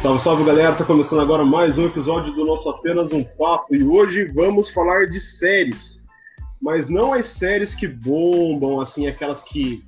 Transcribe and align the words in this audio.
Salve, 0.00 0.22
salve 0.22 0.44
galera, 0.44 0.76
tá 0.76 0.84
começando 0.84 1.20
agora 1.20 1.44
mais 1.44 1.76
um 1.76 1.84
episódio 1.84 2.32
do 2.32 2.44
nosso 2.44 2.70
Apenas 2.70 3.12
um 3.12 3.24
Papo 3.24 3.74
e 3.74 3.82
hoje 3.82 4.26
vamos 4.26 4.70
falar 4.70 5.06
de 5.06 5.20
séries, 5.20 6.00
mas 6.62 6.88
não 6.88 7.12
as 7.12 7.26
séries 7.26 7.74
que 7.74 7.88
bombam, 7.88 8.80
assim, 8.80 9.08
aquelas 9.08 9.42
que 9.42 9.84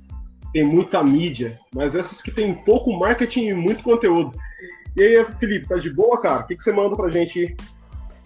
tem 0.51 0.65
muita 0.65 1.01
mídia, 1.01 1.57
mas 1.73 1.95
essas 1.95 2.21
que 2.21 2.29
tem 2.29 2.53
pouco 2.53 2.91
marketing 2.91 3.45
e 3.45 3.53
muito 3.53 3.81
conteúdo. 3.83 4.37
E 4.97 5.01
aí, 5.01 5.25
Felipe, 5.39 5.69
tá 5.69 5.77
de 5.77 5.89
boa, 5.89 6.19
cara? 6.19 6.41
O 6.41 6.47
que, 6.47 6.57
que 6.57 6.63
você 6.63 6.73
manda 6.73 6.93
pra 6.93 7.09
gente 7.09 7.39
aí? 7.39 7.55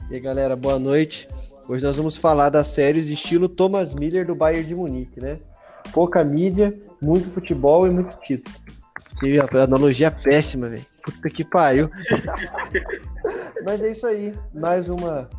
E 0.09 0.15
aí, 0.15 0.19
galera, 0.19 0.55
boa 0.55 0.79
noite. 0.79 1.27
Hoje 1.69 1.83
nós 1.83 1.95
vamos 1.95 2.17
falar 2.17 2.49
das 2.49 2.65
séries 2.65 3.09
estilo 3.09 3.47
Thomas 3.47 3.93
Miller 3.93 4.25
do 4.25 4.33
Bayern 4.33 4.67
de 4.67 4.73
Munique, 4.73 5.21
né? 5.21 5.37
Pouca 5.93 6.23
mídia, 6.23 6.75
muito 6.99 7.29
futebol 7.29 7.85
e 7.85 7.91
muito 7.91 8.19
título. 8.21 8.55
E 9.21 9.39
a 9.39 9.63
analogia 9.63 10.09
péssima, 10.09 10.67
velho. 10.67 10.94
Puta 11.05 11.29
que 11.29 11.45
pariu. 11.45 11.89
Mas 13.63 13.81
é 13.81 13.91
isso 13.91 14.07
aí. 14.07 14.33
Mais 14.53 14.89
uma 14.89 15.29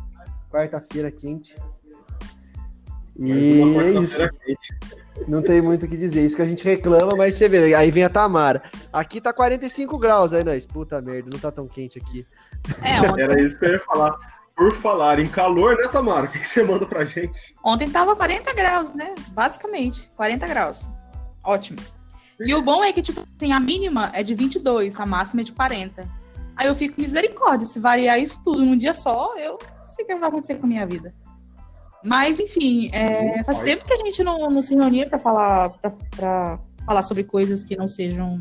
quarta-feira 0.49 1.11
quente. 1.11 1.55
E 3.19 3.61
é 3.79 3.99
isso. 3.99 4.29
Não 5.27 5.41
tem 5.41 5.61
muito 5.61 5.85
o 5.85 5.89
que 5.89 5.97
dizer. 5.97 6.25
Isso 6.25 6.35
que 6.35 6.41
a 6.41 6.45
gente 6.45 6.63
reclama, 6.63 7.15
mas 7.15 7.33
você 7.33 7.49
vê. 7.49 7.73
Aí 7.73 7.89
vem 7.89 8.03
a 8.03 8.09
Tamara. 8.09 8.61
Aqui 8.93 9.19
tá 9.19 9.33
45 9.33 9.97
graus, 9.97 10.31
aí 10.31 10.43
nós. 10.43 10.65
Puta 10.65 11.01
merda, 11.01 11.29
não 11.31 11.39
tá 11.39 11.51
tão 11.51 11.67
quente 11.67 11.97
aqui. 11.97 12.25
É, 12.83 13.01
ontem... 13.01 13.23
Era 13.23 13.41
isso 13.41 13.57
que 13.57 13.65
eu 13.65 13.71
ia 13.71 13.79
falar. 13.79 14.15
Por 14.55 14.73
falar 14.75 15.19
em 15.19 15.27
calor, 15.27 15.75
né, 15.77 15.87
Tamara? 15.87 16.25
O 16.25 16.29
que 16.29 16.47
você 16.47 16.63
manda 16.63 16.85
pra 16.85 17.05
gente? 17.05 17.55
Ontem 17.63 17.89
tava 17.89 18.15
40 18.15 18.53
graus, 18.53 18.93
né? 18.93 19.13
Basicamente, 19.29 20.09
40 20.15 20.47
graus. 20.47 20.89
Ótimo. 21.43 21.79
E 22.39 22.53
o 22.53 22.61
bom 22.61 22.83
é 22.83 22.93
que, 22.93 23.01
tipo, 23.01 23.21
assim, 23.35 23.51
a 23.51 23.59
mínima 23.59 24.11
é 24.13 24.21
de 24.21 24.35
22, 24.35 24.99
a 24.99 25.05
máxima 25.05 25.41
é 25.41 25.43
de 25.43 25.51
40. 25.51 26.07
Aí 26.55 26.67
eu 26.67 26.75
fico 26.75 26.99
misericórdia, 26.99 27.65
se 27.65 27.79
variar 27.79 28.19
isso 28.19 28.41
tudo 28.43 28.65
num 28.65 28.75
dia 28.75 28.93
só, 28.93 29.37
eu 29.37 29.57
não 29.61 29.87
sei 29.87 30.03
o 30.03 30.07
que 30.07 30.15
vai 30.15 30.29
acontecer 30.29 30.55
com 30.55 30.65
a 30.65 30.69
minha 30.69 30.85
vida. 30.85 31.13
Mas, 32.03 32.39
enfim, 32.39 32.89
é, 32.93 33.43
faz 33.43 33.59
tempo 33.59 33.85
que 33.85 33.93
a 33.93 33.97
gente 33.97 34.23
não, 34.23 34.49
não 34.49 34.61
se 34.61 34.75
reunia 34.75 35.09
para 35.09 35.19
falar, 35.19 35.69
pra, 36.15 36.59
falar 36.85 37.03
sobre 37.03 37.23
coisas 37.23 37.63
que 37.63 37.75
não 37.75 37.87
sejam 37.87 38.39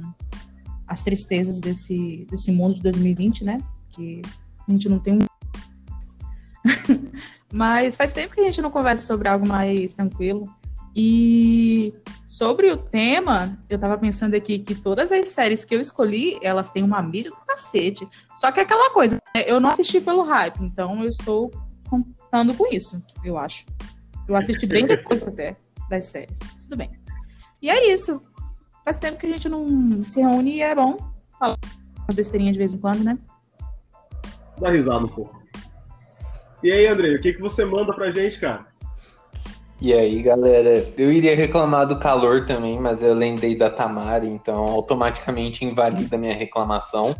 as 0.86 1.02
tristezas 1.02 1.60
desse, 1.60 2.26
desse 2.30 2.52
mundo 2.52 2.76
de 2.76 2.82
2020, 2.82 3.44
né? 3.44 3.60
Que 3.90 4.22
a 4.68 4.70
gente 4.70 4.88
não 4.88 4.98
tem 4.98 5.14
um. 5.14 5.26
Mas 7.52 7.96
faz 7.96 8.12
tempo 8.12 8.34
que 8.34 8.40
a 8.40 8.44
gente 8.44 8.60
não 8.62 8.70
conversa 8.70 9.02
sobre 9.04 9.28
algo 9.28 9.48
mais 9.48 9.94
tranquilo. 9.94 10.48
E 10.98 11.92
sobre 12.26 12.72
o 12.72 12.76
tema, 12.78 13.58
eu 13.68 13.78
tava 13.78 13.98
pensando 13.98 14.34
aqui 14.34 14.58
que 14.58 14.74
todas 14.74 15.12
as 15.12 15.28
séries 15.28 15.62
que 15.62 15.74
eu 15.74 15.80
escolhi, 15.80 16.38
elas 16.40 16.70
têm 16.70 16.82
uma 16.82 17.02
mídia 17.02 17.30
do 17.30 17.36
cacete. 17.46 18.08
Só 18.34 18.50
que 18.50 18.60
é 18.60 18.62
aquela 18.62 18.90
coisa, 18.90 19.16
né? 19.34 19.44
eu 19.46 19.60
não 19.60 19.68
assisti 19.68 20.00
pelo 20.00 20.22
hype, 20.22 20.58
então 20.62 21.02
eu 21.02 21.10
estou 21.10 21.50
contando 21.90 22.54
com 22.54 22.72
isso, 22.72 23.04
eu 23.22 23.36
acho. 23.36 23.66
Eu 24.26 24.34
assisti 24.34 24.66
bem 24.66 24.86
depois 24.86 25.22
até 25.22 25.54
das 25.90 26.06
séries. 26.06 26.38
Tudo 26.62 26.78
bem. 26.78 26.90
E 27.60 27.68
é 27.68 27.92
isso. 27.92 28.22
Faz 28.82 28.98
tempo 28.98 29.18
que 29.18 29.26
a 29.26 29.32
gente 29.32 29.50
não 29.50 30.02
se 30.02 30.22
reúne 30.22 30.56
e 30.56 30.62
é 30.62 30.74
bom 30.74 30.96
falar 31.38 31.58
umas 31.98 32.14
besteirinhas 32.14 32.54
de 32.54 32.58
vez 32.58 32.72
em 32.72 32.78
quando, 32.78 33.04
né? 33.04 33.18
Dá 34.58 34.70
risada 34.70 35.04
um 35.04 35.08
pouco. 35.08 35.38
E 36.62 36.72
aí, 36.72 36.86
André, 36.86 37.14
o 37.16 37.20
que, 37.20 37.34
que 37.34 37.40
você 37.40 37.66
manda 37.66 37.92
pra 37.92 38.10
gente, 38.10 38.40
cara? 38.40 38.66
E 39.78 39.92
aí, 39.92 40.22
galera, 40.22 40.86
eu 40.96 41.12
iria 41.12 41.36
reclamar 41.36 41.86
do 41.86 41.98
calor 41.98 42.46
também, 42.46 42.80
mas 42.80 43.02
eu 43.02 43.12
lembrei 43.12 43.54
da 43.54 43.68
Tamara, 43.68 44.24
então 44.24 44.56
automaticamente 44.56 45.64
invalida 45.64 46.16
a 46.16 46.18
minha 46.18 46.34
reclamação. 46.34 47.14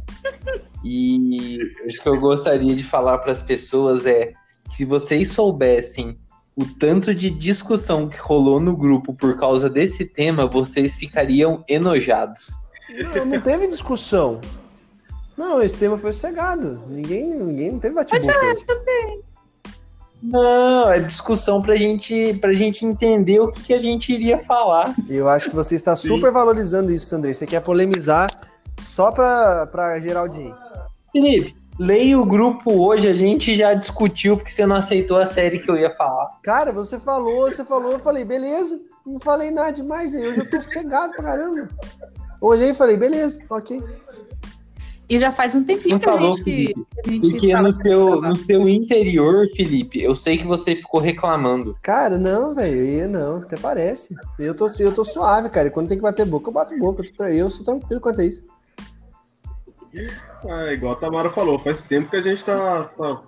E 0.83 1.59
o 1.84 2.03
que 2.03 2.09
eu 2.09 2.19
gostaria 2.19 2.75
de 2.75 2.83
falar 2.83 3.19
para 3.19 3.33
as 3.33 3.43
pessoas 3.43 4.06
é 4.06 4.33
que 4.71 4.77
se 4.77 4.84
vocês 4.84 5.33
soubessem 5.33 6.19
o 6.56 6.65
tanto 6.65 7.15
de 7.15 7.28
discussão 7.28 8.09
que 8.09 8.16
rolou 8.16 8.59
no 8.59 8.75
grupo 8.75 9.12
por 9.12 9.39
causa 9.39 9.69
desse 9.69 10.06
tema, 10.06 10.47
vocês 10.47 10.97
ficariam 10.97 11.62
enojados. 11.69 12.50
Não, 13.15 13.27
não 13.27 13.41
teve 13.43 13.69
discussão. 13.69 14.41
Não, 15.37 15.61
esse 15.61 15.77
tema 15.77 15.99
foi 15.99 16.15
cegado. 16.15 16.83
Ninguém, 16.89 17.27
ninguém 17.34 17.72
não 17.72 17.78
teve 17.78 17.95
bate-boca. 17.95 18.33
Mas 18.43 18.61
eu 18.61 18.66
também. 18.66 19.22
Não, 20.26 20.91
é 20.91 20.98
discussão 20.98 21.62
pra 21.62 21.76
gente, 21.76 22.34
pra 22.41 22.53
gente 22.53 22.84
entender 22.84 23.38
o 23.38 23.50
que, 23.50 23.62
que 23.62 23.75
a 23.75 23.78
gente 23.78 24.12
iria 24.12 24.38
falar. 24.38 24.92
Eu 25.09 25.28
acho 25.28 25.48
que 25.48 25.54
você 25.54 25.76
está 25.76 25.94
super 25.94 26.32
valorizando 26.32 26.92
isso, 26.92 27.14
André. 27.14 27.32
Você 27.32 27.47
quer 27.47 27.60
polemizar 27.60 28.28
só 28.82 29.12
pra, 29.12 29.66
pra 29.66 30.00
gerar 30.00 30.20
audiência. 30.20 30.66
Felipe, 31.12 31.54
leia 31.78 32.19
o 32.19 32.26
grupo 32.26 32.72
hoje, 32.72 33.06
a 33.06 33.15
gente 33.15 33.54
já 33.54 33.72
discutiu 33.72 34.36
porque 34.36 34.50
você 34.50 34.66
não 34.66 34.76
aceitou 34.76 35.19
a 35.19 35.26
série 35.26 35.60
que 35.60 35.70
eu 35.70 35.76
ia 35.76 35.94
falar. 35.94 36.28
Cara, 36.42 36.72
você 36.72 36.98
falou, 36.98 37.42
você 37.42 37.65
falou, 37.65 37.92
eu 37.92 38.00
falei, 38.00 38.25
beleza, 38.25 38.81
não 39.06 39.20
falei 39.20 39.53
nada 39.53 39.70
demais 39.70 40.12
aí, 40.12 40.26
hoje 40.26 40.41
eu 40.41 40.50
tô 40.50 40.60
sossegado 40.60 41.12
pra 41.15 41.22
caramba. 41.22 41.69
Olhei 42.41 42.70
e 42.70 42.75
falei, 42.75 42.97
beleza, 42.97 43.38
ok. 43.48 43.82
E 45.09 45.19
já 45.19 45.31
faz 45.31 45.55
um 45.55 45.62
tempinho 45.62 45.94
não 45.94 45.99
que, 46.00 46.05
falou, 46.05 46.34
a 46.34 46.37
gente, 46.37 46.75
a 47.05 47.11
gente 47.11 47.31
Porque 47.31 47.55
no 47.55 47.72
seu, 47.72 48.21
no 48.21 48.37
seu 48.37 48.69
interior, 48.69 49.47
Felipe, 49.55 50.03
eu 50.03 50.17
sei 50.17 50.37
que 50.37 50.47
você 50.47 50.75
ficou 50.75 51.00
reclamando. 51.00 51.77
Cara, 51.81 52.19
não, 52.19 52.53
velho, 52.53 53.09
não, 53.09 53.37
até 53.37 53.56
parece. 53.56 54.15
Eu 54.37 54.55
tô, 54.55 54.69
eu 54.81 54.93
tô 54.93 55.05
suave, 55.05 55.49
cara. 55.49 55.69
E 55.69 55.71
quando 55.71 55.89
tem 55.89 55.97
que 55.97 56.03
bater 56.03 56.27
boca, 56.27 56.49
eu 56.49 56.53
bato 56.53 56.77
boca. 56.77 57.05
Eu, 57.05 57.12
tô, 57.12 57.25
eu 57.25 57.49
sou 57.49 57.65
tranquilo 57.65 58.00
quanto 58.00 58.21
a 58.21 58.25
isso. 58.25 58.45
É, 60.45 60.75
igual 60.75 60.95
a 60.95 60.97
Tamara 60.97 61.31
falou, 61.31 61.59
faz 61.61 61.81
tempo 61.83 62.11
que 62.11 62.16
a 62.16 62.22
gente 62.22 62.45
tá, 62.45 62.84
tá 62.84 63.22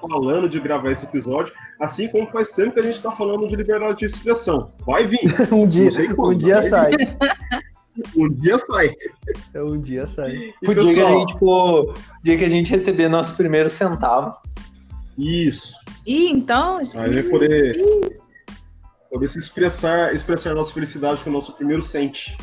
falando 0.00 0.48
de 0.48 0.58
gravar 0.58 0.90
esse 0.90 1.04
episódio, 1.04 1.52
assim 1.78 2.08
como 2.08 2.26
faz 2.28 2.50
tempo 2.52 2.72
que 2.72 2.80
a 2.80 2.82
gente 2.82 3.00
tá 3.00 3.12
falando 3.12 3.46
de 3.46 3.54
liberdade 3.54 3.98
de 3.98 4.06
expressão. 4.06 4.72
Vai 4.86 5.06
vir. 5.06 5.20
um 5.52 5.66
dia, 5.66 5.90
um 6.18 6.36
dia 6.36 6.62
sai. 6.68 6.92
Um 8.16 8.28
dia 8.28 8.58
sai. 8.58 8.94
É, 9.54 9.62
um 9.62 9.80
dia 9.80 10.06
sai. 10.06 10.52
O 10.66 10.74
dia 10.74 10.94
que 10.94 11.00
a 11.00 11.10
gente, 11.10 11.32
tipo, 11.32 11.94
dia 12.22 12.38
que 12.38 12.44
a 12.44 12.48
gente 12.48 12.70
receber 12.70 13.08
nosso 13.08 13.36
primeiro 13.36 13.68
centavo. 13.68 14.36
Isso. 15.16 15.74
E 16.06 16.30
então. 16.30 16.78
Aí 16.78 17.12
vai 17.12 17.22
poder, 17.24 17.82
poder 19.10 19.28
se 19.28 19.38
expressar, 19.38 20.14
expressar 20.14 20.54
nossa 20.54 20.72
felicidade 20.72 21.22
com 21.22 21.30
o 21.30 21.32
nosso 21.32 21.52
primeiro 21.54 21.82
cente. 21.82 22.36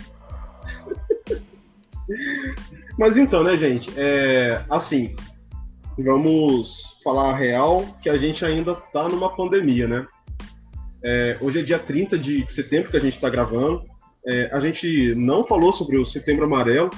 Mas 2.98 3.18
então, 3.18 3.44
né, 3.44 3.58
gente? 3.58 3.92
É, 3.98 4.64
assim, 4.70 5.16
vamos 5.98 6.98
falar 7.04 7.32
a 7.32 7.36
real 7.36 7.86
que 8.02 8.10
a 8.10 8.18
gente 8.18 8.44
ainda 8.44 8.76
tá 8.76 9.08
numa 9.08 9.36
pandemia, 9.36 9.88
né? 9.88 10.06
É, 11.04 11.38
hoje 11.40 11.60
é 11.60 11.64
dia 11.64 11.80
30 11.80 12.18
de 12.18 12.46
setembro 12.52 12.90
que 12.90 12.98
a 12.98 13.02
gente 13.02 13.16
está 13.16 13.30
gravando. 13.30 13.84
É, 14.28 14.50
a 14.52 14.60
gente 14.60 15.14
não 15.16 15.46
falou 15.46 15.72
sobre 15.72 15.98
o 15.98 16.06
Setembro 16.06 16.46
Amarelo 16.46 16.90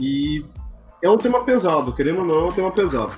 e 0.00 0.44
é 1.02 1.10
um 1.10 1.18
tema 1.18 1.44
pesado, 1.44 1.94
querendo 1.94 2.20
ou 2.20 2.24
não, 2.24 2.36
é 2.36 2.44
um 2.44 2.52
tema 2.52 2.70
pesado. 2.70 3.12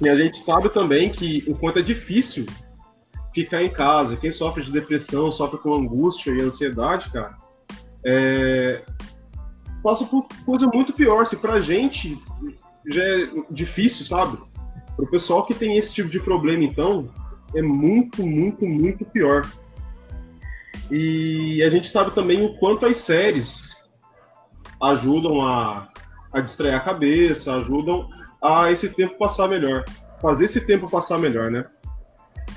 E 0.00 0.08
a 0.08 0.16
gente 0.16 0.38
sabe 0.38 0.68
também 0.68 1.10
que 1.10 1.44
o 1.48 1.56
quanto 1.56 1.80
é 1.80 1.82
difícil 1.82 2.46
ficar 3.34 3.62
em 3.62 3.70
casa. 3.70 4.16
Quem 4.16 4.30
sofre 4.30 4.62
de 4.62 4.70
depressão, 4.70 5.30
sofre 5.30 5.58
com 5.58 5.74
angústia 5.74 6.30
e 6.30 6.40
ansiedade, 6.40 7.10
cara, 7.10 7.36
é... 8.04 8.84
passa 9.82 10.04
por 10.04 10.26
coisa 10.44 10.66
muito 10.72 10.92
pior. 10.92 11.24
Se 11.26 11.36
pra 11.36 11.60
gente 11.60 12.20
já 12.86 13.02
é 13.02 13.30
difícil, 13.50 14.04
sabe? 14.04 14.38
Pro 14.96 15.10
pessoal 15.10 15.44
que 15.44 15.54
tem 15.54 15.76
esse 15.76 15.92
tipo 15.92 16.08
de 16.08 16.20
problema, 16.20 16.64
então, 16.64 17.08
é 17.54 17.62
muito, 17.62 18.26
muito, 18.26 18.64
muito 18.66 19.04
pior. 19.04 19.48
E 20.90 21.62
a 21.62 21.70
gente 21.70 21.88
sabe 21.88 22.14
também 22.14 22.44
o 22.44 22.54
quanto 22.54 22.86
as 22.86 22.96
séries 22.98 23.82
ajudam 24.82 25.42
a, 25.42 25.88
a 26.32 26.40
distrair 26.40 26.74
a 26.74 26.80
cabeça, 26.80 27.54
ajudam 27.56 28.08
a 28.42 28.70
esse 28.70 28.88
tempo 28.88 29.18
passar 29.18 29.48
melhor. 29.48 29.84
Fazer 30.20 30.46
esse 30.46 30.60
tempo 30.60 30.90
passar 30.90 31.18
melhor, 31.18 31.50
né? 31.50 31.66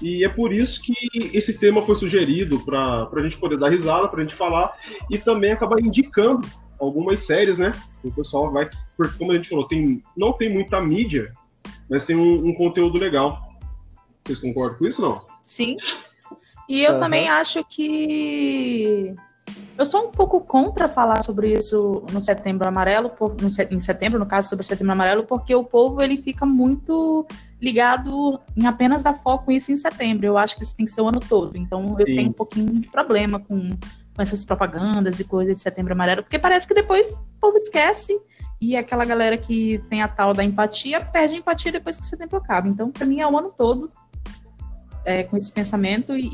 E 0.02 0.24
é 0.24 0.30
por 0.30 0.52
isso 0.52 0.82
que 0.82 0.94
esse 1.36 1.58
tema 1.58 1.84
foi 1.84 1.96
sugerido 1.96 2.60
para 2.60 3.10
a 3.12 3.22
gente 3.22 3.38
poder 3.38 3.58
dar 3.58 3.70
risada, 3.70 4.08
para 4.08 4.20
a 4.20 4.24
gente 4.24 4.36
falar 4.36 4.76
e 5.10 5.18
também 5.18 5.52
acabar 5.52 5.80
indicando 5.80 6.48
algumas 6.80 7.20
séries, 7.20 7.60
né? 7.60 7.72
O 8.04 8.12
pessoal 8.12 8.52
vai, 8.52 8.70
porque 8.98 9.18
como 9.18 9.32
a 9.32 9.36
gente 9.36 9.50
falou, 9.50 9.68
tem, 9.68 10.04
não 10.18 10.34
tem 10.34 10.52
muita 10.52 10.82
mídia, 10.82 11.32
mas 11.90 12.04
tem 12.04 12.16
um, 12.16 12.48
um 12.48 12.56
conteúdo 12.56 12.98
legal. 12.98 13.40
Vocês 14.24 14.40
concordam 14.40 14.80
com 14.80 14.88
isso, 14.88 15.02
não? 15.02 15.22
Sim. 15.46 15.78
E 16.72 16.86
eu 16.86 16.94
uhum. 16.94 17.00
também 17.02 17.28
acho 17.28 17.62
que 17.66 19.14
eu 19.78 19.86
sou 19.86 20.08
um 20.08 20.10
pouco 20.10 20.40
contra 20.40 20.88
falar 20.88 21.22
sobre 21.22 21.52
isso 21.52 22.06
no 22.14 22.22
Setembro 22.22 22.66
Amarelo, 22.66 23.10
por, 23.10 23.36
no, 23.42 23.50
em 23.50 23.80
setembro, 23.82 24.18
no 24.18 24.26
caso, 24.26 24.48
sobre 24.48 24.64
o 24.64 24.66
Setembro 24.66 24.94
Amarelo, 24.94 25.26
porque 25.26 25.54
o 25.54 25.66
povo 25.66 26.02
ele 26.02 26.16
fica 26.16 26.46
muito 26.46 27.28
ligado 27.62 28.40
em 28.56 28.68
apenas 28.68 29.04
dar 29.04 29.16
foco 29.16 29.52
isso 29.52 29.70
em 29.70 29.76
setembro. 29.76 30.26
Eu 30.26 30.38
acho 30.38 30.56
que 30.56 30.64
isso 30.64 30.74
tem 30.74 30.86
que 30.86 30.94
ser 30.94 31.02
o 31.02 31.10
ano 31.10 31.20
todo. 31.20 31.58
Então 31.58 31.84
Sim. 31.84 31.96
eu 32.00 32.06
tenho 32.06 32.30
um 32.30 32.34
pouquinho 32.34 32.80
de 32.80 32.88
problema 32.88 33.38
com, 33.38 33.72
com 34.16 34.22
essas 34.22 34.46
propagandas 34.46 35.20
e 35.20 35.26
coisas 35.26 35.58
de 35.58 35.64
Setembro 35.64 35.92
Amarelo, 35.92 36.24
porque 36.24 36.40
parece 36.40 36.66
que 36.66 36.74
depois 36.74 37.12
o 37.12 37.40
povo 37.42 37.58
esquece 37.58 38.18
E 38.62 38.78
aquela 38.78 39.04
galera 39.04 39.38
que 39.38 39.84
tem 39.90 40.02
a 40.02 40.08
tal 40.08 40.34
da 40.34 40.42
empatia, 40.42 41.02
perde 41.02 41.36
a 41.36 41.38
empatia 41.40 41.74
depois 41.74 41.98
que 41.98 42.06
você 42.06 42.16
tem 42.16 42.30
pro 42.30 42.40
cabo. 42.40 42.70
Então, 42.70 42.90
para 42.92 43.06
mim, 43.06 43.20
é 43.20 43.28
o 43.28 43.38
ano 43.38 43.54
todo 43.58 43.92
é, 45.06 45.24
com 45.24 45.38
esse 45.38 45.52
pensamento. 45.52 46.16
E, 46.16 46.30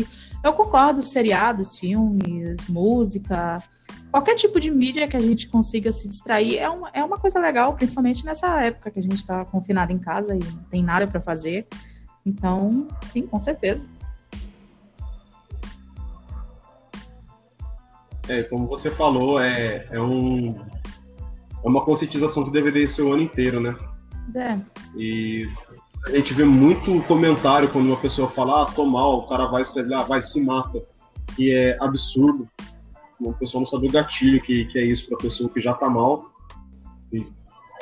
e 0.00 0.06
eu 0.42 0.52
concordo, 0.52 1.02
seriados, 1.02 1.78
filmes, 1.78 2.68
música, 2.68 3.62
qualquer 4.10 4.34
tipo 4.34 4.60
de 4.60 4.70
mídia 4.70 5.08
que 5.08 5.16
a 5.16 5.20
gente 5.20 5.48
consiga 5.48 5.90
se 5.90 6.06
distrair 6.06 6.58
é 6.58 6.68
uma, 6.68 6.90
é 6.92 7.02
uma 7.02 7.16
coisa 7.16 7.40
legal, 7.40 7.74
principalmente 7.74 8.24
nessa 8.24 8.62
época 8.62 8.90
que 8.90 9.00
a 9.00 9.02
gente 9.02 9.16
está 9.16 9.44
confinado 9.44 9.92
em 9.92 9.98
casa 9.98 10.36
e 10.36 10.38
não 10.38 10.62
tem 10.64 10.84
nada 10.84 11.06
para 11.06 11.20
fazer. 11.20 11.66
Então, 12.24 12.86
sim, 13.12 13.26
com 13.26 13.40
certeza. 13.40 13.88
É, 18.28 18.42
como 18.44 18.66
você 18.68 18.90
falou, 18.90 19.40
é, 19.40 19.86
é, 19.90 20.00
um, 20.00 20.54
é 21.64 21.68
uma 21.68 21.84
conscientização 21.84 22.44
que 22.44 22.50
deveria 22.50 22.86
ser 22.86 23.02
o 23.02 23.12
ano 23.12 23.22
inteiro, 23.22 23.60
né? 23.60 23.76
É. 24.36 24.58
E 24.96 25.48
a 26.04 26.10
gente 26.10 26.34
vê 26.34 26.44
muito 26.44 27.00
comentário 27.02 27.70
quando 27.70 27.86
uma 27.86 27.96
pessoa 27.96 28.28
fala, 28.28 28.62
ah, 28.62 28.66
tô 28.66 28.84
mal, 28.84 29.18
o 29.18 29.28
cara 29.28 29.46
vai 29.46 29.62
escrever, 29.62 29.94
ah, 29.94 30.02
vai, 30.02 30.20
se 30.20 30.40
mata. 30.40 30.82
E 31.38 31.52
é 31.52 31.76
absurdo. 31.80 32.48
O 33.20 33.32
pessoal 33.34 33.60
não 33.60 33.66
sabe 33.66 33.86
o 33.86 33.92
gatilho 33.92 34.42
que, 34.42 34.64
que 34.64 34.78
é 34.78 34.84
isso 34.84 35.08
pra 35.08 35.16
pessoa 35.16 35.48
que 35.48 35.60
já 35.60 35.74
tá 35.74 35.88
mal. 35.88 36.32
E, 37.12 37.24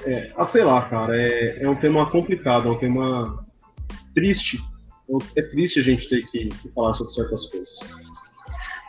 é, 0.05 0.33
ah, 0.37 0.47
sei 0.47 0.65
lá, 0.65 0.83
cara, 0.83 1.17
é, 1.17 1.63
é 1.63 1.69
um 1.69 1.77
tema 1.77 2.05
complicado, 2.11 2.69
é 2.69 2.73
um 2.73 2.79
tema 2.79 3.45
triste. 4.15 4.61
É 5.35 5.43
triste 5.43 5.81
a 5.81 5.83
gente 5.83 6.09
ter 6.09 6.27
que, 6.31 6.49
que 6.49 6.69
falar 6.69 6.95
sobre 6.95 7.13
certas 7.13 7.47
coisas. 7.47 7.81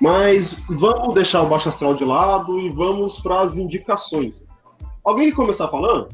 Mas 0.01 0.61
vamos 0.67 1.15
deixar 1.15 1.41
o 1.41 1.49
Baixo 1.49 1.69
Astral 1.69 1.95
de 1.95 2.03
lado 2.03 2.59
e 2.59 2.69
vamos 2.69 3.19
para 3.21 3.41
as 3.41 3.55
indicações. 3.55 4.45
Alguém 5.03 5.31
começar 5.31 5.67
falando? 5.69 6.09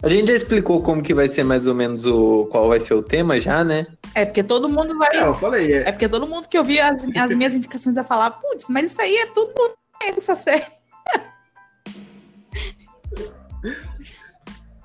A 0.00 0.08
gente 0.08 0.28
já 0.28 0.34
explicou 0.34 0.80
como 0.80 1.02
que 1.02 1.12
vai 1.12 1.28
ser 1.28 1.42
mais 1.42 1.66
ou 1.66 1.74
menos 1.74 2.06
o 2.06 2.46
qual 2.46 2.68
vai 2.68 2.78
ser 2.78 2.94
o 2.94 3.02
tema 3.02 3.40
já, 3.40 3.64
né? 3.64 3.86
É 4.14 4.24
porque 4.24 4.44
todo 4.44 4.68
mundo 4.68 4.96
vai. 4.96 5.16
É, 5.16 5.26
eu 5.26 5.34
falei. 5.34 5.72
É, 5.72 5.88
é 5.88 5.92
porque 5.92 6.08
todo 6.08 6.26
mundo 6.26 6.48
que 6.48 6.56
ouvir 6.56 6.78
as, 6.80 7.04
as 7.04 7.36
minhas 7.36 7.54
indicações 7.54 7.96
vai 7.96 8.04
falar, 8.04 8.30
putz, 8.30 8.68
mas 8.68 8.92
isso 8.92 9.02
aí 9.02 9.16
é 9.16 9.26
tudo 9.26 9.52
essa 10.00 10.36
série. 10.36 10.66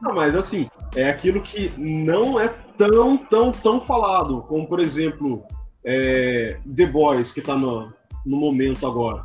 Não, 0.01 0.15
mas 0.15 0.36
assim, 0.36 0.68
é 0.95 1.10
aquilo 1.10 1.42
que 1.42 1.71
não 1.77 2.38
é 2.38 2.50
tão, 2.77 3.15
tão, 3.15 3.51
tão 3.54 3.80
falado, 3.80 4.42
como 4.50 4.68
por 4.68 4.81
exemplo, 4.81 5.45
é, 5.86 6.57
The 6.75 6.86
Boys, 6.88 7.31
que 7.31 7.42
tá 7.42 7.56
no, 7.56 7.94
no 8.25 8.36
momento 8.36 8.86
agora. 8.86 9.24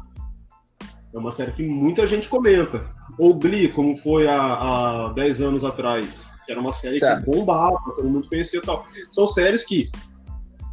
É 1.12 1.19
uma 1.19 1.32
série 1.32 1.50
que 1.50 1.67
muita 1.67 2.06
gente 2.06 2.29
comenta. 2.29 2.87
Ou 3.19 3.35
Glee, 3.35 3.69
como 3.69 3.97
foi 3.97 4.27
há, 4.27 5.07
há 5.07 5.13
10 5.15 5.41
anos 5.41 5.65
atrás. 5.65 6.29
Que 6.45 6.53
era 6.53 6.61
uma 6.61 6.73
série 6.73 6.99
tá. 6.99 7.21
que 7.21 7.27
bombava, 7.27 7.79
todo 7.85 8.09
mundo 8.09 8.29
conhecia 8.29 8.59
e 8.59 8.63
tal. 8.63 8.87
São 9.11 9.27
séries 9.27 9.65
que 9.65 9.91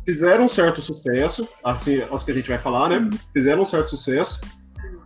fizeram 0.06 0.48
certo 0.48 0.82
sucesso, 0.82 1.48
assim, 1.64 2.02
as 2.12 2.24
que 2.24 2.32
a 2.32 2.34
gente 2.34 2.48
vai 2.48 2.60
falar, 2.60 2.90
né? 2.90 3.10
Fizeram 3.34 3.64
um 3.64 3.66
certo 3.66 3.90
sucesso, 3.90 4.40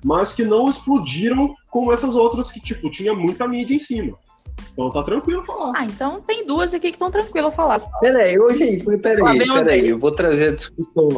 mas 0.03 0.31
que 0.33 0.43
não 0.43 0.67
explodiram 0.67 1.55
como 1.71 1.93
essas 1.93 2.15
outras 2.15 2.51
que, 2.51 2.59
tipo, 2.59 2.91
tinha 2.91 3.13
muita 3.13 3.47
mídia 3.47 3.75
em 3.75 3.79
cima. 3.79 4.17
Então 4.73 4.91
tá 4.91 5.03
tranquilo 5.03 5.43
falar. 5.45 5.73
Ah, 5.75 5.85
então 5.85 6.21
tem 6.21 6.45
duas 6.45 6.73
aqui 6.73 6.89
que 6.89 6.95
estão 6.95 7.09
tranquilo 7.09 7.49
falar. 7.51 7.79
Peraí, 7.99 8.37
ô 8.37 8.53
gente, 8.53 8.83
peraí, 8.97 9.37
peraí, 9.41 9.89
eu 9.89 9.97
vou 9.97 10.11
trazer 10.11 10.49
a 10.49 10.55
discussão. 10.55 11.09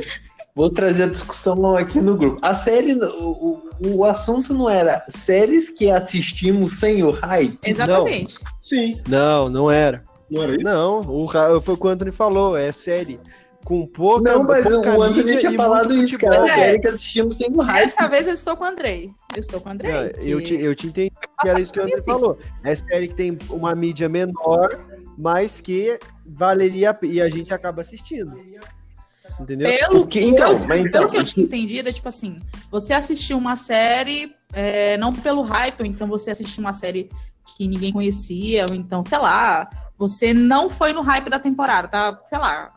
Vou 0.55 0.69
trazer 0.69 1.03
a 1.03 1.07
discussão 1.07 1.75
aqui 1.75 2.01
no 2.01 2.17
grupo. 2.17 2.39
A 2.41 2.53
série, 2.53 2.93
o, 2.93 3.61
o 3.85 4.05
assunto 4.05 4.53
não 4.53 4.69
era 4.69 4.99
séries 5.07 5.69
que 5.69 5.89
assistimos 5.89 6.79
sem 6.79 7.03
o 7.03 7.11
hype? 7.11 7.57
Exatamente. 7.63 8.35
Não. 8.43 8.51
Sim. 8.59 9.01
Não, 9.07 9.49
não 9.49 9.71
era. 9.71 10.03
Não 10.29 10.43
era 10.43 10.55
isso? 10.55 10.63
Não, 10.63 10.99
o, 10.99 11.27
foi 11.61 11.73
o 11.73 11.77
que 11.77 11.87
o 11.87 11.89
Anthony 11.89 12.11
falou, 12.11 12.57
é 12.57 12.71
série 12.71 13.19
com 13.63 13.85
pouca 13.85 14.31
Não, 14.31 14.43
mas 14.43 14.63
pouca 14.63 14.97
o 14.97 15.01
Anthony 15.01 15.37
tinha 15.37 15.53
falado 15.53 15.95
isso, 15.95 16.17
que 16.17 16.25
era 16.25 16.43
a 16.43 16.47
série 16.47 16.79
que 16.79 16.87
assistimos 16.87 17.37
sem 17.37 17.49
o 17.51 17.61
hype. 17.61 17.85
Dessa 17.85 18.07
vez 18.07 18.27
eu 18.27 18.33
estou 18.33 18.57
com 18.57 18.63
o 18.63 18.67
Andrei. 18.67 19.11
Eu 19.33 19.39
estou 19.39 19.61
com 19.61 19.69
o 19.69 19.71
Andrei. 19.71 19.91
Não, 19.91 20.09
que... 20.09 20.29
eu, 20.29 20.43
te, 20.43 20.55
eu 20.55 20.75
te 20.75 20.87
entendi 20.87 21.11
que 21.39 21.47
era 21.47 21.61
isso 21.61 21.71
que 21.71 21.79
o 21.79 21.83
Andrei 21.83 22.01
falou. 22.03 22.37
É 22.63 22.75
série 22.75 23.07
que 23.07 23.15
tem 23.15 23.37
uma 23.49 23.75
mídia 23.75 24.09
menor, 24.09 24.79
mas 25.17 25.61
que 25.61 25.99
valeria 26.25 26.97
e 27.03 27.21
a 27.21 27.29
gente 27.29 27.53
acaba 27.53 27.81
assistindo. 27.81 28.39
Entendeu? 29.41 29.67
Pelo 29.67 30.07
que, 30.07 30.21
então, 30.21 30.55
pelo, 30.55 30.67
mas 30.67 30.85
então, 30.85 31.01
pelo 31.01 31.11
que 31.11 31.17
eu 31.17 31.25
tinha 31.25 31.45
entendido, 31.45 31.89
é 31.89 31.91
tipo 31.91 32.07
assim, 32.07 32.39
você 32.69 32.93
assistiu 32.93 33.37
uma 33.37 33.55
série, 33.55 34.35
é, 34.53 34.97
não 34.97 35.11
pelo 35.13 35.41
hype, 35.41 35.81
ou 35.81 35.85
então 35.85 36.07
você 36.07 36.31
assistiu 36.31 36.61
uma 36.61 36.73
série 36.73 37.09
que 37.57 37.67
ninguém 37.67 37.91
conhecia, 37.91 38.65
ou 38.69 38.75
então, 38.75 39.01
sei 39.01 39.17
lá, 39.17 39.69
você 39.97 40.33
não 40.33 40.69
foi 40.69 40.93
no 40.93 41.01
hype 41.01 41.29
da 41.29 41.39
temporada, 41.39 41.87
tá? 41.87 42.21
Sei 42.25 42.37
lá, 42.37 42.73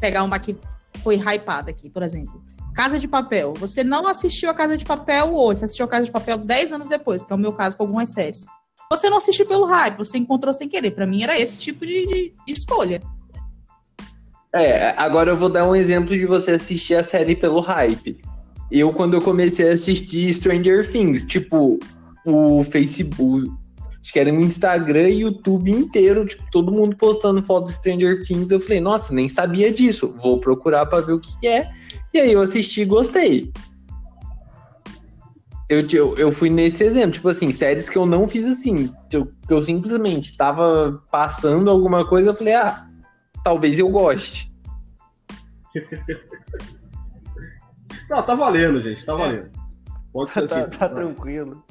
pegar 0.00 0.22
uma 0.22 0.38
que 0.38 0.56
foi 1.02 1.16
hypada 1.16 1.70
aqui, 1.70 1.88
por 1.88 2.02
exemplo. 2.02 2.42
Casa 2.74 2.98
de 2.98 3.08
Papel. 3.08 3.54
Você 3.54 3.82
não 3.82 4.06
assistiu 4.06 4.50
a 4.50 4.54
Casa 4.54 4.76
de 4.76 4.84
Papel 4.84 5.34
hoje, 5.34 5.60
você 5.60 5.64
assistiu 5.66 5.84
a 5.84 5.88
Casa 5.88 6.04
de 6.04 6.12
Papel 6.12 6.38
10 6.38 6.72
anos 6.72 6.88
depois, 6.88 7.24
que 7.24 7.32
é 7.32 7.36
o 7.36 7.38
meu 7.38 7.52
caso 7.52 7.76
com 7.76 7.82
algumas 7.82 8.12
séries. 8.12 8.46
Você 8.90 9.10
não 9.10 9.18
assistiu 9.18 9.46
pelo 9.46 9.66
hype, 9.66 9.98
você 9.98 10.16
encontrou 10.16 10.52
sem 10.52 10.68
querer. 10.68 10.92
Para 10.92 11.06
mim 11.06 11.22
era 11.22 11.38
esse 11.38 11.58
tipo 11.58 11.84
de, 11.84 12.06
de 12.06 12.34
escolha. 12.46 13.02
É, 14.54 14.94
agora 14.96 15.30
eu 15.30 15.36
vou 15.36 15.48
dar 15.48 15.66
um 15.66 15.76
exemplo 15.76 16.16
de 16.16 16.24
você 16.24 16.52
assistir 16.52 16.94
a 16.94 17.02
série 17.02 17.36
pelo 17.36 17.60
hype. 17.60 18.18
Eu, 18.70 18.92
quando 18.92 19.14
eu 19.14 19.22
comecei 19.22 19.70
a 19.70 19.74
assistir 19.74 20.32
Stranger 20.32 20.90
Things, 20.90 21.24
tipo, 21.24 21.78
o 22.24 22.62
Facebook, 22.64 23.50
acho 24.00 24.12
que 24.12 24.18
era 24.18 24.32
no 24.32 24.40
Instagram 24.40 25.08
e 25.08 25.20
YouTube 25.20 25.70
inteiro, 25.70 26.26
tipo, 26.26 26.42
todo 26.50 26.72
mundo 26.72 26.96
postando 26.96 27.42
foto 27.42 27.66
de 27.66 27.72
Stranger 27.72 28.26
Things. 28.26 28.50
Eu 28.50 28.60
falei, 28.60 28.80
nossa, 28.80 29.14
nem 29.14 29.28
sabia 29.28 29.72
disso, 29.72 30.14
vou 30.22 30.40
procurar 30.40 30.86
para 30.86 31.00
ver 31.00 31.12
o 31.12 31.20
que 31.20 31.46
é. 31.46 31.70
E 32.12 32.18
aí 32.18 32.32
eu 32.32 32.40
assisti 32.40 32.82
e 32.82 32.86
gostei. 32.86 33.52
Eu, 35.68 35.86
eu, 35.92 36.14
eu 36.16 36.32
fui 36.32 36.48
nesse 36.48 36.82
exemplo, 36.84 37.12
tipo 37.12 37.28
assim, 37.28 37.52
séries 37.52 37.90
que 37.90 37.98
eu 37.98 38.06
não 38.06 38.26
fiz 38.26 38.46
assim, 38.46 38.90
que 39.10 39.18
eu, 39.18 39.26
que 39.26 39.52
eu 39.52 39.60
simplesmente 39.60 40.34
tava 40.34 41.02
passando 41.10 41.70
alguma 41.70 42.06
coisa, 42.06 42.30
eu 42.30 42.34
falei, 42.34 42.54
ah, 42.54 42.87
talvez 43.44 43.78
eu 43.78 43.88
goste. 43.88 44.50
Não, 48.08 48.22
tá 48.22 48.34
valendo, 48.34 48.80
gente, 48.80 49.04
tá 49.04 49.14
valendo. 49.14 49.50
Pode 50.12 50.32
ser 50.32 50.48
tá, 50.48 50.60
assim. 50.60 50.70
Tá 50.78 50.88
tranquilo. 50.88 51.62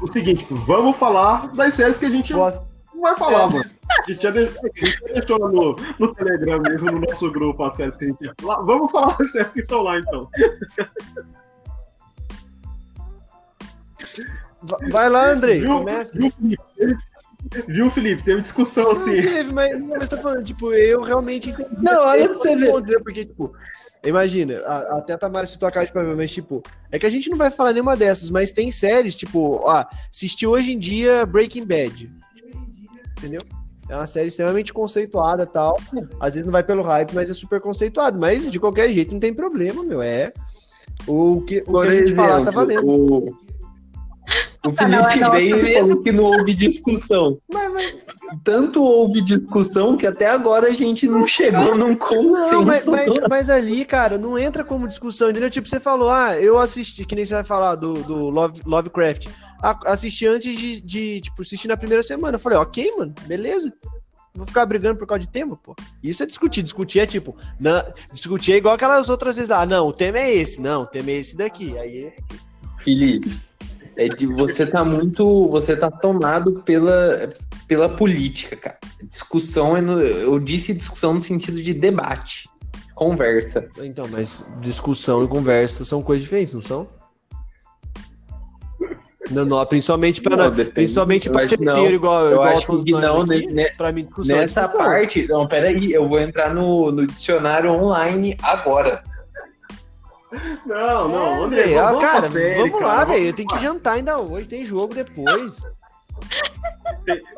O 0.00 0.06
seguinte, 0.06 0.46
vamos 0.50 0.96
falar 0.96 1.48
das 1.54 1.74
séries 1.74 1.98
que 1.98 2.06
a 2.06 2.10
gente 2.10 2.32
Gosto. 2.32 2.66
não 2.94 3.02
vai 3.02 3.16
falar, 3.16 3.42
é. 3.42 3.52
mano. 3.52 3.70
A 3.90 4.10
gente 4.10 4.22
já 4.22 4.30
deixou, 4.30 4.62
deixou 5.12 5.38
no, 5.38 5.76
no 5.98 6.14
Telegram 6.14 6.60
mesmo, 6.60 6.90
no 6.90 7.00
nosso 7.00 7.30
grupo, 7.30 7.62
as 7.64 7.76
séries 7.76 7.96
que 7.96 8.06
a 8.06 8.08
gente 8.08 8.24
ia 8.24 8.34
falar. 8.40 8.62
Vamos 8.62 8.90
falar 8.90 9.16
das 9.18 9.30
séries 9.32 9.52
que 9.52 9.60
estão 9.60 9.82
lá, 9.82 9.98
então. 9.98 10.28
Vai 14.90 15.08
lá, 15.10 15.30
Andrei. 15.30 15.60
Viu, 15.60 15.84
viu, 15.84 16.96
Viu, 17.66 17.90
Felipe? 17.90 18.22
Teve 18.22 18.40
discussão 18.40 18.84
não, 18.84 18.92
assim. 18.92 19.20
Teve, 19.22 19.52
mas, 19.52 19.84
mas 19.84 20.08
tô 20.08 20.16
falando, 20.16 20.44
tipo, 20.44 20.72
eu 20.72 21.02
realmente 21.02 21.50
entendi. 21.50 21.68
Não, 21.78 22.04
olha 22.04 22.28
pra 22.28 22.38
você 22.38 22.56
ver. 22.56 23.02
Porque, 23.02 23.24
tipo, 23.24 23.52
imagina, 24.04 24.60
a, 24.60 24.98
até 24.98 25.12
a 25.14 25.18
Tamara 25.18 25.46
citou 25.46 25.68
a 25.68 25.72
casa 25.72 25.86
de 25.86 26.14
mas, 26.14 26.30
tipo, 26.30 26.62
é 26.90 26.98
que 26.98 27.06
a 27.06 27.10
gente 27.10 27.28
não 27.28 27.36
vai 27.36 27.50
falar 27.50 27.72
nenhuma 27.72 27.96
dessas, 27.96 28.30
mas 28.30 28.52
tem 28.52 28.70
séries, 28.70 29.14
tipo, 29.14 29.60
ó, 29.64 29.84
assistiu 30.10 30.50
hoje 30.50 30.72
em 30.72 30.78
dia 30.78 31.26
Breaking 31.26 31.64
Bad. 31.64 32.10
Entendeu? 33.18 33.40
É 33.88 33.96
uma 33.96 34.06
série 34.06 34.28
extremamente 34.28 34.72
conceituada 34.72 35.44
tal. 35.44 35.78
Às 36.18 36.34
vezes 36.34 36.46
não 36.46 36.52
vai 36.52 36.62
pelo 36.62 36.82
hype, 36.82 37.12
mas 37.12 37.28
é 37.28 37.34
super 37.34 37.60
conceituado. 37.60 38.18
Mas 38.18 38.50
de 38.50 38.58
qualquer 38.58 38.88
jeito 38.90 39.12
não 39.12 39.20
tem 39.20 39.34
problema, 39.34 39.82
meu. 39.82 40.00
É. 40.00 40.32
O 41.06 41.42
que, 41.42 41.62
o 41.66 41.80
que 41.80 41.88
a 41.88 41.92
gente 41.92 42.12
exemplo, 42.12 42.24
falar 42.24 42.44
tá 42.44 42.50
valendo. 42.50 42.86
O, 42.86 43.36
o 44.64 44.70
Felipe 44.70 45.18
não, 45.18 45.30
veio 45.32 45.66
e 45.66 45.74
falou 45.74 46.02
que 46.02 46.12
não 46.12 46.24
houve 46.24 46.54
discussão. 46.54 47.38
Mas, 47.52 47.72
mas... 47.72 47.96
Tanto 48.44 48.82
houve 48.82 49.20
discussão 49.20 49.96
que 49.96 50.06
até 50.06 50.26
agora 50.26 50.68
a 50.68 50.74
gente 50.74 51.06
não 51.06 51.26
chegou 51.26 51.76
num 51.76 51.94
consenso. 51.94 52.52
Não, 52.52 52.64
mas, 52.64 52.84
mas, 52.84 53.12
mas, 53.28 53.50
ali, 53.50 53.84
cara, 53.84 54.16
não 54.16 54.38
entra 54.38 54.64
como 54.64 54.88
discussão, 54.88 55.28
entendeu? 55.28 55.50
Tipo, 55.50 55.68
você 55.68 55.78
falou, 55.78 56.08
ah, 56.08 56.38
eu 56.40 56.58
assisti, 56.58 57.04
que 57.04 57.14
nem 57.14 57.26
você 57.26 57.34
vai 57.34 57.44
falar 57.44 57.74
do, 57.74 57.94
do 58.04 58.30
Love, 58.30 58.62
Lovecraft. 58.64 59.28
Assisti 59.84 60.26
antes 60.26 60.58
de, 60.58 60.80
de, 60.80 61.20
tipo, 61.20 61.42
assistir 61.42 61.68
na 61.68 61.76
primeira 61.76 62.02
semana. 62.02 62.36
Eu 62.36 62.40
falei, 62.40 62.58
ok, 62.58 62.94
mano, 62.96 63.14
beleza. 63.26 63.72
Vou 64.34 64.46
ficar 64.46 64.64
brigando 64.64 64.98
por 64.98 65.06
causa 65.06 65.20
de 65.20 65.28
tema, 65.28 65.56
pô. 65.56 65.76
Isso 66.02 66.22
é 66.22 66.26
discutir. 66.26 66.62
Discutir 66.62 67.00
é 67.00 67.06
tipo, 67.06 67.36
não, 67.60 67.84
discutir 68.12 68.52
é 68.52 68.56
igual 68.56 68.74
aquelas 68.74 69.10
outras 69.10 69.36
vezes. 69.36 69.50
Ah, 69.50 69.66
não, 69.66 69.88
o 69.88 69.92
tema 69.92 70.18
é 70.18 70.34
esse. 70.34 70.60
Não, 70.60 70.82
o 70.82 70.86
tema 70.86 71.10
é 71.10 71.14
esse 71.16 71.36
daqui. 71.36 71.76
Aí. 71.76 72.12
Felipe, 72.82 73.30
é 73.96 74.08
de 74.08 74.26
você 74.26 74.66
tá 74.66 74.84
muito. 74.84 75.48
Você 75.48 75.76
tá 75.76 75.90
tomado 75.90 76.62
pela, 76.64 77.28
pela 77.66 77.88
política, 77.88 78.56
cara. 78.56 78.78
Discussão 79.02 79.76
é 79.76 79.80
no, 79.80 80.00
Eu 80.00 80.38
disse 80.38 80.74
discussão 80.74 81.14
no 81.14 81.20
sentido 81.20 81.62
de 81.62 81.74
debate. 81.74 82.48
Conversa. 82.94 83.68
Então, 83.82 84.06
mas 84.10 84.44
discussão 84.60 85.24
e 85.24 85.28
conversa 85.28 85.84
são 85.84 86.02
coisas 86.02 86.22
diferentes, 86.22 86.54
não 86.54 86.60
são? 86.60 86.88
Não, 89.30 89.44
não, 89.44 89.64
principalmente 89.64 90.22
Não, 90.22 90.30
para 90.30 90.50
depende. 90.50 90.74
principalmente 90.74 91.30
para 91.30 91.42
não. 91.42 91.48
treteiro 91.48 91.94
igual 91.94 92.24
Eu 92.26 92.32
igual 92.32 92.48
acho 92.48 92.84
que 92.84 92.92
não, 92.92 93.22
aqui, 93.22 93.46
né, 93.46 93.70
né, 93.78 93.92
mim, 93.92 94.08
é 94.18 94.26
Nessa 94.26 94.68
parte. 94.68 95.26
Não, 95.28 95.46
peraí, 95.46 95.92
eu 95.92 96.06
vou 96.08 96.20
entrar 96.20 96.52
no, 96.52 96.92
no 96.92 97.06
dicionário 97.06 97.70
online 97.70 98.36
agora. 98.42 99.02
Não, 100.66 101.08
não, 101.08 101.26
É, 101.26 101.44
André, 101.44 101.62
velho, 101.64 101.82
vamos, 101.82 102.00
cara, 102.00 102.28
vamos 102.28 102.72
cara, 102.72 102.86
lá, 102.86 102.94
vamos- 103.04 103.14
velho. 103.14 103.26
Eu 103.28 103.32
tenho 103.34 103.48
que 103.48 103.58
jantar 103.60 103.92
ainda 103.92 104.22
hoje, 104.22 104.48
tem 104.48 104.64
jogo 104.64 104.94
depois. 104.94 105.56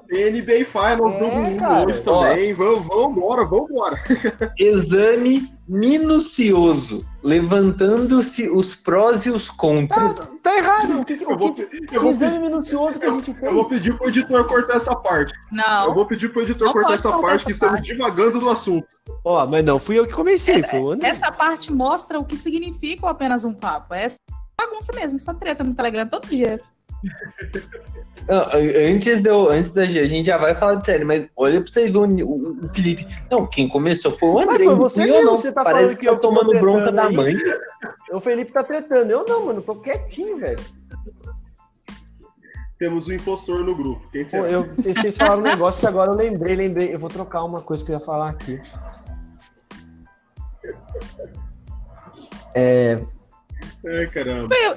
Tem 0.08 0.30
NBA 0.30 0.66
Finals 0.66 1.14
É, 1.14 1.18
do 1.18 1.26
mundo 1.26 1.58
cara. 1.58 1.86
hoje 1.88 2.02
também. 2.02 2.54
Vamos, 2.54 2.84
vamos 2.86 3.16
embora, 3.16 3.44
vamos 3.44 3.70
embora. 3.70 3.98
Exame 4.58 5.48
minucioso, 5.66 7.04
levantando-se 7.22 8.48
os 8.50 8.74
prós 8.74 9.24
e 9.26 9.30
os 9.30 9.48
Tá, 9.48 9.54
contras. 9.56 10.40
tá 10.42 10.56
errado. 10.56 11.00
O 11.00 11.04
que, 11.04 11.14
Eu 11.22 11.30
o 11.30 11.38
vou, 11.38 11.54
que, 11.54 11.62
eu 11.92 12.00
que 12.00 12.08
exame 12.08 12.38
minucioso 12.38 12.98
que 12.98 13.06
a 13.06 13.10
gente 13.10 13.34
eu 13.42 13.52
vou 13.54 13.68
fez? 13.68 13.80
pedir 13.80 13.96
pro 13.96 14.08
editor 14.08 14.46
cortar 14.46 14.76
essa 14.76 14.94
parte. 14.94 15.32
Eu 15.50 15.56
Não. 15.56 15.94
vou 15.94 16.06
pedir 16.06 16.28
pro 16.32 16.42
editor 16.42 16.72
cortar 16.72 16.94
essa 16.94 17.02
cortar 17.10 17.20
parte 17.22 17.34
essa 17.36 17.44
que 17.46 17.50
estamos 17.52 17.74
parte. 17.76 17.86
divagando 17.92 18.38
do 18.40 18.50
assunto. 18.50 18.86
Ó, 19.24 19.46
mas 19.46 19.64
não 19.64 19.78
fui 19.78 19.98
eu 19.98 20.06
que 20.06 20.12
comecei, 20.12 20.62
foi 20.62 20.78
o 20.80 20.90
André. 20.92 21.08
Essa 21.08 21.32
parte 21.32 21.72
mostra 21.72 22.18
o 22.18 22.24
que 22.24 22.36
significa 22.36 23.06
o 23.06 23.08
apenas 23.08 23.44
um 23.44 23.52
papo. 23.54 23.94
Essa 23.94 24.16
bagunça 24.58 24.92
mesmo, 24.94 25.18
essa 25.18 25.34
treta 25.34 25.64
no 25.64 25.74
Telegram 25.74 26.06
todo 26.06 26.26
dia. 26.28 26.60
Não, 28.28 28.42
antes, 28.90 29.20
de 29.22 29.28
eu- 29.28 29.50
antes 29.50 29.72
da 29.72 29.84
gente, 29.84 29.98
a 29.98 30.06
gente 30.06 30.26
já 30.26 30.38
vai 30.38 30.54
falar 30.54 30.76
de 30.76 30.86
série, 30.86 31.04
mas 31.04 31.28
olha 31.36 31.60
pra 31.60 31.70
você 31.70 31.90
ver 31.90 31.98
o, 31.98 32.04
o- 32.26 32.64
o 32.64 32.68
Felipe. 32.70 33.06
Não, 33.30 33.46
quem 33.46 33.68
começou 33.68 34.12
foi 34.12 34.28
o 34.30 34.38
André. 34.38 34.56
foi 34.56 34.66
não 34.66 34.76
você 34.76 35.02
eu, 35.02 35.06
mesmo, 35.06 35.22
não. 35.24 35.36
você 35.38 35.52
tá 35.52 35.62
Parece 35.62 35.80
falando 35.82 35.94
que 35.94 36.00
que 36.00 36.06
tá 36.06 36.12
eu 36.12 36.18
tô 36.18 36.28
tomando 36.28 36.58
bronca 36.58 36.82
tretando 36.90 36.96
da 36.96 37.06
aí. 37.08 37.14
mãe. 37.14 37.34
O 38.12 38.20
Felipe 38.20 38.52
tá 38.52 38.62
tretando. 38.64 39.10
Eu 39.10 39.24
não, 39.26 39.46
mano, 39.46 39.60
tô 39.60 39.74
quietinho, 39.76 40.38
velho. 40.38 40.58
Temos 42.78 43.08
um 43.08 43.12
impostor 43.12 43.60
no 43.64 43.74
grupo. 43.76 44.08
Quem 44.10 44.22
Pô, 44.24 44.30
será? 44.30 44.48
eu 44.48 44.62
deixei 44.78 45.10
de 45.10 45.16
falar 45.16 45.36
um 45.38 45.42
negócio 45.42 45.80
que 45.80 45.86
agora 45.86 46.10
eu 46.10 46.16
lembrei, 46.16 46.56
lembrei. 46.56 46.94
Eu 46.94 46.98
vou 46.98 47.10
trocar 47.10 47.44
uma 47.44 47.60
coisa 47.60 47.84
que 47.84 47.90
eu 47.92 47.98
ia 47.98 48.04
falar 48.04 48.30
aqui. 48.30 48.60
É, 52.54 52.98
Ai, 53.86 54.06
caramba. 54.08 54.54
Eu- 54.54 54.76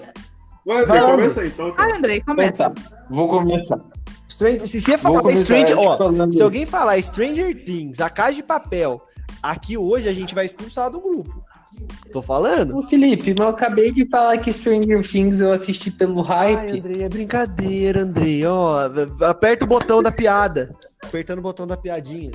Vai, 0.68 0.86
Vai 0.86 1.00
André, 1.00 1.12
começa 1.16 1.42
aí, 1.42 1.48
então. 1.48 1.74
Ai, 1.78 1.92
Andrei, 1.94 2.22
começa. 2.22 2.64
Então 2.66 2.74
tá, 2.84 3.06
vou 3.10 3.28
começar. 3.30 3.80
Strange, 4.28 4.68
se 4.68 4.82
você 4.82 4.98
Vou 4.98 5.14
falar 5.22 5.36
Stranger, 5.38 5.80
ó, 5.80 5.98
falando- 5.98 6.34
se 6.34 6.42
alguém 6.44 6.66
falar 6.66 7.02
Stranger 7.02 7.64
Things, 7.64 8.02
a 8.02 8.10
Casa 8.10 8.36
de 8.36 8.44
Papel, 8.44 9.02
aqui 9.42 9.78
hoje 9.78 10.10
a 10.10 10.14
gente 10.14 10.36
vai 10.36 10.46
expulsar 10.46 10.92
do 10.92 11.00
grupo. 11.00 11.42
Tô 12.12 12.22
falando? 12.22 12.76
Ô, 12.78 12.84
Felipe, 12.84 13.30
mas 13.38 13.40
eu 13.40 13.48
acabei 13.54 13.92
de 13.92 14.06
falar 14.10 14.38
que 14.40 14.52
Stranger 14.52 15.08
Things 15.08 15.40
eu 15.40 15.52
assisti 15.54 15.90
pelo 15.90 16.20
Ai, 16.30 16.56
hype. 16.56 16.80
Andrei, 16.80 17.04
é 17.04 17.10
brincadeira, 17.10 18.02
Andrei, 18.04 18.46
ó, 18.46 18.90
aperta 19.22 19.64
o 19.64 19.68
botão 19.68 20.04
da 20.04 20.12
piada. 20.12 20.70
Apertando 21.04 21.40
o 21.40 21.44
botão 21.44 21.66
da 21.66 21.78
piadinha, 21.78 22.32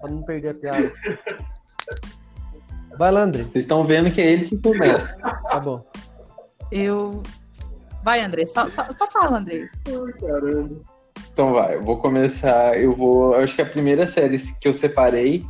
pra 0.00 0.08
não 0.10 0.22
perder 0.22 0.50
a 0.50 0.54
piada. 0.54 0.92
Vai 2.98 3.12
lá, 3.12 3.22
Andrei, 3.22 3.44
Vocês 3.44 3.64
estão 3.64 3.84
vendo 3.84 4.10
que 4.10 4.20
é 4.20 4.32
ele 4.32 4.46
que 4.46 4.56
começa. 4.56 5.18
tá 5.20 5.60
bom. 5.60 5.80
Eu. 6.72 7.22
Vai, 8.06 8.20
Andrei, 8.20 8.46
só, 8.46 8.68
só, 8.68 8.86
só 8.92 9.10
fala, 9.10 9.38
Andrei. 9.38 9.68
Ai, 9.88 10.12
caramba. 10.20 10.80
Então 11.32 11.52
vai, 11.52 11.74
eu 11.74 11.82
vou 11.82 11.98
começar. 11.98 12.80
Eu 12.80 12.94
vou. 12.94 13.34
Acho 13.34 13.56
que 13.56 13.62
a 13.62 13.66
primeira 13.66 14.06
série 14.06 14.38
que 14.60 14.68
eu 14.68 14.72
separei 14.72 15.44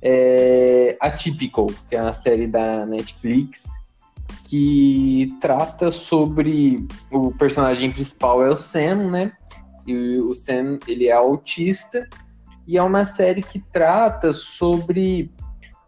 é 0.00 0.96
Atypical, 1.00 1.66
que 1.88 1.96
é 1.96 2.00
uma 2.00 2.12
série 2.12 2.46
da 2.46 2.86
Netflix 2.86 3.64
que 4.44 5.36
trata 5.40 5.90
sobre 5.90 6.86
o 7.10 7.32
personagem 7.32 7.90
principal 7.90 8.40
é 8.46 8.50
o 8.50 8.56
Sam, 8.56 9.10
né? 9.10 9.32
E 9.84 10.18
o 10.18 10.32
Sam 10.32 10.78
ele 10.86 11.08
é 11.08 11.12
autista 11.12 12.08
e 12.68 12.78
é 12.78 12.82
uma 12.84 13.04
série 13.04 13.42
que 13.42 13.58
trata 13.72 14.32
sobre 14.32 15.28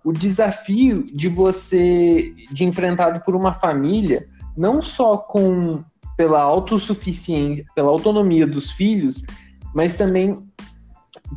o 0.05 0.13
desafio 0.13 1.07
de 1.15 1.29
você 1.29 2.35
de 2.51 2.65
enfrentado 2.65 3.21
por 3.21 3.37
uma 3.37 3.53
família 3.53 4.29
não 4.57 4.83
só 4.83 5.17
com 5.17 5.85
pela 6.19 6.43
autossuficiência, 6.43 7.65
pela 7.77 7.91
autonomia 7.91 8.45
dos 8.45 8.73
filhos, 8.73 9.25
mas 9.73 9.95
também 9.95 10.43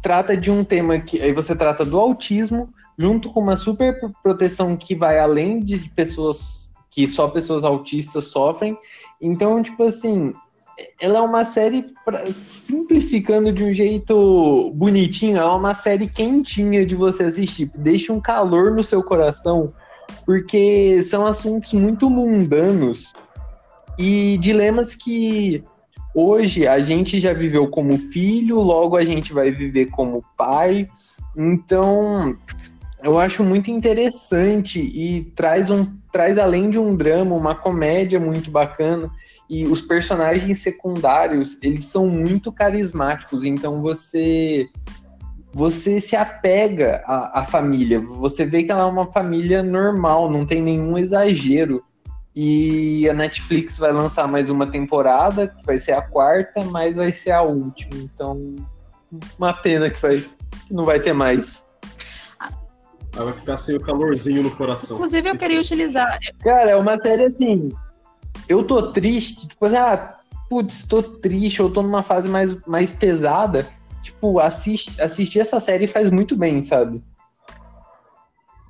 trata 0.01 0.35
de 0.35 0.49
um 0.49 0.63
tema 0.63 0.99
que 0.99 1.21
aí 1.21 1.31
você 1.31 1.55
trata 1.55 1.85
do 1.85 1.99
autismo 1.99 2.67
junto 2.97 3.31
com 3.31 3.41
uma 3.41 3.55
super 3.55 4.01
proteção 4.23 4.75
que 4.75 4.95
vai 4.95 5.19
além 5.19 5.59
de 5.59 5.77
pessoas 5.95 6.73
que 6.89 7.07
só 7.07 7.27
pessoas 7.27 7.63
autistas 7.63 8.25
sofrem. 8.25 8.75
Então, 9.21 9.61
tipo 9.61 9.83
assim, 9.83 10.33
ela 10.99 11.19
é 11.19 11.21
uma 11.21 11.45
série 11.45 11.85
pra- 12.03 12.25
simplificando 12.31 13.51
de 13.51 13.63
um 13.63 13.71
jeito 13.71 14.71
bonitinho, 14.73 15.37
é 15.37 15.45
uma 15.45 15.75
série 15.75 16.07
quentinha 16.07 16.85
de 16.85 16.95
você 16.95 17.25
assistir, 17.25 17.71
deixa 17.75 18.11
um 18.11 18.19
calor 18.19 18.71
no 18.71 18.83
seu 18.83 19.03
coração, 19.03 19.71
porque 20.25 21.01
são 21.03 21.25
assuntos 21.25 21.71
muito 21.71 22.09
mundanos 22.09 23.13
e 23.97 24.37
dilemas 24.37 24.93
que 24.93 25.63
hoje 26.13 26.67
a 26.67 26.79
gente 26.79 27.19
já 27.19 27.33
viveu 27.33 27.67
como 27.67 27.97
filho, 27.97 28.59
logo 28.59 28.95
a 28.95 29.05
gente 29.05 29.33
vai 29.33 29.51
viver 29.51 29.87
como 29.87 30.23
pai. 30.37 30.89
Então, 31.35 32.35
eu 33.03 33.19
acho 33.19 33.43
muito 33.43 33.71
interessante 33.71 34.79
e 34.79 35.23
traz 35.35 35.69
um 35.69 35.85
traz 36.11 36.37
além 36.37 36.69
de 36.69 36.77
um 36.77 36.93
drama, 36.93 37.33
uma 37.33 37.55
comédia 37.55 38.19
muito 38.19 38.51
bacana 38.51 39.09
e 39.49 39.65
os 39.65 39.81
personagens 39.81 40.61
secundários, 40.61 41.57
eles 41.61 41.85
são 41.85 42.07
muito 42.07 42.51
carismáticos, 42.51 43.43
então 43.43 43.81
você 43.81 44.65
você 45.53 45.99
se 45.99 46.15
apega 46.15 47.03
à, 47.05 47.41
à 47.41 47.43
família, 47.43 47.99
você 47.99 48.45
vê 48.45 48.63
que 48.63 48.71
ela 48.71 48.83
é 48.83 48.85
uma 48.85 49.11
família 49.11 49.61
normal, 49.61 50.31
não 50.31 50.45
tem 50.45 50.61
nenhum 50.61 50.97
exagero. 50.97 51.83
E 52.35 53.09
a 53.09 53.13
Netflix 53.13 53.77
vai 53.77 53.91
lançar 53.91 54.27
mais 54.27 54.49
uma 54.49 54.65
temporada, 54.65 55.47
que 55.47 55.65
vai 55.65 55.77
ser 55.79 55.91
a 55.91 56.01
quarta, 56.01 56.63
mas 56.63 56.95
vai 56.95 57.11
ser 57.11 57.31
a 57.31 57.41
última. 57.41 57.95
Então, 57.95 58.55
uma 59.37 59.53
pena 59.53 59.89
que, 59.89 60.01
vai, 60.01 60.25
não 60.69 60.85
vai 60.85 60.99
ter 60.99 61.13
mais. 61.13 61.69
Ela 63.13 63.25
vai 63.25 63.33
ficar 63.33 63.57
sem 63.57 63.75
o 63.75 63.81
calorzinho 63.81 64.43
no 64.43 64.51
coração. 64.51 64.95
Inclusive, 64.95 65.29
eu 65.29 65.37
queria 65.37 65.59
utilizar. 65.59 66.17
Cara, 66.39 66.71
é 66.71 66.75
uma 66.75 66.97
série 66.97 67.25
assim. 67.25 67.69
Eu 68.47 68.63
tô 68.63 68.93
triste, 68.93 69.47
tipo, 69.49 69.65
ah, 69.65 70.19
putz, 70.49 70.87
tô 70.87 71.03
triste, 71.03 71.59
eu 71.59 71.69
tô 71.69 71.81
numa 71.81 72.03
fase 72.03 72.29
mais, 72.29 72.55
mais 72.65 72.93
pesada. 72.93 73.67
Tipo, 74.01 74.39
assiste, 74.39 74.99
assistir 75.01 75.39
essa 75.39 75.59
série 75.59 75.85
faz 75.85 76.09
muito 76.09 76.37
bem, 76.37 76.63
sabe? 76.63 77.03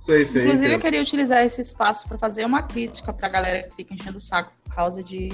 Sei, 0.02 0.26
sei. 0.26 0.42
Inclusive, 0.44 0.66
eu 0.66 0.70
entendo. 0.72 0.82
queria 0.82 1.02
utilizar 1.02 1.44
esse 1.46 1.62
espaço 1.62 2.08
para 2.08 2.18
fazer 2.18 2.44
uma 2.46 2.62
crítica 2.64 3.14
pra 3.14 3.30
galera 3.30 3.64
que 3.64 3.76
fica 3.76 3.94
enchendo 3.94 4.18
o 4.18 4.22
saco 4.22 4.52
por 4.64 4.74
causa 4.76 5.04
de 5.04 5.30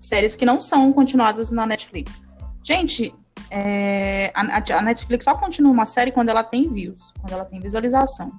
séries 0.00 0.34
que 0.34 0.44
não 0.46 0.60
são 0.60 0.92
continuadas 0.92 1.50
na 1.50 1.66
Netflix. 1.66 2.14
Gente, 2.62 3.14
é, 3.50 4.32
a, 4.34 4.40
a 4.78 4.82
Netflix 4.82 5.24
só 5.24 5.34
continua 5.34 5.70
uma 5.70 5.86
série 5.86 6.10
quando 6.12 6.30
ela 6.30 6.42
tem 6.42 6.72
views, 6.72 7.12
quando 7.20 7.32
ela 7.32 7.44
tem 7.44 7.60
visualização. 7.60 8.32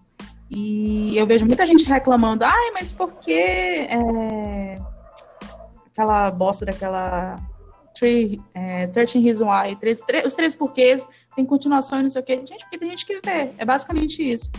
E 0.50 1.16
eu 1.18 1.28
vejo 1.28 1.46
muita 1.46 1.66
gente 1.66 1.86
reclamando, 1.86 2.44
ai, 2.46 2.72
mas 2.74 2.92
por 2.92 3.16
que 3.20 3.34
é, 3.34 4.76
aquela 5.92 6.32
bosta 6.32 6.66
daquela 6.66 7.36
Three, 7.94 8.40
é, 8.54 8.88
13 8.88 9.20
Reasons 9.20 9.48
Why, 9.50 9.76
três- 9.76 10.00
três- 10.02 10.26
os 10.26 10.34
três 10.34 10.56
porquês, 10.56 11.08
tem 11.36 11.44
continuação 11.46 12.00
e 12.00 12.04
não 12.04 12.10
sei 12.10 12.22
o 12.22 12.26
quê. 12.26 12.36
Gente, 12.46 12.62
porque 12.64 12.78
tem 12.78 12.90
gente 12.92 13.06
que 13.06 13.20
vê, 13.26 13.50
é 13.58 13.66
basicamente 13.66 14.22
isso. 14.22 14.52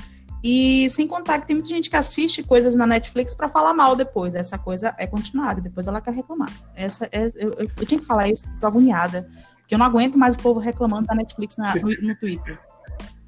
E 0.42 0.88
sem 0.90 1.06
contar 1.06 1.40
que 1.40 1.46
tem 1.48 1.56
muita 1.56 1.68
gente 1.68 1.90
que 1.90 1.96
assiste 1.96 2.42
coisas 2.42 2.76
na 2.76 2.86
Netflix 2.86 3.34
pra 3.34 3.48
falar 3.48 3.72
mal 3.74 3.96
depois. 3.96 4.34
Essa 4.34 4.56
coisa 4.56 4.94
é 4.96 5.06
continuada, 5.06 5.60
depois 5.60 5.86
ela 5.88 6.00
quer 6.00 6.14
reclamar. 6.14 6.50
Essa, 6.76 7.08
é- 7.10 7.26
eu, 7.36 7.50
eu- 7.58 7.68
eu 7.76 7.86
tinha 7.86 7.98
que 8.00 8.06
falar 8.06 8.28
isso, 8.28 8.44
porque 8.44 8.60
tô 8.60 8.66
agoniada. 8.66 9.28
Porque 9.60 9.74
eu 9.74 9.78
não 9.78 9.86
aguento 9.86 10.16
mais 10.18 10.34
o 10.34 10.38
povo 10.38 10.60
reclamando 10.60 11.06
da 11.06 11.14
Netflix 11.14 11.56
na- 11.56 11.74
no, 11.74 11.88
no 11.88 12.16
Twitter. 12.16 12.58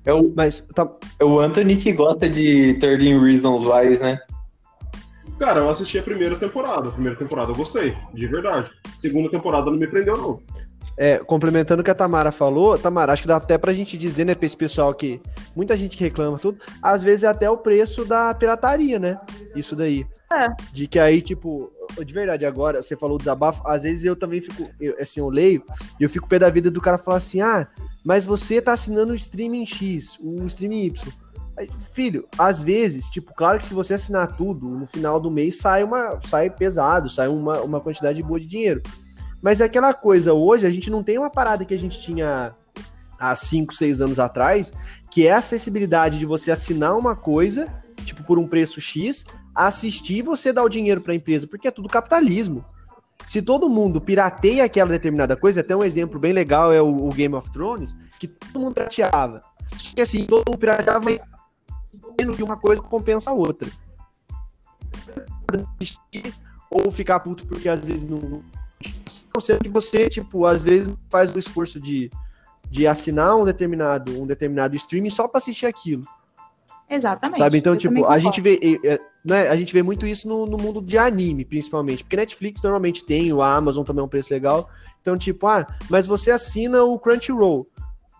É 0.05 0.14
o, 0.14 0.33
Mas 0.35 0.61
tá, 0.75 0.88
é 1.19 1.25
o 1.25 1.38
Anthony 1.40 1.76
que 1.76 1.93
gosta 1.93 2.29
de 2.29 2.75
13 2.75 3.19
Reasons 3.19 3.64
Why, 3.64 3.99
né? 3.99 4.19
Cara, 5.38 5.61
eu 5.61 5.69
assisti 5.71 5.99
a 5.99 6.02
primeira 6.02 6.37
temporada. 6.37 6.88
A 6.88 6.93
primeira 6.93 7.19
temporada 7.19 7.50
eu 7.50 7.57
gostei, 7.57 7.97
de 8.14 8.26
verdade. 8.26 8.71
Segunda 8.99 9.31
temporada 9.31 9.71
não 9.71 9.79
me 9.79 9.87
prendeu, 9.87 10.17
não. 10.17 10.40
É, 10.96 11.18
complementando 11.18 11.80
o 11.80 11.84
que 11.84 11.90
a 11.90 11.94
Tamara 11.94 12.30
falou, 12.30 12.76
Tamara, 12.78 13.12
acho 13.12 13.22
que 13.22 13.28
dá 13.28 13.37
até 13.37 13.56
pra 13.56 13.72
gente 13.72 13.96
dizer, 13.96 14.26
né, 14.26 14.34
pra 14.34 14.44
esse 14.44 14.56
pessoal 14.56 14.92
que. 14.92 15.20
Muita 15.56 15.76
gente 15.76 15.96
que 15.96 16.04
reclama 16.04 16.38
tudo, 16.38 16.58
às 16.82 17.02
vezes 17.02 17.25
é 17.25 17.26
até 17.26 17.49
o 17.50 17.56
preço 17.56 18.04
da 18.04 18.34
pirataria, 18.34 18.99
né? 18.99 19.18
Isso 19.56 19.75
daí. 19.75 20.06
É. 20.32 20.49
De 20.72 20.87
que 20.87 20.99
aí, 20.99 21.22
tipo, 21.22 21.72
de 22.04 22.12
verdade, 22.12 22.44
agora, 22.44 22.82
você 22.82 22.96
falou 22.96 23.18
desabafo, 23.18 23.66
às 23.66 23.82
vezes 23.82 24.04
eu 24.04 24.14
também 24.14 24.40
fico, 24.40 24.70
eu, 24.80 24.94
assim, 25.00 25.20
eu 25.20 25.28
leio, 25.28 25.64
e 25.99 26.04
eu 26.04 26.08
fico 26.08 26.28
pé 26.28 26.38
da 26.38 26.50
vida 26.50 26.70
do 26.70 26.80
cara 26.80 26.99
falar 26.99 27.16
assim, 27.16 27.40
ah, 27.40 27.66
mas 28.04 28.25
você 28.25 28.60
tá 28.60 28.72
assinando 28.72 29.12
o 29.12 29.16
streaming 29.16 29.66
X, 29.66 30.18
o 30.20 30.46
streaming 30.46 30.84
Y. 30.84 31.12
Aí, 31.56 31.68
Filho, 31.92 32.28
às 32.38 32.60
vezes, 32.60 33.08
tipo, 33.08 33.34
claro 33.34 33.58
que 33.58 33.66
se 33.66 33.75
você 33.75 33.94
assinar 33.94 34.37
tudo, 34.37 34.68
no 34.68 34.87
final 34.87 35.20
do 35.20 35.30
mês 35.30 35.58
sai 35.58 35.82
uma 35.82 36.18
sai 36.26 36.49
pesado, 36.49 37.08
sai 37.08 37.28
uma, 37.28 37.60
uma 37.60 37.80
quantidade 37.80 38.22
boa 38.22 38.40
de 38.40 38.46
dinheiro. 38.46 38.82
Mas 39.42 39.61
é 39.61 39.64
aquela 39.64 39.94
coisa, 39.94 40.32
hoje 40.32 40.66
a 40.66 40.70
gente 40.70 40.90
não 40.90 41.02
tem 41.02 41.18
uma 41.18 41.30
parada 41.30 41.64
que 41.64 41.75
a 41.75 41.78
gente 41.78 42.00
tinha 42.00 42.54
há 43.18 43.35
5, 43.35 43.75
6 43.75 44.00
anos 44.00 44.18
atrás, 44.18 44.73
que 45.11 45.26
é 45.26 45.32
a 45.32 45.38
acessibilidade 45.38 46.18
de 46.18 46.26
você 46.26 46.50
assinar 46.50 46.97
uma 46.97 47.14
coisa, 47.14 47.66
tipo, 48.04 48.23
por 48.23 48.38
um 48.38 48.47
preço 48.47 48.80
X, 48.80 49.25
assistir 49.54 50.18
e 50.18 50.23
você 50.23 50.52
dar 50.52 50.62
o 50.62 50.68
dinheiro 50.68 51.00
para 51.00 51.12
a 51.12 51.16
empresa, 51.16 51.47
porque 51.47 51.68
é 51.68 51.70
tudo 51.70 51.88
capitalismo. 51.88 52.64
Se 53.25 53.42
todo 53.42 53.68
mundo 53.68 54.00
pirateia 54.00 54.64
aquela 54.64 54.90
determinada 54.90 55.37
coisa, 55.37 55.61
até 55.61 55.76
um 55.76 55.85
exemplo 55.85 56.18
bem 56.18 56.32
legal 56.32 56.73
é 56.73 56.80
o, 56.80 57.06
o 57.06 57.09
Game 57.11 57.35
of 57.35 57.50
Thrones, 57.50 57.97
que 58.18 58.26
todo 58.26 58.61
mundo 58.61 58.75
pirateava. 58.75 59.42
Só 59.76 59.94
que 59.94 60.00
assim, 60.00 60.25
todo 60.25 60.49
mundo 60.49 60.59
pirateava 60.59 61.06
que 61.11 62.42
uma 62.42 62.56
coisa 62.56 62.82
compensa 62.82 63.30
a 63.30 63.35
outra. 63.35 63.68
Ou 66.70 66.90
ficar 66.90 67.20
puto 67.20 67.47
porque 67.47 67.68
às 67.68 67.87
vezes 67.87 68.09
não. 68.09 68.42
Não 69.34 69.40
sei 69.40 69.58
que 69.58 69.68
você, 69.68 70.08
tipo, 70.08 70.46
às 70.46 70.64
vezes 70.64 70.92
faz 71.08 71.34
o 71.34 71.38
esforço 71.38 71.80
de, 71.80 72.10
de 72.70 72.87
assinar 72.87 73.37
um 73.37 73.44
determinado, 73.44 74.20
um 74.20 74.26
determinado 74.26 74.76
streaming 74.76 75.10
só 75.10 75.28
para 75.28 75.38
assistir 75.38 75.66
aquilo. 75.66 76.02
Exatamente. 76.88 77.38
Sabe? 77.38 77.58
Então, 77.58 77.75
Eu 77.75 77.78
tipo, 77.78 78.04
a 78.06 78.18
gente 78.18 78.40
vê. 78.40 78.58
é, 78.84 78.99
né, 79.25 79.49
a 79.49 79.54
gente 79.54 79.72
vê 79.72 79.82
muito 79.82 80.06
isso 80.06 80.26
no, 80.26 80.44
no 80.44 80.56
mundo 80.56 80.82
de 80.82 80.99
anime, 80.99 81.44
principalmente. 81.44 82.02
Porque 82.02 82.16
Netflix 82.16 82.60
normalmente 82.62 83.04
tem, 83.04 83.32
o 83.32 83.42
Amazon 83.42 83.84
também 83.84 84.02
é 84.02 84.04
um 84.04 84.08
preço 84.08 84.32
legal. 84.32 84.68
Então, 85.00 85.16
tipo, 85.16 85.46
ah, 85.46 85.66
mas 85.88 86.06
você 86.06 86.32
assina 86.32 86.82
o 86.82 86.99
Crunchyroll. 86.99 87.68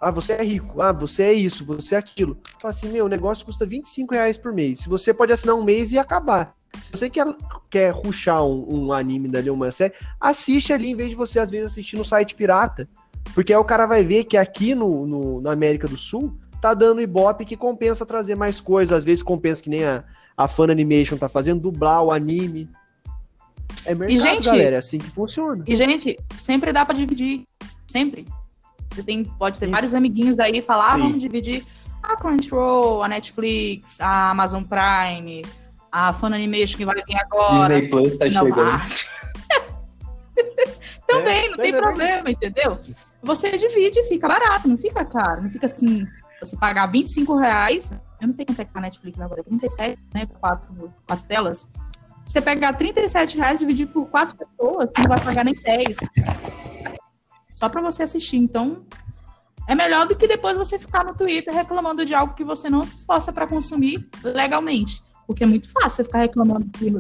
Ah, 0.01 0.11
você 0.11 0.33
é 0.33 0.43
rico. 0.43 0.81
Ah, 0.81 0.93
você 0.93 1.25
é 1.25 1.33
isso, 1.33 1.65
você 1.65 1.95
é 1.95 1.99
aquilo. 1.99 2.39
Fala 2.59 2.71
assim, 2.71 2.89
meu, 2.89 3.05
o 3.05 3.09
negócio 3.09 3.45
custa 3.45 3.67
25 3.67 4.15
reais 4.15 4.39
por 4.39 4.53
mês. 4.53 4.81
Se 4.81 4.89
você 4.89 5.13
pode 5.13 5.33
assinar 5.33 5.55
um 5.55 5.63
mês 5.63 5.93
e 5.93 5.99
acabar. 5.99 6.55
Se 6.79 6.91
você 6.93 7.11
quer, 7.11 7.27
quer 7.69 7.91
ruxar 7.93 8.43
um, 8.45 8.87
um 8.87 8.93
anime 8.93 9.29
dali, 9.29 9.51
uma 9.51 9.71
série, 9.71 9.93
assiste 10.21 10.73
ali 10.73 10.89
em 10.91 10.95
vez 10.95 11.11
de 11.11 11.15
você, 11.17 11.39
às 11.39 11.51
vezes, 11.51 11.73
assistir 11.73 11.97
no 11.97 12.05
site 12.05 12.35
pirata. 12.35 12.89
Porque 13.35 13.53
aí 13.53 13.59
o 13.59 13.65
cara 13.65 13.87
vai 13.87 14.03
ver 14.03 14.25
que 14.25 14.37
aqui 14.37 14.75
no, 14.75 15.07
no- 15.07 15.41
na 15.43 15.53
América 15.53 15.87
do 15.87 15.97
Sul 15.97 16.35
tá 16.63 16.73
dando 16.73 17.01
ibope 17.03 17.45
que 17.45 17.57
compensa 17.57 18.07
trazer 18.07 18.35
mais 18.37 18.59
coisas. 18.61 18.97
Às 18.97 19.05
vezes 19.05 19.23
compensa 19.23 19.63
que 19.63 19.69
nem 19.69 19.85
a, 19.85 20.03
a 20.37 20.49
Fan 20.49 20.71
Animation 20.71 21.19
tá 21.19 21.29
fazendo, 21.29 21.61
dublar 21.61 22.03
o 22.03 22.11
anime. 22.11 22.69
É 23.85 23.95
mercado, 23.95 24.21
gente, 24.21 24.45
galera. 24.47 24.77
É 24.77 24.79
assim 24.79 24.99
que 24.99 25.11
funciona. 25.11 25.63
E, 25.67 25.77
gente, 25.77 26.19
sempre 26.37 26.73
dá 26.73 26.87
pra 26.87 26.95
dividir. 26.95 27.45
Sempre. 27.87 28.27
Você 28.91 29.03
tem, 29.03 29.25
pode 29.25 29.59
ter 29.61 29.69
vários 29.69 29.95
amiguinhos 29.95 30.39
aí 30.39 30.59
e 30.59 30.63
falar, 30.63 30.95
ah, 30.95 30.99
vamos 30.99 31.19
dividir 31.21 31.65
a 32.03 32.17
Crunchyroll, 32.17 33.03
a 33.03 33.09
Netflix, 33.09 34.01
a 34.01 34.31
Amazon 34.31 34.63
Prime, 34.65 35.43
a 35.93 36.13
Fan 36.13 36.35
Animation 36.35 36.77
que 36.77 36.85
vai 36.85 36.97
vir 37.07 37.17
agora. 37.17 37.75
Disney 37.75 37.89
Plus 37.89 38.15
tá 38.17 38.25
Não, 38.27 38.33
chegando. 38.47 38.61
ah, 38.61 38.87
Também, 41.07 41.49
não 41.51 41.55
É, 41.55 41.59
tem 41.59 41.73
mas 41.73 41.81
é 41.81 41.87
problema, 41.87 42.31
entendeu? 42.31 42.79
Você 43.23 43.57
divide, 43.57 44.03
fica 44.05 44.29
barato, 44.29 44.69
não 44.69 44.79
fica 44.79 45.05
caro. 45.05 45.43
Não 45.43 45.51
fica 45.51 45.67
assim, 45.67 46.07
você 46.41 46.57
pagar 46.57 46.87
25 46.87 47.37
reais. 47.37 47.93
Eu 48.21 48.27
não 48.27 48.33
sei 48.33 48.45
quanto 48.45 48.61
é 48.61 48.65
que 48.65 48.73
tá 48.73 48.79
a 48.79 48.83
Netflix 48.83 49.21
agora, 49.21 49.43
37, 49.43 49.99
né? 50.15 50.27
Quatro, 50.41 50.93
quatro 51.07 51.25
telas. 51.27 51.69
Você 52.27 52.41
pegar 52.41 52.73
37 52.75 53.37
reais 53.37 53.57
e 53.57 53.67
dividir 53.67 53.87
por 53.89 54.07
quatro 54.07 54.37
pessoas, 54.37 54.91
você 54.91 55.03
não 55.03 55.09
vai 55.09 55.21
pagar 55.21 55.45
nem 55.45 55.55
10. 55.55 55.97
Só 57.61 57.69
pra 57.69 57.83
você 57.83 58.05
assistir. 58.05 58.39
Então, 58.39 58.79
é 59.69 59.75
melhor 59.75 60.09
do 60.09 60.17
que 60.17 60.27
depois 60.27 60.57
você 60.57 60.79
ficar 60.79 61.05
no 61.05 61.15
Twitter 61.15 61.53
reclamando 61.55 62.07
de 62.07 62.15
algo 62.15 62.33
que 62.33 62.43
você 62.43 62.71
não 62.71 62.87
se 62.87 62.95
esforça 62.95 63.31
pra 63.35 63.47
consumir 63.47 64.09
legalmente. 64.25 65.03
Porque 65.27 65.45
é 65.45 65.47
muito 65.47 65.71
fácil 65.71 65.91
você 65.97 66.05
ficar 66.05 66.21
reclamando 66.21 66.67
que 66.71 66.91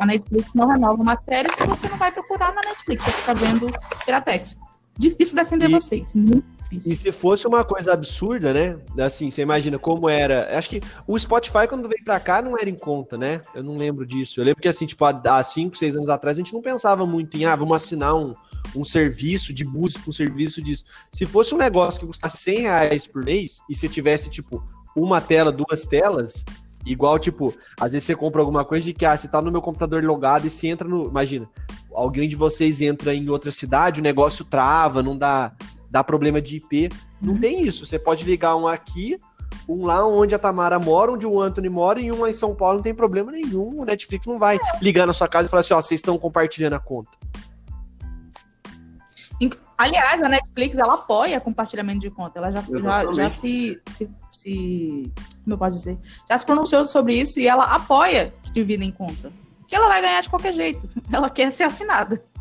a 0.00 0.04
Netflix 0.06 0.50
não 0.52 0.66
renova 0.66 1.00
uma 1.00 1.16
série 1.16 1.48
se 1.54 1.64
você 1.64 1.88
não 1.88 1.96
vai 1.96 2.10
procurar 2.10 2.52
na 2.52 2.60
Netflix, 2.62 3.04
você 3.04 3.12
fica 3.12 3.34
vendo 3.34 3.68
Piratex. 4.04 4.58
Difícil 4.98 5.36
defender 5.36 5.70
E- 5.70 5.72
vocês, 5.72 6.12
muito 6.12 6.44
E 6.72 6.76
difícil. 6.76 6.96
se 6.96 7.12
fosse 7.12 7.46
uma 7.46 7.64
coisa 7.64 7.92
absurda, 7.92 8.52
né? 8.52 8.78
Assim, 9.04 9.30
você 9.30 9.42
imagina 9.42 9.78
como 9.78 10.08
era. 10.08 10.58
Acho 10.58 10.68
que 10.70 10.80
o 11.06 11.16
Spotify, 11.18 11.66
quando 11.68 11.88
veio 11.88 12.02
pra 12.04 12.18
cá, 12.20 12.42
não 12.42 12.58
era 12.58 12.68
em 12.68 12.76
conta, 12.76 13.16
né? 13.16 13.40
Eu 13.54 13.62
não 13.62 13.76
lembro 13.78 14.04
disso. 14.04 14.40
Eu 14.40 14.44
lembro 14.44 14.60
que, 14.60 14.68
assim, 14.68 14.86
tipo, 14.86 15.04
há 15.04 15.42
5, 15.42 15.76
6 15.78 15.94
anos 15.96 16.08
atrás, 16.08 16.36
a 16.36 16.40
gente 16.40 16.52
não 16.52 16.60
pensava 16.60 17.06
muito 17.06 17.36
em, 17.36 17.44
ah, 17.44 17.54
vamos 17.56 17.74
assinar 17.76 18.14
um, 18.14 18.34
um 18.74 18.84
serviço 18.84 19.52
de 19.52 19.64
música, 19.64 20.08
um 20.08 20.12
serviço 20.12 20.62
disso. 20.62 20.84
Se 21.12 21.26
fosse 21.26 21.54
um 21.54 21.58
negócio 21.58 22.00
que 22.00 22.06
custasse 22.06 22.38
100 22.38 22.60
reais 22.60 23.06
por 23.06 23.24
mês, 23.24 23.58
e 23.68 23.74
você 23.74 23.88
tivesse, 23.88 24.30
tipo, 24.30 24.62
uma 24.96 25.20
tela, 25.20 25.50
duas 25.50 25.84
telas, 25.84 26.44
igual, 26.86 27.18
tipo, 27.18 27.54
às 27.80 27.92
vezes 27.92 28.04
você 28.06 28.14
compra 28.14 28.40
alguma 28.40 28.64
coisa 28.64 28.84
de 28.84 28.92
que, 28.92 29.04
ah, 29.04 29.16
você 29.16 29.28
tá 29.28 29.40
no 29.40 29.50
meu 29.50 29.62
computador 29.62 30.02
logado 30.04 30.46
e 30.46 30.50
você 30.50 30.68
entra 30.68 30.86
no. 30.86 31.08
Imagina, 31.08 31.48
alguém 31.92 32.28
de 32.28 32.36
vocês 32.36 32.80
entra 32.80 33.14
em 33.14 33.28
outra 33.28 33.50
cidade, 33.50 34.00
o 34.00 34.02
negócio 34.04 34.44
trava, 34.44 35.02
não 35.02 35.16
dá, 35.16 35.52
dá 35.90 36.04
problema 36.04 36.40
de 36.40 36.56
IP. 36.56 36.88
Não 37.20 37.36
tem 37.36 37.66
isso. 37.66 37.86
Você 37.86 37.98
pode 37.98 38.24
ligar 38.24 38.56
um 38.56 38.66
aqui, 38.66 39.18
um 39.68 39.86
lá 39.86 40.06
onde 40.06 40.34
a 40.34 40.38
Tamara 40.38 40.78
mora, 40.78 41.12
onde 41.12 41.26
o 41.26 41.40
Anthony 41.40 41.68
mora, 41.68 42.00
e 42.00 42.10
um 42.12 42.20
lá 42.20 42.30
em 42.30 42.34
São 42.34 42.54
Paulo, 42.54 42.76
não 42.76 42.82
tem 42.82 42.94
problema 42.94 43.32
nenhum. 43.32 43.80
O 43.80 43.84
Netflix 43.84 44.26
não 44.26 44.38
vai 44.38 44.58
ligar 44.80 45.06
na 45.06 45.12
sua 45.12 45.28
casa 45.28 45.46
e 45.46 45.50
falar 45.50 45.60
assim, 45.60 45.74
ó, 45.74 45.80
vocês 45.80 46.00
estão 46.00 46.18
compartilhando 46.18 46.74
a 46.74 46.80
conta. 46.80 47.10
Aliás, 49.76 50.22
a 50.22 50.28
Netflix 50.28 50.78
ela 50.78 50.94
apoia 50.94 51.40
compartilhamento 51.40 52.00
de 52.00 52.10
conta. 52.10 52.38
Ela 52.38 52.52
já, 52.52 52.62
já, 52.62 53.12
já 53.12 53.28
se, 53.28 53.80
se, 53.88 54.10
se. 54.30 55.12
Como 55.42 55.54
eu 55.54 55.58
posso 55.58 55.76
dizer? 55.76 55.98
Já 56.28 56.38
se 56.38 56.46
pronunciou 56.46 56.86
sobre 56.86 57.14
isso 57.14 57.40
e 57.40 57.48
ela 57.48 57.64
apoia 57.64 58.32
que 58.42 58.52
dividem 58.52 58.92
conta. 58.92 59.32
Que 59.66 59.74
ela 59.74 59.88
vai 59.88 60.00
ganhar 60.00 60.20
de 60.20 60.30
qualquer 60.30 60.52
jeito. 60.52 60.88
Ela 61.12 61.30
quer 61.30 61.50
ser 61.52 61.64
assinada. 61.64 62.22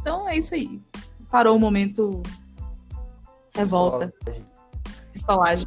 Então 0.00 0.28
é 0.28 0.38
isso 0.38 0.54
aí. 0.54 0.80
Parou 1.28 1.56
o 1.56 1.60
momento. 1.60 2.22
Revolta. 3.54 4.14
Pistolagem. 5.12 5.66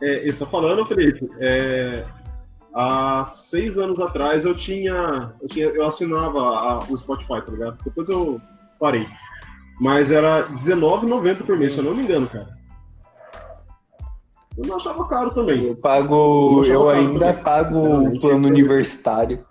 É, 0.00 0.26
e 0.26 0.32
só 0.32 0.46
falando, 0.46 0.86
Felipe, 0.86 1.28
é, 1.38 2.06
há 2.74 3.24
seis 3.26 3.78
anos 3.78 4.00
atrás 4.00 4.44
eu 4.44 4.54
tinha. 4.56 5.32
Eu, 5.40 5.48
tinha, 5.48 5.66
eu 5.66 5.86
assinava 5.86 6.38
a- 6.40 6.78
o 6.88 6.96
Spotify, 6.96 7.40
tá 7.42 7.50
ligado? 7.50 7.78
Depois 7.84 8.08
eu 8.08 8.40
parei. 8.78 9.06
Mas 9.80 10.10
era 10.10 10.46
R$19,90 10.46 11.44
por 11.44 11.56
mês, 11.56 11.72
se 11.72 11.78
eu 11.80 11.84
não 11.84 11.94
me 11.94 12.02
engano, 12.02 12.28
cara. 12.28 12.48
Eu 14.58 14.66
não 14.66 14.76
achava 14.76 15.06
caro 15.08 15.30
também. 15.32 15.64
Eu 15.64 15.76
pago. 15.76 16.64
Eu 16.64 16.72
Eu 16.72 16.88
ainda 16.90 17.26
também, 17.28 17.42
pago 17.42 17.78
o 18.08 18.20
plano 18.20 18.46
universitário. 18.48 19.44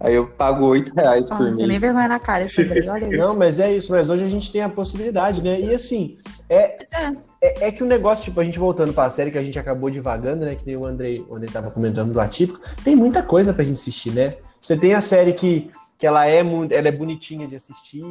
Aí 0.00 0.14
eu 0.14 0.28
pago 0.28 0.64
8 0.64 0.94
reais 0.94 1.28
Ah, 1.30 1.36
por 1.36 1.50
mês. 1.52 1.80
vergonha 1.80 2.06
na 2.06 2.20
cara 2.20 2.44
esse 2.44 2.62
André. 2.62 2.88
Olha 2.88 3.06
isso. 3.12 3.28
Não, 3.28 3.36
mas 3.36 3.58
é 3.58 3.72
isso. 3.72 3.90
Mas 3.90 4.08
hoje 4.08 4.22
a 4.24 4.28
gente 4.28 4.52
tem 4.52 4.62
a 4.62 4.68
possibilidade, 4.68 5.42
né? 5.42 5.58
E 5.60 5.74
assim, 5.74 6.16
é, 6.48 6.78
é. 6.96 7.12
é, 7.42 7.66
é 7.68 7.72
que 7.72 7.82
o 7.82 7.86
negócio, 7.86 8.24
tipo, 8.24 8.40
a 8.40 8.44
gente 8.44 8.58
voltando 8.60 8.92
pra 8.92 9.10
série 9.10 9.32
que 9.32 9.38
a 9.38 9.42
gente 9.42 9.58
acabou 9.58 9.90
divagando, 9.90 10.44
né? 10.44 10.54
Que 10.54 10.64
nem 10.64 10.76
o 10.76 10.86
Andrei, 10.86 11.24
o 11.28 11.34
Andrei 11.34 11.50
tava 11.52 11.70
comentando 11.72 12.12
do 12.12 12.20
Atípico. 12.20 12.60
Tem 12.84 12.94
muita 12.94 13.22
coisa 13.24 13.52
pra 13.52 13.64
gente 13.64 13.74
assistir, 13.80 14.12
né? 14.12 14.36
Você 14.60 14.76
tem 14.76 14.94
a 14.94 15.00
série 15.00 15.32
que, 15.32 15.68
que 15.98 16.06
ela, 16.06 16.24
é, 16.26 16.42
muito- 16.44 16.72
ela 16.72 16.86
é 16.86 16.92
bonitinha 16.92 17.48
de 17.48 17.56
assistir. 17.56 18.04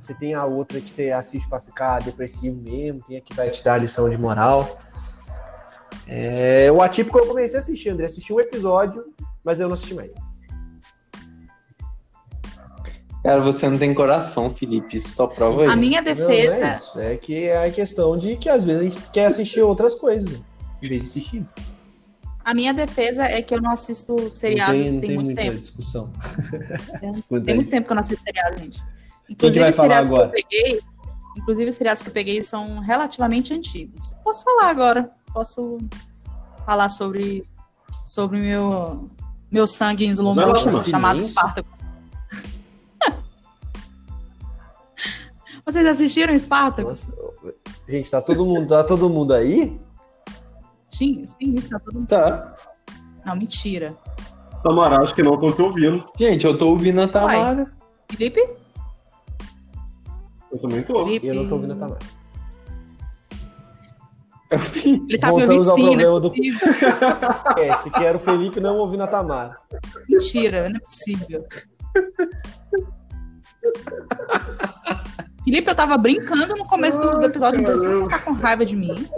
Você 0.00 0.14
tem 0.14 0.34
a 0.34 0.44
outra 0.44 0.80
que 0.80 0.90
você 0.90 1.10
assiste 1.12 1.48
pra 1.48 1.60
ficar 1.60 2.00
depressivo 2.02 2.60
mesmo. 2.60 3.00
Tem 3.06 3.16
a 3.16 3.20
que 3.20 3.34
vai 3.34 3.48
te 3.50 3.62
dar 3.62 3.74
a 3.74 3.78
lição 3.78 4.10
de 4.10 4.16
moral. 4.18 4.76
É, 6.06 6.70
o 6.72 6.80
Atípico 6.82 7.18
eu 7.18 7.26
comecei 7.26 7.56
a 7.58 7.60
assistir, 7.60 7.90
André. 7.90 8.06
Assisti 8.06 8.32
um 8.32 8.40
episódio, 8.40 9.04
mas 9.44 9.60
eu 9.60 9.68
não 9.68 9.74
assisti 9.74 9.94
mais. 9.94 10.10
Cara, 13.28 13.42
você 13.42 13.68
não 13.68 13.76
tem 13.76 13.92
coração, 13.92 14.48
Felipe. 14.54 14.96
Isso 14.96 15.10
só 15.10 15.26
prova 15.26 15.64
isso. 15.64 15.72
A 15.72 15.76
minha 15.76 16.00
Não, 16.00 16.04
defesa. 16.14 16.60
não 16.60 16.66
é 16.66 16.76
isso. 16.76 16.98
É 16.98 17.16
que 17.18 17.44
é 17.44 17.66
a 17.66 17.70
questão 17.70 18.16
de 18.16 18.36
que 18.36 18.48
às 18.48 18.64
vezes 18.64 18.80
a 18.80 18.84
gente 18.84 19.10
quer 19.10 19.26
assistir 19.26 19.60
outras 19.60 19.94
coisas, 19.94 20.30
né? 20.30 20.38
em 20.82 20.88
vez 20.88 21.02
de 21.02 21.08
assistir. 21.10 21.46
A 22.42 22.54
minha 22.54 22.72
defesa 22.72 23.24
é 23.24 23.42
que 23.42 23.54
eu 23.54 23.60
não 23.60 23.70
assisto 23.70 24.16
Não 24.18 24.30
seriado 24.30 24.72
tem, 24.72 24.82
tem, 24.82 24.92
não 24.92 25.00
tem 25.02 25.14
muito 25.16 25.26
muita 25.26 25.42
tempo. 25.42 25.58
discussão. 25.58 26.10
Tem 27.00 27.10
a 27.10 27.40
Tem 27.42 27.54
muito 27.54 27.70
tempo 27.70 27.86
que 27.86 27.92
eu 27.92 27.94
não 27.96 28.00
assisto 28.00 28.24
seriado, 28.24 28.58
gente. 28.58 28.82
Inclusive, 29.28 29.60
vai 29.60 29.68
os 29.70 29.76
falar 29.76 29.88
seriados 29.88 30.10
agora? 30.10 30.28
que 30.30 30.38
eu 30.38 30.42
peguei. 30.48 30.80
Inclusive, 31.36 31.68
os 31.68 31.74
seriados 31.76 32.02
que 32.02 32.08
eu 32.08 32.14
peguei 32.14 32.42
são 32.42 32.78
relativamente 32.78 33.52
antigos. 33.52 34.14
Posso 34.24 34.42
falar 34.42 34.70
agora. 34.70 35.10
Posso 35.34 35.76
falar 36.64 36.88
sobre 36.88 37.44
sobre 38.06 38.38
meu 38.38 39.06
meu 39.50 39.66
sangue 39.66 40.06
em 40.06 40.10
slow 40.12 40.34
motion 40.34 40.82
chamado. 40.84 41.22
Spartacus. 41.22 41.80
Vocês 45.68 45.86
assistiram 45.86 46.34
Spartacus? 46.38 47.08
Nossa, 47.08 47.54
gente, 47.86 48.10
tá 48.10 48.22
todo 48.22 48.46
mundo, 48.46 48.66
tá 48.68 48.82
todo 48.82 49.06
mundo 49.10 49.34
aí? 49.34 49.78
Sim, 50.90 51.22
sim, 51.26 51.54
isso 51.56 51.68
tá 51.68 51.78
todo 51.78 51.94
mundo. 51.96 52.08
Tá. 52.08 52.54
Não, 53.26 53.36
mentira. 53.36 53.94
Tamara, 54.62 54.98
acho 55.02 55.14
que 55.14 55.22
não, 55.22 55.38
tô 55.38 55.52
te 55.52 55.60
ouvindo. 55.60 56.08
Gente, 56.18 56.46
eu 56.46 56.56
tô 56.56 56.70
ouvindo 56.70 57.02
a 57.02 57.08
Tamara. 57.08 57.70
Felipe? 58.10 58.40
Eu 60.50 60.58
também 60.58 60.82
tô. 60.82 61.04
Felipe. 61.04 61.26
E 61.26 61.28
eu 61.28 61.34
não 61.34 61.48
tô 61.50 61.54
ouvindo 61.56 61.74
a 61.74 61.76
Tamara. 61.76 61.98
Ele 64.86 65.18
tá 65.18 65.26
me 65.26 65.32
ouvindo 65.42 65.62
Voltamos 65.62 65.68
ao 65.68 65.76
sim, 65.76 65.82
não 65.82 65.90
é 65.92 65.96
problema 65.96 66.20
do- 66.20 66.30
possível. 66.30 66.60
Cast, 67.54 67.90
que 67.90 68.04
era 68.06 68.16
o 68.16 68.20
Felipe 68.20 68.58
não 68.58 68.78
ouvindo 68.78 69.02
a 69.02 69.06
Tamara. 69.06 69.58
Mentira, 70.08 70.70
não 70.70 70.76
é 70.76 70.80
possível. 70.80 71.44
Felipe, 75.48 75.70
eu 75.70 75.74
tava 75.74 75.96
brincando 75.96 76.54
no 76.54 76.66
começo 76.66 77.00
do, 77.00 77.10
do 77.20 77.24
episódio, 77.24 77.64
você 77.64 77.86
caramba. 77.86 78.04
está 78.04 78.18
com 78.18 78.32
raiva 78.32 78.66
de 78.66 78.76
mim. 78.76 79.08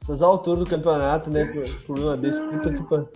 Essas 0.00 0.22
alturas 0.22 0.60
do 0.60 0.70
campeonato, 0.70 1.28
né? 1.28 1.52
Uma 1.88 2.16
desse, 2.16 2.40
puta 2.40 2.72
que 2.72 2.84
pariu. 2.84 3.08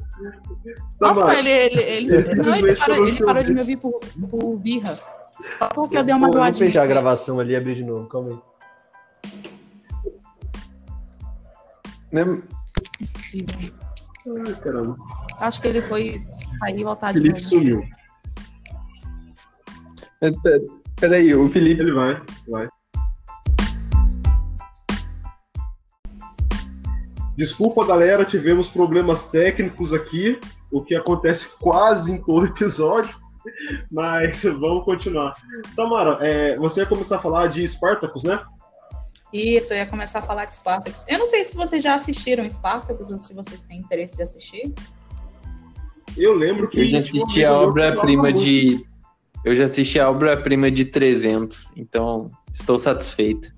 Nossa, 1.01 1.21
Tamara, 1.21 1.39
ele, 1.39 1.49
ele, 1.49 1.81
ele, 1.81 2.17
Ele 2.17 2.35
não, 2.35 2.57
ele 2.57 2.75
parou, 2.75 3.07
ele 3.07 3.25
parou 3.25 3.43
de 3.45 3.55
me 3.55 3.61
ouvir 3.61 3.77
por, 3.77 4.01
por 4.01 4.57
birra. 4.59 4.99
Só 5.53 5.69
porque 5.69 5.97
eu 5.97 6.03
dei 6.03 6.13
uma 6.13 6.27
Vou, 6.27 6.33
vou 6.33 6.43
doadinha. 6.43 6.67
fechar 6.67 6.83
a 6.83 6.87
gravação 6.89 7.39
ali 7.39 7.53
e 7.53 7.57
abrir 7.57 7.77
de 7.77 7.85
novo, 7.85 8.09
calma 8.09 8.43
aí. 9.23 9.31
Né? 12.11 12.43
Impossível. 13.01 13.73
Ai, 14.45 14.55
caramba. 14.57 14.97
Acho 15.39 15.61
que 15.61 15.69
ele 15.69 15.81
foi 15.83 16.27
sair 16.59 16.81
e 16.81 16.83
voltar 16.85 17.13
de 17.13 17.21
Felipe 17.21 17.35
novo. 17.35 17.45
sumiu. 17.45 18.00
Mas 20.21 20.37
pera- 20.43 20.65
peraí, 20.97 21.35
o 21.35 21.49
Felipe. 21.49 21.81
Ele 21.81 21.93
vai, 21.93 22.21
vai. 22.47 22.69
Desculpa, 27.37 27.87
galera, 27.87 28.25
tivemos 28.25 28.69
problemas 28.69 29.29
técnicos 29.29 29.95
aqui, 29.95 30.39
o 30.71 30.83
que 30.83 30.95
acontece 30.95 31.47
quase 31.59 32.13
em 32.13 32.23
todo 32.23 32.47
episódio, 32.47 33.17
mas 33.91 34.43
vamos 34.43 34.85
continuar. 34.85 35.35
Tamara, 35.75 36.19
é, 36.21 36.59
você 36.59 36.81
ia 36.81 36.87
começar 36.87 37.17
a 37.17 37.21
falar 37.21 37.47
de 37.47 37.67
Spartacus, 37.67 38.23
né? 38.25 38.43
Isso, 39.33 39.73
eu 39.73 39.79
ia 39.79 39.87
começar 39.87 40.19
a 40.19 40.23
falar 40.23 40.45
de 40.45 40.57
Spartacus. 40.57 41.07
Eu 41.09 41.19
não 41.19 41.27
sei 41.27 41.45
se 41.45 41.57
vocês 41.57 41.83
já 41.83 41.95
assistiram 41.95 42.45
Spartacus 42.51 43.09
ou 43.09 43.19
se 43.19 43.33
vocês 43.33 43.63
têm 43.63 43.79
interesse 43.79 44.17
de 44.17 44.23
assistir. 44.23 44.75
Eu 46.17 46.35
lembro 46.35 46.69
que. 46.69 46.81
Eu 46.81 46.85
já 46.85 46.99
assisti 46.99 47.45
a 47.45 47.59
obra-prima 47.59 48.33
de. 48.33 48.85
Eu 49.45 49.55
já 49.57 49.65
assisti 49.65 49.99
a 49.99 50.11
obra-prima 50.11 50.71
de 50.71 50.85
300, 50.85 51.73
então 51.77 52.29
estou 52.53 52.79
satisfeito. 52.79 53.53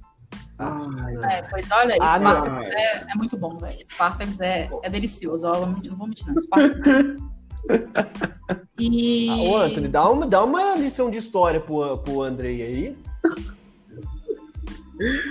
Ah, 0.59 0.87
É, 1.31 1.43
pois 1.43 1.69
olha, 1.73 1.97
Ah, 2.01 2.19
Spartacus 2.19 2.67
é, 2.69 2.97
é 3.11 3.15
muito 3.17 3.37
bom, 3.37 3.57
velho. 3.59 3.77
Spartacus 3.87 4.41
é, 4.41 4.71
é 4.85 4.89
delicioso. 4.91 5.47
Ó, 5.47 5.67
não 5.67 5.97
vou 5.97 6.07
mentir, 6.07 6.27
não. 6.29 6.41
Spartacus. 6.41 7.23
E. 8.79 9.29
Ah, 9.31 9.37
ô, 9.43 9.57
Anthony, 9.59 9.89
dá 9.89 10.09
uma, 10.11 10.27
dá 10.27 10.43
uma 10.43 10.75
lição 10.75 11.09
de 11.11 11.17
história 11.19 11.61
pro, 11.61 11.99
pro 11.99 12.23
Andrei 12.23 12.61
aí. 12.63 12.99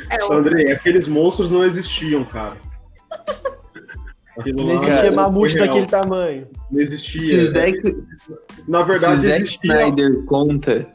É, 0.10 0.24
o- 0.24 0.32
Andrei, 0.34 0.72
aqueles 0.72 1.08
monstros 1.08 1.52
não 1.52 1.64
existiam, 1.66 2.24
cara. 2.26 2.58
Aquilo 4.38 4.64
Não 4.66 4.76
existia 4.76 5.00
foi 5.02 5.10
mamute 5.12 5.54
real. 5.56 5.68
daquele 5.68 5.86
tamanho. 5.88 6.48
Não 6.72 6.78
Se 6.78 6.82
existia. 6.84 7.46
Zack, 7.46 7.82
Na 8.68 8.82
se 8.82 8.88
verdade, 8.92 9.22
Zack 9.28 9.42
existia. 9.44 9.74
Snyder 9.90 10.24
conta, 10.26 10.88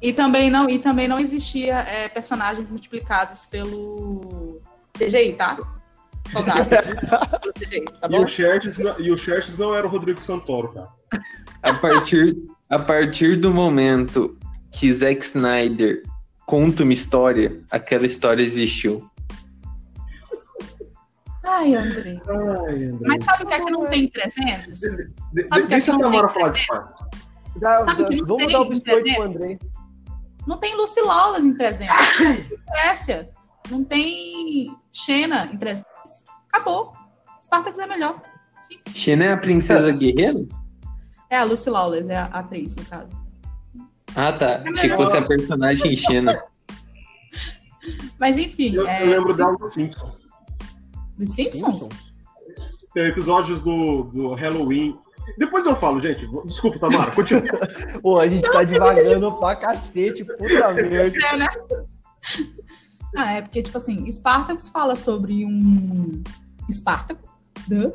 E 0.00 0.12
também 0.12 0.50
não, 0.50 0.68
e 0.70 0.78
também 0.78 1.08
não 1.08 1.18
existia 1.18 1.78
é, 1.80 2.08
personagens 2.08 2.70
multiplicados 2.70 3.46
pelo 3.46 4.60
CGI, 4.96 5.32
tá? 5.34 5.58
Soldados. 6.28 6.66
pelo 7.40 7.52
CGI, 7.54 7.84
tá 8.00 8.06
E 8.06 8.10
bom? 8.10 8.22
o, 8.24 8.28
Xerxes, 8.28 8.78
não- 8.78 8.98
e 9.00 9.10
o 9.10 9.16
Xerxes 9.16 9.58
não 9.58 9.74
era 9.74 9.86
o 9.86 9.90
Rodrigo 9.90 10.20
Santoro, 10.20 10.68
cara. 10.72 10.88
a 11.62 11.74
partir, 11.74 12.36
a 12.70 12.78
partir 12.78 13.36
do 13.36 13.50
momento 13.52 14.36
que 14.72 14.92
Zack 14.92 15.24
Snyder 15.24 16.02
conta 16.46 16.82
uma 16.82 16.92
história, 16.92 17.60
aquela 17.70 18.06
história 18.06 18.42
existiu. 18.42 19.08
Ai, 21.44 21.74
André. 21.74 22.20
André. 22.28 22.90
Mas 23.02 23.24
sabe 23.24 23.44
o 23.44 23.46
que 23.46 23.54
é 23.54 23.60
que 23.64 23.70
não 23.70 23.86
tem 23.86 24.08
300? 24.08 24.80
De- 24.80 25.12
de- 25.32 25.44
Sabe 25.46 25.62
que 25.62 25.68
deixa 25.68 25.94
a 25.94 25.98
Tamara 25.98 26.28
falar 26.28 26.48
de 26.50 26.60
Spartacus. 26.60 27.06
Dá- 27.56 27.80
Sabe 27.84 28.02
dá- 28.02 28.08
que 28.08 28.16
não 28.16 28.26
vamos 28.26 28.42
tem 28.44 28.52
dar 28.52 28.60
o 28.60 28.64
biscoito 28.68 29.14
pro? 29.14 29.22
Andrei. 29.22 29.58
Não 30.46 30.58
tem 30.58 30.76
Lucy 30.76 31.00
Lawless 31.00 31.46
em 31.46 31.54
300. 31.54 31.96
Não 32.20 32.34
tem 32.36 32.58
Grécia. 32.72 33.30
Não 33.70 33.84
tem 33.84 34.76
Xena 34.92 35.50
em 35.52 35.56
300. 35.56 35.86
Acabou. 36.52 36.92
Spartacus 37.40 37.78
é 37.78 37.86
melhor. 37.86 38.20
Simples. 38.60 38.96
Xena 38.96 39.24
é 39.24 39.32
a 39.32 39.36
princesa 39.36 39.92
guerreira? 39.92 40.44
É 41.30 41.38
a 41.38 41.44
Lucy 41.44 41.68
Lawless, 41.70 42.08
é 42.10 42.16
a 42.16 42.24
atriz, 42.26 42.76
no 42.76 42.84
caso. 42.86 43.22
Ah, 44.16 44.32
tá. 44.32 44.62
Achei 44.66 44.88
que 44.90 44.96
fosse 44.96 45.16
a 45.16 45.22
personagem 45.22 45.94
Xena. 45.96 46.42
Mas 48.18 48.38
enfim, 48.38 48.74
Eu, 48.74 48.86
é, 48.86 49.02
eu 49.02 49.10
lembro 49.10 49.32
sim- 49.32 49.36
dela 49.36 49.56
do 49.58 49.70
Simpsons. 49.70 50.23
Dos 51.16 51.30
Simpsons? 51.30 51.88
Tem 52.92 53.06
episódios 53.06 53.60
do, 53.60 54.04
do 54.04 54.34
Halloween. 54.34 54.96
Depois 55.38 55.64
eu 55.66 55.74
falo, 55.76 56.00
gente. 56.00 56.28
Desculpa, 56.44 56.78
Tamara, 56.78 57.10
continua. 57.10 57.42
Pô, 58.02 58.18
a 58.18 58.28
gente 58.28 58.50
tá 58.50 58.62
devagando 58.62 59.32
pra 59.32 59.56
cacete, 59.56 60.24
puta 60.24 60.72
merda. 60.74 61.16
É, 61.32 61.36
né? 61.36 61.48
Ah, 63.16 63.32
é 63.34 63.42
porque, 63.42 63.62
tipo 63.62 63.76
assim, 63.78 64.10
Spartacus 64.10 64.68
fala 64.68 64.96
sobre 64.96 65.44
um 65.46 66.20
Espartaco, 66.68 67.22
né, 67.68 67.92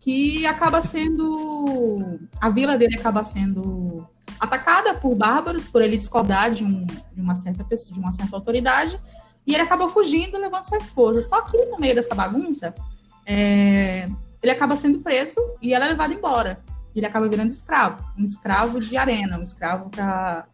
que 0.00 0.46
acaba 0.46 0.80
sendo. 0.80 2.18
A 2.40 2.48
vila 2.48 2.78
dele 2.78 2.96
acaba 2.96 3.22
sendo 3.22 4.06
atacada 4.40 4.94
por 4.94 5.14
bárbaros, 5.14 5.68
por 5.68 5.82
ele 5.82 5.98
discordar 5.98 6.50
de, 6.50 6.64
um- 6.64 6.86
de 6.86 7.20
uma 7.20 7.34
certa 7.34 7.62
pessoa, 7.62 7.94
de 7.94 8.00
uma 8.00 8.10
certa 8.10 8.34
autoridade, 8.36 8.98
e 9.46 9.52
ele 9.54 9.62
acaba 9.62 9.88
fugindo, 9.88 10.38
levando 10.38 10.64
sua 10.64 10.78
esposa. 10.78 11.22
Só 11.22 11.42
que 11.42 11.56
no 11.66 11.78
meio 11.78 11.94
dessa 11.94 12.14
bagunça, 12.14 12.74
é, 13.26 14.08
ele 14.42 14.52
acaba 14.52 14.76
sendo 14.76 15.00
preso 15.00 15.40
e 15.60 15.74
ela 15.74 15.86
é 15.86 15.88
levada 15.88 16.14
embora. 16.14 16.60
Ele 16.94 17.06
acaba 17.06 17.28
virando 17.28 17.50
escravo, 17.50 18.04
um 18.16 18.24
escravo 18.24 18.80
de 18.80 18.96
arena, 18.96 19.38
um 19.38 19.42
escravo 19.42 19.90
para 19.90 20.46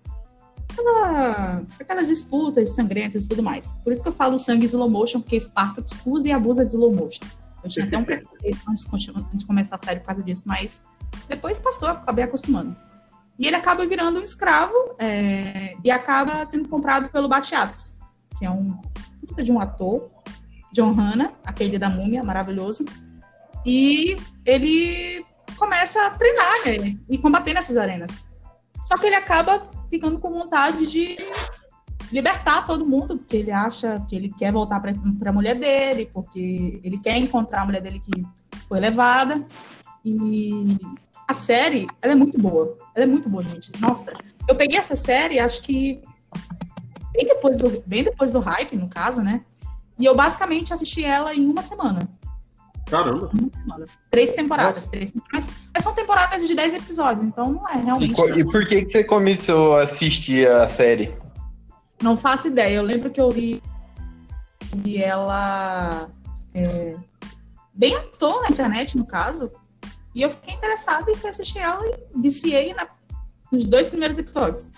aquela- 0.71 1.63
aquelas 1.79 2.09
disputas 2.09 2.75
sangrentas 2.75 3.25
e 3.25 3.29
tudo 3.29 3.43
mais. 3.43 3.75
Por 3.85 3.93
isso 3.93 4.03
que 4.03 4.09
eu 4.09 4.13
falo 4.13 4.39
sangue 4.39 4.65
slow 4.65 4.89
motion, 4.89 5.21
porque 5.21 5.39
Spartacus 5.39 5.99
usa 6.05 6.29
e 6.29 6.33
abusa 6.33 6.65
de 6.65 6.71
slow 6.71 6.93
motion. 6.93 7.25
Eu 7.63 7.69
tinha 7.69 7.85
até 7.85 7.99
um 7.99 8.05
preconceito 8.05 8.59
antes 8.69 8.87
de 9.35 9.47
começar 9.47 9.77
a 9.77 9.79
série 9.79 10.01
por 10.01 10.07
causa 10.07 10.23
disso, 10.23 10.45
mas 10.47 10.87
depois 11.29 11.59
passou, 11.59 11.89
acabei 11.89 12.25
acostumando. 12.25 12.75
E 13.39 13.47
ele 13.47 13.57
acaba 13.57 13.85
virando 13.87 14.21
um 14.21 14.23
escravo 14.23 14.75
é, 14.99 15.75
e 15.85 15.91
acaba 15.91 16.45
sendo 16.47 16.69
comprado 16.69 17.09
pelo 17.11 17.29
Batiatos, 17.29 17.97
que 18.41 18.47
é 18.47 18.51
um 18.51 18.73
puta 19.27 19.43
de 19.43 19.53
um 19.53 19.61
ator, 19.61 20.11
John 20.73 20.93
Hanna, 20.95 21.35
aquele 21.45 21.79
da 21.79 21.91
múmia, 21.91 22.25
maravilhoso. 22.25 22.87
E 23.65 24.17
ele 24.47 25.25
começa 25.57 26.07
a 26.07 26.11
treinar 26.11 26.65
né, 26.65 26.99
e 27.09 27.19
combater 27.19 27.53
nessas 27.53 27.77
arenas. 27.77 28.25
Só 28.81 28.97
que 28.97 29.07
ele 29.07 29.15
acaba 29.15 29.71
ficando 29.91 30.19
com 30.19 30.31
vontade 30.31 30.87
de 30.87 31.19
libertar 32.11 32.67
todo 32.67 32.87
mundo, 32.87 33.19
porque 33.19 33.37
ele 33.37 33.51
acha 33.51 34.01
que 34.09 34.17
ele 34.17 34.33
quer 34.37 34.51
voltar 34.53 34.81
para 34.81 34.91
a 34.91 35.33
mulher 35.33 35.55
dele, 35.55 36.11
porque 36.13 36.81
ele 36.83 36.99
quer 36.99 37.19
encontrar 37.19 37.63
a 37.63 37.67
mulher 37.67 37.83
dele 37.83 38.01
que 38.01 38.27
foi 38.67 38.81
levada. 38.81 39.45
E 40.03 40.79
a 41.29 41.35
série, 41.35 41.87
ela 42.01 42.15
é 42.15 42.17
muito 42.17 42.39
boa. 42.39 42.79
Ela 42.95 43.05
é 43.05 43.07
muito 43.07 43.29
boa, 43.29 43.43
gente. 43.43 43.71
Nossa, 43.79 44.15
eu 44.49 44.57
peguei 44.57 44.79
essa 44.79 44.97
série, 44.97 45.39
acho 45.39 45.63
que 45.63 46.01
bem 47.13 47.27
depois 47.27 47.59
do, 47.59 47.83
bem 47.87 48.05
depois 48.05 48.33
do 48.33 48.39
hype, 48.41 48.77
no 48.77 48.89
caso, 48.89 49.23
né? 49.23 49.43
E 49.99 50.05
eu 50.05 50.15
basicamente 50.15 50.73
assisti 50.73 51.05
ela 51.05 51.35
em 51.35 51.47
uma 51.47 51.63
semana. 51.63 52.01
Caramba. 52.87 53.31
Uma 53.33 53.51
semana. 53.63 53.87
Três 54.11 54.33
temporadas. 54.35 54.87
Três, 54.87 55.13
mas, 55.33 55.51
mas 55.73 55.83
são 55.85 55.93
temporadas 55.95 56.47
de 56.49 56.55
10 56.55 56.75
episódios, 56.75 57.25
então 57.25 57.53
não 57.53 57.69
é 57.69 57.77
E, 57.79 57.83
realmente. 57.85 58.15
co- 58.15 58.29
e 58.31 58.45
por 58.45 58.67
que, 58.67 58.85
que 58.85 58.91
você 58.91 59.05
começou 59.05 59.77
a 59.77 59.83
assistir 59.83 60.51
a 60.51 60.69
série? 60.69 61.15
Não 62.03 62.17
faço 62.17 62.49
ideia. 62.49 62.77
Eu 62.77 62.83
lembro 62.83 63.11
que 63.11 63.21
eu 63.21 63.31
vi, 63.31 63.63
vi 64.77 65.03
ela 65.03 66.09
é, 66.55 66.97
bem 67.75 67.95
à 67.95 68.01
toa 68.19 68.43
na 68.43 68.49
internet, 68.49 68.97
no 68.97 69.07
caso. 69.07 69.51
E 70.15 70.23
eu 70.23 70.31
fiquei 70.31 70.55
interessada 70.55 71.09
e 71.13 71.17
fui 71.17 71.31
assistir 71.31 71.59
ela 71.59 71.85
e 71.87 72.19
viciei 72.21 72.75
na- 72.75 72.89
nos 73.53 73.65
dois 73.65 73.87
primeiros 73.87 74.19
episódios. 74.19 74.71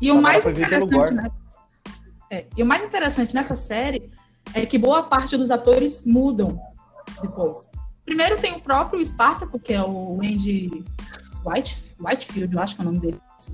E 0.00 0.10
o 0.10 0.18
Agora 0.18 0.22
mais 0.22 0.46
interessante, 0.46 1.14
né? 1.14 1.30
É, 2.30 2.46
e 2.56 2.62
o 2.62 2.66
mais 2.66 2.84
interessante 2.84 3.34
nessa 3.34 3.56
série 3.56 4.10
é 4.54 4.64
que 4.64 4.78
boa 4.78 5.02
parte 5.02 5.36
dos 5.36 5.50
atores 5.50 6.06
mudam 6.06 6.60
depois. 7.20 7.68
Primeiro 8.04 8.36
tem 8.40 8.54
o 8.54 8.60
próprio 8.60 9.04
Spartaco, 9.04 9.58
que 9.58 9.72
é 9.72 9.82
o 9.82 10.20
Andy 10.22 10.84
White, 11.44 11.94
Whitefield, 12.00 12.54
eu 12.54 12.60
acho 12.60 12.74
que 12.74 12.80
é 12.80 12.84
o 12.84 12.86
nome 12.86 13.00
dele, 13.00 13.20
assim, 13.36 13.52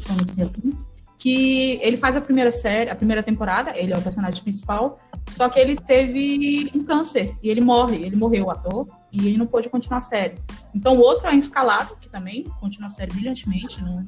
que 1.18 1.78
ele 1.82 1.96
faz 1.96 2.16
a 2.16 2.20
primeira 2.20 2.52
série, 2.52 2.90
a 2.90 2.94
primeira 2.94 3.22
temporada, 3.22 3.76
ele 3.76 3.92
é 3.92 3.98
o 3.98 4.02
personagem 4.02 4.42
principal, 4.42 4.98
só 5.28 5.48
que 5.48 5.58
ele 5.58 5.74
teve 5.74 6.70
um 6.74 6.84
câncer 6.84 7.36
e 7.42 7.48
ele 7.48 7.60
morre, 7.60 7.96
ele 8.04 8.16
morreu, 8.16 8.46
o 8.46 8.50
ator, 8.50 8.86
e 9.10 9.26
ele 9.26 9.38
não 9.38 9.46
pôde 9.46 9.68
continuar 9.68 9.98
a 9.98 10.02
série. 10.02 10.36
Então 10.74 10.96
o 10.96 11.00
outro 11.00 11.26
é 11.26 11.34
escalado, 11.34 11.96
que 12.00 12.08
também 12.08 12.44
continua 12.60 12.86
a 12.86 12.90
série 12.90 13.12
brilhantemente, 13.12 13.82
não, 13.82 14.06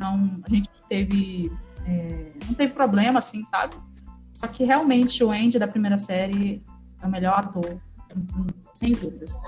não, 0.00 0.40
a 0.44 0.50
gente 0.50 0.68
teve, 0.88 1.52
é, 1.86 2.32
não 2.46 2.54
teve 2.54 2.72
problema, 2.72 3.18
assim, 3.18 3.44
sabe? 3.46 3.76
Só 4.32 4.46
que 4.46 4.64
realmente 4.64 5.22
o 5.24 5.30
Andy 5.30 5.58
da 5.58 5.68
primeira 5.68 5.96
série 5.96 6.62
é 7.02 7.06
o 7.06 7.10
melhor 7.10 7.38
ator, 7.38 7.80
sem 8.74 8.92
dúvidas. 8.92 9.38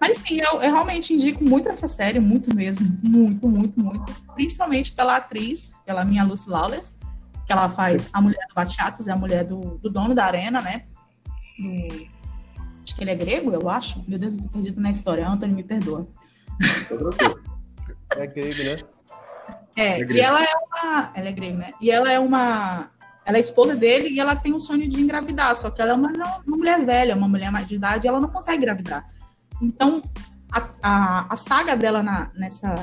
Mas 0.00 0.18
sim, 0.18 0.38
eu, 0.38 0.60
eu 0.60 0.72
realmente 0.72 1.14
indico 1.14 1.42
muito 1.42 1.68
essa 1.68 1.88
série, 1.88 2.20
muito 2.20 2.54
mesmo, 2.54 2.98
muito, 3.02 3.48
muito, 3.48 3.80
muito. 3.80 4.12
Principalmente 4.34 4.92
pela 4.92 5.16
atriz, 5.16 5.72
pela 5.84 6.04
minha 6.04 6.24
Lucy 6.24 6.48
Lawless, 6.48 6.96
que 7.46 7.52
ela 7.52 7.68
faz 7.70 8.08
a 8.12 8.20
mulher 8.20 8.46
do 8.48 8.54
Batiatos, 8.54 9.08
é 9.08 9.12
a 9.12 9.16
mulher 9.16 9.44
do, 9.44 9.78
do 9.78 9.88
dono 9.88 10.14
da 10.14 10.24
arena, 10.24 10.60
né? 10.60 10.84
Do, 11.58 12.08
acho 12.82 12.94
que 12.94 13.02
ele 13.02 13.10
é 13.10 13.14
grego, 13.14 13.50
eu 13.52 13.68
acho. 13.68 14.04
Meu 14.06 14.18
Deus, 14.18 14.36
eu 14.36 14.42
tô 14.42 14.48
perdido 14.50 14.80
na 14.80 14.90
história. 14.90 15.28
Anthony, 15.28 15.52
me 15.52 15.64
perdoa. 15.64 16.06
É 18.16 18.26
grego, 18.26 18.62
né? 18.64 18.97
É, 19.78 20.00
É 20.00 20.12
e 20.12 20.20
ela 20.20 20.42
é 20.42 20.54
uma. 20.54 21.12
Ela 21.14 21.28
é 21.28 21.32
grega, 21.32 21.56
né? 21.56 21.72
E 21.80 21.90
ela 21.90 22.12
é 22.12 22.18
uma. 22.18 22.90
Ela 23.24 23.36
é 23.36 23.40
esposa 23.40 23.76
dele 23.76 24.08
e 24.08 24.20
ela 24.20 24.34
tem 24.34 24.54
o 24.54 24.60
sonho 24.60 24.88
de 24.88 25.00
engravidar, 25.00 25.54
só 25.54 25.70
que 25.70 25.82
ela 25.82 25.90
é 25.90 25.94
uma, 25.94 26.10
uma 26.46 26.56
mulher 26.56 26.84
velha, 26.84 27.14
uma 27.14 27.28
mulher 27.28 27.52
mais 27.52 27.68
de 27.68 27.74
idade, 27.74 28.06
e 28.06 28.08
ela 28.08 28.20
não 28.20 28.28
consegue 28.28 28.58
engravidar. 28.58 29.06
Então, 29.60 30.02
a, 30.50 30.68
a, 30.82 31.34
a 31.34 31.36
saga 31.36 31.76
dela 31.76 32.02
na, 32.02 32.30
nessa, 32.34 32.74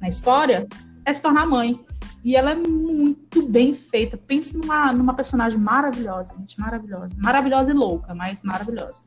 na 0.00 0.08
história 0.08 0.66
é 1.04 1.12
se 1.12 1.20
tornar 1.20 1.46
mãe. 1.46 1.78
E 2.24 2.36
ela 2.36 2.52
é 2.52 2.54
muito 2.54 3.46
bem 3.46 3.74
feita. 3.74 4.16
Pense 4.16 4.56
numa, 4.56 4.92
numa 4.92 5.14
personagem 5.14 5.58
maravilhosa, 5.58 6.32
gente, 6.38 6.58
maravilhosa. 6.58 7.14
Maravilhosa 7.18 7.70
e 7.72 7.74
louca, 7.74 8.14
mas 8.14 8.42
maravilhosa. 8.42 9.02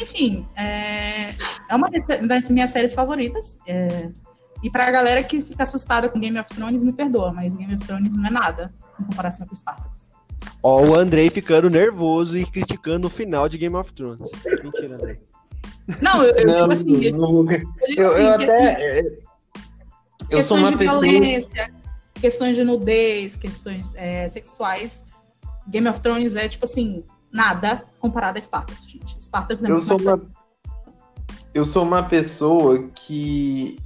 Enfim, 0.00 0.46
é, 0.54 1.30
é 1.68 1.74
uma 1.74 1.88
das 2.28 2.50
minhas 2.50 2.70
séries 2.70 2.94
favoritas. 2.94 3.58
É, 3.66 4.10
e 4.66 4.70
pra 4.70 4.90
galera 4.90 5.22
que 5.22 5.40
fica 5.40 5.62
assustada 5.62 6.08
com 6.08 6.18
Game 6.18 6.38
of 6.40 6.52
Thrones, 6.54 6.82
me 6.82 6.92
perdoa, 6.92 7.32
mas 7.32 7.54
Game 7.54 7.74
of 7.74 7.84
Thrones 7.86 8.16
não 8.16 8.26
é 8.26 8.30
nada 8.30 8.74
em 9.00 9.04
comparação 9.04 9.46
com 9.46 9.54
Spartacus. 9.54 10.10
Ó, 10.62 10.82
o 10.84 10.98
Andrei 10.98 11.30
ficando 11.30 11.70
nervoso 11.70 12.36
e 12.36 12.44
criticando 12.44 13.06
o 13.06 13.10
final 13.10 13.48
de 13.48 13.58
Game 13.58 13.76
of 13.76 13.92
Thrones. 13.92 14.30
Mentira, 14.62 14.94
Andrei. 14.96 15.20
Não, 16.02 16.22
eu, 16.24 16.34
eu 16.34 16.46
Não, 16.46 16.54
digo 16.68 16.72
assim, 16.72 17.04
eu, 17.04 17.16
não 17.16 17.50
eu 17.52 17.58
digo 17.88 18.02
eu, 18.02 18.08
assim, 18.08 18.22
eu 18.22 18.38
questões- 18.38 18.70
até. 18.72 19.00
Eu 20.28 20.42
sou 20.42 20.56
questões 20.56 20.60
uma 20.62 20.70
de 20.72 20.76
pessoa. 20.78 21.00
violência, 21.00 21.74
questões 22.14 22.56
de 22.56 22.64
nudez, 22.64 23.36
questões 23.36 23.94
é, 23.94 24.28
sexuais. 24.28 25.04
Game 25.68 25.88
of 25.88 26.00
Thrones 26.00 26.34
é, 26.34 26.48
tipo 26.48 26.64
assim, 26.64 27.04
nada 27.30 27.84
comparado 28.00 28.36
a 28.38 28.40
Spartacus, 28.42 28.90
gente. 28.90 29.22
Spartacus 29.22 29.64
é 29.64 29.68
Eu 29.68 29.74
muito 29.74 29.86
sou 29.86 29.98
mais 30.00 30.18
uma. 30.20 30.30
Eu 31.54 31.64
sou 31.64 31.82
uma 31.84 32.02
pessoa 32.02 32.88
que. 32.94 33.78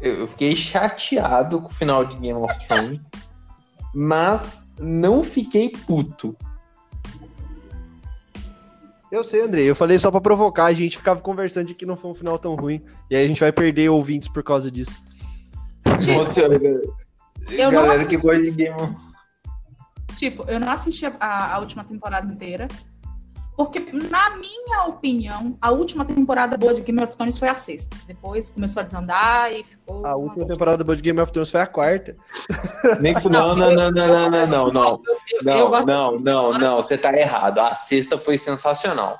Eu 0.00 0.28
fiquei 0.28 0.54
chateado 0.54 1.60
com 1.60 1.68
o 1.68 1.74
final 1.74 2.04
de 2.04 2.16
Game 2.16 2.38
of 2.38 2.66
Thrones, 2.66 3.04
mas 3.94 4.68
não 4.78 5.24
fiquei 5.24 5.70
puto. 5.70 6.36
Eu 9.10 9.24
sei, 9.24 9.42
Andrei. 9.42 9.68
Eu 9.68 9.74
falei 9.74 9.98
só 9.98 10.10
pra 10.10 10.20
provocar. 10.20 10.66
A 10.66 10.72
gente 10.72 10.98
ficava 10.98 11.20
conversando 11.20 11.66
de 11.66 11.74
que 11.74 11.86
não 11.86 11.96
foi 11.96 12.10
um 12.10 12.14
final 12.14 12.38
tão 12.38 12.54
ruim. 12.54 12.80
E 13.10 13.16
aí 13.16 13.24
a 13.24 13.28
gente 13.28 13.40
vai 13.40 13.50
perder 13.50 13.88
ouvintes 13.88 14.28
por 14.28 14.42
causa 14.42 14.70
disso. 14.70 15.02
Nossa, 15.86 16.42
Eu 16.42 17.72
não 17.72 17.82
galera 17.82 18.04
que 18.04 18.16
gosta 18.16 18.42
de 18.42 18.50
Game 18.50 18.74
of 18.80 19.08
Tipo, 20.16 20.44
eu 20.48 20.58
não 20.58 20.70
assisti 20.70 21.06
a, 21.06 21.54
a 21.54 21.58
última 21.58 21.84
temporada 21.84 22.30
inteira. 22.30 22.66
Porque, 23.58 23.80
na 23.92 24.36
minha 24.36 24.84
opinião, 24.86 25.58
a 25.60 25.72
última 25.72 26.04
temporada 26.04 26.56
boa 26.56 26.72
de 26.72 26.80
Game 26.80 27.02
of 27.02 27.16
Thrones 27.16 27.36
foi 27.40 27.48
a 27.48 27.56
sexta. 27.56 27.96
Depois 28.06 28.50
começou 28.50 28.80
a 28.80 28.84
desandar 28.84 29.52
e 29.52 29.64
ficou. 29.64 30.06
A 30.06 30.14
última 30.14 30.46
temporada 30.46 30.84
boa 30.84 30.94
de 30.94 31.02
Game 31.02 31.20
of 31.20 31.32
Thrones 31.32 31.50
foi 31.50 31.60
a 31.60 31.66
quarta. 31.66 32.16
Nem 33.00 33.12
que- 33.14 33.28
Não, 33.28 33.56
não, 33.56 33.74
não, 33.74 33.90
não, 33.90 34.06
não, 34.06 34.30
não, 34.30 34.46
não, 34.46 34.72
não. 34.72 35.02
Não, 35.42 35.84
não, 35.84 36.16
não, 36.16 36.52
não, 36.56 36.76
você 36.76 36.96
tá 36.96 37.12
errado. 37.12 37.58
A 37.58 37.74
sexta 37.74 38.16
foi 38.16 38.38
sensacional. 38.38 39.18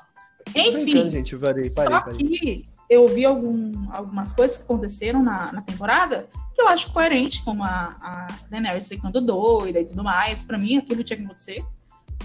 Enfim, 0.55 1.09
gente. 1.09 1.33
Eu 1.33 1.39
parei, 1.41 1.69
parei, 1.69 1.91
só 1.93 2.01
que 2.03 2.65
eu 2.89 3.07
vi 3.09 3.25
algum, 3.25 3.73
algumas 3.91 4.31
coisas 4.31 4.55
que 4.55 4.63
aconteceram 4.63 5.21
na, 5.21 5.51
na 5.51 5.61
temporada 5.61 6.27
que 6.55 6.61
eu 6.61 6.67
acho 6.69 6.93
coerente, 6.93 7.43
como 7.43 7.61
a, 7.61 7.93
a 8.01 8.27
Daenerys 8.49 8.87
ficando 8.87 9.19
doida 9.19 9.81
e 9.81 9.85
tudo 9.85 10.01
mais. 10.01 10.41
Pra 10.43 10.57
mim, 10.57 10.77
aquilo 10.77 11.03
tinha 11.03 11.17
que 11.17 11.25
acontecer. 11.25 11.65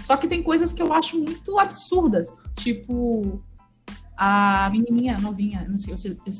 Só 0.01 0.17
que 0.17 0.27
tem 0.27 0.43
coisas 0.43 0.73
que 0.73 0.81
eu 0.81 0.93
acho 0.93 1.17
muito 1.17 1.57
absurdas. 1.59 2.39
Tipo, 2.55 3.41
a 4.17 4.69
menininha 4.71 5.17
novinha, 5.19 5.65
não 5.67 5.77
sei, 5.77 5.95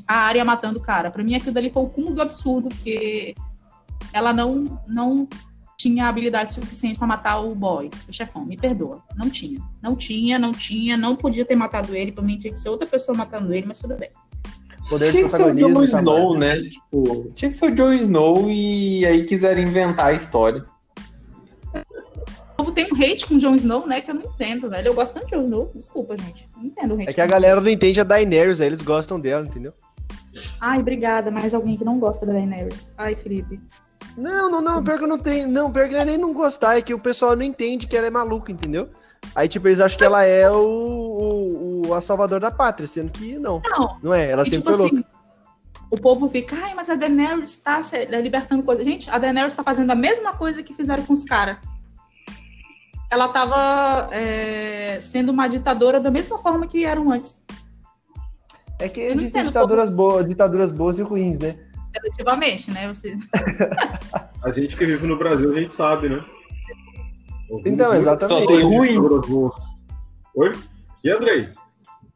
a 0.06 0.14
área 0.14 0.44
matando 0.44 0.78
o 0.78 0.82
cara. 0.82 1.10
Pra 1.10 1.22
mim, 1.22 1.34
aquilo 1.34 1.52
dali 1.52 1.70
foi 1.70 1.82
o 1.82 1.88
cúmulo 1.88 2.14
do 2.14 2.22
absurdo, 2.22 2.68
porque 2.68 3.34
ela 4.12 4.32
não, 4.32 4.80
não 4.86 5.28
tinha 5.76 6.08
habilidade 6.08 6.52
suficiente 6.52 6.98
pra 6.98 7.06
matar 7.06 7.40
o 7.40 7.54
boss, 7.54 8.06
o 8.08 8.12
chefão. 8.12 8.44
Me 8.44 8.56
perdoa. 8.56 9.02
Não 9.14 9.28
tinha. 9.28 9.60
Não 9.82 9.94
tinha, 9.94 10.38
não 10.38 10.52
tinha, 10.52 10.96
não 10.96 11.14
podia 11.14 11.44
ter 11.44 11.54
matado 11.54 11.94
ele. 11.94 12.12
Pra 12.12 12.24
mim, 12.24 12.38
tinha 12.38 12.52
que 12.52 12.60
ser 12.60 12.70
outra 12.70 12.86
pessoa 12.86 13.16
matando 13.16 13.52
ele, 13.52 13.66
mas 13.66 13.80
tudo 13.80 13.94
bem. 13.96 14.10
Poder 14.88 15.06
de 15.06 15.12
Tinha 15.12 15.24
que 15.24 15.30
ser 15.30 15.42
o. 15.42 15.54
Jon. 15.54 15.82
Snow, 15.82 16.38
né? 16.38 16.60
Tipo, 16.62 17.30
tinha 17.34 17.50
que 17.50 17.56
ser 17.56 17.72
o 17.72 17.74
Jon 17.74 17.92
Snow 17.92 18.50
e 18.50 19.04
aí 19.04 19.24
quiseram 19.24 19.60
inventar 19.60 20.06
a 20.06 20.12
história. 20.12 20.64
Tem 22.76 22.86
um 22.92 22.94
hate 23.02 23.26
com 23.26 23.34
o 23.34 23.38
Jon 23.38 23.54
Snow, 23.54 23.86
né? 23.86 24.00
Que 24.02 24.10
eu 24.10 24.14
não 24.14 24.22
entendo, 24.22 24.68
velho. 24.68 24.88
Eu 24.88 24.94
gosto 24.94 25.14
tanto 25.14 25.26
de 25.26 25.32
Jon 25.34 25.42
Snow. 25.44 25.72
Desculpa, 25.74 26.14
gente. 26.18 26.48
Não 26.56 26.64
entendo 26.66 26.92
o 26.94 27.00
hate. 27.00 27.08
É 27.08 27.12
que 27.14 27.20
a 27.22 27.26
galera 27.26 27.60
não 27.60 27.70
entende 27.70 27.98
a 28.00 28.04
Daenerys, 28.04 28.60
aí 28.60 28.66
eles 28.66 28.82
gostam 28.82 29.18
dela, 29.18 29.46
entendeu? 29.46 29.72
Ai, 30.60 30.78
obrigada. 30.80 31.30
Mais 31.30 31.54
alguém 31.54 31.76
que 31.76 31.84
não 31.84 31.98
gosta 31.98 32.26
da 32.26 32.34
Daenerys. 32.34 32.92
Ai, 32.98 33.14
Felipe. 33.16 33.58
Não, 34.16 34.50
não, 34.50 34.60
não, 34.60 34.84
pior 34.84 34.98
que 34.98 35.04
eu 35.04 35.08
não 35.08 35.18
tenho. 35.18 35.48
Não, 35.48 35.72
pior 35.72 35.88
que 35.88 35.94
não 35.94 36.00
é 36.00 36.04
nem 36.04 36.18
não 36.18 36.32
gostar, 36.34 36.76
é 36.76 36.82
que 36.82 36.92
o 36.94 36.98
pessoal 36.98 37.34
não 37.34 37.42
entende 37.42 37.86
que 37.86 37.96
ela 37.96 38.06
é 38.06 38.10
maluca, 38.10 38.52
entendeu? 38.52 38.88
Aí, 39.34 39.48
tipo, 39.48 39.66
eles 39.68 39.80
acham 39.80 39.96
que 39.98 40.04
ela 40.04 40.22
é 40.22 40.50
o, 40.50 40.56
o, 40.56 41.82
o- 41.88 41.94
a 41.94 42.00
salvador 42.00 42.38
da 42.40 42.50
pátria, 42.50 42.86
sendo 42.86 43.10
que 43.10 43.38
não. 43.38 43.60
Não, 43.76 43.98
Não 44.02 44.14
é, 44.14 44.30
ela 44.30 44.42
e, 44.42 44.50
sempre 44.50 44.58
tipo 44.58 44.70
foi 44.70 44.78
louca. 44.78 44.96
assim, 44.96 45.04
o 45.90 45.96
povo 46.00 46.28
fica, 46.28 46.54
ai, 46.62 46.74
mas 46.74 46.88
a 46.90 46.94
Daenerys 46.94 47.56
tá 47.56 47.82
se- 47.82 48.04
libertando 48.06 48.62
coisa. 48.62 48.84
Gente, 48.84 49.10
a 49.10 49.18
Daenerys 49.18 49.52
tá 49.54 49.62
fazendo 49.64 49.90
a 49.90 49.94
mesma 49.94 50.34
coisa 50.34 50.62
que 50.62 50.74
fizeram 50.74 51.02
com 51.04 51.12
os 51.14 51.24
caras. 51.24 51.56
Ela 53.16 53.28
tava 53.28 54.14
é, 54.14 55.00
sendo 55.00 55.32
uma 55.32 55.48
ditadora 55.48 55.98
da 55.98 56.10
mesma 56.10 56.36
forma 56.36 56.66
que 56.66 56.84
eram 56.84 57.10
antes. 57.10 57.42
É 58.78 58.90
que 58.90 59.00
existem 59.00 59.42
ditaduras 59.42 59.88
boas, 59.88 60.28
ditaduras 60.28 60.70
boas 60.70 60.98
e 60.98 61.02
ruins, 61.02 61.38
né? 61.38 61.56
Seletivamente, 61.94 62.70
né? 62.70 62.86
Você... 62.88 63.16
A 64.44 64.52
gente 64.52 64.76
que 64.76 64.84
vive 64.84 65.06
no 65.06 65.16
Brasil, 65.16 65.50
a 65.50 65.58
gente 65.58 65.72
sabe, 65.72 66.10
né? 66.10 66.22
Ouvimos 67.48 67.72
Então, 67.72 67.94
exatamente. 67.94 68.38
Só 68.38 68.46
tem 68.46 68.62
ruim. 68.62 68.98
Oi? 68.98 70.52
E 71.02 71.10
Andrei? 71.10 71.48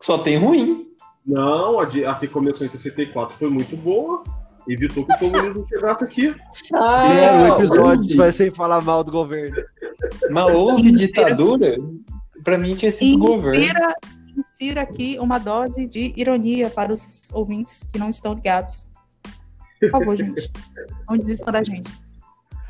Só 0.01 0.19
tem 0.19 0.37
ruim. 0.37 0.87
Não, 1.27 1.81
a, 1.81 1.85
a 1.85 2.15
que 2.17 2.29
começou 2.29 2.67
em 2.67 2.71
64 2.71 3.39
foi 3.39 3.49
muito 3.49 3.75
boa. 3.75 4.23
Evitou 4.69 5.07
que 5.07 5.13
o 5.15 5.19
comunismo 5.19 5.67
chegasse 5.69 6.05
aqui. 6.05 6.37
Ah, 6.75 7.09
Zero 7.09 7.55
episódios 7.55 8.07
houve. 8.07 8.17
vai 8.17 8.33
ser 8.33 8.55
falar 8.55 8.81
mal 8.83 9.03
do 9.03 9.11
governo. 9.13 9.57
Mas 10.31 10.55
houve 10.55 10.93
ditadura? 10.93 11.77
Pra 12.45 12.57
mim 12.59 12.75
tinha 12.75 12.91
sido 12.91 13.19
governo. 13.19 13.59
Insira, 13.59 13.95
insira 14.37 14.83
aqui 14.83 15.19
uma 15.21 15.39
dose 15.39 15.87
de 15.87 16.13
ironia 16.17 16.71
para 16.71 16.93
os 16.93 17.31
ouvintes 17.33 17.87
que 17.91 17.99
não 17.99 18.09
estão 18.09 18.35
ligados. 18.35 18.89
Por 19.81 19.91
favor, 19.91 20.17
gente. 20.17 20.51
Não 21.09 21.17
desistam 21.17 21.53
da 21.53 21.63
gente. 21.63 21.91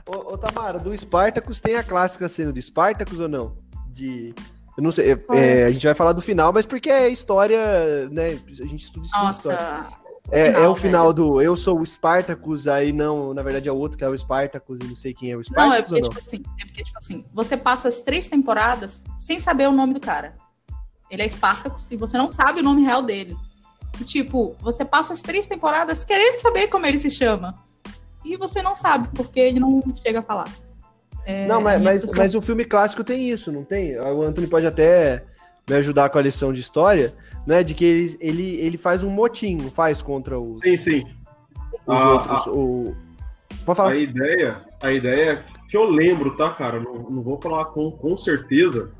Ô, 0.07 0.35
ô 0.35 0.39
Tamara, 0.39 0.79
do 0.79 0.97
Spartacus 0.97 1.61
tem 1.61 1.77
a 1.77 1.83
clássica 1.83 2.29
cena 2.29 2.53
do 2.53 2.61
Spartacus 2.61 3.21
ou 3.21 3.29
não? 3.29 3.57
De. 3.89 4.35
Eu 4.77 4.85
não 4.85 4.91
sei, 4.93 5.13
é, 5.13 5.25
é, 5.31 5.65
a 5.65 5.71
gente 5.71 5.85
vai 5.85 5.95
falar 5.95 6.13
do 6.13 6.23
final, 6.23 6.53
mas 6.53 6.65
porque 6.65 6.89
é 6.89 7.09
história, 7.09 8.09
né? 8.09 8.39
A 8.61 8.67
gente 8.67 8.85
estuda 8.85 9.07
isso. 9.07 9.17
Nossa, 9.17 9.89
É, 10.31 10.49
é 10.51 10.69
o 10.69 10.77
final 10.77 11.13
do 11.13 11.43
eu 11.43 11.57
sou 11.57 11.81
o 11.81 11.87
Spartacus, 11.87 12.69
aí 12.69 12.93
não, 12.93 13.35
na 13.35 13.43
verdade 13.43 13.69
é 13.69 13.73
o 13.73 13.77
outro 13.77 13.99
que 13.99 14.05
é 14.05 14.09
o 14.09 14.17
Spartacus 14.17 14.79
e 14.81 14.87
não 14.87 14.95
sei 14.95 15.13
quem 15.13 15.33
é 15.33 15.35
o 15.35 15.39
Não, 15.39 15.45
Spartacus 15.45 15.77
é 15.77 15.83
porque, 15.83 16.01
não? 16.01 16.09
tipo 16.09 16.21
assim, 16.21 16.43
é 16.61 16.65
porque, 16.65 16.85
tipo 16.85 16.99
assim, 16.99 17.25
você 17.35 17.57
passa 17.57 17.89
as 17.89 18.01
três 18.01 18.29
temporadas 18.29 19.03
sem 19.19 19.41
saber 19.41 19.69
o 19.69 19.73
nome 19.73 19.95
do 19.95 20.01
cara. 20.01 20.37
Ele 21.11 21.23
é 21.23 21.29
Spartacus 21.29 21.91
e 21.91 21.97
você 21.97 22.17
não 22.17 22.29
sabe 22.29 22.61
o 22.61 22.63
nome 22.63 22.83
real 22.83 23.03
dele. 23.03 23.37
E, 24.01 24.05
tipo, 24.05 24.55
você 24.61 24.85
passa 24.85 25.13
as 25.13 25.21
três 25.21 25.47
temporadas 25.47 26.05
querendo 26.05 26.41
saber 26.41 26.69
como 26.69 26.87
ele 26.87 26.99
se 26.99 27.11
chama. 27.11 27.55
E 28.25 28.37
você 28.37 28.63
não 28.63 28.77
sabe, 28.77 29.09
porque 29.15 29.41
ele 29.41 29.59
não 29.59 29.83
chega 30.01 30.21
a 30.21 30.23
falar. 30.23 30.49
É, 31.27 31.47
não, 31.47 31.61
mas, 31.61 31.83
mas, 31.83 32.15
mas 32.15 32.35
o 32.35 32.41
filme 32.41 32.65
clássico 32.65 33.03
tem 33.03 33.29
isso, 33.31 33.51
não 33.51 33.65
tem? 33.65 33.99
O 33.99 34.23
Anthony 34.23 34.47
pode 34.47 34.67
até 34.67 35.25
me 35.69 35.77
ajudar 35.77 36.09
com 36.11 36.19
a 36.19 36.23
lição 36.23 36.53
de 36.53 36.61
história, 36.61 37.13
né? 37.51 37.65
De 37.65 37.75
que 37.75 37.85
ele, 37.85 38.17
ele, 38.21 38.57
ele 38.61 38.79
faz 38.79 39.03
um 39.03 39.11
motim, 39.11 39.57
não 39.57 39.71
faz 39.71 40.01
contra 40.01 40.39
os, 40.39 40.59
Sim, 40.61 40.77
sim. 40.77 41.05
os 41.87 41.95
Ah, 41.95 42.13
outros. 42.13 42.47
O... 42.47 42.97
Pode 43.67 43.77
falar. 43.77 43.91
A 43.93 43.97
ideia, 43.97 44.65
a 44.83 44.93
ideia 44.93 45.45
que 45.69 45.77
eu 45.77 45.85
lembro, 45.91 46.37
tá, 46.37 46.51
cara? 46.51 46.79
Não, 46.81 46.95
não 47.11 47.23
vou 47.23 47.41
falar 47.43 47.67
com, 47.67 47.91
com 47.91 48.17
certeza. 48.17 48.93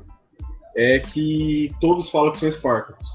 É 0.75 0.99
que 0.99 1.69
todos 1.81 2.09
falam 2.09 2.31
que 2.31 2.39
são 2.39 2.49
Spartacus. 2.51 3.09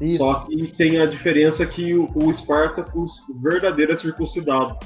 Isso. 0.00 0.18
Só 0.18 0.34
que 0.40 0.66
tem 0.68 0.98
a 1.00 1.06
diferença 1.06 1.64
que 1.66 1.94
o, 1.94 2.08
o 2.14 2.32
Spartacus 2.32 3.22
verdadeiro 3.40 3.92
é 3.92 3.96
circuncidado. 3.96 4.76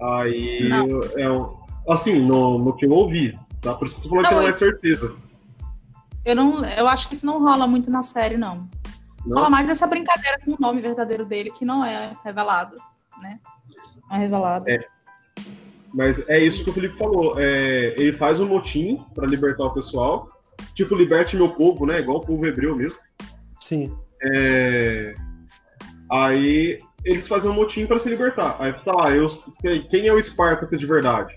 Aí 0.00 0.68
Não. 0.68 1.00
é 1.16 1.30
um- 1.30 1.52
assim, 1.88 2.20
no, 2.20 2.58
no 2.58 2.74
que 2.76 2.86
eu 2.86 2.90
ouvi, 2.90 3.38
tá? 3.60 3.74
Por 3.74 3.86
isso 3.86 3.96
que 4.00 4.06
eu 4.06 4.10
falando 4.10 4.24
Não, 4.24 4.30
que 4.30 4.34
não 4.44 4.48
é 4.48 4.52
certeza. 4.52 5.14
Eu, 6.26 6.36
não, 6.36 6.64
eu 6.64 6.86
acho 6.88 7.08
que 7.08 7.14
isso 7.14 7.24
não 7.24 7.42
rola 7.42 7.66
muito 7.66 7.90
na 7.90 8.02
série, 8.02 8.36
não. 8.36 8.68
Não? 9.24 9.36
Fala 9.36 9.48
mais 9.48 9.66
dessa 9.66 9.86
brincadeira 9.86 10.38
com 10.44 10.52
o 10.52 10.56
nome 10.60 10.80
verdadeiro 10.80 11.24
dele, 11.24 11.50
que 11.50 11.64
não 11.64 11.84
é 11.84 12.10
revelado, 12.24 12.74
né? 13.22 13.40
Não 14.10 14.16
é 14.16 14.20
revelado. 14.20 14.68
É. 14.68 14.84
Mas 15.94 16.28
é 16.28 16.38
isso 16.38 16.62
que 16.62 16.70
o 16.70 16.72
Felipe 16.72 16.98
falou. 16.98 17.34
É, 17.38 17.94
ele 17.96 18.16
faz 18.16 18.40
um 18.40 18.46
motim 18.46 19.02
pra 19.14 19.26
libertar 19.26 19.64
o 19.64 19.72
pessoal. 19.72 20.28
Tipo, 20.74 20.94
liberte 20.94 21.36
meu 21.36 21.50
povo, 21.50 21.86
né? 21.86 22.00
Igual 22.00 22.18
o 22.18 22.26
povo 22.26 22.44
hebreu 22.44 22.76
mesmo. 22.76 22.98
Sim. 23.58 23.96
É, 24.22 25.14
Aí 26.10 26.78
eles 27.04 27.26
fazem 27.26 27.50
um 27.50 27.54
motim 27.54 27.86
pra 27.86 27.98
se 27.98 28.08
libertar. 28.08 28.56
Aí 28.58 28.72
tá 28.72 28.92
lá, 28.92 29.10
eu... 29.10 29.26
quem 29.90 30.06
é 30.06 30.12
o 30.12 30.22
Spartacus 30.22 30.78
de 30.78 30.86
verdade? 30.86 31.34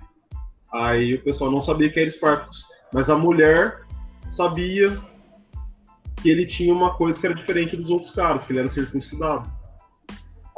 Aí 0.73 1.15
o 1.15 1.23
pessoal 1.23 1.51
não 1.51 1.61
sabia 1.61 1.91
quem 1.91 2.03
era 2.03 2.11
Spartacus. 2.11 2.63
Mas 2.93 3.09
a 3.09 3.17
mulher 3.17 3.81
sabia 4.29 4.97
que 6.21 6.29
ele 6.29 6.45
tinha 6.45 6.73
uma 6.73 6.93
coisa 6.95 7.19
que 7.19 7.25
era 7.25 7.35
diferente 7.35 7.75
dos 7.75 7.89
outros 7.89 8.11
caras, 8.11 8.43
que 8.43 8.51
ele 8.51 8.59
era 8.59 8.67
circuncidado. 8.67 9.49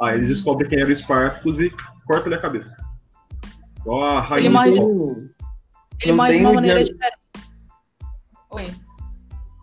Aí 0.00 0.16
eles 0.16 0.28
descobrem 0.28 0.68
quem 0.68 0.80
era 0.80 0.90
o 0.90 0.96
Spartacus 0.96 1.58
e 1.60 1.70
cortam-lhe 2.06 2.34
a 2.34 2.40
cabeça. 2.40 2.76
Igual 3.80 4.02
a 4.04 4.20
rainha. 4.20 4.46
Ele 4.46 4.54
morre 4.54 4.70
de- 4.72 4.78
do- 4.80 5.30
Ele 6.00 6.10
Não 6.10 6.16
morre 6.16 6.32
de 6.32 6.40
uma 6.44 6.52
maneira 6.54 6.80
Jared- 6.80 6.92
diferente. 6.92 7.18
Oi. 8.50 8.74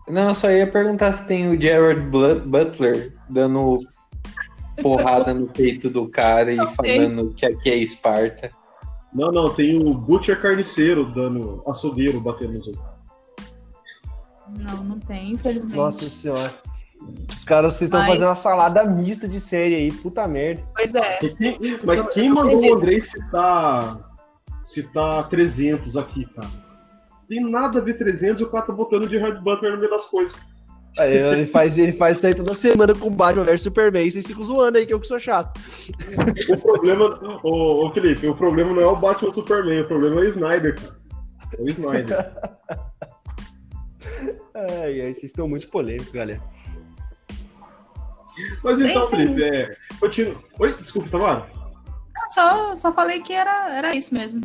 Não, 0.08 0.28
eu 0.30 0.34
só 0.34 0.50
ia 0.50 0.66
perguntar 0.66 1.12
se 1.12 1.28
tem 1.28 1.48
o 1.48 1.60
Jared 1.60 2.00
Butler 2.46 3.14
dando 3.28 3.80
porrada 4.82 5.34
no 5.34 5.46
peito 5.46 5.90
do 5.90 6.08
cara 6.08 6.50
e 6.52 6.56
falando 6.56 7.34
que 7.34 7.44
aqui 7.46 7.70
é 7.70 7.76
Esparta. 7.76 8.50
Não, 9.12 9.30
não, 9.30 9.52
tem 9.52 9.76
o 9.76 9.92
Butcher 9.94 10.40
Carniceiro 10.40 11.12
dando 11.12 11.62
açougueiro 11.66 12.20
batendo 12.20 12.54
nos 12.54 12.66
outros. 12.66 12.84
Não, 14.58 14.84
não 14.84 14.98
tem, 14.98 15.32
infelizmente. 15.32 15.76
Nossa 15.76 16.04
senhora. 16.04 16.54
Os 17.28 17.44
caras, 17.44 17.74
vocês 17.74 17.88
estão 17.88 18.00
Mas- 18.00 18.08
fazendo 18.10 18.26
uma 18.26 18.36
salada 18.36 18.84
mista 18.84 19.26
de 19.26 19.40
série 19.40 19.74
aí, 19.74 19.90
puta 19.92 20.26
merda. 20.28 20.62
Pois 20.76 20.94
é. 20.94 21.18
Quem- 21.18 21.58
mas 21.84 22.08
quem 22.12 22.26
eu 22.28 22.34
mandou 22.34 22.52
entendi. 22.58 22.72
o 22.72 22.76
Andrei 22.76 23.00
citar, 23.00 23.96
citar 24.62 25.28
300 25.28 25.96
aqui, 25.96 26.26
cara? 26.26 26.48
Tem 27.28 27.40
nada 27.48 27.78
a 27.78 27.82
ver 27.82 27.94
300 27.96 28.40
e 28.40 28.44
o 28.44 28.50
cara 28.50 28.66
tá 28.66 28.72
botando 28.72 29.08
de 29.08 29.16
Red 29.16 29.36
Butler 29.40 29.72
no 29.72 29.78
meio 29.78 29.90
das 29.90 30.04
coisas. 30.04 30.38
Aí 30.98 31.16
ele 31.16 31.46
faz, 31.46 31.78
ele 31.78 31.92
faz 31.92 32.16
isso 32.18 32.26
aí 32.26 32.34
toda 32.34 32.52
semana 32.52 32.92
com 32.94 33.08
Batman 33.08 33.44
vs 33.44 33.62
Superman. 33.62 34.10
Vocês 34.10 34.26
ficam 34.26 34.42
zoando 34.42 34.76
aí 34.76 34.84
que 34.84 34.92
eu 34.92 34.98
que 35.00 35.06
sou 35.06 35.20
chato. 35.20 35.58
O 36.50 36.56
problema, 36.58 37.18
ô, 37.44 37.86
ô 37.86 37.92
Felipe, 37.92 38.26
o 38.26 38.34
problema 38.34 38.72
não 38.74 38.82
é 38.82 38.86
o 38.86 38.96
Batman 38.96 39.32
Superman, 39.32 39.82
o 39.82 39.86
problema 39.88 40.16
é 40.16 40.24
o 40.24 40.28
Snyder, 40.28 40.74
cara. 40.74 40.96
É 41.56 41.62
o 41.62 41.68
Snyder. 41.70 42.32
Ai, 44.54 45.00
ai, 45.00 45.14
vocês 45.14 45.24
estão 45.24 45.48
muito 45.48 45.68
polêmicos, 45.68 46.10
galera. 46.12 46.40
Mas 48.62 48.80
então, 48.80 49.02
Sim. 49.02 49.16
Felipe, 49.16 49.42
é. 49.42 49.76
Continua. 49.98 50.42
Oi, 50.58 50.74
desculpa, 50.74 51.08
Tamara. 51.10 51.50
Eu 51.54 52.28
Só, 52.28 52.76
só 52.76 52.92
falei 52.92 53.22
que 53.22 53.32
era, 53.32 53.70
era 53.74 53.94
isso 53.94 54.14
mesmo. 54.14 54.40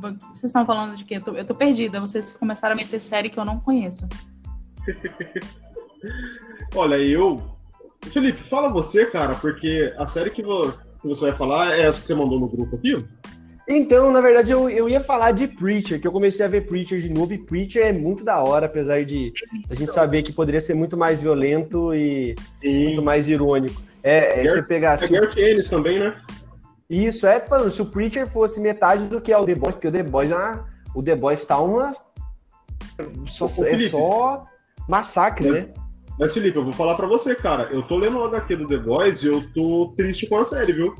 Vocês 0.00 0.44
estão 0.44 0.66
falando 0.66 0.96
de 0.96 1.04
quê? 1.04 1.16
Eu 1.16 1.22
tô, 1.22 1.34
eu 1.34 1.44
tô 1.44 1.54
perdida. 1.54 2.00
Vocês 2.00 2.36
começaram 2.36 2.74
a 2.74 2.76
meter 2.76 2.98
série 2.98 3.30
que 3.30 3.38
eu 3.38 3.44
não 3.44 3.58
conheço. 3.60 4.06
Olha, 6.74 6.96
eu. 6.96 7.56
Felipe, 8.12 8.42
fala 8.42 8.68
você, 8.68 9.06
cara, 9.06 9.34
porque 9.34 9.92
a 9.98 10.06
série 10.06 10.30
que, 10.30 10.42
vo- 10.42 10.72
que 11.00 11.08
você 11.08 11.22
vai 11.22 11.36
falar 11.36 11.72
é 11.76 11.82
essa 11.82 12.00
que 12.00 12.06
você 12.06 12.14
mandou 12.14 12.38
no 12.38 12.48
grupo 12.48 12.76
aqui? 12.76 13.04
Então, 13.70 14.10
na 14.10 14.22
verdade, 14.22 14.50
eu, 14.50 14.70
eu 14.70 14.88
ia 14.88 15.00
falar 15.00 15.32
de 15.32 15.46
Preacher, 15.46 16.00
que 16.00 16.08
eu 16.08 16.12
comecei 16.12 16.44
a 16.44 16.48
ver 16.48 16.66
Preacher 16.66 17.00
de 17.00 17.10
novo, 17.10 17.34
e 17.34 17.38
Preacher 17.38 17.84
é 17.84 17.92
muito 17.92 18.24
da 18.24 18.42
hora, 18.42 18.64
apesar 18.64 19.04
de 19.04 19.30
a 19.70 19.74
gente 19.74 19.92
saber 19.92 20.22
que 20.22 20.32
poderia 20.32 20.60
ser 20.60 20.72
muito 20.72 20.96
mais 20.96 21.20
violento 21.20 21.94
e 21.94 22.34
muito 22.64 23.00
Sim. 23.00 23.04
mais 23.04 23.28
irônico. 23.28 23.82
É, 24.02 24.40
é 24.40 24.48
você 24.48 24.62
pegar 24.62 24.92
É 24.92 24.94
assim, 24.94 25.12
Garth 25.12 25.36
Ennis 25.36 25.68
também, 25.68 26.00
né? 26.00 26.14
Isso, 26.88 27.26
é, 27.26 27.38
tô 27.38 27.50
falando, 27.50 27.70
se 27.70 27.82
o 27.82 27.86
Preacher 27.86 28.26
fosse 28.26 28.58
metade 28.58 29.04
do 29.04 29.20
que 29.20 29.30
é 29.30 29.36
o 29.38 29.44
The 29.44 29.54
Boys, 29.54 29.74
porque 29.74 29.88
o 29.88 29.92
The 29.92 30.02
Boys, 30.02 30.32
ah, 30.32 30.64
o 30.94 31.02
The 31.02 31.14
Boys 31.14 31.44
tá 31.44 31.60
uma. 31.60 31.92
Só, 33.26 33.44
Ô, 33.44 33.48
é 33.66 33.70
Felipe. 33.70 33.90
só 33.90 34.46
massacre, 34.88 35.50
né? 35.50 35.68
Mas, 36.18 36.32
Felipe, 36.32 36.56
eu 36.56 36.64
vou 36.64 36.72
falar 36.72 36.94
pra 36.94 37.06
você, 37.06 37.34
cara. 37.34 37.68
Eu 37.70 37.82
tô 37.82 37.98
lendo 37.98 38.18
o 38.18 38.24
HQ 38.24 38.56
do 38.56 38.66
The 38.66 38.78
Boys 38.78 39.22
e 39.22 39.26
eu 39.26 39.46
tô 39.52 39.92
triste 39.94 40.26
com 40.26 40.38
a 40.38 40.44
série, 40.44 40.72
viu? 40.72 40.94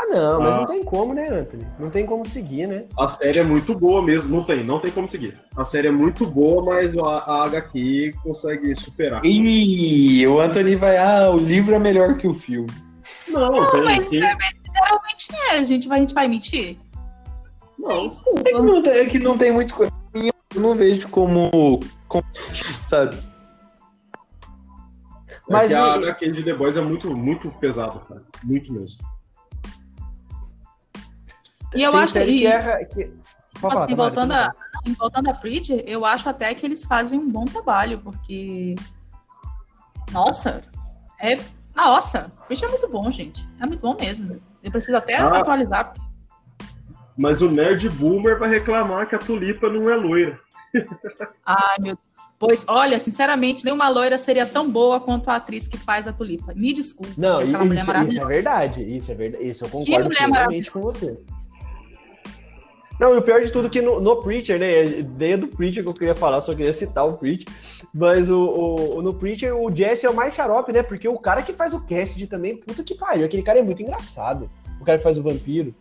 Ah, 0.00 0.06
não, 0.06 0.40
mas 0.40 0.54
Ah. 0.54 0.58
não 0.60 0.66
tem 0.66 0.84
como, 0.84 1.12
né, 1.12 1.28
Anthony? 1.28 1.66
Não 1.76 1.90
tem 1.90 2.06
como 2.06 2.24
seguir, 2.24 2.68
né? 2.68 2.84
A 2.96 3.08
série 3.08 3.40
é 3.40 3.42
muito 3.42 3.74
boa 3.74 4.00
mesmo. 4.00 4.30
Não 4.30 4.44
tem, 4.44 4.64
não 4.64 4.78
tem 4.78 4.92
como 4.92 5.08
seguir. 5.08 5.36
A 5.56 5.64
série 5.64 5.88
é 5.88 5.90
muito 5.90 6.24
boa, 6.24 6.64
mas 6.64 6.96
a, 6.96 7.02
a 7.02 7.44
HQ 7.46 8.14
consegue 8.22 8.76
superar. 8.76 9.20
Ih, 9.24 10.24
o 10.28 10.38
Anthony 10.38 10.76
vai, 10.76 10.96
ah, 10.98 11.30
o 11.30 11.36
livro 11.36 11.74
é 11.74 11.80
melhor 11.80 12.16
que 12.16 12.28
o 12.28 12.32
filme. 12.34 12.70
Não, 13.28 13.70
tem, 13.72 13.82
Mas 13.82 14.06
tem- 14.06 14.22
é, 14.22 14.34
mas 14.36 14.54
geralmente 14.72 15.28
é. 15.34 15.58
A 15.58 15.64
gente 15.64 15.88
vai, 15.88 15.98
a 15.98 16.00
gente 16.02 16.14
vai 16.14 16.28
mentir? 16.28 16.76
não. 17.76 18.08
Desculpa. 18.08 18.40
É 18.46 18.52
que 18.52 18.60
não 18.62 18.82
tem, 18.82 18.92
é 18.92 19.06
que 19.06 19.18
não 19.18 19.36
tem 19.38 19.50
muito 19.52 19.74
coisa. 19.74 19.92
Eu 20.54 20.60
não 20.60 20.74
vejo 20.76 21.08
como, 21.08 21.80
como 22.06 22.24
sabe? 22.86 23.16
Mas 25.48 25.72
é 25.72 25.74
que 25.74 25.80
a 25.80 25.96
e- 25.96 26.04
HQ 26.04 26.30
de 26.32 26.42
The 26.44 26.54
Boys 26.54 26.76
é 26.76 26.80
muito, 26.80 27.16
muito 27.16 27.50
pesada, 27.58 27.98
cara. 28.00 28.22
Muito 28.44 28.72
mesmo. 28.72 28.98
E 31.74 31.82
eu 31.82 31.94
acho 31.96 32.12
que, 32.14 32.24
que 32.24 32.46
erra. 32.46 32.84
Que... 32.84 33.04
Pode 33.60 33.74
falar, 33.74 33.84
assim, 33.84 33.94
voltando, 33.94 34.32
a, 34.32 34.52
voltando 34.98 35.30
a 35.30 35.34
Preacher, 35.34 35.82
eu 35.86 36.04
acho 36.04 36.28
até 36.28 36.54
que 36.54 36.64
eles 36.64 36.84
fazem 36.84 37.18
um 37.18 37.28
bom 37.28 37.44
trabalho, 37.44 37.98
porque. 37.98 38.74
Nossa! 40.12 40.62
É. 41.20 41.38
Nossa! 41.74 42.30
Preacher 42.46 42.68
é 42.68 42.70
muito 42.70 42.88
bom, 42.88 43.10
gente. 43.10 43.46
É 43.60 43.66
muito 43.66 43.80
bom 43.80 43.96
mesmo. 43.98 44.40
Eu 44.62 44.70
preciso 44.70 44.96
até 44.96 45.16
Ah. 45.16 45.38
atualizar. 45.38 45.94
Mas 47.16 47.42
o 47.42 47.50
Nerd 47.50 47.90
Boomer 47.90 48.38
vai 48.38 48.48
reclamar 48.48 49.08
que 49.08 49.14
a 49.16 49.18
Tulipa 49.18 49.68
não 49.68 49.88
é 49.90 49.96
loira. 49.96 50.38
Ai, 51.44 51.76
meu 51.80 51.98
Pois, 52.38 52.64
olha, 52.68 53.00
sinceramente, 53.00 53.64
nenhuma 53.64 53.88
loira 53.88 54.16
seria 54.16 54.46
tão 54.46 54.70
boa 54.70 55.00
quanto 55.00 55.28
a 55.28 55.36
atriz 55.36 55.66
que 55.66 55.76
faz 55.76 56.06
a 56.06 56.12
Tulipa. 56.12 56.54
Me 56.54 56.72
desculpe. 56.72 57.12
Não, 57.18 57.38
aquela 57.38 57.64
mulher 57.64 57.82
isso, 57.82 58.06
isso 58.06 58.20
é 58.20 58.26
verdade. 58.26 58.96
Isso 58.96 59.10
é 59.10 59.14
verdade. 59.14 59.44
Isso 59.44 59.64
eu 59.64 59.68
concordo 59.68 60.04
mulher 60.04 60.28
plenamente 60.28 60.70
com 60.70 60.80
você. 60.80 61.18
Não, 62.98 63.14
e 63.14 63.18
o 63.18 63.22
pior 63.22 63.40
de 63.40 63.50
tudo 63.52 63.66
é 63.68 63.70
que 63.70 63.80
no, 63.80 64.00
no 64.00 64.16
Preacher, 64.22 64.58
né? 64.58 64.84
Ideia 64.84 65.38
do 65.38 65.46
Preacher 65.46 65.82
que 65.84 65.88
eu 65.88 65.94
queria 65.94 66.14
falar, 66.14 66.40
só 66.40 66.52
queria 66.54 66.72
citar 66.72 67.06
o 67.06 67.12
Preacher. 67.16 67.46
Mas 67.94 68.28
o, 68.28 68.96
o- 68.96 69.02
no 69.02 69.14
Preacher, 69.14 69.54
o 69.56 69.72
Jesse 69.74 70.04
é 70.04 70.10
o 70.10 70.14
mais 70.14 70.34
xarope, 70.34 70.72
né? 70.72 70.82
Porque 70.82 71.08
o 71.08 71.18
cara 71.18 71.42
que 71.42 71.52
faz 71.52 71.72
o 71.72 71.80
cast 71.80 72.26
também, 72.26 72.56
puta 72.56 72.82
que 72.82 72.94
pariu. 72.96 73.24
Aquele 73.24 73.42
cara 73.42 73.60
é 73.60 73.62
muito 73.62 73.80
engraçado. 73.82 74.48
O 74.80 74.84
cara 74.84 74.98
que 74.98 75.04
faz 75.04 75.16
o 75.16 75.22
vampiro. 75.22 75.72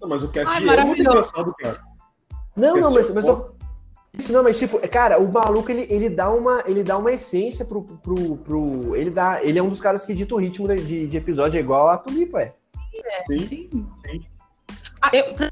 Não, 0.00 0.08
mas 0.08 0.22
o 0.22 0.28
cast 0.28 0.50
Ai, 0.50 0.66
é 0.78 0.84
muito 0.84 1.00
engraçado, 1.02 1.54
cara. 1.58 1.78
Não, 2.56 2.76
não, 2.76 2.90
mas, 2.90 3.10
é 3.10 3.12
mas 3.12 3.24
tô- 3.24 3.54
Isso 4.18 4.32
não, 4.32 4.42
mas 4.42 4.58
tipo, 4.58 4.78
cara, 4.88 5.18
o 5.18 5.30
maluco 5.30 5.70
ele, 5.70 5.86
ele 5.90 6.08
dá 6.10 6.30
uma 6.30 6.62
ele 6.66 6.82
dá 6.82 6.96
uma 6.98 7.12
essência 7.12 7.64
pro, 7.64 7.82
pro, 7.82 8.36
pro 8.38 8.96
ele 8.96 9.10
dá 9.10 9.40
ele 9.42 9.58
é 9.58 9.62
um 9.62 9.68
dos 9.70 9.80
caras 9.80 10.04
que 10.04 10.12
dita 10.14 10.34
o 10.34 10.38
ritmo 10.38 10.68
de, 10.68 10.76
de, 10.76 11.06
de 11.06 11.16
episódio 11.16 11.56
é 11.56 11.60
igual 11.60 11.88
a 11.88 11.96
Tulipa, 11.96 12.40
é. 12.42 12.52
Sim. 13.26 13.38
Sim. 13.46 13.86
Sim. 14.04 14.22
Ah, 15.00 15.10
eu- 15.14 15.32
pra 15.34 15.50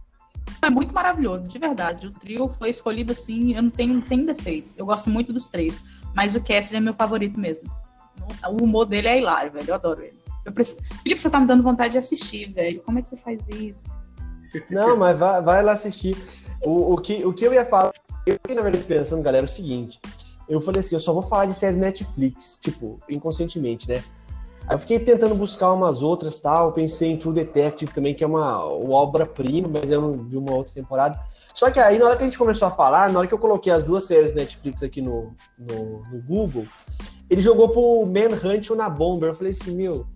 é 0.62 0.70
muito 0.70 0.94
maravilhoso, 0.94 1.48
de 1.48 1.58
verdade. 1.58 2.06
O 2.06 2.10
trio 2.10 2.48
foi 2.58 2.70
escolhido 2.70 3.12
assim, 3.12 3.54
eu 3.54 3.62
não 3.62 3.70
tenho, 3.70 3.94
não 3.94 4.00
tenho 4.00 4.26
defeitos. 4.26 4.76
Eu 4.76 4.86
gosto 4.86 5.08
muito 5.08 5.32
dos 5.32 5.48
três, 5.48 5.80
mas 6.14 6.34
o 6.34 6.40
Cassidy 6.40 6.76
é 6.76 6.80
meu 6.80 6.94
favorito 6.94 7.38
mesmo. 7.38 7.70
O 8.48 8.64
humor 8.64 8.84
dele 8.86 9.08
é 9.08 9.18
hilário, 9.18 9.52
velho. 9.52 9.68
Eu 9.68 9.74
adoro 9.74 10.02
ele. 10.02 10.18
Eu 10.44 10.52
preciso... 10.52 10.80
Felipe, 11.02 11.20
você 11.20 11.30
tá 11.30 11.40
me 11.40 11.46
dando 11.46 11.62
vontade 11.62 11.92
de 11.92 11.98
assistir, 11.98 12.50
velho. 12.50 12.82
Como 12.82 12.98
é 12.98 13.02
que 13.02 13.08
você 13.08 13.16
faz 13.16 13.40
isso? 13.48 13.92
Não, 14.70 14.96
mas 14.96 15.18
vai, 15.18 15.42
vai 15.42 15.62
lá 15.62 15.72
assistir. 15.72 16.16
O, 16.62 16.94
o, 16.94 16.96
que, 16.98 17.24
o 17.24 17.32
que 17.32 17.44
eu 17.44 17.54
ia 17.54 17.64
falar, 17.64 17.92
eu 18.26 18.34
fiquei 18.34 18.54
na 18.54 18.62
verdade 18.62 18.84
pensando, 18.84 19.22
galera, 19.22 19.44
é 19.44 19.48
o 19.48 19.48
seguinte. 19.48 20.00
Eu 20.48 20.60
falei 20.60 20.80
assim, 20.80 20.96
eu 20.96 21.00
só 21.00 21.12
vou 21.12 21.22
falar 21.22 21.46
de 21.46 21.54
série 21.54 21.76
Netflix, 21.76 22.58
tipo, 22.60 23.00
inconscientemente, 23.08 23.88
né? 23.88 24.02
Aí 24.66 24.74
eu 24.74 24.78
fiquei 24.78 24.98
tentando 24.98 25.34
buscar 25.34 25.72
umas 25.72 26.02
outras 26.02 26.38
tal, 26.38 26.72
pensei 26.72 27.10
em 27.10 27.16
True 27.16 27.34
Detective 27.34 27.92
também, 27.92 28.14
que 28.14 28.22
é 28.22 28.26
uma, 28.26 28.64
uma 28.64 28.94
obra-prima, 28.94 29.68
mas 29.68 29.90
eu 29.90 30.00
não 30.00 30.16
vi 30.16 30.36
uma 30.36 30.54
outra 30.54 30.72
temporada. 30.72 31.18
Só 31.54 31.70
que 31.70 31.80
aí, 31.80 31.98
na 31.98 32.06
hora 32.06 32.16
que 32.16 32.22
a 32.22 32.26
gente 32.26 32.38
começou 32.38 32.68
a 32.68 32.70
falar, 32.70 33.12
na 33.12 33.18
hora 33.18 33.28
que 33.28 33.34
eu 33.34 33.38
coloquei 33.38 33.72
as 33.72 33.82
duas 33.82 34.04
séries 34.04 34.32
Netflix 34.32 34.82
aqui 34.82 35.02
no, 35.02 35.32
no, 35.58 36.02
no 36.10 36.22
Google, 36.22 36.66
ele 37.28 37.40
jogou 37.40 37.68
pro 37.68 38.06
Manhunt 38.06 38.70
ou 38.70 38.76
na 38.76 38.88
Bomber. 38.88 39.30
Eu 39.30 39.34
falei 39.34 39.52
assim, 39.52 39.74
meu, 39.74 40.06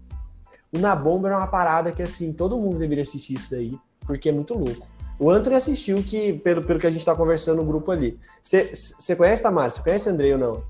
o 0.74 0.78
Na 0.78 0.96
Bomber 0.96 1.30
é 1.30 1.36
uma 1.36 1.46
parada 1.46 1.92
que, 1.92 2.02
assim, 2.02 2.32
todo 2.32 2.58
mundo 2.58 2.78
deveria 2.78 3.02
assistir 3.02 3.34
isso 3.34 3.50
daí, 3.50 3.78
porque 4.00 4.28
é 4.28 4.32
muito 4.32 4.54
louco. 4.54 4.86
O 5.18 5.30
Anthony 5.30 5.54
assistiu, 5.54 6.02
que, 6.02 6.32
pelo, 6.32 6.64
pelo 6.64 6.80
que 6.80 6.86
a 6.86 6.90
gente 6.90 7.04
tá 7.04 7.14
conversando 7.14 7.58
no 7.58 7.64
grupo 7.64 7.92
ali. 7.92 8.18
Você 8.42 9.14
conhece, 9.14 9.42
Tamara? 9.42 9.70
Você 9.70 9.80
conhece 9.80 10.08
Andrei 10.08 10.32
ou 10.32 10.38
não? 10.38 10.62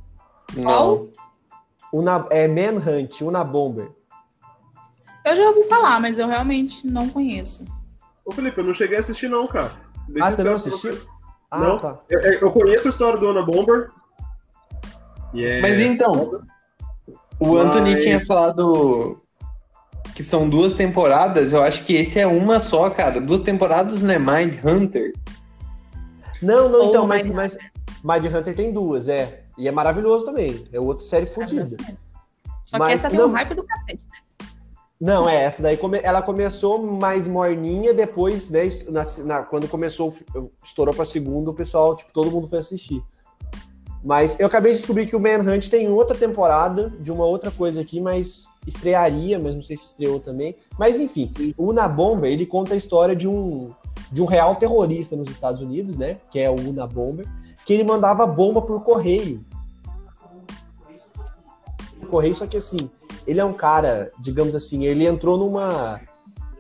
Não. 0.55 1.09
O 1.95 2.03
Na, 2.03 2.27
é 2.31 2.49
Manhunt, 2.49 3.21
o 3.23 3.31
Na 3.31 3.45
Bomber. 3.45 3.89
Eu 5.25 5.37
já 5.37 5.45
ouvi 5.45 5.63
falar, 5.69 6.01
mas 6.01 6.19
eu 6.19 6.27
realmente 6.27 6.85
não 6.85 7.09
conheço. 7.09 7.65
Ô, 8.27 8.33
Felipe, 8.33 8.59
eu 8.59 8.65
não 8.65 8.75
cheguei 8.75 8.97
a 8.97 9.01
assistir, 9.01 9.29
não, 9.29 9.47
cara. 9.47 9.71
Bem 10.09 10.21
Ah, 10.21 10.33
você 10.33 10.43
não 10.43 10.55
assistiu? 10.57 10.93
você. 10.93 11.07
Ah, 11.53 11.61
Não. 11.61 11.79
tá. 11.79 12.01
Eu, 12.11 12.21
eu 12.21 12.51
conheço 12.51 12.89
a 12.89 12.91
história 12.91 13.17
do 13.17 13.29
Ana 13.29 13.43
Bomber. 13.47 13.91
E 15.33 15.45
é... 15.45 15.61
Mas 15.61 15.81
então, 15.81 16.43
O 17.39 17.57
Anthony 17.57 17.95
Mas- 17.95 18.03
tinha 18.03 18.19
falado 18.27 19.21
que 20.17 20.25
são 20.25 20.49
duas 20.51 20.73
temporadas. 20.73 21.53
Eu 21.53 21.63
acho 21.63 21.85
que 21.85 21.93
esse 21.95 22.19
é 22.19 22.27
uma 22.27 22.59
só, 22.59 22.91
cara. 22.91 23.21
Duas 23.21 23.41
temporadas 23.41 24.03
não 24.03 24.13
é 24.13 24.19
Mind 24.19 24.57
Hunter. 24.65 25.13
Não, 26.43 26.69
não, 26.69 26.89
então, 26.89 27.07
mas, 27.07 27.25
mas 27.29 27.57
Mind 28.03 28.25
Hunter 28.35 28.57
tem 28.57 28.73
duas, 28.73 29.09
é. 29.09 29.44
E 29.57 29.69
é 29.69 29.71
maravilhoso 29.71 30.25
também. 30.25 30.65
É 30.73 30.81
outra 30.81 31.05
série 31.05 31.27
fodida. 31.27 31.67
Só 32.63 32.77
que 32.77 32.79
Mas 32.79 32.95
essa 32.95 33.11
tem 33.11 33.19
não- 33.19 33.29
um 33.29 33.33
hype 33.33 33.55
do 33.55 33.63
cacete. 33.63 34.05
né? 34.11 34.49
Não, 35.01 35.29
é, 35.29 35.45
essa 35.45 35.63
daí 35.63 35.77
come- 35.77 36.01
ela 36.03 36.23
começou 36.23 36.81
mais 36.83 37.27
morninha, 37.27 37.93
depois, 37.93 38.49
né, 38.49 38.63
na- 38.89 39.05
na- 39.25 39.43
quando 39.43 39.69
começou, 39.69 40.15
estourou 40.65 40.95
pra 40.95 41.05
segunda, 41.05 41.51
o 41.51 41.55
pessoal, 41.55 41.95
tipo, 41.95 42.13
todo 42.13 42.31
mundo 42.31 42.49
foi 42.49 42.59
assistir. 42.59 43.03
Mas 44.03 44.39
eu 44.39 44.47
acabei 44.47 44.73
de 44.73 44.79
descobrir 44.79 45.07
que 45.07 45.17
o 45.17 45.21
Manhunt 45.21 45.69
tem 45.69 45.89
outra 45.89 46.17
temporada 46.17 46.91
de 47.01 47.11
uma 47.11 47.25
outra 47.25 47.51
coisa 47.51 47.81
aqui, 47.81 48.01
mas 48.01 48.47
estrearia, 48.67 49.39
mas 49.39 49.55
não 49.55 49.63
sei 49.63 49.77
se 49.77 49.85
estreou 49.87 50.21
também. 50.21 50.57
Mas 50.79 50.99
enfim, 50.99 51.31
o 51.57 51.69
Unabomber, 51.71 52.31
ele 52.31 52.47
conta 52.47 52.75
a 52.75 52.77
história 52.77 53.17
de 53.17 53.27
um, 53.29 53.73
de 54.13 54.23
um 54.23 54.27
real 54.27 54.57
terrorista 54.57 55.17
nos 55.17 55.29
Estados 55.31 55.61
Unidos, 55.61 55.97
né, 55.97 56.19
que 56.31 56.39
é 56.39 56.49
o 56.51 56.55
Unabomber, 56.55 57.27
que 57.65 57.73
ele 57.73 57.85
mandava 57.85 58.27
bomba 58.27 58.61
por 58.61 58.83
correio. 58.83 59.45
Correio, 62.11 62.35
só 62.35 62.47
que 62.47 62.57
assim, 62.57 62.91
ele 63.27 63.41
é 63.41 63.45
um 63.45 63.55
cara, 63.55 64.11
digamos 64.19 64.55
assim, 64.55 64.85
ele 64.85 65.07
entrou 65.07 65.39
numa 65.39 66.01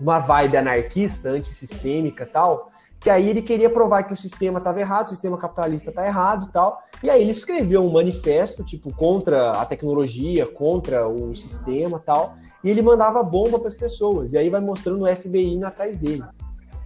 uma 0.01 0.19
vibe 0.19 0.57
anarquista, 0.57 1.31
antissistêmica 1.31 2.27
tal, 2.27 2.69
que 2.99 3.11
aí 3.11 3.29
ele 3.29 3.43
queria 3.43 3.71
provar 3.71 4.03
que 4.03 4.13
o 4.13 4.17
sistema 4.17 4.59
estava 4.59 4.81
errado, 4.81 5.07
o 5.07 5.11
sistema 5.11 5.39
capitalista 5.39 5.91
está 5.91 6.05
errado 6.07 6.49
tal, 6.53 6.79
e 7.03 7.11
aí 7.11 7.21
ele 7.23 7.31
escreveu 7.31 7.85
um 7.85 7.93
manifesto, 7.93 8.65
tipo, 8.65 8.93
contra 8.95 9.53
a 9.53 9.65
tecnologia, 9.65 10.47
contra 10.47 11.07
o 11.07 11.35
sistema 11.35 12.01
tal, 12.05 12.35
e 12.63 12.71
ele 12.71 12.83
mandava 12.83 13.23
bomba 13.23 13.59
para 13.59 13.69
as 13.69 13.75
pessoas, 13.75 14.33
e 14.33 14.39
aí 14.39 14.51
vai 14.51 14.61
mostrando 14.61 15.05
o 15.05 15.17
FBI 15.17 15.55
indo 15.55 15.67
atrás 15.67 15.97
dele. 15.97 16.25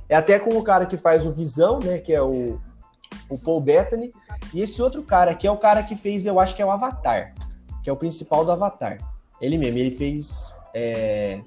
É 0.09 0.17
até 0.17 0.39
com 0.39 0.57
o 0.57 0.63
cara 0.63 0.87
que 0.87 0.97
faz 0.97 1.25
o 1.25 1.33
Visão, 1.33 1.79
né, 1.79 1.99
que 1.99 2.13
é 2.13 2.21
o, 2.21 2.59
o 3.29 3.39
Paul 3.39 3.61
Bettany, 3.61 4.11
e 4.53 4.61
esse 4.61 4.81
outro 4.81 5.03
cara, 5.03 5.35
que 5.35 5.47
é 5.47 5.51
o 5.51 5.57
cara 5.57 5.83
que 5.83 5.97
fez, 5.97 6.27
eu 6.27 6.39
acho 6.39 6.55
que 6.55 6.63
é 6.63 6.67
o 6.67 6.71
Avatar, 6.71 7.35
que 7.83 7.91
é 7.91 7.93
o 7.93 7.97
principal 7.97 8.45
do 8.45 8.53
Avatar. 8.53 8.99
Ele 9.41 9.57
mesmo, 9.57 9.79
ele 9.79 9.91
fez 9.91 10.53
é... 10.75 11.41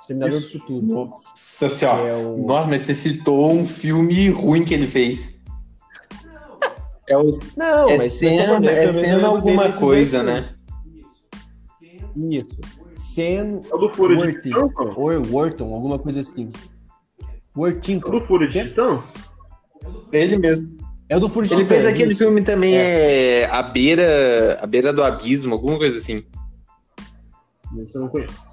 Exterminador 0.00 0.40
do. 0.40 0.48
Futuro. 0.48 0.86
Nossa 0.86 1.68
senhora. 1.68 2.08
É 2.08 2.16
o... 2.16 2.44
Nossa, 2.44 2.68
mas 2.68 2.82
você 2.82 2.94
citou 2.94 3.52
um 3.52 3.66
filme 3.66 4.30
ruim 4.30 4.64
que 4.64 4.74
ele 4.74 4.86
fez. 4.86 5.40
É, 7.08 7.16
o, 7.16 7.30
Não, 7.56 7.88
é 7.88 7.98
mas 7.98 8.12
cena, 8.12 8.70
é 8.70 8.92
cena 8.92 9.26
alguma 9.28 9.72
coisa, 9.72 10.22
né? 10.22 10.48
Isso. 12.16 12.56
Sen 12.96 13.60
É 13.70 13.74
o 13.74 13.78
do 13.78 13.88
Fúria 13.88 14.16
de 14.16 14.22
Worthing. 14.24 14.40
Titãs, 14.50 14.72
não? 14.74 14.98
or 14.98 15.22
Worthington, 15.30 15.74
alguma 15.74 15.98
coisa 15.98 16.20
assim. 16.20 16.50
É 17.20 17.24
o 17.54 17.60
Worthington. 17.60 18.10
do 18.10 18.20
Fúria 18.20 18.48
de? 18.48 18.68
Titãs? 18.68 19.14
Ele 20.12 20.36
mesmo. 20.36 20.76
É 21.08 21.16
o 21.16 21.20
do 21.20 21.28
de 21.28 21.38
Ele 21.54 21.64
fez 21.64 21.80
Titãs, 21.82 21.86
aquele 21.86 22.12
isso. 22.12 22.18
filme 22.24 22.42
também, 22.42 22.74
é. 22.76 23.46
A 23.50 23.62
Beira. 23.62 24.58
A 24.62 24.66
Beira 24.66 24.92
do 24.92 25.02
Abismo, 25.02 25.54
alguma 25.54 25.76
coisa 25.78 25.98
assim. 25.98 26.24
Esse 27.78 27.96
eu 27.96 28.02
não 28.02 28.08
conheço. 28.08 28.50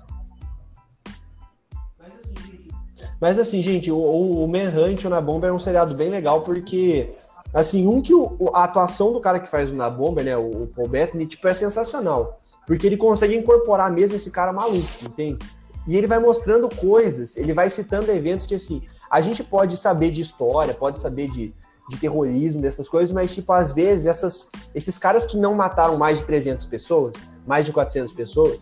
Mas 3.19 3.37
assim, 3.37 3.61
gente, 3.61 3.91
o, 3.91 3.97
o, 3.97 4.47
Manhunt, 4.47 5.03
o 5.05 5.09
Na 5.09 5.19
Bomba 5.19 5.47
é 5.47 5.51
um 5.51 5.59
seriado 5.59 5.93
bem 5.93 6.09
legal 6.09 6.41
porque, 6.41 7.09
assim, 7.53 7.85
um 7.85 8.01
que 8.01 8.13
o- 8.13 8.49
a 8.53 8.63
atuação 8.63 9.11
do 9.11 9.19
cara 9.19 9.39
que 9.39 9.49
faz 9.49 9.69
o 9.71 9.75
Na 9.75 9.89
Bomba, 9.89 10.23
né, 10.23 10.37
o, 10.37 10.63
o 10.63 10.67
Paul 10.67 10.87
Bettany, 10.87 11.25
tipo, 11.25 11.45
é 11.47 11.53
sensacional. 11.53 12.39
Porque 12.65 12.87
ele 12.87 12.95
consegue 12.95 13.35
incorporar 13.35 13.91
mesmo 13.91 14.15
esse 14.15 14.31
cara 14.31 14.53
maluco, 14.53 14.87
entende? 15.03 15.37
E 15.87 15.97
ele 15.97 16.07
vai 16.07 16.19
mostrando 16.19 16.69
coisas, 16.73 17.35
ele 17.35 17.51
vai 17.51 17.69
citando 17.69 18.09
eventos 18.11 18.45
que, 18.45 18.55
assim, 18.55 18.83
a 19.09 19.21
gente 19.21 19.43
pode 19.43 19.75
saber 19.77 20.11
de 20.11 20.21
história, 20.21 20.73
pode 20.73 20.99
saber 20.99 21.29
de, 21.29 21.53
de 21.89 21.97
terrorismo, 21.97 22.61
dessas 22.61 22.87
coisas, 22.87 23.11
mas, 23.11 23.33
tipo, 23.33 23.51
às 23.51 23.71
vezes, 23.71 24.05
essas, 24.05 24.47
esses 24.75 24.97
caras 24.97 25.25
que 25.25 25.37
não 25.37 25.53
mataram 25.55 25.97
mais 25.97 26.19
de 26.19 26.25
300 26.25 26.65
pessoas, 26.67 27.13
mais 27.47 27.65
de 27.65 27.73
400 27.73 28.13
pessoas, 28.13 28.59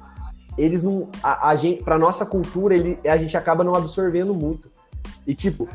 eles 0.57 0.81
não. 0.81 1.09
A, 1.21 1.49
a 1.49 1.55
gente, 1.55 1.83
pra 1.83 1.97
nossa 1.99 2.25
cultura, 2.25 2.75
ele, 2.75 2.99
a 3.05 3.17
gente 3.17 3.35
acaba 3.37 3.63
não 3.63 3.75
absorvendo 3.75 4.33
muito. 4.33 4.71
E, 5.27 5.35
tipo, 5.35 5.67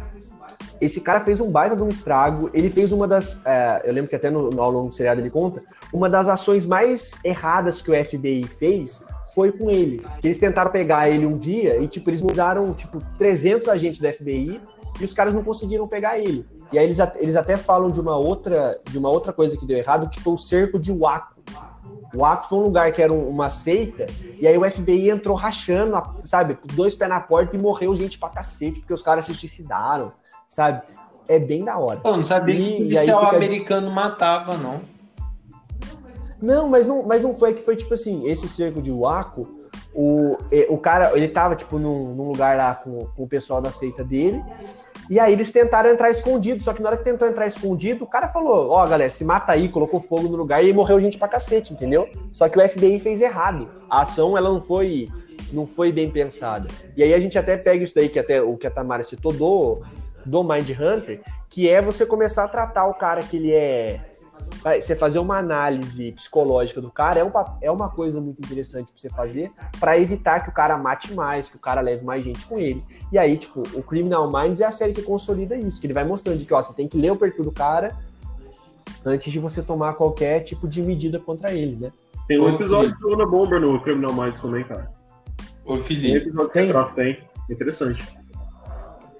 esse 0.80 1.00
cara 1.00 1.20
fez 1.20 1.40
um 1.40 1.48
baita 1.50 1.76
de 1.76 1.82
um 1.82 1.88
estrago. 1.88 2.50
Ele 2.52 2.68
fez 2.68 2.90
uma 2.90 3.06
das. 3.06 3.38
é, 3.44 3.82
eu 3.84 3.92
lembro 3.92 4.08
que 4.10 4.16
até 4.16 4.30
no, 4.30 4.50
no- 4.50 4.60
ao 4.62 4.70
longo 4.72 4.88
do 4.88 4.94
seriado 4.94 5.20
ele 5.20 5.30
conta. 5.30 5.62
Uma 5.92 6.08
das 6.10 6.26
ações 6.26 6.66
mais 6.66 7.12
erradas 7.24 7.80
que 7.80 7.90
o 7.92 8.04
FBI 8.04 8.42
fez 8.44 9.04
foi 9.34 9.52
com 9.52 9.70
ele. 9.70 10.04
Que 10.20 10.26
eles 10.28 10.38
tentaram 10.38 10.70
pegar 10.70 11.08
ele 11.08 11.26
um 11.26 11.36
dia 11.36 11.78
e, 11.78 11.88
tipo, 11.88 12.10
eles 12.10 12.20
mudaram, 12.20 12.72
tipo, 12.74 12.98
300 13.18 13.68
agentes 13.68 13.98
do 14.00 14.06
FBI 14.12 14.60
e 15.00 15.04
os 15.04 15.14
caras 15.14 15.32
não 15.34 15.42
conseguiram 15.42 15.86
pegar 15.88 16.18
ele. 16.18 16.46
E 16.72 16.78
aí 16.78 16.84
eles, 16.86 16.98
eles 17.16 17.36
até 17.36 17.56
falam 17.56 17.90
de 17.90 18.00
uma 18.00 18.16
outra 18.16 18.80
de 18.90 18.96
uma 18.98 19.10
outra 19.10 19.32
coisa 19.32 19.56
que 19.58 19.66
deu 19.66 19.76
errado, 19.76 20.08
que 20.08 20.20
foi 20.20 20.32
o 20.32 20.38
cerco 20.38 20.78
de 20.78 20.90
Waco. 20.92 21.40
Waco 22.14 22.48
foi 22.48 22.58
um 22.58 22.62
lugar 22.62 22.92
que 22.92 23.00
era 23.02 23.12
um- 23.12 23.28
uma 23.28 23.48
seita, 23.50 24.06
e 24.38 24.46
aí 24.46 24.56
o 24.56 24.64
FBI 24.70 25.10
entrou 25.10 25.34
rachando, 25.34 26.00
sabe, 26.24 26.58
dois 26.74 26.94
pés 26.94 27.08
na 27.10 27.20
porta 27.20 27.56
e 27.56 27.58
morreu 27.58 27.94
gente 27.96 28.18
pra 28.18 28.28
cacete, 28.28 28.80
porque 28.80 28.92
os 28.92 29.02
caras 29.02 29.24
se 29.24 29.34
suicidaram, 29.34 30.12
sabe? 30.48 30.82
É 31.28 31.38
bem 31.38 31.64
da 31.64 31.78
hora. 31.78 32.00
Eu 32.04 32.16
não 32.16 32.24
sabia 32.24 32.54
E- 32.54 32.58
que 32.58 32.72
o 32.72 32.76
policial 32.88 33.24
fica- 33.24 33.36
americano 33.36 33.90
matava, 33.90 34.56
não. 34.58 34.80
Não, 36.42 36.68
mas 36.68 36.86
não, 36.86 37.02
mas 37.04 37.22
não 37.22 37.34
foi 37.34 37.54
que 37.54 37.62
foi 37.62 37.76
tipo 37.76 37.94
assim, 37.94 38.26
esse 38.26 38.48
cerco 38.48 38.82
de 38.82 38.90
Waco, 38.90 39.48
o, 39.94 40.36
e- 40.50 40.66
o 40.68 40.76
cara, 40.76 41.16
ele 41.16 41.28
tava 41.28 41.54
tipo 41.54 41.78
num, 41.78 42.14
num 42.14 42.28
lugar 42.28 42.56
lá 42.56 42.74
com, 42.74 43.06
com 43.16 43.22
o 43.22 43.28
pessoal 43.28 43.60
da 43.62 43.70
seita 43.70 44.02
dele, 44.02 44.42
e 45.08 45.20
aí 45.20 45.32
eles 45.32 45.50
tentaram 45.50 45.90
entrar 45.90 46.10
escondido, 46.10 46.62
só 46.62 46.72
que 46.72 46.82
na 46.82 46.88
hora 46.88 46.96
que 46.98 47.04
tentou 47.04 47.28
entrar 47.28 47.46
escondido, 47.46 48.04
o 48.04 48.06
cara 48.08 48.26
falou, 48.28 48.70
ó 48.70 48.86
galera, 48.86 49.08
se 49.10 49.24
mata 49.24 49.52
aí, 49.52 49.68
colocou 49.68 50.00
fogo 50.00 50.28
no 50.28 50.36
lugar 50.36 50.64
e 50.64 50.72
morreu 50.72 51.00
gente 51.00 51.16
pra 51.16 51.28
cacete, 51.28 51.72
entendeu? 51.72 52.08
Só 52.32 52.48
que 52.48 52.58
o 52.58 52.68
FBI 52.68 52.98
fez 52.98 53.20
errado, 53.20 53.68
a 53.88 54.00
ação 54.02 54.36
ela 54.36 54.48
não 54.50 54.60
foi, 54.60 55.08
não 55.52 55.64
foi 55.66 55.92
bem 55.92 56.10
pensada. 56.10 56.66
E 56.96 57.02
aí 57.02 57.14
a 57.14 57.20
gente 57.20 57.38
até 57.38 57.56
pega 57.56 57.84
isso 57.84 57.94
daí, 57.94 58.08
que 58.08 58.18
até 58.18 58.42
o 58.42 58.56
que 58.56 58.66
a 58.66 58.70
Tamara 58.70 59.04
citou 59.04 59.32
do, 59.32 59.80
do 60.24 60.42
Mind 60.42 60.70
Hunter, 60.70 61.22
que 61.48 61.68
é 61.68 61.80
você 61.82 62.06
começar 62.06 62.44
a 62.44 62.48
tratar 62.48 62.86
o 62.86 62.94
cara 62.94 63.22
que 63.22 63.36
ele 63.36 63.52
é 63.52 64.00
você 64.80 64.94
fazer 64.94 65.18
uma 65.18 65.38
análise 65.38 66.12
psicológica 66.12 66.80
do 66.80 66.90
cara 66.90 67.18
é, 67.18 67.24
um, 67.24 67.32
é 67.60 67.70
uma 67.70 67.88
coisa 67.88 68.20
muito 68.20 68.38
interessante 68.38 68.92
pra 68.92 69.00
você 69.00 69.10
fazer 69.10 69.50
para 69.80 69.98
evitar 69.98 70.40
que 70.40 70.50
o 70.50 70.52
cara 70.52 70.78
mate 70.78 71.12
mais, 71.12 71.48
que 71.48 71.56
o 71.56 71.58
cara 71.58 71.80
leve 71.80 72.04
mais 72.04 72.24
gente 72.24 72.44
com 72.46 72.58
ele. 72.58 72.82
E 73.10 73.18
aí, 73.18 73.36
tipo, 73.36 73.62
o 73.74 73.82
Criminal 73.82 74.30
Minds 74.30 74.60
é 74.60 74.66
a 74.66 74.72
série 74.72 74.92
que 74.92 75.02
consolida 75.02 75.56
isso, 75.56 75.80
que 75.80 75.86
ele 75.86 75.94
vai 75.94 76.04
mostrando 76.04 76.38
de 76.38 76.46
que, 76.46 76.54
ó, 76.54 76.62
você 76.62 76.72
tem 76.74 76.86
que 76.86 76.98
ler 76.98 77.10
o 77.10 77.16
perfil 77.16 77.44
do 77.44 77.52
cara 77.52 77.96
antes 79.04 79.32
de 79.32 79.38
você 79.38 79.62
tomar 79.62 79.94
qualquer 79.94 80.40
tipo 80.40 80.68
de 80.68 80.80
medida 80.80 81.18
contra 81.18 81.52
ele, 81.52 81.76
né? 81.76 81.92
Tem 82.28 82.40
um 82.40 82.48
episódio 82.48 82.96
do 82.98 83.14
Ana 83.14 83.26
Bomber 83.26 83.60
no 83.60 83.80
Criminal 83.80 84.12
Minds 84.12 84.40
também, 84.40 84.64
cara. 84.64 84.90
Ô, 85.64 85.74
Tem 85.74 85.82
Felipe, 85.82 86.28
episódio 86.28 86.48
que 86.48 86.54
Tem? 86.54 86.66
retrata, 86.66 86.94
tem. 86.94 87.18
Interessante. 87.50 88.21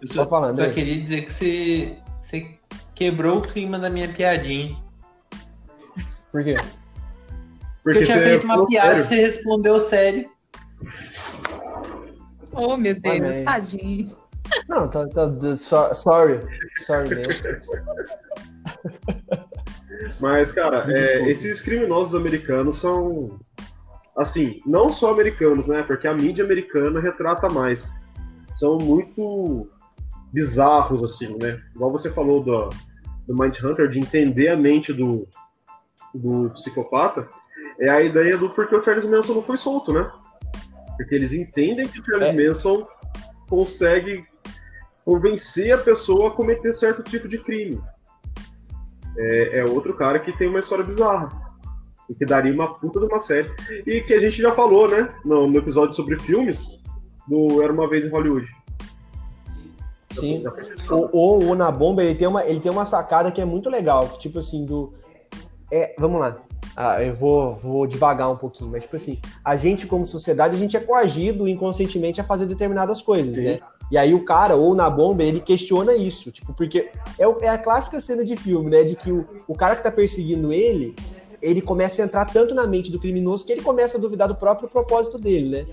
Eu 0.03 0.09
só, 0.09 0.27
falando, 0.27 0.57
só 0.57 0.69
queria 0.69 1.01
dizer 1.01 1.23
que 1.23 1.33
você, 1.33 1.97
você 2.21 2.55
quebrou 2.95 3.39
o 3.39 3.43
clima 3.43 3.79
da 3.79 3.89
minha 3.89 4.09
piadinha. 4.09 4.77
Por 6.33 6.43
quê? 6.43 6.57
Porque 7.85 7.99
eu 7.99 8.05
tinha 8.05 8.21
feito 8.21 8.45
uma 8.45 8.67
piada 8.67 8.99
e 8.99 9.03
você 9.05 9.17
respondeu 9.17 9.79
sério. 9.79 10.29
Oh, 12.53 12.77
meu 12.77 12.99
Deus, 12.99 13.21
Amém. 13.21 13.45
tadinho. 13.45 14.17
Não, 14.69 14.89
tá, 14.89 15.07
tá, 15.09 15.31
so- 15.57 15.95
sorry. 15.95 16.41
Sorry, 16.79 17.09
man. 17.17 17.23
Mas, 20.21 20.51
cara, 20.53 20.85
é, 20.93 21.31
esses 21.31 21.61
criminosos 21.61 22.15
americanos 22.15 22.79
são. 22.79 23.39
Assim, 24.17 24.61
não 24.67 24.91
só 24.91 25.11
americanos, 25.11 25.67
né? 25.67 25.83
Porque 25.83 26.07
a 26.07 26.15
mídia 26.15 26.45
americana 26.45 27.01
retrata 27.01 27.49
mais. 27.49 27.89
São 28.55 28.77
muito 28.77 29.71
bizarros, 30.33 31.03
assim, 31.03 31.37
né? 31.41 31.61
Igual 31.75 31.91
você 31.91 32.11
falou 32.11 32.43
do, 32.43 32.69
do 33.27 33.35
Mindhunter, 33.35 33.89
de 33.89 33.99
entender 33.99 34.49
a 34.49 34.57
mente 34.57 34.93
do, 34.93 35.29
do 36.15 36.51
psicopata, 36.51 37.29
é 37.79 37.89
a 37.89 38.03
ideia 38.03 38.39
do 38.39 38.51
porquê 38.51 38.77
o 38.77 38.83
Charles 38.83 39.07
Manson 39.07 39.35
não 39.35 39.43
foi 39.43 39.57
solto, 39.57 39.93
né? 39.93 40.11
Porque 40.97 41.15
eles 41.15 41.33
entendem 41.33 41.89
que 41.89 42.01
o 42.01 42.05
Charles 42.05 42.29
É. 42.29 42.33
Manson 42.33 42.87
consegue 43.49 44.25
convencer 45.05 45.73
a 45.73 45.79
pessoa 45.79 46.29
a 46.29 46.31
cometer 46.31 46.73
certo 46.73 47.03
tipo 47.03 47.29
de 47.29 47.39
crime 47.39 47.83
é, 49.17 49.59
é 49.59 49.65
outro 49.65 49.95
cara 49.95 50.19
que 50.19 50.37
tem 50.37 50.49
uma 50.49 50.61
história 50.61 50.85
bizarra. 50.85 51.31
E 52.09 52.15
que 52.15 52.25
daria 52.25 52.53
uma 52.53 52.75
puta 52.75 52.99
de 53.01 53.07
uma 53.07 53.19
série. 53.19 53.51
E 53.87 54.01
que 54.03 54.15
a 54.15 54.21
gente 54.21 54.41
já 54.41 54.53
falou, 54.53 54.89
né? 54.89 55.15
No, 55.25 55.47
no 55.47 55.59
episódio 55.59 55.95
sobre 55.95 56.19
filmes, 56.19 56.83
do 57.29 57.63
Era 57.63 57.73
Uma 57.73 57.89
Vez 57.89 58.05
em 58.05 58.09
Hollywood. 58.09 58.47
Sim. 60.13 60.45
O, 60.91 61.17
o, 61.17 61.51
o 61.51 61.55
Na 61.55 61.71
Bomba, 61.71 62.03
ele 62.03 62.15
tem, 62.15 62.29
uma, 62.29 62.45
ele 62.45 62.61
tem 62.61 62.71
uma 62.71 62.87
sacada 62.87 63.31
que 63.31 63.41
é 63.41 63.45
muito 63.45 63.69
legal, 63.69 64.09
que 64.09 64.19
tipo 64.19 64.39
assim, 64.39 64.65
do... 64.65 64.93
É, 65.71 65.95
vamos 65.99 66.21
lá. 66.21 66.37
Ah, 66.77 67.03
eu 67.03 67.15
vou, 67.15 67.55
vou 67.57 67.87
devagar 67.87 68.31
um 68.31 68.37
pouquinho, 68.37 68.71
mas 68.71 68.85
tipo 68.85 68.97
assim, 68.97 69.19
a 69.45 69.57
gente 69.57 69.87
como 69.87 70.07
sociedade, 70.07 70.57
a 70.57 70.59
gente 70.59 70.77
é 70.77 70.81
coagido 70.81 71.47
inconscientemente 71.47 72.21
a 72.21 72.25
fazer 72.25 72.47
determinadas 72.47 73.03
coisas, 73.03 73.35
Sim. 73.35 73.45
né? 73.45 73.61
E 73.91 73.99
aí 73.99 74.15
o 74.15 74.25
cara, 74.25 74.57
ou 74.57 74.75
na 74.75 74.89
bomba, 74.89 75.23
ele 75.23 75.39
questiona 75.39 75.95
isso, 75.95 76.31
tipo, 76.31 76.55
porque 76.55 76.91
é, 77.19 77.45
é 77.45 77.49
a 77.49 77.59
clássica 77.59 78.01
cena 78.01 78.25
de 78.25 78.37
filme, 78.37 78.71
né? 78.71 78.85
De 78.85 78.97
que 78.97 79.13
o, 79.13 79.27
o 79.47 79.55
cara 79.55 79.77
que 79.77 79.83
tá 79.83 79.93
perseguindo 79.93 80.51
ele, 80.51 80.97
ele 81.43 81.61
começa 81.61 82.01
a 82.01 82.05
entrar 82.07 82.25
tanto 82.25 82.55
na 82.55 82.67
mente 82.67 82.91
do 82.91 82.99
criminoso 82.99 83.45
que 83.45 83.53
ele 83.53 83.61
começa 83.61 83.99
a 83.99 84.01
duvidar 84.01 84.29
do 84.29 84.35
próprio 84.35 84.67
propósito 84.67 85.19
dele, 85.19 85.49
né? 85.51 85.67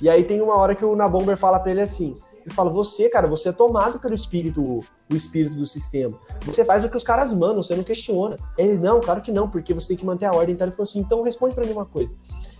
E 0.00 0.08
aí 0.08 0.24
tem 0.24 0.40
uma 0.40 0.56
hora 0.56 0.74
que 0.74 0.84
o 0.84 0.96
Nabomber 0.96 1.36
fala 1.36 1.60
pra 1.60 1.70
ele 1.70 1.82
assim, 1.82 2.16
ele 2.44 2.54
fala, 2.54 2.70
você, 2.70 3.08
cara, 3.08 3.26
você 3.26 3.50
é 3.50 3.52
tomado 3.52 3.98
pelo 3.98 4.14
espírito, 4.14 4.60
o 4.60 5.14
espírito 5.14 5.54
do 5.54 5.66
sistema. 5.66 6.18
Você 6.44 6.64
faz 6.64 6.84
o 6.84 6.88
que 6.88 6.96
os 6.96 7.04
caras 7.04 7.32
mandam, 7.32 7.62
você 7.62 7.74
não 7.76 7.84
questiona. 7.84 8.36
Ele, 8.58 8.76
não, 8.76 9.00
claro 9.00 9.20
que 9.20 9.30
não, 9.30 9.48
porque 9.48 9.72
você 9.72 9.88
tem 9.88 9.96
que 9.96 10.04
manter 10.04 10.26
a 10.26 10.34
ordem. 10.34 10.54
Então 10.54 10.66
ele 10.66 10.72
falou 10.72 10.84
assim, 10.84 10.98
então 10.98 11.22
responde 11.22 11.54
pra 11.54 11.64
mim 11.64 11.72
uma 11.72 11.86
coisa. 11.86 12.12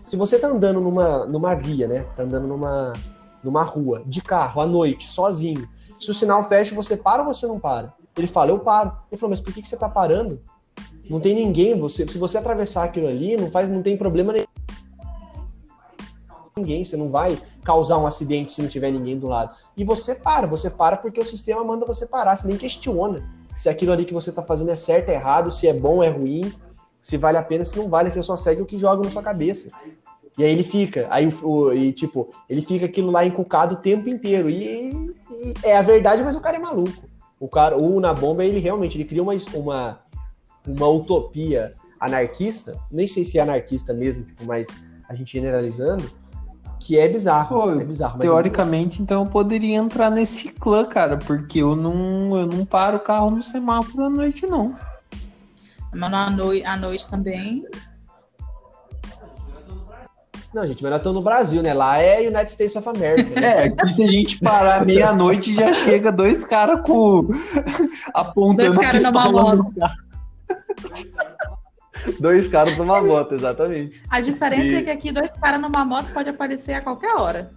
Se 0.07 0.17
você 0.17 0.39
tá 0.39 0.49
andando 0.49 0.81
numa, 0.81 1.27
numa 1.27 1.55
via, 1.55 1.89
né? 1.89 2.07
Tá 2.17 2.23
andando 2.23 2.47
numa, 2.47 2.93
numa 3.43 3.63
rua, 3.63 4.03
de 4.07 4.21
carro, 4.21 4.61
à 4.61 4.67
noite, 4.67 5.11
sozinho. 5.11 5.69
Se 5.99 6.11
o 6.11 6.15
sinal 6.15 6.45
fecha, 6.49 6.75
você 6.75 6.97
para 6.97 7.23
ou 7.23 7.33
você 7.33 7.47
não 7.47 7.59
para? 7.59 7.93
Ele 8.17 8.27
fala, 8.27 8.51
eu 8.51 8.59
paro. 8.59 8.93
Ele 9.11 9.19
falou, 9.19 9.31
mas 9.31 9.41
por 9.41 9.53
que, 9.53 9.63
que 9.63 9.69
você 9.69 9.77
tá 9.77 9.89
parando? 9.89 10.41
Não 11.09 11.21
tem 11.21 11.35
ninguém, 11.35 11.79
você, 11.79 12.07
se 12.07 12.19
você 12.19 12.39
atravessar 12.39 12.85
aquilo 12.85 13.09
ali, 13.09 13.37
não 13.37 13.51
faz, 13.51 13.69
não 13.69 13.83
tem 13.83 13.97
problema 13.97 14.33
nenhum. 14.33 14.47
Ninguém, 16.57 16.85
você 16.85 16.97
não 16.99 17.09
vai 17.11 17.39
causar 17.65 17.97
um 17.99 18.07
acidente 18.07 18.53
se 18.53 18.61
não 18.61 18.69
tiver 18.69 18.91
ninguém 18.91 19.17
do 19.17 19.27
lado. 19.27 19.55
E 19.75 19.85
você 19.85 20.15
para, 20.15 20.47
você 20.47 20.69
para 20.69 20.99
porque 20.99 21.19
o 21.21 21.25
sistema 21.25 21.65
manda 21.65 21.87
você 21.87 22.05
parar, 22.07 22.37
você 22.37 22.47
nem 22.47 22.59
questiona 22.59 23.21
se 23.57 23.69
aquilo 23.71 23.93
ali 23.93 24.05
que 24.05 24.13
você 24.13 24.31
tá 24.31 24.43
fazendo 24.43 24.71
é 24.71 24.75
certo, 24.75 25.09
é 25.09 25.15
errado, 25.15 25.51
se 25.51 25.67
é 25.67 25.73
bom, 25.73 26.03
é 26.03 26.09
ruim, 26.11 26.53
se 27.01 27.17
vale 27.17 27.39
a 27.39 27.43
pena, 27.43 27.65
se 27.65 27.77
não 27.77 27.89
vale, 27.89 28.11
você 28.11 28.23
só 28.23 28.37
segue 28.37 28.61
o 28.63 28.67
que 28.67 28.79
joga 28.79 29.03
na 29.03 29.11
sua 29.11 29.23
cabeça. 29.23 29.71
E 30.39 30.45
aí 30.45 30.51
ele 30.51 30.63
fica, 30.63 31.07
aí 31.11 31.29
o- 31.43 31.73
e, 31.73 31.93
tipo, 31.93 32.31
ele 32.49 32.61
fica 32.63 32.85
aquilo 32.87 33.11
lá 33.11 33.25
encucado 33.25 33.75
o 33.75 33.79
tempo 33.79 34.09
inteiro. 34.09 34.49
E, 34.49 34.91
e 35.31 35.55
é 35.63 35.77
a 35.77 35.83
verdade, 35.83 36.23
mas 36.23 36.37
o 36.37 36.41
cara 36.41 36.57
é 36.57 36.61
maluco. 36.61 37.05
O 37.41 37.49
cara, 37.49 37.77
o 37.77 37.99
na 38.01 38.13
bomba, 38.15 38.45
ele 38.45 38.59
realmente 38.61 38.97
ele 38.97 39.05
cria 39.05 39.23
uma, 39.23 39.35
uma, 39.55 40.01
uma 40.67 40.89
utopia 40.89 41.73
anarquista, 42.01 42.79
nem 42.91 43.07
sei 43.07 43.25
se 43.25 43.39
é 43.39 43.43
anarquista 43.43 43.93
mesmo, 43.93 44.25
tipo, 44.25 44.45
mas 44.45 44.69
a 45.09 45.15
gente 45.15 45.33
generalizando, 45.33 46.11
que 46.83 46.99
é 46.99 47.07
bizarro. 47.09 47.61
Pô, 47.61 47.71
é 47.71 47.85
bizarro. 47.85 48.15
mas 48.19 48.27
Teoricamente, 48.27 49.01
então 49.01 49.25
eu 49.25 49.31
poderia 49.31 49.77
entrar 49.77 50.11
nesse 50.11 50.49
clã, 50.49 50.85
cara, 50.85 51.17
porque 51.17 51.61
eu 51.61 51.77
não, 51.77 52.37
eu 52.37 52.47
não 52.47 52.65
paro 52.65 52.97
o 52.97 53.01
carro 53.01 53.31
no 53.31 53.41
semáforo 53.41 54.07
à 54.07 54.11
noite, 54.11 54.47
não. 54.47 54.75
Mas 55.95 56.13
à 56.13 56.29
noite, 56.31 56.65
à 56.65 56.77
noite 56.77 57.09
também. 57.09 57.65
Não, 60.53 60.67
gente, 60.67 60.83
mas 60.83 60.91
nós 60.91 61.01
estamos 61.01 61.17
no 61.19 61.23
Brasil, 61.23 61.63
né? 61.63 61.73
Lá 61.73 61.99
é 61.99 62.27
United 62.27 62.51
States 62.51 62.77
of 62.77 62.89
America. 62.89 63.41
né? 63.41 63.53
É, 63.63 63.65
aqui 63.69 63.89
se 63.89 64.03
a 64.03 64.07
gente 64.09 64.39
parar 64.41 64.85
meia-noite, 64.85 65.55
já 65.55 65.73
chega 65.73 66.11
dois 66.11 66.45
caras 66.45 66.81
com. 66.85 67.29
apontando 68.13 68.75
Dois 68.75 68.87
caras 68.87 69.05
a 69.05 69.13
pistola 69.13 69.43
moto. 69.43 69.57
no 69.57 69.73
carro. 69.75 69.97
Dois 72.19 72.49
caras 72.49 72.77
numa 72.77 73.01
moto, 73.03 73.35
exatamente. 73.35 74.03
A 74.09 74.21
diferença 74.21 74.63
E- 74.65 74.75
é 74.77 74.83
que 74.83 74.91
aqui 74.91 75.13
dois 75.13 75.31
caras 75.31 75.61
numa 75.61 75.85
moto 75.85 76.13
pode 76.13 76.29
aparecer 76.29 76.75
a 76.75 76.81
qualquer 76.81 77.15
hora. 77.17 77.51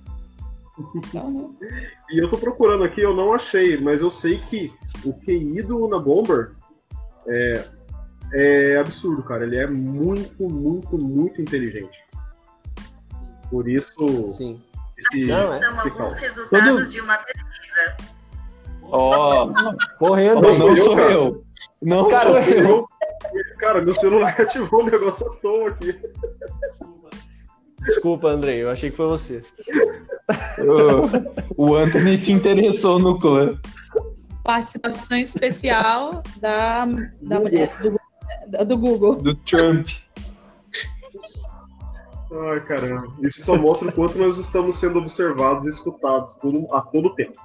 E 2.12 2.22
eu 2.22 2.30
tô 2.30 2.38
procurando 2.38 2.84
aqui, 2.84 3.02
eu 3.02 3.16
não 3.16 3.34
achei, 3.34 3.78
mas 3.78 4.02
eu 4.02 4.12
sei 4.12 4.40
que 4.50 4.74
o 5.06 5.14
QI 5.14 5.62
do 5.62 5.84
Una 5.86 6.00
Bomber 6.00 6.52
é, 7.28 7.66
é 8.34 8.78
absurdo, 8.78 9.24
cara. 9.24 9.46
Ele 9.46 9.56
é 9.58 9.68
muito, 9.68 10.44
muito, 10.50 10.98
muito 10.98 11.42
inteligente. 11.42 11.98
Por 13.50 13.70
isso, 13.70 14.30
Sim. 14.30 14.62
esse, 14.98 15.26
Não, 15.28 15.54
é. 15.54 15.66
alguns 15.66 16.18
resultados 16.18 16.70
Todo- 16.70 16.90
de 16.90 17.00
uma 17.02 17.18
pesquisa. 17.20 17.96
Ó, 18.84 19.50
Correndo 19.98 20.46
ó, 20.46 20.50
aí. 20.52 20.58
não 20.60 20.68
eu, 20.70 20.78
sou 20.78 21.00
eu. 21.00 21.44
Não 21.82 22.10
Cara, 22.10 22.22
sou 22.24 22.38
eu. 22.54 22.88
Cara, 23.58 23.82
meu 23.82 23.96
celular 23.96 24.36
ativou 24.42 24.84
o 24.84 24.90
negócio 24.90 25.28
à 25.28 25.36
toa 25.38 25.70
aqui. 25.70 25.98
Desculpa, 27.86 28.30
Andrei, 28.30 28.64
eu 28.64 28.70
achei 28.70 28.90
que 28.90 28.98
foi 28.98 29.08
você. 29.08 29.42
O, 31.58 31.70
o 31.70 31.76
Anthony 31.76 32.18
se 32.18 32.32
interessou 32.32 32.98
no 32.98 33.20
clã. 33.20 33.56
Participação 34.44 35.18
especial 35.18 36.24
da, 36.40 36.86
da 37.22 37.40
mulher 37.40 37.72
do, 37.80 38.66
do 38.66 38.78
Google. 38.78 39.16
Do 39.16 39.36
Trump. 39.36 39.88
Ai, 42.32 42.60
caramba. 42.66 43.14
Isso 43.22 43.44
só 43.44 43.56
mostra 43.56 43.90
o 43.90 43.92
quanto 43.92 44.18
nós 44.18 44.38
estamos 44.38 44.78
sendo 44.78 45.00
observados 45.00 45.68
e 45.68 45.70
escutados 45.70 46.38
a 46.74 46.82
todo 46.82 47.16
tempo. 47.16 47.40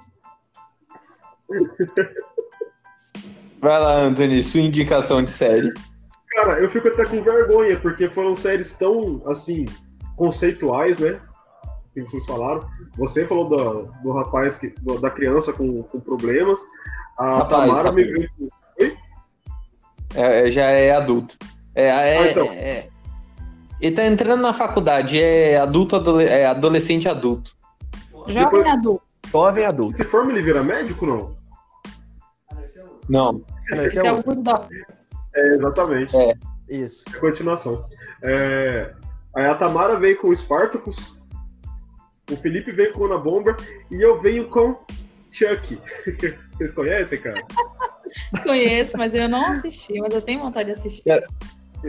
Vai 3.60 3.78
lá, 3.78 3.96
Anthony, 4.00 4.42
sua 4.42 4.60
indicação 4.60 5.22
de 5.22 5.30
série. 5.30 5.72
Cara, 6.30 6.60
eu 6.60 6.70
fico 6.70 6.88
até 6.88 7.04
com 7.04 7.22
vergonha, 7.22 7.78
porque 7.78 8.08
foram 8.08 8.34
séries 8.34 8.72
tão, 8.72 9.22
assim, 9.26 9.64
conceituais, 10.16 10.98
né? 10.98 11.20
Que 11.92 12.02
vocês 12.02 12.24
falaram. 12.24 12.66
Você 12.96 13.26
falou 13.26 13.48
do, 13.48 13.90
do 14.02 14.12
rapaz, 14.12 14.56
que, 14.56 14.68
do- 14.80 14.98
da 15.00 15.10
criança 15.10 15.52
com, 15.52 15.82
com 15.82 16.00
problemas. 16.00 16.60
A 17.18 17.38
Rapaz, 17.38 17.66
Tamara 17.66 17.92
me 17.92 18.02
rapaz. 18.04 18.18
veio 18.18 18.30
com. 18.38 18.48
Oi? 18.84 18.96
É, 20.14 20.46
é, 20.46 20.50
já 20.50 20.64
é 20.66 20.92
adulto. 20.92 21.36
É, 21.74 21.84
é, 21.88 22.18
Ah, 22.18 22.30
então. 22.30 22.44
é- 22.52 22.88
ele 23.80 23.94
tá 23.96 24.04
entrando 24.06 24.40
na 24.42 24.52
faculdade, 24.52 25.20
é 25.20 25.58
adulto, 25.58 25.96
é 26.20 26.46
adolescente 26.46 27.08
adulto. 27.08 27.56
Jovem 28.26 28.34
Depois- 28.44 28.66
adulto. 28.66 29.02
Jovem 29.30 29.64
adulto. 29.64 29.96
Se 29.96 30.04
forma, 30.04 30.30
ele 30.32 30.42
vira 30.42 30.62
médico, 30.62 31.04
não? 31.06 31.36
Não. 33.10 33.44
Esse 33.72 33.86
Esse 33.86 33.98
é 33.98 34.06
é 34.06 34.12
o- 34.12 34.18
o 34.20 34.22
Good 34.22 34.42
Doctor. 34.42 34.76
É, 35.34 35.54
exatamente. 35.54 36.16
É. 36.16 36.34
Isso. 36.68 37.04
É 37.14 37.18
continuação. 37.18 37.84
É, 38.22 38.94
aí 39.34 39.46
a 39.46 39.54
Tamara 39.56 39.98
veio 39.98 40.16
com 40.18 40.28
o 40.28 40.36
Spartacus, 40.36 41.20
o 42.30 42.36
Felipe 42.36 42.70
veio 42.72 42.92
com 42.92 43.00
o 43.02 43.06
Ana 43.06 43.18
Bomber 43.18 43.56
e 43.90 44.00
eu 44.00 44.20
venho 44.20 44.48
com 44.48 44.76
Chuck. 45.32 45.78
Vocês 46.56 46.72
conhecem, 46.74 47.18
cara? 47.20 47.42
Conheço, 48.44 48.96
mas 48.96 49.14
eu 49.14 49.28
não 49.28 49.46
assisti, 49.52 50.00
mas 50.00 50.12
eu 50.14 50.20
tenho 50.22 50.40
vontade 50.40 50.66
de 50.66 50.72
assistir. 50.78 51.08
Eu 51.08 51.22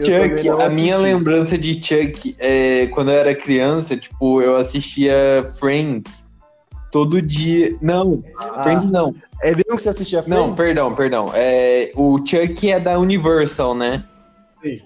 também 0.04 0.36
Chuck, 0.38 0.48
a 0.48 0.68
minha 0.68 0.96
lembrança 0.96 1.58
de 1.58 1.74
Chuck 1.74 2.34
é 2.38 2.86
quando 2.88 3.10
eu 3.10 3.16
era 3.18 3.34
criança, 3.34 3.96
tipo, 3.96 4.40
eu 4.40 4.56
assistia 4.56 5.44
Friends 5.58 6.31
todo 6.92 7.20
dia. 7.20 7.76
Não, 7.80 8.22
Ah, 8.54 8.62
Friends 8.62 8.88
não. 8.88 9.12
É 9.42 9.50
mesmo 9.50 9.76
que 9.76 9.82
você 9.82 9.88
assistia 9.88 10.22
Friends? 10.22 10.46
Não, 10.46 10.54
perdão, 10.54 10.94
perdão. 10.94 11.32
É, 11.34 11.90
o 11.96 12.18
Chuck 12.18 12.70
é 12.70 12.78
da 12.78 12.96
Universal, 12.98 13.74
né? 13.74 14.04
Sim. 14.62 14.80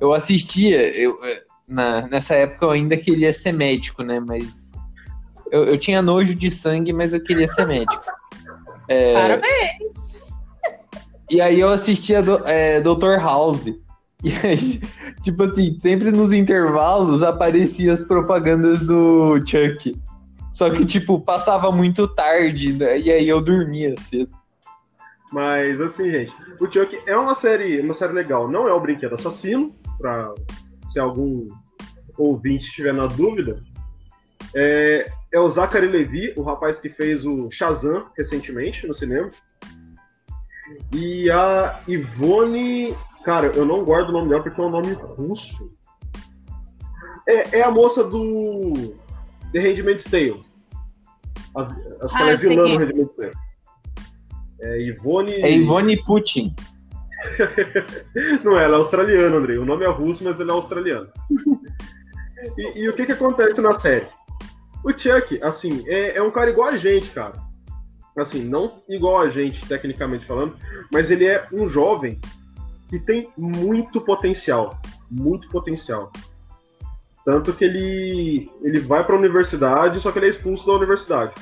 Eu 0.00 0.12
assistia, 0.12 0.96
eu, 0.96 1.18
é, 1.24 1.42
na, 1.66 2.06
nessa 2.06 2.34
época 2.34 2.66
eu 2.66 2.70
ainda 2.70 2.96
queria 2.96 3.32
ser 3.32 3.52
médico, 3.52 4.04
né? 4.04 4.20
Mas 4.20 4.72
eu, 5.50 5.64
eu 5.64 5.78
tinha 5.78 6.02
nojo 6.02 6.34
de 6.34 6.50
sangue, 6.50 6.92
mas 6.92 7.14
eu 7.14 7.22
queria 7.22 7.48
ser 7.48 7.66
médico. 7.66 8.04
É, 8.86 9.14
Parabéns. 9.14 9.92
E 11.30 11.40
aí 11.40 11.58
eu 11.58 11.70
assistia 11.70 12.22
do, 12.22 12.46
é, 12.46 12.80
Dr. 12.80 13.18
House. 13.18 13.66
E 14.24 14.30
aí, 14.46 14.80
tipo 15.24 15.42
assim, 15.42 15.76
sempre 15.80 16.12
nos 16.12 16.32
intervalos 16.32 17.24
aparecia 17.24 17.92
as 17.92 18.04
propagandas 18.04 18.82
do 18.82 19.36
Chuck. 19.44 19.98
Só 20.52 20.68
que, 20.70 20.84
tipo, 20.84 21.18
passava 21.20 21.72
muito 21.72 22.06
tarde, 22.06 22.72
né? 22.74 22.98
e 22.98 23.10
aí 23.10 23.28
eu 23.28 23.40
dormia 23.40 23.94
cedo. 23.98 24.30
Mas 25.32 25.80
assim, 25.80 26.10
gente, 26.10 26.32
o 26.60 26.70
Chuck 26.70 27.00
é 27.06 27.16
uma 27.16 27.34
série, 27.34 27.80
uma 27.80 27.94
série 27.94 28.12
legal. 28.12 28.48
Não 28.48 28.68
é 28.68 28.72
o 28.72 28.80
Brinquedo 28.80 29.14
Assassino, 29.14 29.74
pra 29.98 30.32
se 30.86 31.00
algum 31.00 31.46
ouvinte 32.18 32.66
estiver 32.66 32.92
na 32.92 33.06
dúvida. 33.06 33.58
É, 34.54 35.10
é 35.32 35.40
o 35.40 35.48
Zachary 35.48 35.86
Levi, 35.86 36.34
o 36.36 36.42
rapaz 36.42 36.78
que 36.78 36.90
fez 36.90 37.24
o 37.24 37.50
Shazam 37.50 38.10
recentemente 38.14 38.86
no 38.86 38.94
cinema. 38.94 39.30
E 40.94 41.30
a 41.30 41.80
Ivone. 41.88 42.94
Cara, 43.24 43.52
eu 43.54 43.64
não 43.64 43.84
guardo 43.84 44.10
o 44.10 44.12
nome 44.12 44.28
dela 44.28 44.42
porque 44.42 44.60
é 44.60 44.64
um 44.64 44.70
nome 44.70 44.92
russo. 44.92 45.74
É, 47.26 47.60
é 47.60 47.62
a 47.62 47.70
moça 47.70 48.04
do 48.04 48.94
The 49.52 49.60
Handmaid's 49.60 50.04
Tale. 50.04 50.44
A, 51.56 51.62
acho 51.62 51.74
que 51.76 51.82
Ah, 52.12 52.20
ela 52.20 52.30
é 52.30 52.36
vilã 52.36 52.62
no 52.62 52.68
é. 52.68 52.76
Handmaid's 52.78 53.16
Tale. 53.16 53.32
É 54.60 54.80
Ivone. 54.80 55.32
É 55.32 55.52
Ivone 55.52 56.02
Putin. 56.04 56.54
Não, 58.44 58.58
ela 58.58 58.76
é 58.76 58.78
australiana, 58.78 59.36
Andrei. 59.36 59.58
O 59.58 59.64
nome 59.64 59.84
é 59.84 59.88
russo, 59.88 60.24
mas 60.24 60.40
ele 60.40 60.50
é 60.50 60.52
australiano. 60.52 61.08
E, 62.58 62.80
e 62.80 62.88
o 62.88 62.92
que 62.92 63.06
que 63.06 63.12
acontece 63.12 63.60
na 63.60 63.78
série? 63.78 64.08
O 64.84 64.90
Chuck, 64.90 65.40
assim, 65.44 65.84
é, 65.86 66.16
é 66.16 66.22
um 66.22 66.30
cara 66.32 66.50
igual 66.50 66.70
a 66.70 66.76
gente, 66.76 67.08
cara. 67.10 67.34
Assim, 68.16 68.42
não 68.42 68.82
igual 68.88 69.20
a 69.20 69.28
gente, 69.28 69.64
tecnicamente 69.66 70.26
falando, 70.26 70.56
mas 70.92 71.10
ele 71.10 71.24
é 71.24 71.46
um 71.52 71.68
jovem 71.68 72.20
que 72.88 72.98
tem 72.98 73.30
muito 73.38 74.00
potencial, 74.00 74.76
muito 75.10 75.48
potencial. 75.48 76.12
Tanto 77.24 77.52
que 77.52 77.64
ele, 77.64 78.50
ele 78.62 78.80
vai 78.80 79.04
para 79.04 79.14
a 79.14 79.18
universidade, 79.18 80.00
só 80.00 80.10
que 80.10 80.18
ele 80.18 80.26
é 80.26 80.30
expulso 80.30 80.66
da 80.66 80.74
universidade. 80.74 81.34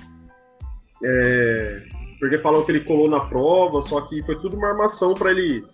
É, 1.02 1.82
porque 2.18 2.38
falou 2.38 2.64
que 2.64 2.72
ele 2.72 2.84
colou 2.84 3.08
na 3.08 3.20
prova, 3.20 3.80
só 3.80 4.02
que 4.02 4.22
foi 4.22 4.36
tudo 4.36 4.56
uma 4.56 4.68
armação 4.68 5.14
para 5.14 5.30
ele 5.30 5.64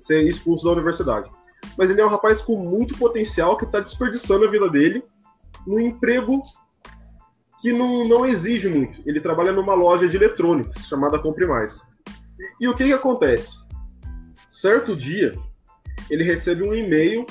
ser 0.00 0.22
expulso 0.22 0.64
da 0.64 0.72
universidade. 0.72 1.28
Mas 1.76 1.90
ele 1.90 2.00
é 2.00 2.06
um 2.06 2.10
rapaz 2.10 2.40
com 2.40 2.56
muito 2.56 2.96
potencial 2.96 3.56
que 3.56 3.64
está 3.64 3.80
desperdiçando 3.80 4.44
a 4.44 4.50
vida 4.50 4.70
dele 4.70 5.02
num 5.66 5.80
emprego 5.80 6.40
que 7.60 7.72
não, 7.72 8.06
não 8.06 8.24
exige 8.24 8.68
muito. 8.68 9.02
Ele 9.04 9.20
trabalha 9.20 9.52
numa 9.52 9.74
loja 9.74 10.08
de 10.08 10.16
eletrônicos 10.16 10.86
chamada 10.86 11.18
Compre 11.18 11.46
Mais. 11.46 11.80
E 12.60 12.68
o 12.68 12.76
que, 12.76 12.84
que 12.84 12.92
acontece? 12.92 13.56
Certo 14.48 14.96
dia, 14.96 15.32
ele 16.08 16.22
recebe 16.22 16.62
um 16.62 16.74
e-mail 16.74 17.26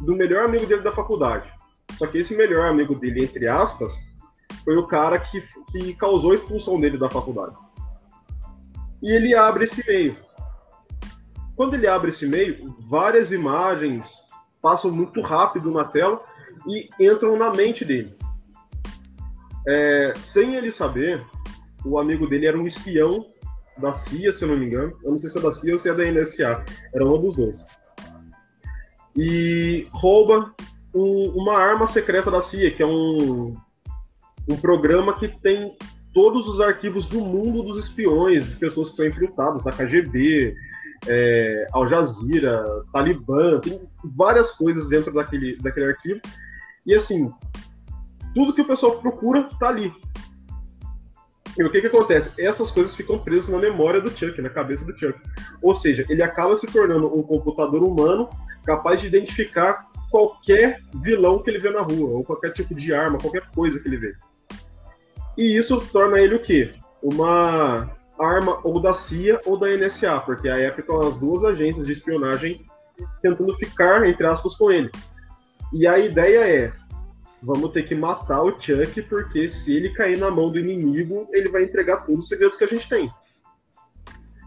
do 0.00 0.14
melhor 0.14 0.44
amigo 0.44 0.66
dele 0.66 0.82
da 0.82 0.92
faculdade. 0.92 1.55
Só 1.98 2.06
que 2.06 2.18
esse 2.18 2.36
melhor 2.36 2.66
amigo 2.66 2.94
dele, 2.94 3.24
entre 3.24 3.48
aspas, 3.48 4.06
foi 4.64 4.76
o 4.76 4.86
cara 4.86 5.18
que, 5.18 5.42
que 5.70 5.94
causou 5.94 6.32
a 6.32 6.34
expulsão 6.34 6.80
dele 6.80 6.98
da 6.98 7.10
faculdade. 7.10 7.54
E 9.02 9.10
ele 9.10 9.34
abre 9.34 9.64
esse 9.64 9.80
e-mail. 9.82 10.16
Quando 11.54 11.74
ele 11.74 11.86
abre 11.86 12.10
esse 12.10 12.26
e-mail, 12.26 12.74
várias 12.88 13.32
imagens 13.32 14.22
passam 14.60 14.90
muito 14.90 15.20
rápido 15.20 15.70
na 15.70 15.84
tela 15.84 16.20
e 16.66 16.88
entram 17.00 17.36
na 17.36 17.50
mente 17.50 17.84
dele. 17.84 18.14
É, 19.66 20.12
sem 20.16 20.54
ele 20.54 20.70
saber, 20.70 21.24
o 21.84 21.98
amigo 21.98 22.26
dele 22.26 22.46
era 22.46 22.58
um 22.58 22.66
espião 22.66 23.26
da 23.78 23.92
CIA, 23.92 24.32
se 24.32 24.44
eu 24.44 24.48
não 24.48 24.56
me 24.56 24.66
engano. 24.66 24.98
Eu 25.02 25.12
não 25.12 25.18
sei 25.18 25.28
se 25.28 25.38
é 25.38 25.40
da 25.40 25.52
CIA 25.52 25.72
ou 25.72 25.78
se 25.78 25.88
é 25.88 25.94
da 25.94 26.04
NSA. 26.04 26.64
Era 26.94 27.06
um 27.06 27.18
dos 27.18 27.36
dois. 27.36 27.66
E 29.16 29.88
rouba 29.92 30.54
um, 30.96 31.32
uma 31.36 31.58
arma 31.58 31.86
secreta 31.86 32.30
da 32.30 32.40
CIA, 32.40 32.70
que 32.70 32.82
é 32.82 32.86
um, 32.86 33.54
um 34.48 34.56
programa 34.56 35.14
que 35.18 35.28
tem 35.40 35.76
todos 36.14 36.48
os 36.48 36.60
arquivos 36.60 37.04
do 37.04 37.20
mundo 37.20 37.62
dos 37.62 37.78
espiões, 37.78 38.48
de 38.48 38.56
pessoas 38.56 38.88
que 38.88 38.96
são 38.96 39.06
infiltradas, 39.06 39.62
da 39.62 39.70
KGB, 39.70 40.54
é, 41.06 41.66
Al 41.72 41.86
Jazeera, 41.86 42.64
Talibã, 42.90 43.60
tem 43.60 43.78
várias 44.02 44.50
coisas 44.52 44.88
dentro 44.88 45.12
daquele, 45.12 45.56
daquele 45.58 45.86
arquivo. 45.86 46.20
E 46.86 46.94
assim, 46.94 47.30
tudo 48.34 48.54
que 48.54 48.62
o 48.62 48.66
pessoal 48.66 48.98
procura 48.98 49.46
tá 49.60 49.68
ali. 49.68 49.92
E 51.58 51.64
o 51.64 51.70
que 51.70 51.80
que 51.80 51.86
acontece? 51.86 52.30
Essas 52.38 52.70
coisas 52.70 52.94
ficam 52.94 53.18
presas 53.18 53.48
na 53.48 53.58
memória 53.58 54.00
do 54.00 54.10
Chuck, 54.10 54.40
na 54.40 54.50
cabeça 54.50 54.84
do 54.84 54.96
Chuck. 54.98 55.18
Ou 55.60 55.74
seja, 55.74 56.04
ele 56.08 56.22
acaba 56.22 56.56
se 56.56 56.66
tornando 56.66 57.14
um 57.14 57.22
computador 57.22 57.82
humano 57.82 58.28
capaz 58.64 59.00
de 59.00 59.06
identificar 59.06 59.86
qualquer 60.16 60.80
vilão 61.02 61.42
que 61.42 61.50
ele 61.50 61.58
vê 61.58 61.70
na 61.70 61.82
rua, 61.82 62.08
ou 62.08 62.24
qualquer 62.24 62.50
tipo 62.52 62.74
de 62.74 62.94
arma, 62.94 63.18
qualquer 63.18 63.42
coisa 63.54 63.78
que 63.78 63.86
ele 63.86 63.98
vê. 63.98 64.14
E 65.36 65.54
isso 65.58 65.78
torna 65.92 66.18
ele 66.18 66.36
o 66.36 66.42
quê? 66.42 66.72
Uma 67.02 67.94
arma 68.18 68.58
ou 68.64 68.80
da 68.80 68.94
CIA 68.94 69.38
ou 69.44 69.58
da 69.58 69.68
NSA, 69.68 70.18
porque 70.20 70.48
a 70.48 70.58
época 70.58 70.86
são 70.86 71.00
as 71.00 71.16
duas 71.18 71.44
agências 71.44 71.84
de 71.84 71.92
espionagem 71.92 72.64
tentando 73.20 73.54
ficar, 73.56 74.08
entre 74.08 74.26
aspas, 74.26 74.54
com 74.54 74.72
ele. 74.72 74.90
E 75.70 75.86
a 75.86 75.98
ideia 75.98 76.48
é: 76.48 76.72
vamos 77.42 77.72
ter 77.72 77.82
que 77.82 77.94
matar 77.94 78.42
o 78.42 78.58
Chuck, 78.58 79.02
porque 79.02 79.50
se 79.50 79.76
ele 79.76 79.90
cair 79.90 80.18
na 80.18 80.30
mão 80.30 80.50
do 80.50 80.58
inimigo, 80.58 81.28
ele 81.30 81.50
vai 81.50 81.64
entregar 81.64 82.06
todos 82.06 82.20
os 82.20 82.28
segredos 82.28 82.56
que 82.56 82.64
a 82.64 82.68
gente 82.68 82.88
tem. 82.88 83.12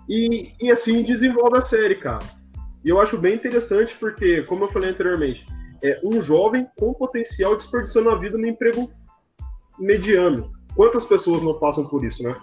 E, 0.10 0.52
e 0.60 0.72
assim 0.72 1.04
desenvolve 1.04 1.60
a 1.60 1.62
série, 1.62 1.94
cara. 1.94 2.26
E 2.84 2.90
eu 2.90 3.00
acho 3.00 3.20
bem 3.20 3.36
interessante 3.36 3.96
porque, 4.00 4.42
como 4.44 4.64
eu 4.64 4.70
falei 4.70 4.90
anteriormente, 4.90 5.46
é 5.84 6.00
um 6.04 6.22
jovem 6.24 6.68
com 6.78 6.94
potencial 6.94 7.56
desperdiçando 7.56 8.10
a 8.10 8.16
vida 8.16 8.38
no 8.38 8.48
emprego 8.48 8.92
mediano. 9.78 10.52
Quantas 10.76 11.06
pessoas 11.06 11.42
não 11.42 11.58
passam 11.60 11.88
por 11.88 12.04
isso, 12.04 12.24
né? 12.24 12.36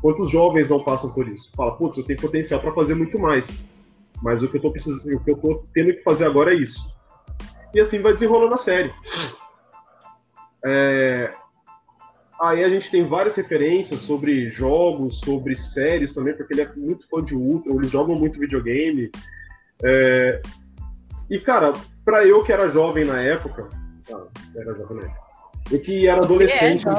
Quantos 0.00 0.30
jovens 0.30 0.70
não 0.70 0.82
passam 0.82 1.12
por 1.12 1.28
isso? 1.28 1.50
Fala, 1.54 1.76
putz, 1.76 1.98
eu 1.98 2.04
tenho 2.04 2.20
potencial 2.20 2.60
para 2.60 2.72
fazer 2.72 2.94
muito 2.94 3.18
mais. 3.18 3.48
Mas 4.22 4.42
o 4.42 4.48
que 4.48 4.56
eu 4.56 4.62
tô 4.62 4.70
precisando, 4.70 5.16
o 5.16 5.24
que 5.24 5.30
eu 5.30 5.36
tô 5.36 5.64
tendo 5.72 5.92
que 5.92 6.02
fazer 6.02 6.24
agora 6.24 6.52
é 6.52 6.56
isso. 6.56 6.96
E 7.74 7.80
assim 7.80 8.00
vai 8.00 8.12
desenrolando 8.12 8.54
a 8.54 8.58
série. 8.58 8.92
É... 10.66 11.30
Aí 12.40 12.64
a 12.64 12.68
gente 12.68 12.90
tem 12.90 13.06
várias 13.06 13.36
referências 13.36 14.00
sobre 14.00 14.50
jogos, 14.50 15.20
sobre 15.20 15.54
séries 15.54 16.12
também, 16.12 16.36
porque 16.36 16.54
ele 16.54 16.62
é 16.62 16.72
muito 16.74 17.08
fã 17.08 17.22
de 17.22 17.36
Ultra, 17.36 17.72
eles 17.72 17.90
jogam 17.90 18.16
muito 18.16 18.40
videogame. 18.40 19.10
É... 19.84 20.42
E, 21.30 21.38
cara, 21.38 21.72
pra 22.04 22.26
eu 22.26 22.42
que 22.42 22.52
era 22.52 22.70
jovem 22.70 23.04
na 23.04 23.20
época. 23.20 23.68
Ah, 24.12 24.26
era 24.56 24.74
jovem 24.74 24.98
na 24.98 25.04
época. 25.04 25.22
E 25.70 25.78
que 25.78 26.06
era 26.06 26.20
Você 26.20 26.24
adolescente. 26.24 26.88
é 26.88 26.92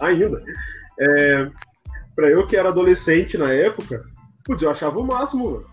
ainda. 0.00 0.42
É, 1.00 1.50
pra 2.14 2.28
eu 2.30 2.46
que 2.46 2.56
era 2.56 2.68
adolescente 2.68 3.36
na 3.36 3.52
época, 3.52 4.04
putz, 4.44 4.62
eu 4.62 4.70
achava 4.70 4.98
o 4.98 5.06
máximo, 5.06 5.52
mano. 5.52 5.70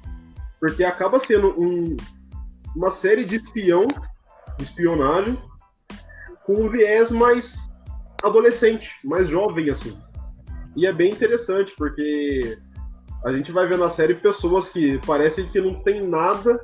Porque 0.60 0.84
acaba 0.84 1.20
sendo 1.20 1.60
um, 1.60 1.98
uma 2.76 2.92
série 2.92 3.26
de 3.26 3.38
espião, 3.38 3.88
de 4.58 4.64
espionagem, 4.64 5.38
com 6.46 6.54
um 6.54 6.70
viés 6.70 7.12
mais 7.12 7.58
adolescente, 8.24 8.92
mais 9.04 9.28
jovem, 9.28 9.70
assim. 9.70 9.98
E 10.76 10.86
é 10.86 10.94
bem 10.94 11.10
interessante, 11.10 11.74
porque 11.78 12.58
a 13.26 13.32
gente 13.32 13.52
vai 13.52 13.68
ver 13.68 13.78
na 13.78 13.90
série 13.90 14.16
pessoas 14.16 14.70
que 14.70 15.00
parecem 15.06 15.48
que 15.48 15.60
não 15.60 15.76
tem 15.84 16.08
nada. 16.08 16.60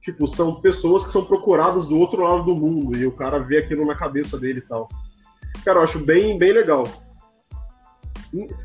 Tipo, 0.00 0.26
são 0.26 0.60
pessoas 0.60 1.04
que 1.04 1.12
são 1.12 1.24
procuradas 1.24 1.86
do 1.86 1.98
outro 1.98 2.22
lado 2.22 2.44
do 2.44 2.54
mundo 2.54 2.96
e 2.96 3.06
o 3.06 3.12
cara 3.12 3.38
vê 3.38 3.58
aquilo 3.58 3.86
na 3.86 3.94
cabeça 3.94 4.38
dele 4.38 4.60
e 4.60 4.62
tal. 4.62 4.88
Cara, 5.64 5.78
eu 5.78 5.82
acho 5.82 5.98
bem, 5.98 6.38
bem 6.38 6.52
legal. 6.52 6.84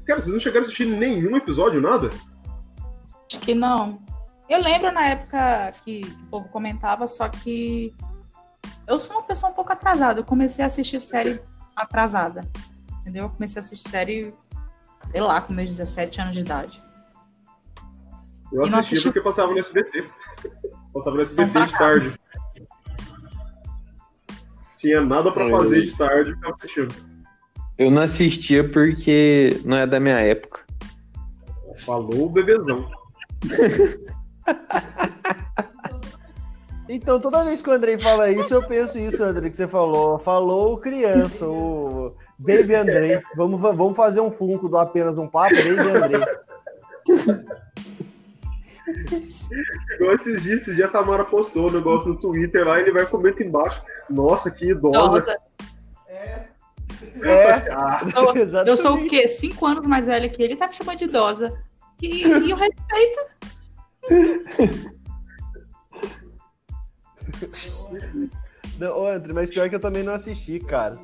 Cara, 0.05 0.21
vocês 0.21 0.33
não 0.33 0.39
chegaram 0.39 0.61
a 0.61 0.63
assistir 0.63 0.85
nenhum 0.85 1.35
episódio, 1.35 1.81
nada? 1.81 2.09
Acho 3.29 3.39
que 3.39 3.53
não. 3.53 3.99
Eu 4.47 4.61
lembro 4.61 4.91
na 4.91 5.07
época 5.07 5.73
que, 5.83 6.01
que 6.01 6.23
o 6.23 6.27
povo 6.27 6.49
comentava, 6.49 7.07
só 7.07 7.27
que 7.27 7.93
eu 8.87 8.99
sou 8.99 9.17
uma 9.17 9.23
pessoa 9.23 9.51
um 9.51 9.55
pouco 9.55 9.73
atrasada. 9.73 10.19
Eu 10.19 10.23
comecei 10.23 10.63
a 10.63 10.67
assistir 10.67 10.99
série 10.99 11.41
atrasada. 11.75 12.41
Entendeu? 13.01 13.25
Eu 13.25 13.29
comecei 13.29 13.59
a 13.59 13.65
assistir 13.65 13.89
série, 13.89 14.33
sei 15.11 15.21
lá, 15.21 15.41
com 15.41 15.53
meus 15.53 15.69
17 15.69 16.21
anos 16.21 16.35
de 16.35 16.41
idade. 16.41 16.81
Eu 18.51 18.63
assisti 18.63 18.79
assistiu? 18.79 19.11
porque 19.11 19.21
passava 19.27 19.51
no 19.51 19.59
SBT. 19.59 20.07
Passava 20.95 21.17
no 21.17 21.21
SBT 21.23 21.65
de 21.65 21.77
tarde. 21.77 22.19
Tinha 24.77 25.01
nada 25.01 25.29
pra 25.29 25.49
fazer 25.49 25.81
de 25.81 25.97
tarde, 25.97 26.29
eu 26.29 26.35
ficava 26.35 26.55
assistindo. 26.55 26.95
Eu 27.77 27.91
não 27.91 28.01
assistia 28.01 28.69
porque 28.69 29.59
não 29.65 29.75
é 29.75 29.85
da 29.85 29.99
minha 29.99 30.19
época. 30.19 30.61
Falou 31.85 32.27
o 32.27 32.29
bebezão. 32.29 32.89
Então, 36.87 37.19
toda 37.19 37.43
vez 37.43 37.63
que 37.63 37.69
o 37.69 37.73
Andrei 37.73 37.97
fala 37.97 38.29
isso, 38.29 38.53
eu 38.53 38.61
penso 38.61 38.99
isso, 38.99 39.23
Andrei, 39.23 39.49
que 39.49 39.57
você 39.57 39.67
falou. 39.67 40.19
Falou 40.19 40.77
criança, 40.77 41.47
o 41.47 42.15
Baby 42.37 42.75
Andrei. 42.75 43.17
Vamos, 43.35 43.59
vamos 43.59 43.97
fazer 43.97 44.21
um 44.21 44.31
funko 44.31 44.69
do 44.69 44.77
apenas 44.77 45.17
um 45.17 45.27
papo, 45.27 45.55
Baby 45.55 45.79
Andrei. 45.79 46.21
Igual 49.95 50.15
esses 50.15 50.43
dias, 50.43 50.61
esses 50.61 50.75
dias 50.75 50.89
a 50.89 50.91
Tamara 50.91 51.25
postou 51.25 51.69
um 51.69 51.73
negócio 51.73 52.09
no 52.09 52.19
Twitter 52.19 52.65
lá 52.65 52.79
e 52.79 52.83
ele 52.83 52.91
vai 52.91 53.05
comentar 53.05 53.45
embaixo. 53.45 53.81
Nossa, 54.09 54.51
que 54.51 54.69
idosa. 54.71 54.97
Nossa, 54.97 55.37
É, 56.09 57.71
Ah, 57.71 58.01
eu, 58.15 58.35
exatamente. 58.41 58.69
eu 58.69 58.77
sou 58.77 58.95
o 58.95 59.07
quê? 59.07 59.27
Cinco 59.27 59.65
anos 59.65 59.85
mais 59.87 60.05
velha 60.05 60.29
que 60.29 60.41
ele, 60.41 60.55
tá 60.55 60.67
me 60.67 60.73
chamando 60.73 60.97
de 60.97 61.05
idosa. 61.05 61.53
E, 62.01 62.23
e 62.27 62.51
eu 62.51 62.57
respeito. 62.57 63.19
Não, 68.79 68.97
ô, 68.99 69.07
André, 69.07 69.33
mas 69.33 69.49
pior 69.49 69.69
que 69.69 69.75
eu 69.75 69.79
também 69.79 70.03
não 70.03 70.13
assisti, 70.13 70.59
cara. 70.59 70.99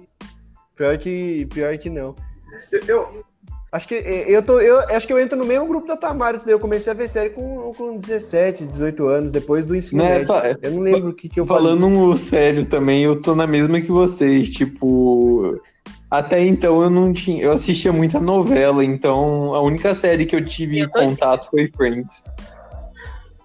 Pior 0.76 0.98
que, 0.98 1.46
pior 1.48 1.78
que 1.78 1.90
não. 1.90 2.16
eu, 2.88 3.24
Acho 3.72 3.88
que 3.88 3.96
é, 3.96 4.30
eu 4.30 4.44
tô, 4.44 4.60
eu 4.60 4.80
acho 4.96 5.08
que 5.08 5.14
eu 5.14 5.20
entro 5.20 5.38
no 5.38 5.46
mesmo 5.46 5.66
grupo 5.66 5.88
da 5.88 5.96
Tamara, 5.96 6.38
daí 6.40 6.54
eu 6.54 6.60
comecei 6.60 6.92
a 6.92 6.94
ver 6.96 7.08
série 7.08 7.30
com, 7.30 7.72
com 7.74 7.98
17, 7.98 8.66
18 8.66 9.08
anos, 9.08 9.32
depois 9.32 9.64
do 9.64 9.74
ensino 9.74 10.04
Né, 10.04 10.10
médio. 10.10 10.28
fa- 10.28 10.58
Eu 10.62 10.72
não 10.72 10.82
lembro 10.82 11.10
o 11.12 11.14
que, 11.14 11.30
que 11.30 11.40
eu 11.40 11.46
Falando 11.46 11.86
um 11.86 12.18
sério 12.18 12.66
também, 12.66 13.04
eu 13.04 13.22
tô 13.22 13.34
na 13.34 13.48
mesma 13.48 13.80
que 13.80 13.90
vocês, 13.92 14.50
tipo. 14.50 15.58
Até 16.10 16.46
então 16.46 16.82
eu 16.82 16.90
não 16.90 17.14
tinha. 17.14 17.42
Eu 17.42 17.54
assistia 17.54 17.94
muita 17.94 18.20
novela, 18.20 18.84
então 18.84 19.56
a 19.56 19.62
única 19.62 19.96
série 19.96 20.26
que 20.26 20.36
eu 20.36 20.46
tive 20.46 20.80
Eu 20.80 20.90
tô- 20.92 21.00
contato 21.00 21.50
foi 21.50 21.70
Friends. 21.70 22.26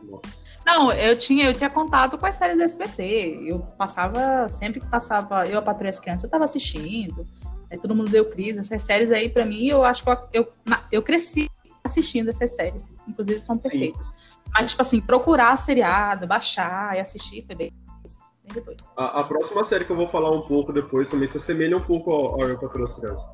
nossa. 0.02 0.46
Não, 0.66 0.90
eu 0.90 1.16
tinha, 1.16 1.44
eu 1.46 1.54
tinha 1.54 1.70
contato 1.70 2.18
com 2.18 2.26
as 2.26 2.34
séries 2.34 2.56
do 2.56 2.64
SBT. 2.64 3.44
Eu 3.46 3.60
passava, 3.78 4.48
sempre 4.50 4.80
que 4.80 4.86
passava 4.88 5.44
Eu, 5.46 5.60
a 5.60 5.62
Patrulha 5.62 5.86
e 5.88 5.90
as 5.90 6.00
Crianças, 6.00 6.24
eu 6.24 6.30
tava 6.30 6.44
assistindo. 6.44 7.24
Aí 7.70 7.78
todo 7.78 7.94
mundo 7.94 8.10
deu 8.10 8.24
crise. 8.30 8.58
Essas 8.58 8.82
séries 8.82 9.10
aí, 9.10 9.28
pra 9.28 9.44
mim, 9.44 9.66
eu 9.66 9.84
acho 9.84 10.04
que 10.04 10.10
eu, 10.32 10.48
eu, 10.90 11.02
cresci 11.02 11.50
assistindo 11.84 12.30
essas 12.30 12.52
séries. 12.52 12.92
Inclusive, 13.08 13.40
são 13.40 13.58
perfeitos. 13.58 14.14
Mas, 14.52 14.70
tipo 14.70 14.82
assim, 14.82 15.00
procurar 15.00 15.56
seriado, 15.56 16.26
baixar 16.26 16.96
e 16.96 17.00
assistir 17.00 17.44
foi 17.46 17.56
bem, 17.56 17.70
bem 17.70 18.54
depois. 18.54 18.76
A, 18.96 19.20
a, 19.20 19.24
próxima 19.24 19.64
série 19.64 19.84
que 19.84 19.90
eu 19.90 19.96
vou 19.96 20.08
falar 20.08 20.30
um 20.30 20.42
pouco 20.42 20.72
depois 20.72 21.08
também 21.08 21.26
se 21.26 21.36
assemelha 21.36 21.76
um 21.76 21.82
pouco 21.82 22.10
ao, 22.10 22.42
ao 22.42 22.48
Eu 22.48 22.58
Patrulho 22.58 22.84
as 22.84 22.94
Crianças. 22.94 23.26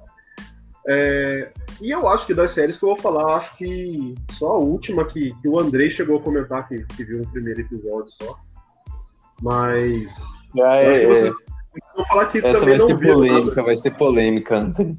É, 0.88 1.52
e 1.80 1.90
eu 1.90 2.08
acho 2.08 2.26
que 2.26 2.34
das 2.34 2.50
séries 2.50 2.76
que 2.76 2.84
eu 2.84 2.88
vou 2.88 2.98
falar, 2.98 3.36
acho 3.36 3.56
que 3.56 4.14
só 4.30 4.48
a 4.48 4.58
última 4.58 5.04
que, 5.04 5.32
que 5.40 5.48
o 5.48 5.60
Andrei 5.60 5.90
chegou 5.90 6.18
a 6.18 6.22
comentar 6.22 6.66
que, 6.66 6.84
que 6.84 7.04
viu 7.04 7.20
um 7.20 7.30
primeiro 7.30 7.60
episódio 7.60 8.08
só. 8.08 8.38
Mas. 9.40 10.16
Ah, 10.60 10.76
é, 10.76 11.06
vocês 11.06 11.32
vão 11.96 12.04
falar 12.06 12.26
que 12.26 12.38
Essa 12.38 12.60
também 12.60 12.68
vai 12.70 12.78
não 12.78 12.86
ser 12.86 12.96
viu 12.98 13.14
polêmica, 13.14 13.46
nada. 13.48 13.62
vai 13.62 13.76
ser 13.76 13.90
polêmica, 13.92 14.56
Anthony. 14.58 14.98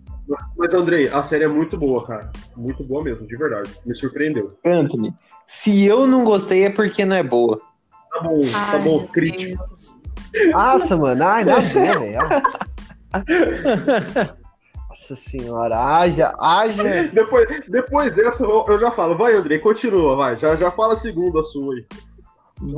Mas, 0.58 0.74
Andrei, 0.74 1.08
a 1.10 1.22
série 1.22 1.44
é 1.44 1.48
muito 1.48 1.78
boa, 1.78 2.06
cara. 2.06 2.32
Muito 2.56 2.84
boa 2.84 3.04
mesmo, 3.04 3.28
de 3.28 3.36
verdade. 3.36 3.70
Me 3.86 3.94
surpreendeu. 3.94 4.58
Anthony, 4.66 5.14
se 5.46 5.86
eu 5.86 6.08
não 6.08 6.24
gostei 6.24 6.66
é 6.66 6.70
porque 6.70 7.06
não 7.06 7.16
é 7.16 7.24
boa. 7.24 7.62
Tá 8.12 8.22
bom, 8.22 8.40
tá 8.42 8.72
Ai, 8.74 8.82
bom, 8.84 9.00
meu 9.00 9.08
crítico. 9.10 9.64
Nossa, 10.52 10.98
mano. 10.98 11.24
Ai, 11.24 11.44
ver, 11.44 12.00
velho. 12.00 12.20
Nossa 14.90 15.16
senhora. 15.16 15.78
Haja, 15.78 16.34
haja. 16.40 17.10
Depois, 17.12 17.48
depois 17.68 18.16
dessa, 18.16 18.44
eu 18.44 18.66
eu 18.68 18.80
já 18.80 18.92
falo. 18.92 19.18
Vai, 19.18 19.36
Andrei, 19.36 19.60
continua, 19.60 20.16
vai. 20.16 20.38
Já, 20.40 20.56
já 20.56 20.72
fala 20.72 20.94
a 20.94 20.98
segunda 20.98 21.44
sua 21.44 21.76
aí. 21.76 21.86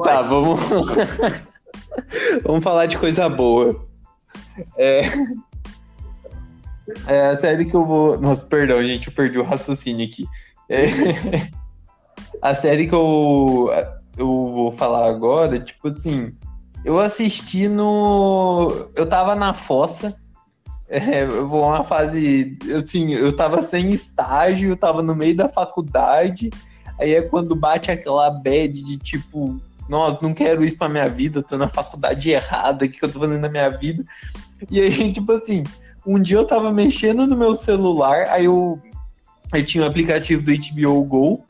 Tá, 0.04 0.22
vamos. 0.22 0.60
vamos 2.44 2.64
falar 2.64 2.86
de 2.86 2.98
coisa 2.98 3.28
boa. 3.30 3.86
É... 4.78 5.02
é 7.08 7.28
a 7.28 7.38
série 7.38 7.66
que 7.66 7.76
eu 7.76 7.86
vou. 7.86 8.20
Nossa, 8.20 8.46
perdão, 8.46 8.84
gente, 8.84 9.08
eu 9.08 9.14
perdi 9.14 9.38
o 9.38 9.44
raciocínio 9.44 10.06
aqui. 10.08 10.26
É... 10.70 10.86
A 12.42 12.54
série 12.54 12.88
que 12.88 12.94
eu, 12.94 13.72
eu 14.18 14.28
vou 14.28 14.72
falar 14.72 15.10
agora, 15.10 15.60
tipo 15.60 15.88
assim, 15.88 16.36
eu 16.84 17.00
assisti 17.00 17.68
no. 17.68 18.90
Eu 18.96 19.08
tava 19.08 19.36
na 19.36 19.54
fossa. 19.54 20.16
É, 20.88 21.26
uma 21.26 21.84
fase. 21.84 22.58
Assim, 22.78 23.12
eu 23.14 23.36
tava 23.36 23.64
sem 23.64 23.92
estágio, 23.92 24.70
eu 24.70 24.78
tava 24.78 25.02
no 25.02 25.16
meio 25.16 25.36
da 25.36 25.50
faculdade. 25.50 26.52
Aí 27.00 27.16
é 27.16 27.22
quando 27.24 27.56
bate 27.56 27.92
aquela 27.92 28.30
bad 28.30 28.84
de 28.84 28.98
tipo, 28.98 29.60
nossa, 29.88 30.20
não 30.22 30.34
quero 30.34 30.66
isso 30.66 30.78
pra 30.78 30.90
minha 30.90 31.08
vida, 31.10 31.44
tô 31.44 31.58
na 31.58 31.68
faculdade 31.68 32.30
errada, 32.30 32.86
o 32.86 32.90
que, 32.90 33.00
que 33.00 33.06
eu 33.06 33.12
tô 33.12 33.20
fazendo 33.20 33.40
na 33.40 33.50
minha 33.50 33.70
vida? 33.70 34.04
E 34.70 34.80
aí, 34.80 35.12
tipo 35.14 35.32
assim, 35.32 35.64
um 36.06 36.20
dia 36.20 36.38
eu 36.38 36.46
tava 36.46 36.72
mexendo 36.72 37.26
no 37.28 37.36
meu 37.38 37.56
celular, 37.56 38.28
aí 38.30 38.46
eu, 38.46 38.80
eu 39.54 39.66
tinha 39.66 39.84
o 39.84 39.88
aplicativo 39.88 40.42
do 40.42 40.52
HBO 40.52 41.04
Go, 41.04 41.46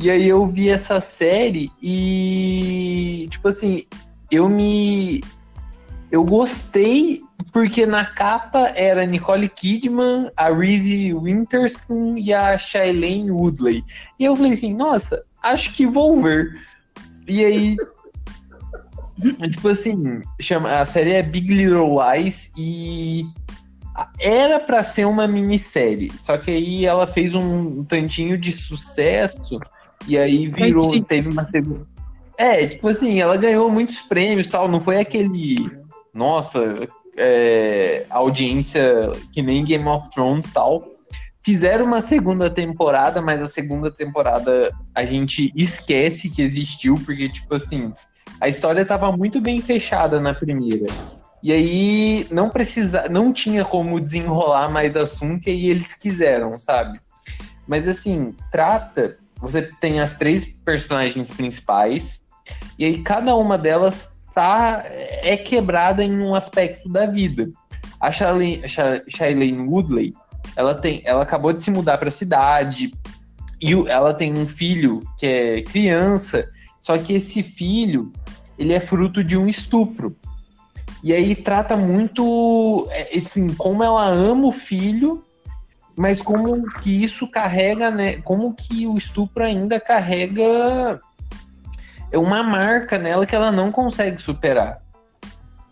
e 0.00 0.10
aí 0.10 0.28
eu 0.28 0.46
vi 0.46 0.68
essa 0.68 1.00
série 1.00 1.70
e, 1.82 3.26
tipo 3.30 3.48
assim, 3.48 3.84
eu 4.30 4.48
me. 4.48 5.20
Eu 6.10 6.24
gostei 6.24 7.20
porque 7.52 7.84
na 7.84 8.04
capa 8.04 8.72
era 8.76 9.04
Nicole 9.04 9.48
Kidman, 9.48 10.30
a 10.36 10.50
Reese 10.50 11.12
Witherspoon 11.12 12.16
e 12.16 12.32
a 12.32 12.56
Shailene 12.56 13.30
Woodley. 13.30 13.84
E 14.18 14.24
eu 14.24 14.36
falei 14.36 14.52
assim, 14.52 14.74
nossa, 14.74 15.24
acho 15.42 15.74
que 15.74 15.84
vou 15.84 16.22
ver. 16.22 16.60
E 17.28 17.44
aí, 17.44 17.76
tipo 19.52 19.68
assim, 19.68 20.20
chama, 20.40 20.80
a 20.80 20.84
série 20.84 21.12
é 21.12 21.22
Big 21.22 21.52
Little 21.52 21.98
Lies 22.00 22.52
e 22.56 23.26
era 24.20 24.60
pra 24.60 24.84
ser 24.84 25.06
uma 25.06 25.26
minissérie, 25.26 26.12
só 26.16 26.38
que 26.38 26.50
aí 26.50 26.86
ela 26.86 27.06
fez 27.06 27.34
um 27.34 27.84
tantinho 27.84 28.38
de 28.38 28.52
sucesso 28.52 29.58
e 30.06 30.16
aí 30.16 30.46
virou, 30.46 31.02
teve 31.02 31.28
uma 31.28 31.44
segunda. 31.44 31.86
É, 32.36 32.66
tipo 32.66 32.88
assim, 32.88 33.20
ela 33.20 33.36
ganhou 33.36 33.68
muitos 33.68 34.00
prêmios 34.02 34.46
e 34.46 34.50
tal, 34.50 34.68
não 34.68 34.80
foi 34.80 35.00
aquele, 35.00 35.56
nossa, 36.14 36.88
é, 37.16 38.06
audiência 38.08 39.10
que 39.32 39.42
nem 39.42 39.64
Game 39.64 39.86
of 39.88 40.08
Thrones 40.10 40.46
e 40.46 40.52
tal. 40.52 40.97
Fizeram 41.48 41.86
uma 41.86 42.02
segunda 42.02 42.50
temporada, 42.50 43.22
mas 43.22 43.40
a 43.40 43.46
segunda 43.46 43.90
temporada 43.90 44.70
a 44.94 45.02
gente 45.06 45.50
esquece 45.56 46.28
que 46.28 46.42
existiu, 46.42 46.96
porque, 47.06 47.26
tipo 47.26 47.54
assim, 47.54 47.90
a 48.38 48.50
história 48.50 48.84
tava 48.84 49.10
muito 49.10 49.40
bem 49.40 49.62
fechada 49.62 50.20
na 50.20 50.34
primeira. 50.34 50.84
E 51.42 51.50
aí 51.50 52.26
não 52.30 52.50
precisa, 52.50 53.08
não 53.08 53.32
tinha 53.32 53.64
como 53.64 53.98
desenrolar 53.98 54.68
mais 54.70 54.94
assunto 54.94 55.46
e 55.46 55.50
aí 55.52 55.70
eles 55.70 55.94
quiseram, 55.94 56.58
sabe? 56.58 57.00
Mas 57.66 57.88
assim, 57.88 58.34
trata, 58.52 59.16
você 59.38 59.62
tem 59.80 60.00
as 60.00 60.18
três 60.18 60.44
personagens 60.44 61.32
principais 61.32 62.26
e 62.78 62.84
aí 62.84 63.02
cada 63.02 63.34
uma 63.34 63.56
delas 63.56 64.20
tá 64.34 64.82
é 64.84 65.34
quebrada 65.34 66.04
em 66.04 66.20
um 66.20 66.34
aspecto 66.34 66.90
da 66.90 67.06
vida. 67.06 67.48
A 67.98 68.12
Shailene, 68.12 68.68
Sha- 68.68 69.00
Shailene 69.08 69.66
Woodley, 69.66 70.12
ela 70.58 70.74
tem, 70.74 71.00
ela 71.04 71.22
acabou 71.22 71.52
de 71.52 71.62
se 71.62 71.70
mudar 71.70 71.98
para 71.98 72.08
a 72.08 72.10
cidade 72.10 72.92
e 73.62 73.72
ela 73.88 74.12
tem 74.12 74.36
um 74.36 74.44
filho 74.44 75.00
que 75.16 75.24
é 75.24 75.62
criança, 75.62 76.50
só 76.80 76.98
que 76.98 77.12
esse 77.12 77.44
filho 77.44 78.12
ele 78.58 78.72
é 78.72 78.80
fruto 78.80 79.22
de 79.22 79.36
um 79.36 79.46
estupro. 79.46 80.16
E 81.04 81.12
aí 81.14 81.36
trata 81.36 81.76
muito, 81.76 82.88
é, 82.90 83.16
assim, 83.16 83.54
como 83.54 83.84
ela 83.84 84.04
ama 84.08 84.48
o 84.48 84.52
filho, 84.52 85.22
mas 85.96 86.20
como 86.20 86.68
que 86.80 87.04
isso 87.04 87.30
carrega, 87.30 87.88
né? 87.88 88.16
Como 88.22 88.52
que 88.52 88.84
o 88.84 88.98
estupro 88.98 89.44
ainda 89.44 89.78
carrega 89.78 90.98
é 92.10 92.18
uma 92.18 92.42
marca 92.42 92.98
nela 92.98 93.24
que 93.24 93.36
ela 93.36 93.52
não 93.52 93.70
consegue 93.70 94.20
superar. 94.20 94.82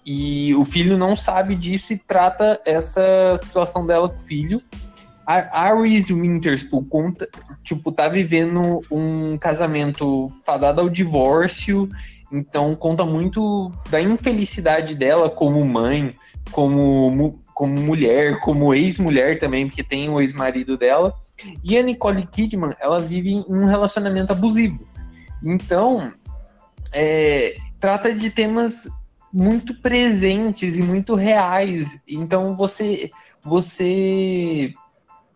E 0.06 0.54
o 0.54 0.64
filho 0.64 0.96
não 0.96 1.16
sabe 1.16 1.56
disso 1.56 1.92
e 1.92 1.98
trata 1.98 2.60
essa 2.64 3.36
situação 3.42 3.84
dela 3.84 4.08
com 4.08 4.16
o 4.16 4.26
filho. 4.26 4.62
A, 5.26 5.64
a 5.64 5.74
Reese 5.74 6.12
Witherspoon 6.12 6.84
conta, 6.84 7.28
tipo, 7.64 7.90
tá 7.90 8.06
vivendo 8.06 8.80
um 8.88 9.36
casamento 9.36 10.28
fadado 10.44 10.80
ao 10.80 10.88
divórcio, 10.88 11.88
então 12.30 12.76
conta 12.76 13.04
muito 13.04 13.72
da 13.90 14.00
infelicidade 14.00 14.94
dela 14.94 15.28
como 15.28 15.64
mãe, 15.64 16.14
como, 16.52 17.42
como 17.52 17.80
mulher, 17.80 18.38
como 18.38 18.72
ex-mulher 18.72 19.40
também, 19.40 19.66
porque 19.66 19.82
tem 19.82 20.08
o 20.08 20.20
ex-marido 20.20 20.78
dela. 20.78 21.12
E 21.64 21.76
a 21.76 21.82
Nicole 21.82 22.24
Kidman, 22.28 22.74
ela 22.78 23.00
vive 23.00 23.32
em 23.32 23.44
um 23.48 23.64
relacionamento 23.64 24.32
abusivo. 24.32 24.86
Então, 25.42 26.12
é, 26.92 27.56
trata 27.80 28.14
de 28.14 28.30
temas 28.30 28.88
muito 29.32 29.74
presentes 29.80 30.76
e 30.78 30.82
muito 30.82 31.14
reais. 31.14 32.00
Então 32.08 32.54
você 32.54 33.10
você 33.42 34.72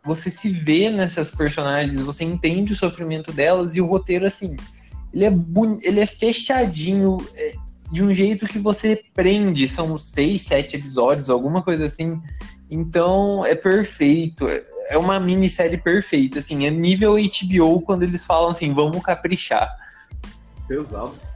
você 0.04 0.30
se 0.30 0.48
vê 0.50 0.90
nessas 0.90 1.30
personagens, 1.30 2.00
você 2.00 2.24
entende 2.24 2.72
o 2.72 2.76
sofrimento 2.76 3.32
delas 3.32 3.76
e 3.76 3.80
o 3.80 3.86
roteiro 3.86 4.24
assim, 4.26 4.56
ele 5.12 5.24
é 5.24 5.32
ele 5.82 6.00
é 6.00 6.06
fechadinho 6.06 7.18
é, 7.34 7.52
de 7.92 8.02
um 8.02 8.14
jeito 8.14 8.46
que 8.46 8.58
você 8.58 9.04
prende, 9.14 9.68
são 9.68 9.98
seis, 9.98 10.42
sete 10.42 10.76
episódios, 10.76 11.28
alguma 11.28 11.62
coisa 11.62 11.84
assim. 11.84 12.20
Então 12.70 13.44
é 13.44 13.54
perfeito, 13.54 14.48
é- 14.48 14.64
é 14.88 14.98
uma 14.98 15.20
minissérie 15.20 15.78
perfeita, 15.78 16.38
assim, 16.38 16.66
é 16.66 16.70
nível 16.70 17.16
HBO 17.16 17.80
quando 17.82 18.02
eles 18.04 18.24
falam 18.24 18.50
assim, 18.50 18.72
vamos 18.72 19.02
caprichar. 19.02 19.68
Pesado. 20.66 21.29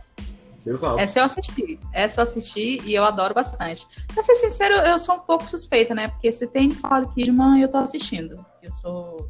Pesado. 0.64 0.98
Essa 0.98 1.20
eu 1.20 1.24
assisti. 1.24 1.78
Essa 1.92 2.20
eu 2.20 2.22
assisti 2.22 2.80
e 2.84 2.94
eu 2.94 3.04
adoro 3.04 3.34
bastante. 3.34 3.86
Pra 4.12 4.22
ser 4.22 4.34
sincero, 4.36 4.74
eu 4.76 4.98
sou 4.98 5.16
um 5.16 5.20
pouco 5.20 5.46
suspeita, 5.48 5.94
né? 5.94 6.08
Porque 6.08 6.32
se 6.32 6.46
tem 6.46 6.68
Nicole 6.68 7.06
Kidman, 7.14 7.60
eu 7.60 7.68
tô 7.68 7.76
assistindo. 7.76 8.44
Eu 8.62 8.72
sou. 8.72 9.28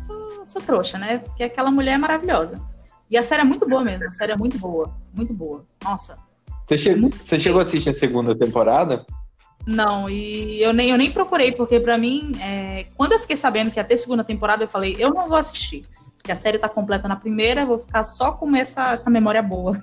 Sou, 0.00 0.46
sou 0.46 0.62
trouxa, 0.62 0.98
né? 0.98 1.18
Porque 1.18 1.42
aquela 1.42 1.70
mulher 1.70 1.94
é 1.94 1.98
maravilhosa. 1.98 2.60
E 3.10 3.16
a 3.18 3.22
série 3.22 3.42
é 3.42 3.44
muito 3.44 3.68
boa 3.68 3.82
mesmo. 3.84 4.06
A 4.06 4.10
série 4.10 4.32
é 4.32 4.36
muito 4.36 4.58
boa. 4.58 4.94
Muito 5.12 5.32
boa. 5.34 5.64
Nossa. 5.84 6.16
Você, 6.66 6.78
che- 6.78 6.94
você 6.94 7.38
chegou 7.38 7.58
a 7.58 7.62
assistir 7.62 7.90
a 7.90 7.94
segunda 7.94 8.34
temporada? 8.34 9.04
Não, 9.66 10.08
e 10.10 10.60
eu 10.62 10.72
nem, 10.72 10.90
eu 10.90 10.96
nem 10.98 11.10
procurei, 11.10 11.52
porque 11.52 11.78
pra 11.78 11.96
mim, 11.96 12.32
é, 12.40 12.86
quando 12.96 13.12
eu 13.12 13.20
fiquei 13.20 13.36
sabendo 13.36 13.70
que 13.70 13.78
ia 13.78 13.84
ter 13.84 13.96
segunda 13.96 14.24
temporada, 14.24 14.64
eu 14.64 14.68
falei, 14.68 14.96
eu 14.98 15.12
não 15.14 15.28
vou 15.28 15.36
assistir. 15.36 15.86
Porque 16.16 16.32
a 16.32 16.36
série 16.36 16.58
tá 16.58 16.68
completa 16.68 17.06
na 17.06 17.14
primeira, 17.16 17.60
eu 17.62 17.66
vou 17.66 17.78
ficar 17.78 18.02
só 18.02 18.32
com 18.32 18.56
essa, 18.56 18.92
essa 18.92 19.10
memória 19.10 19.42
boa. 19.42 19.76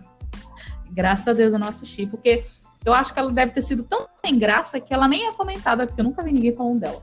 Graças 0.92 1.28
a 1.28 1.34
Deus 1.34 1.54
eu 1.54 1.60
não 1.60 1.68
assisti, 1.68 2.06
porque 2.06 2.44
eu 2.86 2.94
acho 2.94 3.14
que 3.14 3.20
ela 3.20 3.32
deve 3.32 3.52
ter 3.52 3.62
sido 3.62 3.84
tão 3.84 4.08
sem 4.24 4.40
graça 4.40 4.80
que 4.80 4.94
ela 4.94 5.08
nem 5.08 5.28
é 5.28 5.34
comentada, 5.34 5.86
porque 5.86 6.02
eu 6.02 6.06
nunca 6.06 6.24
vi 6.24 6.32
ninguém 6.32 6.56
falando 6.56 6.80
dela. 6.80 7.02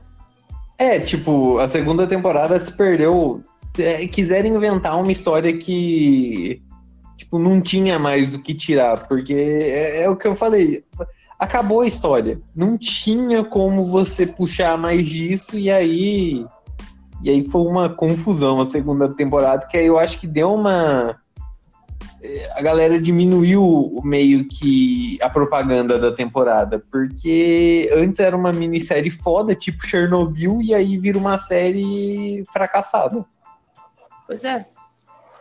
É, 0.77 0.99
tipo, 0.99 1.57
a 1.59 1.67
segunda 1.67 2.05
temporada 2.05 2.59
se 2.59 2.75
perdeu. 2.75 3.41
é, 3.77 4.07
quiseram 4.07 4.55
inventar 4.55 4.99
uma 4.99 5.11
história 5.11 5.55
que, 5.57 6.61
tipo, 7.15 7.39
não 7.39 7.61
tinha 7.61 7.97
mais 7.99 8.31
do 8.31 8.39
que 8.39 8.53
tirar, 8.53 9.07
porque 9.07 9.33
é, 9.33 10.03
é 10.03 10.09
o 10.09 10.15
que 10.15 10.27
eu 10.27 10.35
falei. 10.35 10.83
Acabou 11.39 11.81
a 11.81 11.87
história. 11.87 12.39
Não 12.55 12.77
tinha 12.77 13.43
como 13.43 13.85
você 13.85 14.25
puxar 14.25 14.77
mais 14.77 15.07
disso, 15.07 15.57
e 15.57 15.69
aí 15.69 16.45
E 17.23 17.29
aí 17.29 17.43
foi 17.45 17.61
uma 17.61 17.89
confusão 17.89 18.61
a 18.61 18.65
segunda 18.65 19.13
temporada, 19.13 19.67
que 19.67 19.77
aí 19.77 19.87
eu 19.87 19.97
acho 19.97 20.19
que 20.19 20.27
deu 20.27 20.53
uma. 20.53 21.17
A 22.55 22.61
galera 22.61 22.99
diminuiu 22.99 24.01
meio 24.03 24.47
que 24.47 25.19
a 25.21 25.29
propaganda 25.29 25.99
da 25.99 26.11
temporada, 26.11 26.83
porque 26.91 27.89
antes 27.95 28.19
era 28.19 28.35
uma 28.35 28.51
minissérie 28.51 29.11
foda, 29.11 29.53
tipo 29.53 29.85
Chernobyl, 29.85 30.61
e 30.61 30.73
aí 30.73 30.97
vira 30.97 31.17
uma 31.17 31.37
série 31.37 32.43
fracassada. 32.51 33.25
Pois 34.25 34.43
é. 34.43 34.65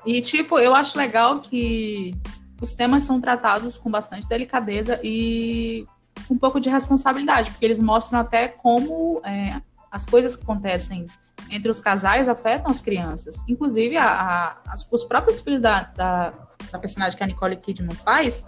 E, 0.05 0.21
tipo, 0.21 0.59
eu 0.59 0.75
acho 0.75 0.97
legal 0.97 1.41
que 1.41 2.15
os 2.61 2.75
temas 2.75 3.05
são 3.05 3.21
tratados 3.21 3.77
com 3.77 3.91
bastante 3.91 4.29
delicadeza 4.29 5.01
e 5.03 5.85
um 6.31 6.39
pouco 6.39 6.61
de 6.61 6.69
responsabilidade, 6.69 7.51
porque 7.51 7.65
eles 7.65 7.81
mostram 7.81 8.21
até 8.21 8.49
como 8.49 9.21
é, 9.25 9.61
as 9.91 10.07
coisas 10.07 10.37
que 10.37 10.43
acontecem 10.43 11.07
entre 11.51 11.71
os 11.71 11.81
casais 11.81 12.29
afetam 12.29 12.71
as 12.71 12.81
crianças. 12.81 13.43
Inclusive, 13.49 13.97
a, 13.97 14.07
a, 14.07 14.57
as, 14.69 14.87
os 14.91 15.05
próprios 15.05 15.41
filhos 15.41 15.61
da, 15.61 15.83
da, 15.83 16.33
da, 16.71 16.79
personagem 16.79 17.17
que 17.17 17.25
a 17.25 17.27
Nicole 17.27 17.57
Kidman 17.57 17.95
faz, 17.97 18.45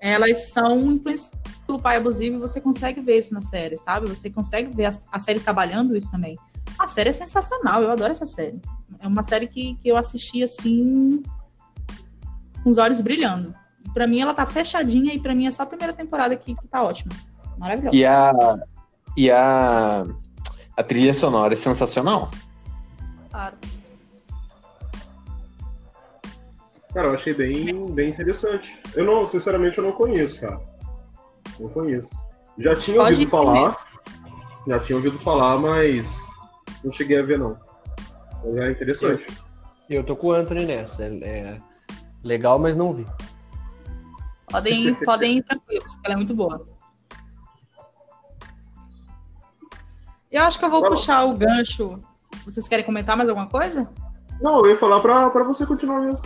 elas 0.00 0.50
são 0.50 0.92
influenciadas 0.92 1.38
pelo 1.66 1.80
pai 1.80 1.96
abusivo 1.96 2.36
e 2.36 2.40
você 2.40 2.60
consegue 2.60 3.00
ver 3.00 3.18
isso 3.18 3.34
na 3.34 3.42
série, 3.42 3.76
sabe? 3.76 4.08
Você 4.08 4.30
consegue 4.30 4.74
ver 4.74 4.86
a, 4.86 4.90
a, 5.12 5.18
série 5.18 5.40
trabalhando 5.40 5.96
isso 5.96 6.10
também. 6.10 6.36
A 6.78 6.88
série 6.88 7.10
é 7.10 7.12
sensacional, 7.12 7.82
eu 7.82 7.90
adoro 7.90 8.10
essa 8.10 8.26
série. 8.26 8.60
É 8.98 9.06
uma 9.06 9.22
série 9.22 9.46
que, 9.46 9.74
que 9.76 9.88
eu 9.88 9.96
assisti 9.96 10.42
assim, 10.42 11.22
com 12.62 12.70
os 12.70 12.78
olhos 12.78 13.00
brilhando. 13.00 13.54
Para 13.92 14.06
mim, 14.06 14.20
ela 14.20 14.32
tá 14.32 14.46
fechadinha 14.46 15.14
e 15.14 15.20
para 15.20 15.34
mim 15.34 15.46
é 15.46 15.50
só 15.50 15.64
a 15.64 15.66
primeira 15.66 15.92
temporada 15.92 16.34
que, 16.34 16.54
que 16.54 16.68
tá 16.68 16.82
ótima. 16.82 17.12
Maravilhosa. 17.58 17.96
E 17.96 18.04
a. 18.04 18.32
E 19.16 19.30
a 19.30 20.06
a 20.80 20.82
trilha 20.82 21.12
sonora 21.12 21.52
é 21.52 21.56
sensacional. 21.56 22.30
Claro. 23.30 23.54
Cara, 26.92 27.08
eu 27.08 27.14
achei 27.14 27.32
bem, 27.32 27.86
bem 27.92 28.10
interessante. 28.10 28.78
Eu 28.94 29.04
não, 29.04 29.26
sinceramente, 29.26 29.78
eu 29.78 29.84
não 29.84 29.92
conheço, 29.92 30.40
cara. 30.40 30.60
Não 31.58 31.68
conheço. 31.68 32.10
Já 32.58 32.74
tinha 32.74 32.96
Pode 32.96 33.12
ouvido 33.14 33.30
falar. 33.30 33.86
Já 34.66 34.78
tinha 34.80 34.96
ouvido 34.96 35.18
falar, 35.20 35.58
mas 35.58 36.10
não 36.84 36.92
cheguei 36.92 37.18
a 37.18 37.22
ver, 37.22 37.38
não. 37.38 37.56
Mas 38.44 38.56
é 38.56 38.70
interessante. 38.72 39.26
Eu, 39.88 40.00
eu 40.00 40.04
tô 40.04 40.16
com 40.16 40.28
o 40.28 40.32
Anthony 40.32 40.66
nessa. 40.66 41.04
É, 41.04 41.06
é 41.06 41.56
legal, 42.24 42.58
mas 42.58 42.76
não 42.76 42.92
vi. 42.92 43.06
Podem, 44.50 44.94
podem 45.04 45.38
ir 45.38 45.42
tranquilos, 45.42 45.98
ela 46.04 46.14
é 46.14 46.16
muito 46.16 46.34
boa. 46.34 46.66
Eu 50.30 50.42
acho 50.42 50.58
que 50.58 50.64
eu 50.64 50.70
vou 50.70 50.82
puxar 50.82 51.24
o 51.24 51.34
gancho. 51.34 52.00
Vocês 52.44 52.68
querem 52.68 52.84
comentar 52.84 53.16
mais 53.16 53.28
alguma 53.28 53.48
coisa? 53.48 53.88
Não, 54.40 54.58
eu 54.60 54.70
ia 54.70 54.76
falar 54.76 55.00
pra, 55.00 55.28
pra 55.30 55.44
você 55.44 55.66
continuar 55.66 56.00
mesmo. 56.00 56.22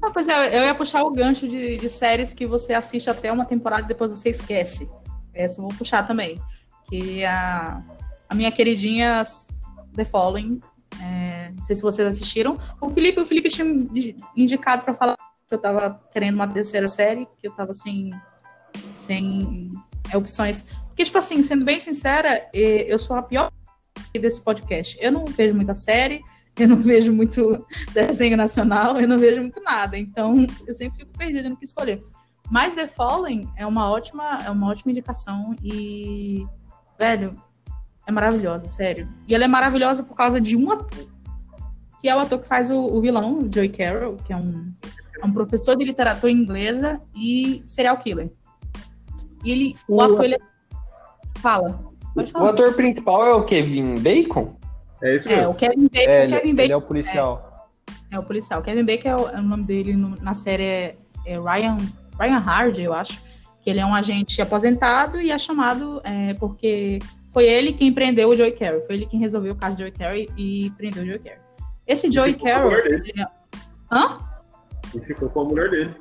Não, 0.00 0.12
pois 0.12 0.28
é, 0.28 0.58
eu 0.58 0.62
ia 0.64 0.74
puxar 0.74 1.02
o 1.04 1.10
gancho 1.10 1.48
de, 1.48 1.76
de 1.76 1.88
séries 1.88 2.34
que 2.34 2.46
você 2.46 2.74
assiste 2.74 3.08
até 3.08 3.32
uma 3.32 3.44
temporada 3.44 3.82
e 3.82 3.88
depois 3.88 4.10
você 4.10 4.30
esquece. 4.30 4.88
Essa 5.32 5.60
eu 5.60 5.68
vou 5.68 5.74
puxar 5.74 6.06
também. 6.06 6.40
Que 6.88 7.24
a, 7.24 7.82
a 8.28 8.34
minha 8.34 8.52
queridinha 8.52 9.22
The 9.94 10.04
Fallen. 10.04 10.60
É, 11.02 11.50
não 11.56 11.62
sei 11.62 11.76
se 11.76 11.82
vocês 11.82 12.06
assistiram. 12.06 12.58
O 12.80 12.88
Felipe, 12.90 13.20
o 13.20 13.26
Felipe 13.26 13.48
tinha 13.48 13.66
indicado 14.36 14.82
para 14.82 14.94
falar 14.94 15.16
que 15.46 15.54
eu 15.54 15.58
tava 15.58 16.00
querendo 16.12 16.36
uma 16.36 16.48
terceira 16.48 16.88
série, 16.88 17.26
que 17.36 17.48
eu 17.48 17.52
tava 17.52 17.74
sem, 17.74 18.10
sem 18.92 19.72
opções. 20.14 20.62
Porque, 20.88 21.04
tipo 21.04 21.18
assim, 21.18 21.42
sendo 21.42 21.64
bem 21.64 21.80
sincera, 21.80 22.48
eu 22.52 22.98
sou 22.98 23.16
a 23.16 23.22
pior 23.22 23.50
desse 24.12 24.40
podcast. 24.40 24.96
Eu 25.00 25.10
não 25.10 25.24
vejo 25.24 25.54
muita 25.54 25.74
série, 25.74 26.22
eu 26.56 26.68
não 26.68 26.76
vejo 26.76 27.12
muito 27.12 27.66
desenho 27.92 28.36
nacional, 28.36 29.00
eu 29.00 29.08
não 29.08 29.18
vejo 29.18 29.40
muito 29.40 29.60
nada. 29.62 29.98
Então, 29.98 30.36
eu 30.66 30.74
sempre 30.74 31.00
fico 31.00 31.12
perdida 31.16 31.48
no 31.48 31.56
que 31.56 31.64
escolher. 31.64 32.02
Mas 32.50 32.74
The 32.74 32.86
Fallen 32.86 33.48
é 33.56 33.66
uma 33.66 33.90
ótima, 33.90 34.42
é 34.44 34.50
uma 34.50 34.68
ótima 34.68 34.92
indicação 34.92 35.54
e, 35.62 36.46
velho, 36.98 37.36
é 38.06 38.12
maravilhosa, 38.12 38.68
sério. 38.68 39.08
E 39.26 39.34
ela 39.34 39.44
é 39.44 39.48
maravilhosa 39.48 40.02
por 40.02 40.14
causa 40.14 40.40
de 40.40 40.56
um 40.56 40.70
ator, 40.70 41.08
que 42.00 42.08
é 42.08 42.14
o 42.14 42.18
ator 42.18 42.38
que 42.38 42.46
faz 42.46 42.70
o, 42.70 42.78
o 42.78 43.00
vilão, 43.00 43.38
o 43.38 43.52
Joey 43.52 43.70
Carroll, 43.70 44.16
que 44.16 44.32
é 44.32 44.36
um, 44.36 44.68
é 45.20 45.24
um 45.24 45.32
professor 45.32 45.74
de 45.76 45.84
literatura 45.84 46.30
inglesa 46.30 47.00
e 47.16 47.62
serial 47.66 47.96
killer. 47.96 48.30
E 49.42 49.50
ele, 49.50 49.76
o, 49.88 49.96
o 49.96 50.02
ator, 50.02 50.24
ele 50.24 50.36
Fala. 51.44 51.84
O 52.16 52.44
ator 52.46 52.72
principal 52.72 53.26
é 53.26 53.34
o 53.34 53.44
Kevin 53.44 53.96
Bacon? 53.96 54.56
É 55.04 55.16
isso 55.16 55.28
mesmo. 55.28 55.42
É, 55.42 55.48
o 55.48 55.54
Kevin 55.54 55.88
Bacon. 55.88 56.10
É, 56.10 56.26
o 56.26 56.28
Kevin 56.28 56.48
ele, 56.48 56.52
Bacon 56.54 56.62
ele 56.62 56.72
é 56.72 56.76
o 56.76 56.82
policial. 56.82 57.68
É, 58.10 58.14
é, 58.14 58.18
o 58.18 58.22
policial. 58.22 58.62
Kevin 58.62 58.84
Bacon 58.84 59.08
é 59.08 59.16
o, 59.16 59.28
é 59.28 59.38
o 59.38 59.42
nome 59.42 59.64
dele 59.64 59.94
no, 59.94 60.16
na 60.22 60.32
série 60.32 60.64
é, 60.64 60.96
é, 61.26 61.38
Ryan, 61.38 61.76
Ryan 62.18 62.38
Hard, 62.38 62.78
eu 62.78 62.94
acho. 62.94 63.20
Que 63.60 63.68
ele 63.68 63.80
é 63.80 63.86
um 63.86 63.94
agente 63.94 64.40
aposentado 64.40 65.20
e 65.20 65.30
é 65.30 65.38
chamado 65.38 66.00
é, 66.04 66.32
porque 66.34 66.98
foi 67.32 67.44
ele 67.44 67.72
quem 67.74 67.92
prendeu 67.92 68.30
o 68.30 68.36
Joey 68.36 68.52
Carey. 68.52 68.80
Foi 68.86 68.94
ele 68.94 69.06
quem 69.06 69.20
resolveu 69.20 69.52
o 69.52 69.56
caso 69.56 69.76
de 69.76 69.82
Joey 69.82 69.92
Carey 69.92 70.30
e 70.38 70.72
prendeu 70.78 71.02
o 71.02 71.06
Joey 71.06 71.18
Carey. 71.18 71.38
Esse 71.86 72.10
Joey 72.10 72.34
Carey. 72.34 73.12
É... 73.18 73.26
Hã? 73.92 74.18
E 74.94 75.00
ficou 75.00 75.28
com 75.28 75.42
a 75.42 75.44
mulher 75.44 75.68
dele. 75.70 75.94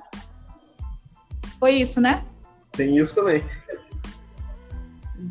Foi 1.60 1.72
isso, 1.72 2.00
né? 2.00 2.24
Tem 2.72 2.98
isso 2.98 3.16
também. 3.16 3.44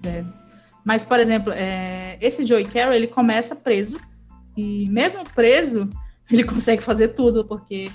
É. 0.04 0.41
Mas, 0.84 1.04
por 1.04 1.20
exemplo, 1.20 1.52
é, 1.52 2.18
esse 2.20 2.44
Joey 2.44 2.64
Carroll, 2.64 2.94
ele 2.94 3.06
começa 3.06 3.54
preso, 3.54 4.00
e 4.56 4.88
mesmo 4.88 5.24
preso, 5.34 5.88
ele 6.30 6.44
consegue 6.44 6.82
fazer 6.82 7.08
tudo, 7.08 7.44
porque 7.44 7.90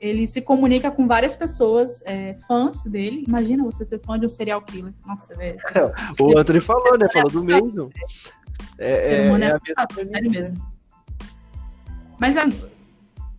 ele 0.00 0.26
se 0.26 0.42
comunica 0.42 0.90
com 0.90 1.06
várias 1.06 1.36
pessoas, 1.36 2.02
é, 2.04 2.36
fãs 2.48 2.82
dele. 2.82 3.24
Imagina 3.26 3.62
você 3.62 3.84
ser 3.84 4.00
fã 4.00 4.18
de 4.18 4.26
um 4.26 4.28
serial 4.28 4.60
killer. 4.62 4.92
Nossa, 5.06 5.36
velho. 5.36 5.58
o 6.18 6.36
Anthony 6.36 6.60
falou, 6.60 6.98
né? 6.98 7.08
Falou 7.12 7.30
do 7.30 7.44
mesmo. 7.44 7.88
É, 8.78 8.92
é, 8.92 9.28
é, 9.28 9.46
é 9.46 10.06
sério 10.06 10.30
mesmo. 10.30 10.72
Mas, 12.18 12.36
é, 12.36 12.42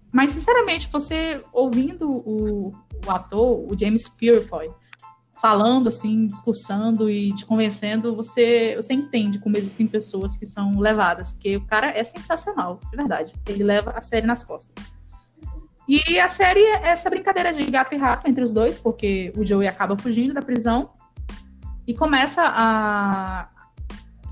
mas, 0.09 0.29
sinceramente, 0.29 0.89
você 0.89 1.43
ouvindo 1.51 2.09
o, 2.09 2.73
o 3.05 3.11
ator, 3.11 3.69
o 3.69 3.77
James 3.77 4.07
Purefoy, 4.07 4.71
falando, 5.43 5.89
assim, 5.89 6.25
discursando 6.25 7.09
e 7.09 7.33
te 7.33 7.45
convencendo, 7.45 8.15
você, 8.15 8.77
você 8.77 8.93
entende 8.93 9.39
como 9.39 9.57
existem 9.57 9.85
pessoas 9.85 10.37
que 10.37 10.45
são 10.45 10.79
levadas, 10.79 11.33
porque 11.33 11.57
o 11.57 11.65
cara 11.65 11.87
é 11.87 12.01
sensacional, 12.01 12.79
de 12.89 12.95
verdade. 12.95 13.33
Ele 13.49 13.61
leva 13.61 13.91
a 13.91 14.01
série 14.01 14.25
nas 14.25 14.41
costas. 14.45 14.73
E 15.85 16.17
a 16.17 16.29
série 16.29 16.61
é 16.61 16.87
essa 16.87 17.09
brincadeira 17.09 17.51
de 17.51 17.61
gato 17.65 17.93
e 17.93 17.97
rato 17.97 18.25
entre 18.25 18.41
os 18.41 18.53
dois, 18.53 18.79
porque 18.79 19.33
o 19.35 19.43
Joey 19.45 19.67
acaba 19.67 19.97
fugindo 19.97 20.33
da 20.33 20.41
prisão 20.41 20.91
e 21.85 21.93
começa 21.93 22.41
a, 22.41 23.49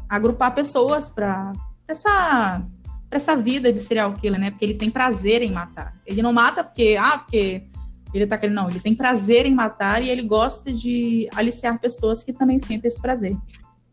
a 0.07 0.15
agrupar 0.15 0.55
pessoas 0.55 1.09
para 1.09 1.51
essa 1.89 2.65
pra 3.09 3.17
essa 3.17 3.35
vida 3.35 3.73
de 3.73 3.79
serial 3.81 4.13
killer, 4.13 4.39
né? 4.39 4.51
Porque 4.51 4.63
ele 4.63 4.75
tem 4.75 4.89
prazer 4.89 5.41
em 5.41 5.51
matar. 5.51 5.93
Ele 6.05 6.21
não 6.21 6.31
mata 6.31 6.63
porque, 6.63 6.97
ah, 6.97 7.17
porque 7.17 7.67
ele 8.13 8.27
tá 8.27 8.37
querendo, 8.37 8.55
não, 8.55 8.69
ele 8.69 8.79
tem 8.79 8.95
prazer 8.95 9.45
em 9.45 9.53
matar 9.53 10.03
e 10.03 10.09
ele 10.09 10.21
gosta 10.21 10.71
de 10.71 11.29
aliciar 11.35 11.79
pessoas 11.79 12.23
que 12.23 12.33
também 12.33 12.59
sentem 12.59 12.87
esse 12.87 13.01
prazer. 13.01 13.37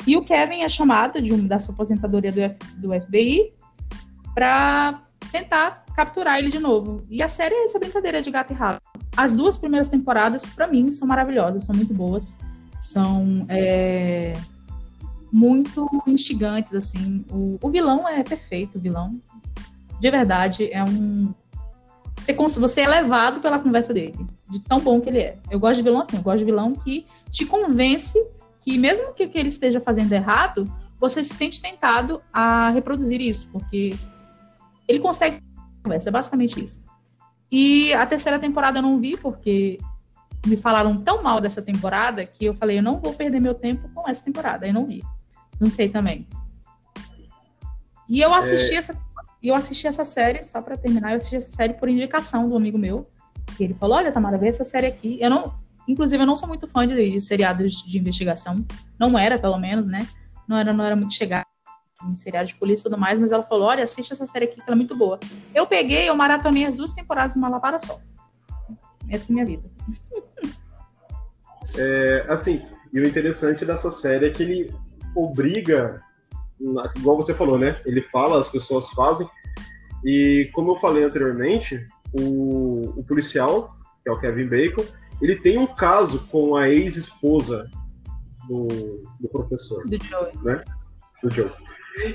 E 0.06 0.16
o 0.16 0.24
Kevin 0.24 0.62
é 0.62 0.68
chamado 0.68 1.20
de 1.20 1.34
da 1.42 1.58
sua 1.58 1.74
aposentadoria 1.74 2.32
do, 2.32 2.40
F, 2.40 2.58
do 2.76 3.00
FBI 3.00 3.52
para 4.34 5.02
tentar 5.32 5.84
capturar 5.94 6.38
ele 6.38 6.50
de 6.50 6.58
novo. 6.58 7.02
E 7.10 7.22
a 7.22 7.28
série 7.28 7.54
é 7.54 7.66
essa 7.66 7.78
brincadeira 7.78 8.22
de 8.22 8.30
gato 8.30 8.52
e 8.52 8.56
rato. 8.56 8.80
As 9.16 9.34
duas 9.34 9.56
primeiras 9.56 9.88
temporadas, 9.88 10.46
para 10.46 10.66
mim, 10.66 10.90
são 10.90 11.08
maravilhosas, 11.08 11.64
são 11.64 11.74
muito 11.74 11.92
boas, 11.92 12.38
são 12.80 13.44
é, 13.48 14.32
muito 15.32 15.88
instigantes, 16.06 16.72
assim. 16.72 17.24
O, 17.30 17.58
o 17.60 17.70
vilão 17.70 18.08
é 18.08 18.22
perfeito, 18.22 18.78
o 18.78 18.80
vilão. 18.80 19.20
De 20.00 20.10
verdade, 20.10 20.70
é 20.72 20.82
um, 20.84 21.34
você, 22.20 22.60
você 22.60 22.80
é 22.82 22.88
levado 22.88 23.40
pela 23.40 23.58
conversa 23.58 23.94
dele, 23.94 24.14
de 24.50 24.60
tão 24.60 24.80
bom 24.80 25.00
que 25.00 25.08
ele 25.08 25.20
é. 25.20 25.38
Eu 25.50 25.58
gosto 25.58 25.76
de 25.76 25.82
vilão 25.82 26.00
assim, 26.00 26.16
eu 26.16 26.22
gosto 26.22 26.38
de 26.38 26.44
vilão 26.44 26.74
que 26.74 27.06
te 27.30 27.46
convence 27.46 28.18
que, 28.60 28.76
mesmo 28.76 29.12
que 29.14 29.24
o 29.24 29.28
que 29.28 29.38
ele 29.38 29.48
esteja 29.48 29.80
fazendo 29.80 30.12
errado, 30.12 30.70
você 30.98 31.22
se 31.22 31.34
sente 31.34 31.62
tentado 31.62 32.20
a 32.32 32.70
reproduzir 32.70 33.20
isso, 33.20 33.48
porque 33.52 33.96
ele 34.86 34.98
consegue 34.98 35.42
conversa, 35.82 36.08
é 36.08 36.12
basicamente 36.12 36.62
isso. 36.62 36.82
E 37.50 37.92
a 37.94 38.04
terceira 38.04 38.38
temporada 38.38 38.78
eu 38.78 38.82
não 38.82 38.98
vi, 38.98 39.16
porque 39.16 39.78
me 40.46 40.56
falaram 40.56 40.96
tão 40.98 41.22
mal 41.22 41.40
dessa 41.40 41.62
temporada 41.62 42.24
que 42.24 42.44
eu 42.44 42.54
falei, 42.54 42.78
eu 42.78 42.82
não 42.82 42.98
vou 42.98 43.14
perder 43.14 43.40
meu 43.40 43.54
tempo 43.54 43.88
com 43.94 44.08
essa 44.08 44.22
temporada, 44.22 44.66
eu 44.66 44.74
não 44.74 44.86
vi. 44.86 45.02
Não 45.60 45.70
sei 45.70 45.88
também. 45.88 46.26
E 48.08 48.20
eu 48.20 48.32
assisti 48.32 48.74
é... 48.74 48.78
essa 48.78 48.94
e 49.42 49.48
eu 49.48 49.54
assisti 49.54 49.86
essa 49.86 50.04
série, 50.04 50.42
só 50.42 50.60
para 50.60 50.76
terminar, 50.76 51.12
eu 51.12 51.16
assisti 51.16 51.36
essa 51.36 51.50
série 51.50 51.74
por 51.74 51.88
indicação 51.88 52.48
do 52.48 52.56
amigo 52.56 52.76
meu. 52.76 53.08
E 53.58 53.64
ele 53.64 53.74
falou: 53.74 53.96
Olha, 53.96 54.10
Tamara, 54.12 54.36
vê 54.36 54.48
essa 54.48 54.64
série 54.64 54.86
aqui. 54.86 55.18
Eu 55.20 55.30
não, 55.30 55.54
inclusive, 55.86 56.22
eu 56.22 56.26
não 56.26 56.36
sou 56.36 56.48
muito 56.48 56.66
fã 56.66 56.86
de, 56.86 57.10
de 57.10 57.20
seriados 57.20 57.82
de 57.84 57.98
investigação. 57.98 58.64
Não 58.98 59.16
era, 59.18 59.38
pelo 59.38 59.58
menos, 59.58 59.86
né? 59.86 60.06
Não 60.46 60.56
era, 60.56 60.72
não 60.72 60.84
era 60.84 60.96
muito 60.96 61.14
chegado. 61.14 61.46
em 62.04 62.14
seriado 62.14 62.48
de 62.48 62.56
polícia 62.56 62.82
e 62.82 62.90
tudo 62.90 62.98
mais, 62.98 63.18
mas 63.18 63.30
ela 63.30 63.44
falou: 63.44 63.68
olha, 63.68 63.84
assiste 63.84 64.12
essa 64.12 64.26
série 64.26 64.46
aqui 64.46 64.56
que 64.56 64.62
ela 64.62 64.72
é 64.72 64.76
muito 64.76 64.96
boa. 64.96 65.20
Eu 65.54 65.66
peguei, 65.66 66.08
eu 66.08 66.14
maratonei 66.16 66.66
as 66.66 66.76
duas 66.76 66.92
temporadas 66.92 67.36
numa 67.36 67.48
lavada 67.48 67.78
só. 67.78 68.00
Essa 69.08 69.26
é 69.26 69.30
a 69.30 69.34
minha 69.34 69.46
vida. 69.46 69.70
É, 71.76 72.26
assim, 72.28 72.62
e 72.92 72.98
o 72.98 73.06
interessante 73.06 73.64
dessa 73.64 73.90
série 73.90 74.26
é 74.26 74.30
que 74.30 74.42
ele 74.42 74.74
obriga, 75.14 76.02
igual 76.96 77.16
você 77.16 77.34
falou, 77.34 77.58
né? 77.58 77.80
Ele 77.84 78.02
fala, 78.12 78.40
as 78.40 78.48
pessoas 78.48 78.88
fazem. 78.90 79.28
E 80.04 80.50
como 80.52 80.72
eu 80.72 80.76
falei 80.76 81.04
anteriormente, 81.04 81.84
o, 82.12 82.98
o 82.98 83.04
policial, 83.04 83.76
que 84.02 84.08
é 84.08 84.12
o 84.12 84.20
Kevin 84.20 84.46
Bacon, 84.46 84.84
ele 85.20 85.36
tem 85.36 85.58
um 85.58 85.66
caso 85.66 86.20
com 86.30 86.56
a 86.56 86.68
ex-esposa 86.68 87.68
do, 88.48 89.02
do 89.20 89.28
professor. 89.28 89.84
Do 89.86 90.02
Joey. 90.02 90.32
Né? 90.44 90.64
Do 91.22 91.34
Joe. 91.34 91.50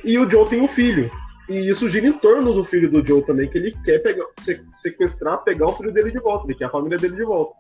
E 0.04 0.18
o 0.18 0.30
Joe 0.30 0.48
tem 0.48 0.62
um 0.62 0.68
filho. 0.68 1.10
E 1.50 1.70
isso 1.70 1.90
gira 1.90 2.08
em 2.08 2.14
torno 2.14 2.54
do 2.54 2.64
filho 2.64 2.90
do 2.90 3.06
Joe 3.06 3.22
também, 3.26 3.50
que 3.50 3.58
ele 3.58 3.76
quer 3.84 4.00
pegar, 4.00 4.26
sequestrar, 4.72 5.44
pegar 5.44 5.68
o 5.68 5.74
filho 5.74 5.92
dele 5.92 6.12
de 6.12 6.20
volta, 6.20 6.48
ele 6.48 6.58
quer 6.58 6.66
a 6.66 6.70
família 6.70 6.98
dele 6.98 7.18
de 7.18 7.24
volta. 7.24 7.54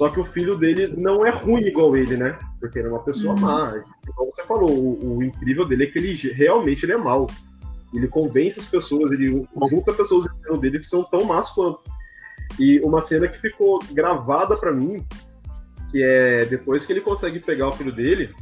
Só 0.00 0.08
que 0.08 0.18
o 0.18 0.24
filho 0.24 0.56
dele 0.56 0.94
não 0.96 1.26
é 1.26 1.28
ruim 1.28 1.60
igual 1.60 1.94
ele, 1.94 2.16
né? 2.16 2.38
Porque 2.58 2.78
ele 2.78 2.88
é 2.88 2.90
uma 2.90 3.04
pessoa 3.04 3.34
uhum. 3.34 3.40
má. 3.40 3.84
Como 4.16 4.34
você 4.34 4.42
falou, 4.44 4.70
o, 4.70 5.18
o, 5.18 5.22
incrível 5.22 5.66
dele 5.66 5.84
é 5.84 5.86
que 5.88 5.98
ele 5.98 6.16
realmente 6.32 6.86
ele 6.86 6.92
é 6.92 6.96
mau. 6.96 7.26
Ele 7.92 8.08
convence 8.08 8.58
as 8.58 8.64
pessoas, 8.64 9.10
ele 9.10 9.46
junta 9.68 9.92
pessoas 9.92 10.24
dele 10.58 10.78
que 10.78 10.86
são 10.86 11.04
tão 11.04 11.26
más 11.26 11.50
quanto. 11.50 11.82
E 12.58 12.80
uma 12.80 13.02
cena 13.02 13.28
que 13.28 13.38
ficou 13.38 13.78
gravada 13.92 14.56
para 14.56 14.72
mim, 14.72 15.04
que 15.90 16.02
é 16.02 16.46
depois 16.46 16.86
que 16.86 16.94
ele 16.94 17.02
consegue 17.02 17.38
pegar 17.38 17.68
o 17.68 17.72
filho 17.72 17.92
dele, 17.92 18.34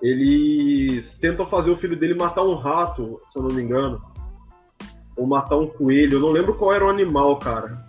eles 0.00 1.12
tentam 1.20 1.46
fazer 1.46 1.70
o 1.70 1.76
filho 1.76 1.98
dele 1.98 2.14
matar 2.14 2.44
um 2.44 2.54
rato, 2.54 3.20
se 3.28 3.38
eu 3.38 3.42
não 3.42 3.54
me 3.54 3.62
engano. 3.62 4.00
Ou 5.18 5.26
matar 5.26 5.58
um 5.58 5.66
coelho, 5.66 6.14
eu 6.14 6.20
não 6.20 6.30
lembro 6.30 6.54
qual 6.54 6.72
era 6.72 6.86
o 6.86 6.88
animal, 6.88 7.38
cara. 7.40 7.84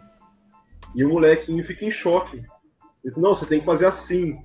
E 0.93 1.05
o 1.05 1.07
molequinho 1.07 1.63
fica 1.63 1.85
em 1.85 1.91
choque. 1.91 2.43
Diz, 3.07 3.15
não, 3.15 3.33
você 3.33 3.45
tem 3.45 3.61
que 3.61 3.65
fazer 3.65 3.85
assim, 3.85 4.37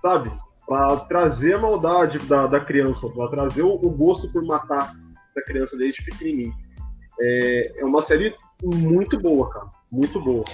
sabe? 0.00 0.32
Pra 0.66 0.96
trazer 0.96 1.54
a 1.54 1.58
maldade 1.58 2.18
da, 2.20 2.46
da 2.46 2.58
criança, 2.58 3.06
pra 3.10 3.28
trazer 3.28 3.62
o, 3.62 3.74
o 3.74 3.90
gosto 3.90 4.32
por 4.32 4.42
matar 4.42 4.94
da 5.36 5.42
criança 5.42 5.76
desde 5.76 6.02
pequenininho. 6.02 6.54
É, 7.20 7.80
é 7.80 7.84
uma 7.84 8.00
série 8.00 8.34
muito 8.62 9.20
boa, 9.20 9.50
cara. 9.50 9.66
Muito 9.90 10.18
boa. 10.18 10.44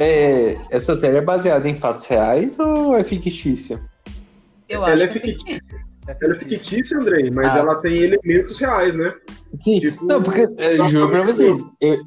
É, 0.00 0.58
essa 0.68 0.96
série 0.96 1.18
é 1.18 1.20
baseada 1.20 1.68
em 1.68 1.76
fatos 1.76 2.06
reais 2.06 2.58
ou 2.58 2.96
é 2.96 3.04
fictícia? 3.04 3.78
Eu 4.68 4.84
ela 4.84 4.94
acho 4.94 5.04
é 5.04 5.08
fictícia. 5.08 5.84
Ela 6.20 6.32
é 6.32 6.36
fictícia, 6.36 6.98
Andrei, 6.98 7.30
mas 7.30 7.46
ah. 7.46 7.58
ela 7.58 7.74
tem 7.76 7.96
elementos 8.00 8.58
reais, 8.58 8.96
né? 8.96 9.14
Sim, 9.60 9.78
tipo, 9.78 10.04
não, 10.04 10.20
porque 10.20 10.40
eu 10.58 10.88
juro 10.88 11.08
pra 11.08 11.22
vocês, 11.22 11.56
eu, 11.80 12.02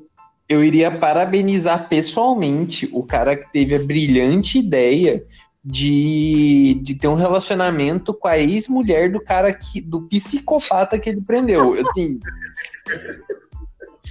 eu 0.48 0.64
iria 0.64 0.90
parabenizar 0.90 1.90
pessoalmente 1.90 2.90
o 2.94 3.04
cara 3.04 3.36
que 3.36 3.52
teve 3.52 3.76
a 3.76 3.80
brilhante 3.80 4.60
ideia 4.60 5.26
de, 5.64 6.80
de 6.82 6.96
ter 6.96 7.08
um 7.10 7.16
relacionamento 7.16 8.14
com 8.14 8.28
a 8.28 8.38
ex-mulher 8.38 9.12
do 9.12 9.20
cara 9.20 9.52
que, 9.52 9.82
do 9.82 10.04
psicopata 10.04 10.98
que 10.98 11.10
ele 11.10 11.22
prendeu. 11.22 11.74
Assim, 11.74 12.20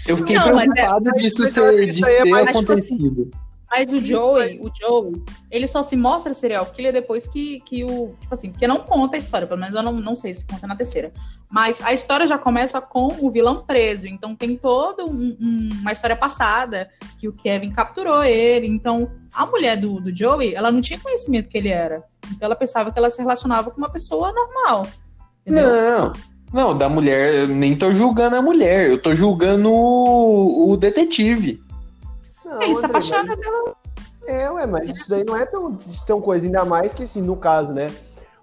eu 0.07 0.19
fiquei 0.19 0.37
não, 0.37 0.61
é- 0.61 0.67
preocupado 0.67 1.09
é, 1.09 1.13
disso 1.13 1.47
ser, 1.47 1.87
de 1.87 2.01
ter 2.03 2.33
acontecido. 2.35 3.25
Tipo 3.25 3.37
assim, 3.37 3.46
mas 3.77 3.93
o 3.93 4.01
Joey, 4.01 4.59
o 4.61 4.71
Joey, 4.75 5.23
ele 5.51 5.69
só 5.69 5.83
se 5.83 5.95
mostra 5.95 6.33
serial 6.33 6.65
killer 6.67 6.93
depois 6.93 7.29
que, 7.29 7.61
que 7.61 7.85
o. 7.85 8.15
Tipo 8.21 8.33
assim, 8.33 8.51
porque 8.51 8.67
não 8.67 8.79
conta 8.79 9.17
a 9.17 9.19
história, 9.19 9.47
pelo 9.47 9.61
menos 9.61 9.75
eu 9.75 9.83
não, 9.83 9.93
não 9.93 10.17
sei 10.17 10.33
se 10.33 10.47
conta 10.47 10.67
na 10.67 10.75
terceira. 10.75 11.13
Mas 11.51 11.81
a 11.83 11.93
história 11.93 12.27
já 12.27 12.39
começa 12.39 12.81
com 12.81 13.09
o 13.21 13.31
vilão 13.31 13.63
preso. 13.63 14.09
Então 14.09 14.35
tem 14.35 14.57
toda 14.57 15.05
um, 15.05 15.37
um, 15.41 15.69
uma 15.81 15.93
história 15.93 16.17
passada 16.17 16.89
que 17.19 17.29
o 17.29 17.33
Kevin 17.33 17.71
capturou 17.71 18.25
ele. 18.25 18.67
Então 18.67 19.11
a 19.33 19.45
mulher 19.45 19.77
do, 19.77 20.01
do 20.01 20.15
Joey, 20.15 20.55
ela 20.55 20.73
não 20.73 20.81
tinha 20.81 20.99
conhecimento 20.99 21.49
que 21.51 21.59
ele 21.59 21.69
era. 21.69 22.03
Então 22.31 22.47
ela 22.47 22.57
pensava 22.57 22.91
que 22.91 22.99
ela 22.99 23.11
se 23.11 23.21
relacionava 23.21 23.71
com 23.71 23.79
uma 23.79 23.91
pessoa 23.91 24.33
normal. 24.33 24.87
Entendeu? 25.45 25.71
Não. 25.71 26.13
Não, 26.53 26.79
da 26.79 26.89
mulher, 26.89 27.35
eu 27.35 27.49
nem 27.49 27.77
tô 27.77 27.93
julgando 27.93 28.37
a 28.37 28.41
mulher, 28.41 28.89
eu 28.89 29.03
tô 29.03 29.13
julgando 29.15 29.71
o, 29.71 30.71
o 30.71 30.77
detetive. 30.77 31.61
Não, 32.47 32.63
ele 32.63 32.77
se 32.77 32.87
apaixona 32.87 33.25
mas... 33.25 33.39
pela. 33.39 33.75
É, 34.25 34.51
ué, 34.51 34.67
mas 34.67 34.91
isso 34.91 35.09
daí 35.09 35.25
não 35.25 35.37
é 35.37 35.45
tão, 35.45 35.79
tão 36.07 36.21
coisa, 36.21 36.47
ainda 36.47 36.65
mais 36.65 36.95
que 36.95 37.03
assim, 37.03 37.21
no 37.21 37.37
caso, 37.37 37.73
né? 37.73 37.89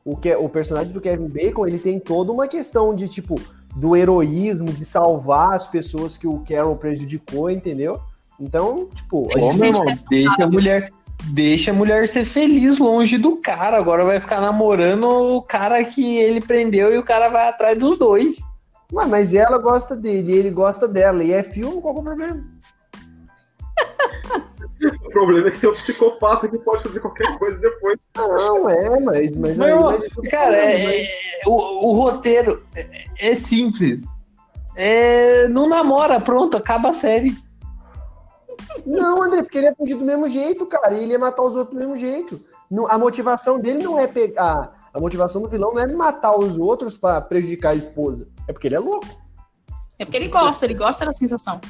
O, 0.03 0.17
que, 0.17 0.35
o 0.35 0.49
personagem 0.49 0.91
do 0.91 0.99
Kevin 0.99 1.29
Bacon, 1.29 1.65
ele 1.65 1.79
tem 1.79 1.99
toda 1.99 2.31
uma 2.31 2.47
questão 2.47 2.93
de, 2.93 3.07
tipo, 3.07 3.35
do 3.75 3.95
heroísmo, 3.95 4.71
de 4.71 4.83
salvar 4.83 5.53
as 5.53 5.67
pessoas 5.67 6.17
que 6.17 6.27
o 6.27 6.43
Carol 6.47 6.75
prejudicou, 6.75 7.49
entendeu? 7.49 7.99
Então, 8.37 8.89
tipo. 8.93 9.29
Ô, 9.33 9.53
meu 9.53 9.65
irmão, 9.65 9.85
deixa 10.09 10.43
a 10.43 10.47
mulher. 10.47 10.91
Deixa 11.25 11.71
a 11.71 11.73
mulher 11.73 12.05
ser 12.09 12.25
feliz 12.25 12.79
longe 12.79 13.17
do 13.17 13.37
cara. 13.37 13.77
Agora 13.77 14.03
vai 14.03 14.19
ficar 14.19 14.41
namorando 14.41 15.05
o 15.05 15.41
cara 15.41 15.81
que 15.85 16.17
ele 16.17 16.41
prendeu 16.41 16.93
e 16.93 16.97
o 16.97 17.03
cara 17.03 17.29
vai 17.29 17.47
atrás 17.47 17.77
dos 17.77 17.97
dois. 17.97 18.39
Mas, 18.91 19.07
mas 19.07 19.33
ela 19.33 19.57
gosta 19.57 19.95
dele, 19.95 20.33
ele 20.33 20.49
gosta 20.49 20.85
dela. 20.85 21.23
E 21.23 21.31
é 21.31 21.41
filme, 21.41 21.81
qual 21.81 21.95
é 21.95 21.99
o 21.99 22.03
problema? 22.03 22.52
O 25.05 25.09
problema 25.09 25.47
é 25.47 25.51
que 25.51 25.59
tem 25.59 25.69
um 25.69 25.73
psicopata 25.73 26.47
que 26.47 26.57
pode 26.59 26.83
fazer 26.83 26.99
qualquer 26.99 27.37
coisa 27.37 27.57
depois. 27.59 27.99
Não, 28.15 28.69
é, 28.69 28.99
mas. 28.99 29.37
mas, 29.37 29.59
aí, 29.59 29.73
mas 29.79 30.29
cara, 30.29 30.55
é, 30.55 31.03
é, 31.03 31.07
o, 31.45 31.89
o 31.89 31.93
roteiro 31.93 32.63
é, 32.75 33.31
é 33.31 33.35
simples. 33.35 34.05
É, 34.75 35.47
não 35.47 35.69
namora, 35.69 36.19
pronto, 36.19 36.57
acaba 36.57 36.89
a 36.89 36.93
série. 36.93 37.37
Não, 38.85 39.21
André, 39.23 39.43
porque 39.43 39.57
ele 39.57 39.67
ia 39.67 39.75
fugir 39.75 39.95
do 39.95 40.05
mesmo 40.05 40.27
jeito, 40.27 40.65
cara. 40.65 40.93
E 40.93 41.03
ele 41.03 41.13
ia 41.13 41.19
matar 41.19 41.43
os 41.43 41.55
outros 41.55 41.75
do 41.75 41.79
mesmo 41.79 41.95
jeito. 41.95 42.41
A 42.89 42.97
motivação 42.97 43.59
dele 43.59 43.83
não 43.83 43.99
é 43.99 44.07
pegar. 44.07 44.75
A 44.93 44.99
motivação 44.99 45.41
do 45.41 45.49
vilão 45.49 45.73
não 45.73 45.81
é 45.81 45.87
matar 45.87 46.37
os 46.37 46.57
outros 46.57 46.97
para 46.97 47.21
prejudicar 47.21 47.73
a 47.73 47.75
esposa. 47.75 48.27
É 48.47 48.53
porque 48.53 48.67
ele 48.67 48.75
é 48.75 48.79
louco. 48.79 49.07
É 49.97 50.05
porque 50.05 50.17
ele 50.17 50.29
gosta, 50.29 50.65
ele 50.65 50.73
gosta 50.73 51.05
da 51.05 51.13
sensação. 51.13 51.61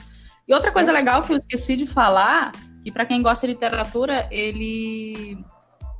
E 0.47 0.53
outra 0.53 0.71
coisa 0.71 0.91
legal 0.91 1.21
que 1.21 1.31
eu 1.31 1.37
esqueci 1.37 1.75
de 1.75 1.87
falar, 1.87 2.51
que 2.83 2.91
para 2.91 3.05
quem 3.05 3.21
gosta 3.21 3.47
de 3.47 3.53
literatura, 3.53 4.27
ele 4.29 5.37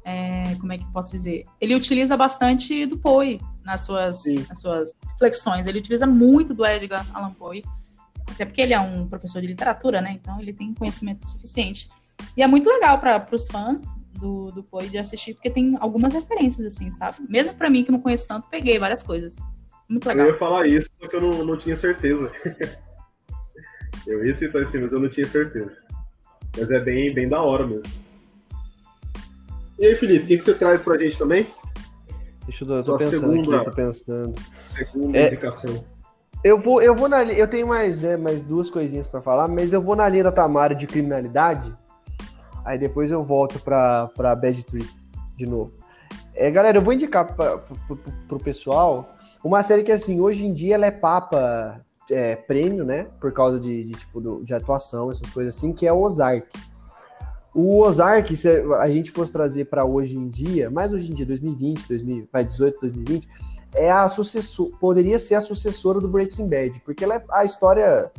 é, 0.06 0.56
como 0.60 0.74
é 0.74 0.78
que 0.78 0.86
posso 0.92 1.12
dizer? 1.12 1.46
Ele 1.62 1.76
utiliza 1.76 2.18
bastante 2.18 2.86
do 2.86 2.98
Poe 2.98 3.40
nas 3.64 3.82
suas, 3.82 4.24
nas 4.50 4.60
suas 4.60 4.94
reflexões. 5.12 5.66
Ele 5.66 5.80
utiliza 5.80 6.06
muito 6.06 6.54
do 6.54 6.66
Edgar 6.66 7.06
Allan 7.14 7.34
Poe, 7.34 7.64
até 8.30 8.46
porque 8.46 8.62
ele 8.62 8.74
é 8.74 8.80
um 8.80 9.08
professor 9.08 9.42
de 9.42 9.48
literatura, 9.48 10.02
né? 10.02 10.18
Então 10.22 10.40
ele 10.40 10.52
tem 10.52 10.74
conhecimento 10.74 11.26
suficiente. 11.26 11.90
E 12.36 12.44
é 12.44 12.48
muito 12.48 12.68
legal 12.70 13.00
para 13.00 13.26
os 13.32 13.48
fãs 13.48 13.96
do, 14.20 14.52
do 14.52 14.64
Poe 14.64 14.90
de 14.90 14.98
assistir, 14.98 15.34
porque 15.34 15.50
tem 15.50 15.78
algumas 15.80 16.14
referências, 16.14 16.68
assim, 16.68 16.92
sabe? 16.92 17.18
Mesmo 17.30 17.54
para 17.54 17.70
mim 17.70 17.84
que 17.84 17.92
não 17.92 18.00
conheço 18.00 18.28
tanto, 18.28 18.48
peguei 18.50 18.78
várias 18.78 19.04
coisas. 19.04 19.38
Muito 19.90 20.06
legal. 20.08 20.28
Eu 20.28 20.34
ia 20.34 20.40
falar 20.40 20.68
isso, 20.68 20.90
só 21.00 21.08
que 21.08 21.16
eu 21.16 21.22
não, 21.22 21.46
não 21.46 21.58
tinha 21.58 21.76
certeza. 21.76 22.32
Eu 24.06 24.26
ia 24.26 24.36
citar 24.36 24.64
assim, 24.64 24.80
mas 24.80 24.92
eu 24.92 25.00
não 25.00 25.10
tinha 25.10 25.28
certeza. 25.28 25.78
Mas 26.58 26.70
é 26.72 26.80
bem, 26.80 27.14
bem 27.14 27.28
da 27.28 27.42
hora 27.42 27.66
mesmo. 27.66 27.92
E 29.80 29.86
aí, 29.86 29.96
Felipe, 29.96 30.26
o 30.26 30.28
que, 30.28 30.38
que 30.38 30.46
você 30.46 30.54
traz 30.54 30.82
pra 30.82 30.98
gente 30.98 31.18
também? 31.18 31.48
Deixa 32.46 32.64
eu, 32.64 32.76
eu 32.76 32.84
tô 32.84 32.98
pensando 32.98 33.20
segunda, 33.20 33.56
aqui, 33.58 33.66
tô 33.66 33.76
pensando. 33.76 34.34
Segunda 34.68 35.18
é, 35.18 35.28
indicação. 35.28 35.84
Eu 36.44 36.60
vou, 36.60 36.82
eu 36.82 36.94
vou 36.94 37.08
na 37.08 37.24
eu 37.24 37.48
tenho 37.48 37.68
mais, 37.68 38.02
né, 38.02 38.18
mais 38.18 38.44
duas 38.44 38.70
coisinhas 38.70 39.08
para 39.08 39.22
falar, 39.22 39.48
mas 39.48 39.72
eu 39.72 39.82
vou 39.82 39.96
na 39.96 40.08
linha 40.10 40.26
da 40.26 40.32
Tamara 40.32 40.76
de 40.76 40.86
criminalidade. 40.86 41.74
Aí 42.66 42.78
depois 42.78 43.12
eu 43.12 43.24
volto 43.24 43.60
pra, 43.60 44.08
pra 44.08 44.36
Bad 44.36 44.64
Trip 44.64 44.90
de 45.38 45.46
novo. 45.46 45.74
É, 46.36 46.52
galera, 46.52 46.78
eu 46.78 46.82
vou 46.82 46.94
indicar 46.94 47.34
pra, 47.34 47.58
pro, 47.58 47.78
pro, 47.98 48.14
pro 48.28 48.40
pessoal 48.40 49.16
uma 49.44 49.62
série 49.62 49.84
que, 49.84 49.92
assim, 49.92 50.22
hoje 50.22 50.46
em 50.46 50.54
dia 50.54 50.76
ela 50.76 50.86
é 50.86 50.92
papa 50.92 51.82
é, 52.10 52.36
prêmio, 52.36 52.84
né? 52.84 53.08
Por 53.20 53.32
causa 53.32 53.60
de, 53.60 53.84
de 53.84 53.92
tipo, 53.94 54.20
do, 54.20 54.44
de 54.44 54.54
atuação, 54.54 55.12
essas 55.12 55.30
coisas 55.32 55.56
assim, 55.56 55.74
que 55.74 55.88
é 55.88 55.94
o 55.94 56.02
Ozark. 56.02 56.48
O 57.54 57.82
Ozark, 57.82 58.36
se 58.36 58.48
a 58.80 58.90
gente 58.90 59.12
fosse 59.12 59.32
trazer 59.32 59.66
para 59.66 59.86
hoje 59.86 60.18
em 60.18 60.28
dia, 60.28 60.70
mais 60.72 60.92
hoje 60.92 61.12
em 61.12 61.14
dia, 61.14 61.26
2020, 61.26 61.88
2018, 61.88 62.80
2020, 62.82 63.30
é 63.76 63.92
a 63.92 64.08
sucessor, 64.08 64.72
poderia 64.80 65.20
ser 65.20 65.36
a 65.36 65.42
sucessora 65.42 66.00
do 66.00 66.08
Breaking 66.08 66.48
Bad, 66.48 66.82
porque 66.84 67.04
ela 67.04 67.16
é, 67.16 67.24
a 67.30 67.46
história 67.46 68.12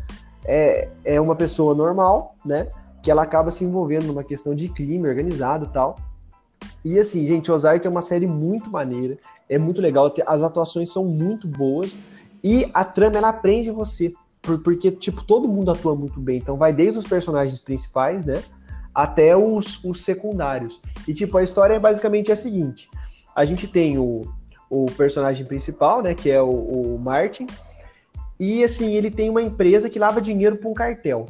é, 0.44 0.88
é 1.04 1.20
uma 1.20 1.34
pessoa 1.34 1.74
normal, 1.74 2.36
né? 2.44 2.68
Que 3.02 3.10
ela 3.10 3.22
acaba 3.22 3.50
se 3.50 3.64
envolvendo 3.64 4.06
numa 4.06 4.24
questão 4.24 4.54
de 4.54 4.68
crime 4.68 5.08
organizado 5.08 5.68
tal. 5.72 5.96
E 6.84 6.98
assim, 6.98 7.26
gente, 7.26 7.50
Ozark 7.50 7.86
é 7.86 7.90
uma 7.90 8.02
série 8.02 8.26
muito 8.26 8.70
maneira, 8.70 9.18
é 9.48 9.58
muito 9.58 9.80
legal, 9.80 10.14
as 10.26 10.42
atuações 10.42 10.92
são 10.92 11.04
muito 11.04 11.46
boas 11.48 11.96
e 12.44 12.70
a 12.74 12.84
trama, 12.84 13.16
ela 13.16 13.30
aprende 13.30 13.70
você. 13.70 14.12
Porque, 14.42 14.90
tipo, 14.90 15.24
todo 15.24 15.48
mundo 15.48 15.70
atua 15.70 15.96
muito 15.96 16.20
bem. 16.20 16.36
Então, 16.36 16.58
vai 16.58 16.70
desde 16.70 16.98
os 16.98 17.06
personagens 17.06 17.62
principais, 17.62 18.26
né? 18.26 18.42
Até 18.94 19.34
os, 19.34 19.82
os 19.82 20.04
secundários. 20.04 20.78
E, 21.08 21.14
tipo, 21.14 21.38
a 21.38 21.42
história 21.42 21.72
é 21.72 21.78
basicamente 21.78 22.30
a 22.30 22.36
seguinte: 22.36 22.90
a 23.34 23.46
gente 23.46 23.66
tem 23.66 23.96
o, 23.96 24.20
o, 24.68 24.84
personagem 24.92 25.46
principal, 25.46 26.02
né, 26.02 26.14
que 26.14 26.30
é 26.30 26.42
o, 26.42 26.50
o 26.50 26.98
Martin. 26.98 27.46
E 28.38 28.62
assim, 28.62 28.94
ele 28.94 29.10
tem 29.10 29.30
uma 29.30 29.42
empresa 29.42 29.88
que 29.88 29.98
lava 29.98 30.20
dinheiro 30.20 30.56
para 30.56 30.68
um 30.68 30.74
cartel. 30.74 31.26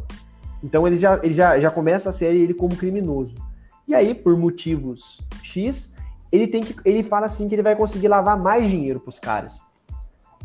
Então 0.65 0.87
ele 0.87 0.97
já, 0.97 1.21
ele 1.23 1.35
já, 1.35 1.61
já 1.61 1.71
começa 1.71 2.09
a 2.09 2.13
série 2.13 2.41
ele 2.41 2.55
como 2.55 2.75
criminoso. 2.75 3.35
E 3.87 3.95
aí, 3.95 4.15
por 4.15 4.37
motivos 4.37 5.21
X, 5.43 5.95
ele 6.33 6.49
tem 6.49 6.63
que. 6.63 6.75
Ele 6.85 7.03
fala 7.03 7.27
assim 7.27 7.47
que 7.47 7.55
ele 7.55 7.63
vai 7.63 7.77
conseguir 7.77 8.09
lavar 8.09 8.37
mais 8.37 8.69
dinheiro 8.69 8.99
para 8.99 9.11
os 9.11 9.21
caras. 9.21 9.63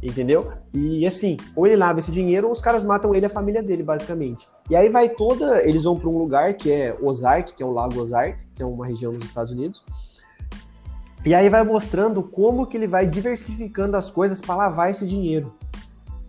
Entendeu? 0.02 0.54
E 0.74 1.06
assim, 1.06 1.36
ou 1.56 1.68
ele 1.68 1.76
lava 1.76 2.00
esse 2.00 2.12
dinheiro 2.12 2.48
ou 2.48 2.54
os 2.54 2.62
caras 2.62 2.84
matam 2.84 3.14
ele 3.14 3.26
e 3.26 3.28
a 3.28 3.30
família 3.30 3.62
dele, 3.62 3.84
basicamente. 3.84 4.48
E 4.70 4.76
aí 4.76 4.88
vai 4.88 5.10
toda. 5.10 5.62
Eles 5.68 5.84
vão 5.84 5.98
para 5.98 6.10
um 6.10 6.18
lugar 6.18 6.54
que 6.54 6.72
é 6.72 6.96
Ozark, 7.02 7.54
que 7.54 7.62
é 7.62 7.66
o 7.66 7.72
Lago 7.72 8.00
Ozark, 8.00 8.40
que 8.56 8.64
é 8.64 8.66
uma 8.66 8.86
região 8.86 9.12
nos 9.12 9.26
Estados 9.26 9.52
Unidos. 9.52 9.84
E 11.26 11.36
aí 11.36 11.50
vai 11.50 11.64
mostrando 11.64 12.24
como 12.24 12.66
que 12.66 12.78
ele 12.78 12.88
vai 12.88 13.06
diversificando 13.06 13.98
as 13.98 14.10
coisas 14.10 14.40
para 14.40 14.56
lavar 14.56 14.90
esse 14.90 15.06
dinheiro. 15.06 15.54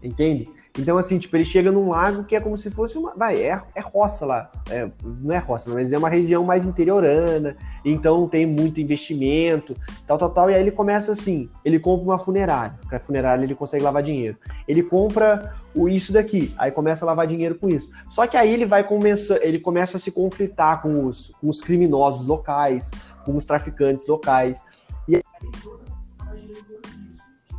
Entende? 0.03 0.49
Então, 0.79 0.97
assim, 0.97 1.19
tipo, 1.19 1.37
ele 1.37 1.45
chega 1.45 1.73
num 1.73 1.89
lago 1.89 2.25
que 2.25 2.37
é 2.37 2.41
como 2.41 2.57
se 2.57 2.71
fosse 2.71 2.97
uma. 2.97 3.13
Vai, 3.17 3.43
é, 3.43 3.61
é 3.75 3.81
roça 3.81 4.25
lá. 4.25 4.51
É, 4.71 4.89
não 5.03 5.35
é 5.35 5.39
roça, 5.39 5.69
mas 5.71 5.93
é 5.93 5.99
uma 5.99 6.09
região 6.09 6.45
mais 6.45 6.65
interiorana, 6.65 7.57
então 7.85 8.29
tem 8.29 8.47
muito 8.47 8.81
investimento, 8.81 9.75
tal, 10.07 10.17
tal, 10.17 10.31
tal. 10.31 10.51
E 10.51 10.55
aí 10.55 10.61
ele 10.61 10.71
começa 10.71 11.13
assim: 11.13 11.51
ele 11.65 11.79
compra 11.81 12.05
uma 12.05 12.19
funerária, 12.19 12.79
porque 12.81 12.95
a 12.95 13.01
funerária 13.01 13.43
ele 13.43 13.55
consegue 13.55 13.83
lavar 13.83 14.03
dinheiro. 14.03 14.37
Ele 14.69 14.83
compra 14.83 15.55
o 15.75 15.89
isso 15.89 16.13
daqui, 16.13 16.55
aí 16.57 16.71
começa 16.71 17.05
a 17.05 17.07
lavar 17.07 17.27
dinheiro 17.27 17.57
com 17.57 17.69
isso. 17.69 17.91
Só 18.09 18.27
que 18.27 18.37
aí 18.37 18.53
ele 18.53 18.65
vai 18.65 18.85
começar, 18.85 19.43
ele 19.43 19.59
começa 19.59 19.97
a 19.97 20.01
se 20.01 20.13
conflitar 20.13 20.83
com 20.83 21.07
os, 21.07 21.33
com 21.41 21.49
os 21.49 21.61
criminosos 21.61 22.27
locais, 22.27 22.91
com 23.25 23.37
os 23.37 23.45
traficantes 23.45 24.07
locais. 24.07 24.63
E 25.09 25.17
aí 25.17 25.23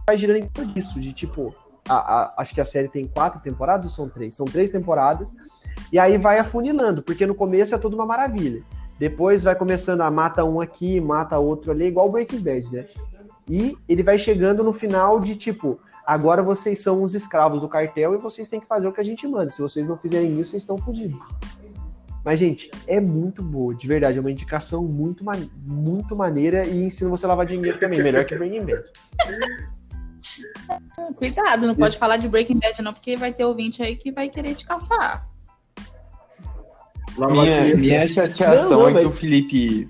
vai 0.07 0.17
girando 0.17 0.37
em 0.37 0.47
torno 0.47 0.73
disso, 0.73 0.99
de 0.99 1.13
tipo, 1.13 1.53
a, 1.87 1.95
a, 1.95 2.33
acho 2.37 2.53
que 2.53 2.61
a 2.61 2.65
série 2.65 2.87
tem 2.87 3.07
quatro 3.07 3.41
temporadas 3.41 3.85
ou 3.85 3.91
são 3.91 4.09
três? 4.09 4.35
São 4.35 4.45
três 4.45 4.69
temporadas. 4.69 5.33
E 5.91 5.99
aí 5.99 6.17
vai 6.17 6.39
afunilando, 6.39 7.01
porque 7.01 7.25
no 7.25 7.35
começo 7.35 7.73
é 7.73 7.77
tudo 7.77 7.95
uma 7.95 8.05
maravilha. 8.05 8.63
Depois 8.99 9.43
vai 9.43 9.55
começando 9.55 10.01
a 10.01 10.11
mata 10.11 10.45
um 10.45 10.61
aqui, 10.61 11.01
mata 11.01 11.37
outro 11.39 11.71
ali, 11.71 11.85
igual 11.85 12.07
o 12.07 12.11
Breaking 12.11 12.39
Bad, 12.39 12.71
né? 12.71 12.85
E 13.49 13.75
ele 13.89 14.03
vai 14.03 14.19
chegando 14.19 14.63
no 14.63 14.71
final 14.71 15.19
de 15.19 15.35
tipo, 15.35 15.79
agora 16.05 16.43
vocês 16.43 16.79
são 16.79 17.01
os 17.01 17.15
escravos 17.15 17.59
do 17.59 17.67
cartel 17.67 18.13
e 18.13 18.17
vocês 18.17 18.47
têm 18.47 18.59
que 18.59 18.67
fazer 18.67 18.87
o 18.87 18.93
que 18.93 19.01
a 19.01 19.03
gente 19.03 19.27
manda. 19.27 19.49
Se 19.49 19.61
vocês 19.61 19.87
não 19.87 19.97
fizerem 19.97 20.39
isso, 20.39 20.51
vocês 20.51 20.63
estão 20.63 20.77
fodidos. 20.77 21.19
Mas, 22.23 22.39
gente, 22.39 22.69
é 22.85 22.99
muito 22.99 23.41
boa, 23.41 23.73
de 23.73 23.87
verdade. 23.87 24.19
É 24.19 24.21
uma 24.21 24.31
indicação 24.31 24.83
muito, 24.83 25.25
muito 25.65 26.15
maneira 26.15 26.65
e 26.65 26.83
ensina 26.83 27.09
você 27.09 27.25
a 27.25 27.29
lavar 27.29 27.47
dinheiro 27.47 27.79
também. 27.79 28.01
Melhor 28.03 28.23
que 28.25 28.35
Breaking 28.35 28.65
Bad. 28.65 28.83
Cuidado, 31.17 31.67
não 31.67 31.75
pode 31.75 31.97
falar 31.97 32.17
de 32.17 32.27
Breaking 32.27 32.59
Bad, 32.59 32.81
não, 32.81 32.93
porque 32.93 33.15
vai 33.15 33.33
ter 33.33 33.45
ouvinte 33.45 33.81
aí 33.83 33.95
que 33.95 34.11
vai 34.11 34.29
querer 34.29 34.55
te 34.55 34.65
caçar. 34.65 35.27
Minha, 37.17 37.75
minha 37.75 38.07
chateação 38.07 38.69
não, 38.69 38.79
não, 38.79 38.89
é 38.89 38.93
mas... 38.93 39.03
que 39.03 39.07
o 39.07 39.15
Felipe. 39.15 39.89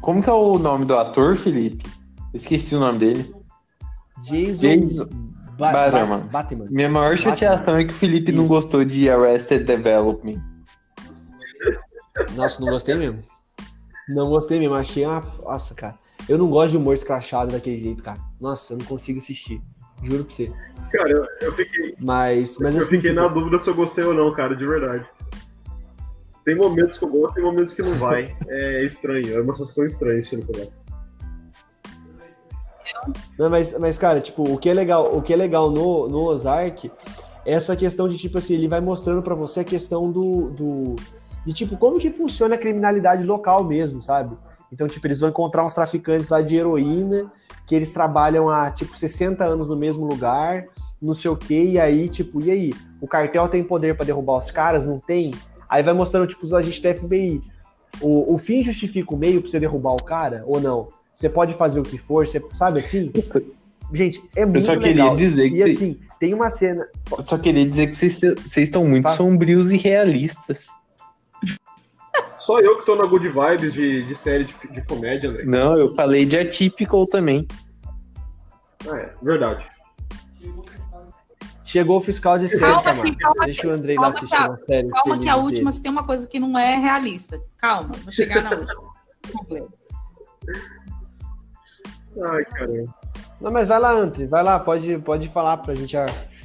Como 0.00 0.22
que 0.22 0.28
é 0.28 0.32
o 0.32 0.58
nome 0.58 0.84
do 0.84 0.96
ator, 0.96 1.36
Felipe? 1.36 1.84
Esqueci 2.34 2.74
o 2.74 2.80
nome 2.80 2.98
dele. 2.98 3.34
Jason, 4.24 4.60
Jason... 4.60 5.08
Ba 5.58 5.72
Batman. 5.72 6.28
Batman. 6.30 6.66
Minha 6.68 6.88
maior 6.88 7.16
chateação 7.16 7.74
Batman. 7.74 7.80
é 7.80 7.84
que 7.84 7.92
o 7.92 7.96
Felipe 7.96 8.30
Isso. 8.30 8.40
não 8.40 8.46
gostou 8.46 8.84
de 8.84 9.08
Arrested 9.08 9.64
Development. 9.64 10.42
Nossa, 12.34 12.60
não 12.60 12.68
gostei 12.68 12.94
mesmo. 12.94 13.22
Não 14.08 14.28
gostei 14.28 14.58
mesmo, 14.58 14.74
achei 14.74 15.06
uma. 15.06 15.20
Nossa, 15.42 15.74
cara. 15.74 15.98
Eu 16.28 16.36
não 16.36 16.48
gosto 16.50 16.72
de 16.72 16.76
humor 16.76 16.94
escrachado 16.94 17.52
daquele 17.52 17.80
jeito, 17.80 18.02
cara. 18.02 18.18
Nossa, 18.40 18.74
eu 18.74 18.78
não 18.78 18.86
consigo 18.86 19.18
assistir. 19.18 19.60
Juro 20.02 20.24
pra 20.24 20.34
você. 20.34 20.52
Cara, 20.92 21.10
eu, 21.10 21.26
eu 21.40 21.52
fiquei. 21.52 21.94
Mas, 21.98 22.58
mas 22.58 22.74
eu 22.74 22.82
assim, 22.82 22.90
fiquei 22.90 23.12
na 23.12 23.28
dúvida 23.28 23.58
se 23.58 23.68
eu 23.68 23.74
gostei 23.74 24.04
ou 24.04 24.14
não, 24.14 24.32
cara, 24.32 24.54
de 24.54 24.66
verdade. 24.66 25.06
Tem 26.44 26.54
momentos 26.54 26.96
que 26.96 27.04
eu 27.04 27.08
gosto, 27.08 27.34
tem 27.34 27.44
momentos 27.44 27.74
que 27.74 27.82
não 27.82 27.94
vai. 27.94 28.34
É 28.48 28.84
estranho, 28.84 29.36
é 29.36 29.40
uma 29.40 29.52
sensação 29.52 29.84
estranha 29.84 30.20
esse 30.20 30.30
filme 30.30 30.46
Não, 33.36 33.50
mas, 33.50 33.76
mas, 33.78 33.98
cara, 33.98 34.20
tipo, 34.20 34.44
o 34.44 34.56
que 34.56 34.68
é 34.68 34.74
legal, 34.74 35.16
o 35.16 35.20
que 35.20 35.32
é 35.32 35.36
legal 35.36 35.70
no, 35.70 36.08
no 36.08 36.22
Ozark 36.22 36.90
é 37.44 37.52
essa 37.52 37.74
questão 37.74 38.08
de, 38.08 38.16
tipo 38.16 38.38
assim, 38.38 38.54
ele 38.54 38.68
vai 38.68 38.80
mostrando 38.80 39.22
para 39.22 39.34
você 39.34 39.60
a 39.60 39.64
questão 39.64 40.10
do, 40.10 40.50
do. 40.50 40.96
de 41.44 41.52
tipo, 41.52 41.76
como 41.76 41.98
que 41.98 42.10
funciona 42.10 42.54
a 42.54 42.58
criminalidade 42.58 43.24
local 43.24 43.64
mesmo, 43.64 44.00
sabe? 44.00 44.36
Então, 44.72 44.86
tipo, 44.86 45.06
eles 45.06 45.20
vão 45.20 45.28
encontrar 45.28 45.64
uns 45.64 45.74
traficantes 45.74 46.28
lá 46.28 46.40
de 46.40 46.56
heroína, 46.56 47.30
que 47.66 47.74
eles 47.74 47.92
trabalham 47.92 48.48
há, 48.48 48.70
tipo, 48.70 48.96
60 48.96 49.44
anos 49.44 49.68
no 49.68 49.76
mesmo 49.76 50.06
lugar, 50.06 50.66
não 51.00 51.14
sei 51.14 51.30
o 51.30 51.36
quê, 51.36 51.62
e 51.62 51.78
aí, 51.78 52.08
tipo, 52.08 52.40
e 52.40 52.50
aí? 52.50 52.72
O 53.00 53.06
cartel 53.06 53.48
tem 53.48 53.62
poder 53.62 53.96
para 53.96 54.06
derrubar 54.06 54.38
os 54.38 54.50
caras? 54.50 54.84
Não 54.84 54.98
tem? 54.98 55.32
Aí 55.68 55.82
vai 55.82 55.94
mostrando, 55.94 56.26
tipo, 56.26 56.44
os 56.44 56.54
agentes 56.54 56.80
da 56.80 56.94
FBI. 56.94 57.42
O, 58.00 58.34
o 58.34 58.38
fim 58.38 58.62
justifica 58.62 59.14
o 59.14 59.16
meio 59.16 59.40
pra 59.40 59.50
você 59.50 59.60
derrubar 59.60 59.92
o 59.92 60.02
cara, 60.02 60.42
ou 60.46 60.60
não? 60.60 60.88
Você 61.14 61.28
pode 61.28 61.54
fazer 61.54 61.80
o 61.80 61.82
que 61.82 61.98
for, 61.98 62.26
você 62.26 62.42
sabe 62.52 62.80
assim? 62.80 63.10
Gente, 63.92 64.22
é 64.34 64.44
muito 64.44 64.54
legal. 64.54 64.54
Eu 64.56 64.60
só 64.60 64.72
queria 64.76 64.94
legal. 65.04 65.16
dizer 65.16 65.50
que. 65.50 65.56
E 65.56 65.62
assim, 65.62 65.98
tem 66.18 66.34
uma 66.34 66.50
cena. 66.50 66.86
Eu 67.10 67.24
só 67.24 67.38
queria 67.38 67.64
dizer 67.64 67.86
que 67.86 67.94
vocês, 67.94 68.20
vocês 68.20 68.68
estão 68.68 68.84
muito 68.84 69.08
sombrios 69.10 69.70
e 69.70 69.76
realistas. 69.76 70.68
Só 72.46 72.60
eu 72.60 72.78
que 72.78 72.86
tô 72.86 72.94
na 72.94 73.04
good 73.04 73.28
vibes 73.28 73.72
de, 73.72 74.04
de 74.04 74.14
série 74.14 74.44
de, 74.44 74.54
de 74.70 74.80
comédia, 74.82 75.32
né? 75.32 75.42
Não, 75.44 75.76
eu 75.76 75.88
falei 75.88 76.24
de 76.24 76.38
atypical 76.38 77.04
também. 77.04 77.44
Ah, 78.88 78.96
é, 78.96 79.12
verdade. 79.20 79.66
Chegou 81.64 81.98
o 81.98 82.00
fiscal 82.00 82.38
de 82.38 82.48
calma, 82.56 82.82
sexta, 82.82 82.94
mano. 82.94 83.18
Calma, 83.18 83.44
Deixa 83.46 83.66
o 83.66 83.72
Andrei 83.72 83.96
lá 83.96 84.10
assistir 84.10 84.36
a, 84.36 84.46
uma 84.46 84.58
série. 84.64 84.88
Calma 84.90 85.18
que 85.18 85.28
a 85.28 85.34
última 85.34 85.72
se 85.72 85.82
tem 85.82 85.90
uma 85.90 86.06
coisa 86.06 86.28
que 86.28 86.38
não 86.38 86.56
é 86.56 86.76
realista. 86.76 87.42
Calma, 87.58 87.90
vou 88.04 88.12
chegar 88.12 88.44
na 88.44 88.50
última. 88.50 89.68
Ai, 92.30 92.44
caramba. 92.44 92.94
Não, 93.40 93.50
mas 93.50 93.66
vai 93.66 93.80
lá, 93.80 93.90
André. 93.90 94.24
Vai 94.28 94.44
lá, 94.44 94.60
pode, 94.60 94.96
pode 94.98 95.28
falar 95.30 95.56
pra 95.56 95.74
gente 95.74 95.96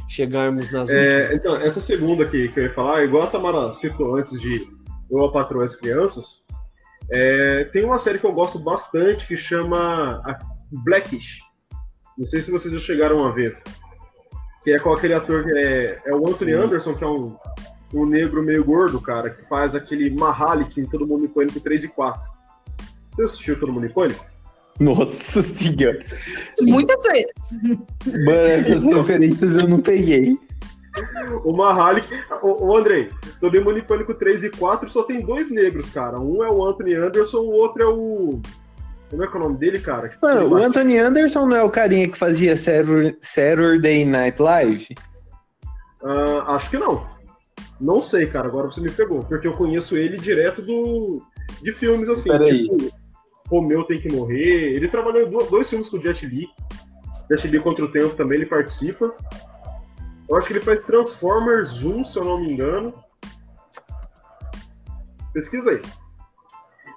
chegarmos 0.09 0.71
nas 0.71 0.89
é, 0.89 1.35
Então, 1.35 1.57
essa 1.57 1.79
segunda 1.79 2.23
aqui 2.23 2.49
que 2.49 2.59
eu 2.59 2.63
ia 2.63 2.73
falar, 2.73 3.03
igual 3.03 3.25
a 3.25 3.27
Tamara 3.27 3.71
citou 3.75 4.15
antes 4.15 4.41
de 4.41 4.80
eu 5.11 5.25
a 5.25 5.31
Patroa 5.31 5.65
as 5.65 5.75
Crianças, 5.75 6.45
é, 7.11 7.65
tem 7.65 7.83
uma 7.83 7.99
série 7.99 8.19
que 8.19 8.25
eu 8.25 8.31
gosto 8.31 8.57
bastante 8.57 9.27
que 9.27 9.35
chama 9.35 10.21
Blackish. 10.71 11.39
Não 12.17 12.25
sei 12.25 12.41
se 12.41 12.51
vocês 12.51 12.73
já 12.73 12.79
chegaram 12.79 13.25
a 13.25 13.31
ver. 13.31 13.61
Que 14.63 14.71
é 14.71 14.79
com 14.79 14.93
aquele 14.93 15.13
ator 15.13 15.43
que 15.43 15.51
é, 15.51 16.01
é 16.05 16.15
o 16.15 16.29
Anthony 16.29 16.53
Anderson, 16.53 16.93
que 16.93 17.03
é 17.03 17.07
um, 17.07 17.35
um 17.93 18.05
negro 18.05 18.41
meio 18.43 18.63
gordo, 18.63 19.01
cara, 19.01 19.29
que 19.29 19.47
faz 19.47 19.75
aquele 19.75 20.09
Mahalik 20.11 20.79
em 20.79 20.85
Todo 20.85 21.07
Mundo 21.07 21.25
em 21.25 21.27
Pânico 21.27 21.59
3 21.59 21.83
e 21.85 21.87
4. 21.89 22.21
Você 23.11 23.23
assistiu 23.23 23.59
Todo 23.59 23.73
Mundo 23.73 23.87
em 23.87 23.89
Pânico? 23.89 24.23
Nossa 24.79 25.41
senhora! 25.43 25.99
Muitas 26.61 27.03
vezes. 27.03 27.83
Mano, 28.05 28.47
essas 28.47 28.83
referências 28.87 29.57
eu 29.57 29.67
não 29.67 29.79
peguei. 29.79 30.37
O 31.43 31.53
Mahalik. 31.53 32.07
O, 32.41 32.67
o 32.67 32.75
Andrei, 32.75 33.09
no 33.41 33.49
Demônio 33.49 33.83
Pânico 33.85 34.13
3 34.13 34.45
e 34.45 34.49
4 34.49 34.89
só 34.89 35.03
tem 35.03 35.25
dois 35.25 35.49
negros, 35.49 35.89
cara. 35.89 36.19
Um 36.19 36.43
é 36.43 36.49
o 36.49 36.65
Anthony 36.65 36.95
Anderson, 36.95 37.39
o 37.39 37.51
outro 37.51 37.81
é 37.81 37.87
o. 37.87 38.41
Como 39.09 39.23
é 39.23 39.27
que 39.27 39.35
é 39.35 39.39
o 39.39 39.43
nome 39.43 39.57
dele, 39.57 39.79
cara? 39.79 40.09
Mano, 40.21 40.49
o 40.49 40.55
Anthony 40.55 40.97
Anderson 40.97 41.45
não 41.45 41.57
é 41.57 41.63
o 41.63 41.69
carinha 41.69 42.07
que 42.07 42.17
fazia 42.17 42.55
Saturday 42.55 44.05
Night 44.05 44.41
Live? 44.41 44.95
Uh, 46.01 46.41
acho 46.47 46.69
que 46.69 46.77
não. 46.77 47.05
Não 47.79 47.99
sei, 47.99 48.27
cara. 48.27 48.47
Agora 48.47 48.67
você 48.67 48.79
me 48.79 48.91
pegou. 48.91 49.21
Porque 49.23 49.47
eu 49.47 49.53
conheço 49.53 49.97
ele 49.97 50.17
direto 50.17 50.61
do, 50.61 51.21
de 51.61 51.71
filmes 51.73 52.07
assim. 52.07 52.29
Peraí. 52.29 52.63
Tipo, 52.63 52.89
O 53.49 53.61
Meu 53.61 53.83
Tem 53.83 53.99
Que 53.99 54.13
Morrer. 54.13 54.75
Ele 54.75 54.87
trabalhou 54.87 55.27
em 55.27 55.49
dois 55.49 55.69
filmes 55.69 55.89
com 55.89 55.97
o 55.97 56.01
Jet 56.01 56.25
Li. 56.25 56.47
Jet 57.29 57.47
Li 57.47 57.59
Contra 57.59 57.83
o 57.83 57.91
Tempo 57.91 58.15
também 58.15 58.37
ele 58.37 58.45
participa. 58.45 59.13
Eu 60.31 60.37
acho 60.37 60.47
que 60.47 60.53
ele 60.53 60.63
faz 60.63 60.79
Transformers 60.79 61.83
1, 61.83 62.05
se 62.05 62.17
eu 62.17 62.23
não 62.23 62.39
me 62.39 62.53
engano. 62.53 62.93
Pesquisa 65.33 65.71
aí. 65.71 65.81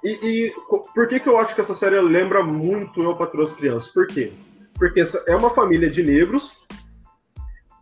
E, 0.05 0.09
e, 0.25 0.53
por 0.69 1.05
que, 1.09 1.19
que 1.19 1.27
eu 1.27 1.37
acho 1.37 1.53
que 1.53 1.59
essa 1.59 1.73
série 1.73 1.99
lembra 1.99 2.41
muito 2.41 3.03
Eu 3.03 3.17
Patroa 3.17 3.43
as 3.43 3.51
Crianças? 3.51 3.91
Por 3.91 4.07
quê? 4.07 4.31
Porque 4.75 5.03
é 5.27 5.35
uma 5.35 5.49
família 5.49 5.89
de 5.89 6.01
negros 6.01 6.65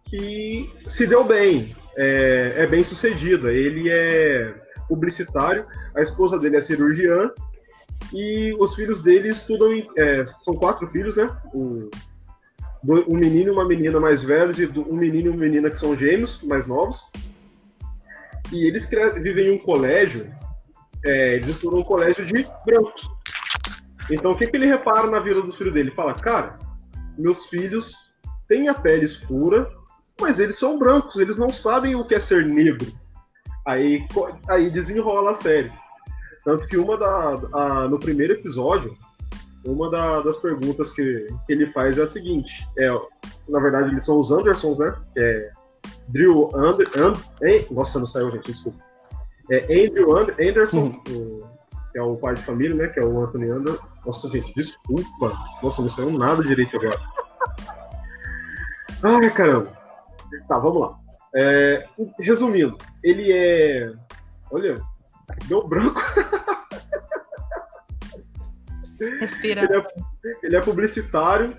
que 0.06 0.74
se 0.88 1.06
deu 1.06 1.24
bem, 1.24 1.76
é, 1.96 2.64
é 2.64 2.68
bem 2.68 2.84
sucedida. 2.84 3.54
Ele 3.54 3.92
é 3.92 4.56
publicitário, 4.88 5.68
a 5.96 6.02
esposa 6.02 6.40
dele 6.40 6.58
é 6.58 6.62
cirurgiã 6.62 7.30
e 8.12 8.56
os 8.58 8.74
filhos 8.74 9.04
dele 9.04 9.28
estudam 9.28 9.72
em, 9.72 9.88
é, 10.00 10.26
são 10.40 10.56
quatro 10.56 10.88
filhos, 10.88 11.16
né? 11.16 11.30
O, 11.54 11.92
um 12.84 13.16
menino 13.16 13.50
e 13.50 13.52
uma 13.52 13.66
menina 13.66 14.00
mais 14.00 14.24
velhos 14.24 14.60
e 14.60 14.66
um 14.66 14.96
menino 14.96 15.28
e 15.28 15.30
uma 15.30 15.38
menina 15.38 15.70
que 15.70 15.80
são 15.80 15.96
gêmeos, 15.96 16.42
mais 16.44 16.68
novos. 16.68 17.10
E 18.52 18.68
eles 18.68 18.88
vivem 19.22 19.48
em 19.48 19.52
um 19.52 19.58
colégio, 19.58 20.30
é, 21.06 21.36
eles 21.36 21.50
estudam 21.50 21.80
um 21.80 21.84
colégio 21.84 22.26
de 22.26 22.46
brancos. 22.66 23.10
Então 24.10 24.32
o 24.32 24.38
que, 24.38 24.48
que 24.48 24.58
ele 24.58 24.68
repara 24.68 25.10
na 25.10 25.20
vida 25.20 25.42
do 25.42 25.54
filho 25.54 25.72
dele? 25.72 25.90
Ele 25.90 25.96
fala, 25.96 26.14
cara, 26.14 26.60
meus 27.18 27.46
filhos 27.46 28.12
têm 28.48 28.68
a 28.68 28.74
pele 28.74 29.06
escura, 29.06 29.70
mas 30.20 30.40
eles 30.40 30.58
são 30.58 30.78
brancos, 30.78 31.16
eles 31.16 31.38
não 31.38 31.50
sabem 31.50 31.96
o 31.96 32.06
que 32.06 32.16
é 32.16 32.20
ser 32.20 32.46
negro. 32.46 32.92
Aí, 33.66 34.06
aí 34.50 34.70
desenrola 34.70 35.32
a 35.32 35.36
série. 35.36 35.72
Tanto 36.44 36.68
que 36.68 36.78
uma 36.78 36.98
da. 36.98 37.40
A, 37.54 37.88
no 37.88 37.98
primeiro 37.98 38.34
episódio, 38.34 38.96
uma 39.66 39.90
da, 39.90 40.22
das 40.22 40.38
perguntas 40.38 40.92
que, 40.92 41.28
ele 41.48 41.72
faz 41.72 41.98
é 41.98 42.04
a 42.04 42.08
seguinte: 42.08 42.68
é, 42.78 42.90
na 43.50 43.60
verdade, 43.60 43.94
eles 43.94 44.06
são 44.06 44.20
os 44.20 44.32
Andersons, 44.32 44.80
né? 44.80 44.96
É 45.18 45.52
Drew 46.10 46.50
Ander, 46.56 46.88
And, 46.96 47.14
And, 47.42 47.66
Nossa, 47.72 48.00
não 48.00 48.08
saiu, 48.08 48.32
gente, 48.32 48.52
desculpa. 48.52 48.80
É 49.52 49.64
Andrew 49.64 50.18
And, 50.18 50.28
Anderson, 50.40 51.02
uhum. 51.08 51.44
que 51.92 51.98
é 51.98 52.02
o 52.02 52.16
pai 52.16 52.34
de 52.36 52.42
família, 52.42 52.76
né? 52.76 52.88
Que 52.88 53.00
é 53.00 53.06
o 53.06 53.24
Anthony 53.24 53.50
Anderson. 53.50 53.88
Nossa, 54.06 54.30
gente, 54.30 54.54
desculpa. 54.54 55.34
Nossa, 55.62 55.82
não 55.82 55.90
saiu 55.90 56.12
nada 56.12 56.44
direito 56.44 56.76
agora. 56.76 57.00
Ai, 59.04 59.34
caramba. 59.34 59.72
Tá, 60.48 60.58
vamos 60.58 60.82
lá. 60.82 61.00
É, 61.36 61.88
resumindo, 62.20 62.78
ele 63.04 63.32
é. 63.32 63.94
Olha, 64.52 64.80
deu 65.48 65.68
branco. 65.68 66.00
Respira. 69.20 69.64
Ele 69.64 69.78
é, 69.78 69.86
ele 70.44 70.56
é 70.56 70.62
publicitário 70.62 71.58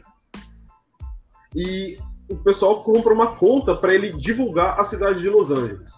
e 1.54 1.98
o 2.28 2.36
pessoal 2.36 2.82
compra 2.82 3.12
uma 3.12 3.36
conta 3.36 3.74
para 3.74 3.94
ele 3.94 4.12
divulgar 4.12 4.80
a 4.80 4.84
cidade 4.84 5.20
de 5.20 5.28
Los 5.28 5.50
Angeles. 5.50 5.90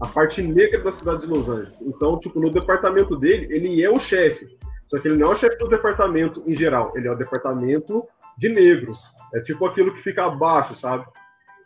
A 0.00 0.06
parte 0.06 0.42
negra 0.42 0.82
da 0.82 0.90
cidade 0.90 1.22
de 1.22 1.26
Los 1.26 1.48
Angeles. 1.48 1.80
Então, 1.82 2.18
tipo, 2.18 2.40
no 2.40 2.50
departamento 2.50 3.16
dele, 3.16 3.46
ele 3.54 3.82
é 3.82 3.90
o 3.90 3.98
chefe. 3.98 4.46
Só 4.86 4.98
que 4.98 5.08
ele 5.08 5.16
não 5.16 5.30
é 5.30 5.34
o 5.34 5.36
chefe 5.36 5.56
do 5.58 5.68
departamento 5.68 6.42
em 6.46 6.56
geral, 6.56 6.92
ele 6.96 7.08
é 7.08 7.10
o 7.10 7.16
departamento 7.16 8.06
de 8.36 8.48
negros. 8.48 9.14
É 9.34 9.40
tipo 9.40 9.64
aquilo 9.66 9.94
que 9.94 10.02
fica 10.02 10.24
abaixo, 10.24 10.74
sabe? 10.74 11.06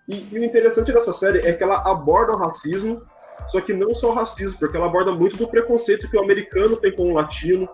E, 0.08 0.28
e, 0.32 0.38
o 0.38 0.44
interessante 0.44 0.92
dessa 0.92 1.12
série 1.12 1.40
é 1.40 1.52
que 1.52 1.62
ela 1.62 1.82
aborda 1.90 2.32
o 2.32 2.36
racismo, 2.36 3.02
só 3.48 3.60
que 3.60 3.72
não 3.72 3.94
só 3.94 4.10
o 4.10 4.14
racismo, 4.14 4.58
porque 4.58 4.76
ela 4.76 4.86
aborda 4.86 5.12
muito 5.12 5.36
do 5.36 5.48
preconceito 5.48 6.08
que 6.08 6.16
o 6.16 6.22
americano 6.22 6.76
tem 6.76 6.94
com 6.94 7.10
o 7.10 7.14
latino, 7.14 7.68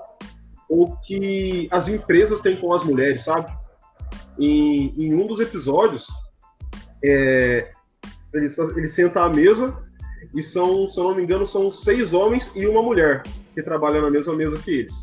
ou 0.73 0.97
que 0.97 1.69
as 1.71 1.87
empresas 1.87 2.41
têm 2.41 2.57
com 2.57 2.73
as 2.73 2.83
mulheres, 2.83 3.25
sabe? 3.25 3.53
Em, 4.39 4.95
em 4.97 5.15
um 5.15 5.27
dos 5.27 5.39
episódios, 5.39 6.07
é, 7.05 7.71
eles, 8.33 8.57
eles 8.57 8.95
sentam 8.95 9.23
à 9.23 9.29
mesa 9.29 9.85
e 10.35 10.43
são, 10.43 10.89
se 10.89 10.99
eu 10.99 11.05
não 11.05 11.15
me 11.15 11.25
engano, 11.25 11.45
são 11.45 11.71
seis 11.71 12.15
homens 12.15 12.51
e 12.57 12.67
uma 12.67 12.83
mulher 12.83 13.23
que 13.53 13.63
trabalham 13.63 14.01
na 14.01 14.11
mesma 14.11 14.35
mesa 14.35 14.59
que 14.59 14.71
eles, 14.71 14.95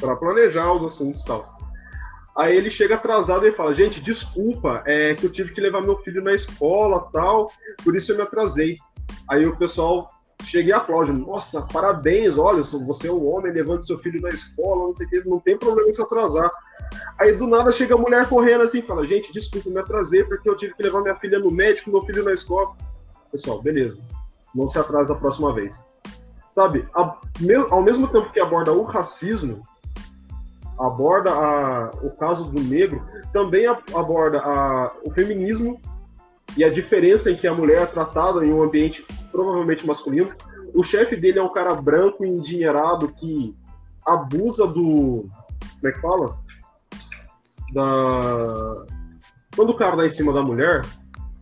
para 0.00 0.16
planejar 0.16 0.72
os 0.72 0.84
assuntos 0.84 1.22
e 1.22 1.26
tal. 1.26 1.56
Aí 2.36 2.56
ele 2.56 2.70
chega 2.70 2.96
atrasado 2.96 3.46
e 3.46 3.52
fala: 3.52 3.72
Gente, 3.74 4.00
desculpa, 4.00 4.82
é 4.84 5.14
que 5.14 5.26
eu 5.26 5.30
tive 5.30 5.52
que 5.52 5.60
levar 5.60 5.80
meu 5.82 5.98
filho 5.98 6.24
na 6.24 6.34
escola 6.34 7.08
tal, 7.12 7.52
por 7.84 7.94
isso 7.94 8.10
eu 8.10 8.16
me 8.16 8.22
atrasei. 8.22 8.78
Aí 9.30 9.46
o 9.46 9.56
pessoal 9.56 10.10
chega 10.44 10.68
e 10.68 10.72
aplaude: 10.72 11.12
Nossa, 11.12 11.62
parabéns, 11.62 12.36
olha, 12.38 12.62
você 12.62 13.08
é 13.08 13.12
um 13.12 13.28
homem 13.28 13.52
levando 13.52 13.86
seu 13.86 13.98
filho 13.98 14.20
na 14.20 14.28
escola, 14.28 14.88
não 14.88 14.94
sei 14.94 15.06
o 15.06 15.10
que, 15.10 15.28
não 15.28 15.40
tem 15.40 15.56
problema 15.56 15.88
em 15.88 15.94
se 15.94 16.02
atrasar. 16.02 16.50
Aí 17.18 17.32
do 17.36 17.46
nada 17.46 17.70
chega 17.72 17.94
a 17.94 17.98
mulher 17.98 18.28
correndo 18.28 18.62
assim 18.62 18.82
fala: 18.82 19.06
Gente, 19.06 19.32
desculpa, 19.32 19.70
me 19.70 19.78
atrasei 19.78 20.24
porque 20.24 20.48
eu 20.48 20.56
tive 20.56 20.74
que 20.74 20.82
levar 20.82 21.02
minha 21.02 21.16
filha 21.16 21.38
no 21.38 21.50
médico, 21.50 21.90
meu 21.90 22.02
filho 22.02 22.24
na 22.24 22.32
escola. 22.32 22.74
Pessoal, 23.30 23.62
beleza, 23.62 24.00
não 24.54 24.68
se 24.68 24.78
atrasa 24.78 25.14
da 25.14 25.14
próxima 25.14 25.52
vez. 25.52 25.82
Sabe, 26.50 26.86
ao 26.92 27.82
mesmo 27.82 28.06
tempo 28.08 28.30
que 28.30 28.38
aborda 28.38 28.72
o 28.72 28.82
racismo, 28.82 29.62
aborda 30.78 31.30
a, 31.30 31.90
o 32.02 32.10
caso 32.10 32.50
do 32.50 32.60
negro, 32.60 33.02
também 33.32 33.66
aborda 33.66 34.38
a, 34.38 34.92
o 35.02 35.10
feminismo 35.10 35.80
e 36.56 36.64
a 36.64 36.70
diferença 36.70 37.30
em 37.30 37.36
que 37.36 37.46
a 37.46 37.54
mulher 37.54 37.82
é 37.82 37.86
tratada 37.86 38.44
em 38.44 38.52
um 38.52 38.62
ambiente 38.62 39.04
provavelmente 39.30 39.86
masculino. 39.86 40.30
O 40.74 40.82
chefe 40.82 41.16
dele 41.16 41.38
é 41.38 41.42
um 41.42 41.52
cara 41.52 41.74
branco 41.74 42.24
e 42.24 42.28
endinheirado 42.28 43.08
que 43.08 43.54
abusa 44.06 44.66
do. 44.66 45.28
Como 45.80 45.88
é 45.88 45.92
que 45.92 46.00
fala? 46.00 46.38
Da. 47.72 48.86
Quando 49.54 49.70
o 49.70 49.76
cara 49.76 49.96
dá 49.96 50.06
em 50.06 50.10
cima 50.10 50.32
da 50.32 50.42
mulher. 50.42 50.84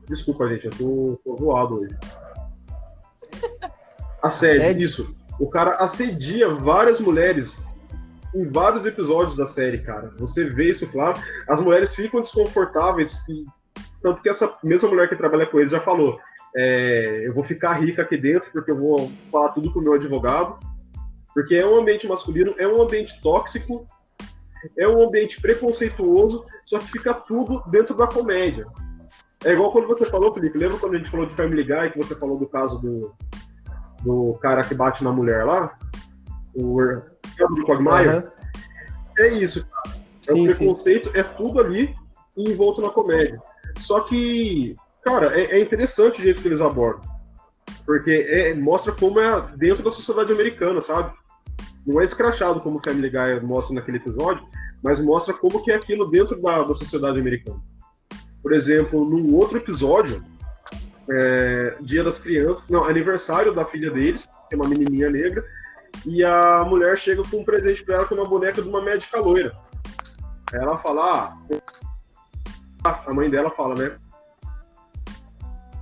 Desculpa, 0.09 0.49
gente, 0.49 0.67
eu 0.67 0.73
tô, 0.73 1.21
tô 1.25 1.37
voado 1.37 1.81
hoje. 1.81 1.97
Assédio, 4.21 4.83
isso. 4.83 5.15
O 5.39 5.49
cara 5.49 5.77
assedia 5.77 6.53
várias 6.55 7.01
mulheres 7.01 7.57
em 8.35 8.49
vários 8.51 8.87
episódios 8.87 9.37
da 9.37 9.47
série, 9.47 9.79
cara. 9.79 10.13
Você 10.19 10.45
vê 10.45 10.71
isso 10.71 10.87
claro. 10.89 11.19
As 11.49 11.61
mulheres 11.61 11.95
ficam 11.95 12.21
desconfortáveis, 12.21 13.17
e, 13.29 13.45
tanto 14.03 14.23
que 14.23 14.29
essa 14.29 14.57
mesma 14.63 14.89
mulher 14.89 15.09
que 15.09 15.17
trabalha 15.17 15.47
com 15.47 15.61
ele 15.61 15.69
já 15.69 15.81
falou: 15.81 16.19
é, 16.55 17.23
eu 17.27 17.35
vou 17.35 17.45
ficar 17.45 17.75
rica 17.75 18.03
aqui 18.03 18.17
dentro 18.17 18.51
porque 18.53 18.71
eu 18.71 18.77
vou 18.77 19.11
falar 19.31 19.51
tudo 19.51 19.73
com 19.73 19.81
o 19.81 19.83
meu 19.83 19.95
advogado. 19.95 20.59
Porque 21.33 21.55
é 21.55 21.67
um 21.67 21.79
ambiente 21.79 22.09
masculino, 22.09 22.55
é 22.59 22.67
um 22.67 22.83
ambiente 22.83 23.21
tóxico, 23.23 23.87
é 24.77 24.89
um 24.89 25.07
ambiente 25.07 25.41
preconceituoso, 25.41 26.45
só 26.65 26.79
que 26.79 26.91
fica 26.91 27.15
tudo 27.15 27.63
dentro 27.71 27.95
da 27.95 28.07
comédia. 28.07 28.67
É 29.45 29.53
igual 29.53 29.73
quando 29.73 29.87
você 29.87 30.05
falou, 30.05 30.35
Felipe, 30.35 30.59
lembra 30.59 30.79
quando 30.79 30.95
a 30.95 30.99
gente 30.99 31.11
falou 31.11 31.27
de 31.27 31.35
Family 31.35 31.63
Guy, 31.63 31.93
que 31.93 31.99
você 31.99 32.15
falou 32.17 32.37
do 32.37 32.49
caso 32.49 32.81
do, 32.81 33.15
do 34.03 34.39
cara 34.41 34.63
que 34.65 34.75
bate 34.75 35.05
na 35.05 35.13
mulher 35.13 35.45
lá? 35.45 35.79
O 36.55 36.79
do 36.83 37.65
Quagmire, 37.65 38.17
uhum. 38.17 38.23
é 39.19 39.29
isso, 39.29 39.65
cara. 39.67 39.97
É 40.29 40.33
sim, 40.33 40.49
o 40.49 40.55
preconceito, 40.55 41.11
sim. 41.13 41.19
é 41.19 41.23
tudo 41.23 41.61
ali 41.61 41.95
envolto 42.37 42.83
na 42.83 42.91
comédia. 42.91 43.41
Só 43.81 44.01
que, 44.01 44.75
cara, 45.03 45.39
é, 45.39 45.59
é 45.59 45.61
interessante 45.61 46.21
o 46.21 46.25
jeito 46.25 46.43
que 46.43 46.49
eles 46.49 46.61
abordam. 46.61 47.09
Porque 47.85 48.11
é, 48.29 48.55
mostra 48.55 48.93
como 48.93 49.19
é 49.19 49.47
dentro 49.57 49.83
da 49.83 49.91
sociedade 49.91 50.33
americana, 50.33 50.81
sabe? 50.81 51.13
Não 51.87 52.01
é 52.01 52.05
escrachado 52.05 52.61
como 52.61 52.79
o 52.79 52.83
Family 52.83 53.11
Guy 53.11 53.41
mostra 53.43 53.75
naquele 53.75 53.97
episódio, 53.97 54.47
mas 54.83 55.01
mostra 55.01 55.35
como 55.35 55.63
que 55.63 55.73
é 55.73 55.77
aquilo 55.77 56.11
dentro 56.11 56.41
da, 56.41 56.63
da 56.63 56.75
sociedade 56.75 57.19
americana. 57.19 57.61
Por 58.43 58.53
exemplo, 58.53 59.05
num 59.05 59.35
outro 59.35 59.59
episódio, 59.59 60.23
é, 61.11 61.77
Dia 61.81 62.05
das 62.05 62.19
Crianças, 62.19 62.69
não, 62.69 62.85
aniversário 62.85 63.53
da 63.53 63.65
filha 63.65 63.91
deles, 63.91 64.29
que 64.49 64.55
é 64.55 64.57
uma 64.57 64.69
menininha 64.69 65.11
negra, 65.11 65.45
e 66.07 66.25
a 66.25 66.65
mulher 66.65 66.97
chega 66.97 67.23
com 67.29 67.39
um 67.39 67.45
presente 67.45 67.85
para 67.85 67.97
ela 67.97 68.05
com 68.07 68.15
uma 68.15 68.25
boneca 68.25 68.63
de 68.63 68.69
uma 68.69 68.83
médica 68.83 69.19
loira. 69.19 69.53
Ela 70.53 70.79
fala, 70.79 71.03
ah, 71.03 71.61
a 72.85 73.13
mãe 73.13 73.31
dela 73.31 73.51
fala, 73.51 73.75
né? 73.75 73.97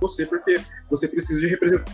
Você, 0.01 0.25
porque 0.25 0.61
você 0.89 1.07
precisa 1.07 1.39
de 1.39 1.47
representar. 1.47 1.93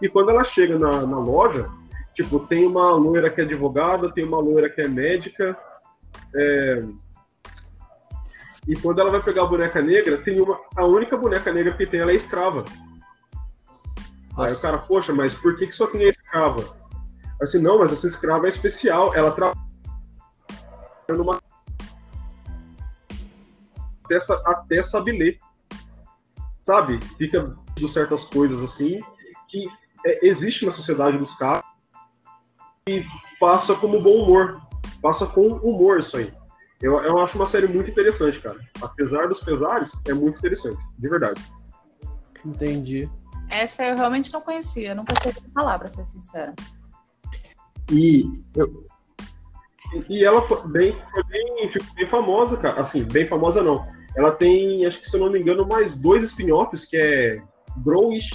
E 0.00 0.08
quando 0.08 0.30
ela 0.30 0.44
chega 0.44 0.78
na, 0.78 1.06
na 1.06 1.18
loja, 1.18 1.68
tipo, 2.14 2.40
tem 2.40 2.66
uma 2.66 2.92
loira 2.92 3.30
que 3.30 3.40
é 3.40 3.44
advogada, 3.44 4.12
tem 4.12 4.24
uma 4.24 4.38
loira 4.38 4.68
que 4.68 4.80
é 4.80 4.88
médica, 4.88 5.56
é... 6.34 6.82
E 8.66 8.74
quando 8.76 9.00
ela 9.00 9.10
vai 9.10 9.22
pegar 9.22 9.42
a 9.42 9.46
boneca 9.46 9.82
negra, 9.82 10.16
tem 10.16 10.40
uma. 10.40 10.58
A 10.74 10.86
única 10.86 11.16
boneca 11.18 11.52
negra 11.52 11.76
que 11.76 11.86
tem, 11.86 12.00
ela 12.00 12.12
é 12.12 12.14
escrava. 12.14 12.64
Nossa. 14.30 14.46
Aí 14.46 14.52
o 14.54 14.60
cara, 14.60 14.78
poxa, 14.78 15.12
mas 15.12 15.34
por 15.34 15.56
que, 15.56 15.66
que 15.66 15.74
só 15.74 15.86
tem 15.86 16.06
a 16.06 16.08
escrava? 16.08 16.64
Assim, 17.42 17.60
não, 17.60 17.78
mas 17.78 17.92
essa 17.92 18.06
escrava 18.06 18.46
é 18.46 18.48
especial, 18.48 19.14
ela 19.14 19.30
trabalha 19.32 19.58
numa 21.10 21.40
até, 24.04 24.18
até 24.46 24.82
sabe 24.82 25.12
ler. 25.12 25.38
Sabe? 26.60 26.98
Fica 27.18 27.56
de 27.74 27.88
certas 27.88 28.24
coisas 28.24 28.62
assim 28.62 28.96
que 29.48 29.68
é, 30.04 30.26
existe 30.26 30.64
na 30.64 30.72
sociedade 30.72 31.18
dos 31.18 31.34
caras 31.34 31.62
e 32.88 33.04
passa 33.40 33.74
como 33.74 34.00
bom 34.00 34.22
humor. 34.22 34.60
Passa 35.02 35.26
com 35.26 35.46
humor 35.46 35.98
isso 35.98 36.16
aí. 36.16 36.32
Eu, 36.80 36.98
eu 37.02 37.18
acho 37.20 37.36
uma 37.36 37.46
série 37.46 37.66
muito 37.66 37.90
interessante, 37.90 38.40
cara. 38.40 38.58
Apesar 38.82 39.28
dos 39.28 39.40
pesares, 39.40 39.92
é 40.06 40.12
muito 40.12 40.38
interessante, 40.38 40.78
de 40.98 41.08
verdade. 41.08 41.40
Entendi. 42.44 43.08
Essa 43.48 43.84
eu 43.84 43.96
realmente 43.96 44.32
não 44.32 44.40
conhecia, 44.40 44.94
nunca 44.94 45.14
tinha 45.14 45.34
falar, 45.54 45.78
pra 45.78 45.90
ser 45.90 46.06
sincera. 46.06 46.54
E 47.90 48.24
eu... 48.54 48.86
E 50.08 50.24
ela 50.24 50.46
foi 50.48 50.66
bem, 50.68 51.00
foi 51.12 51.22
bem, 51.24 51.70
ficou 51.70 51.94
bem 51.94 52.06
famosa, 52.06 52.56
cara. 52.56 52.80
Assim, 52.80 53.04
bem 53.04 53.26
famosa 53.26 53.62
não. 53.62 53.86
Ela 54.16 54.32
tem, 54.32 54.86
acho 54.86 55.00
que 55.00 55.08
se 55.08 55.16
eu 55.16 55.20
não 55.20 55.30
me 55.30 55.40
engano, 55.40 55.66
mais 55.66 55.96
dois 55.96 56.22
spin-offs, 56.22 56.84
que 56.84 56.96
é 56.96 57.42
Growish, 57.78 58.30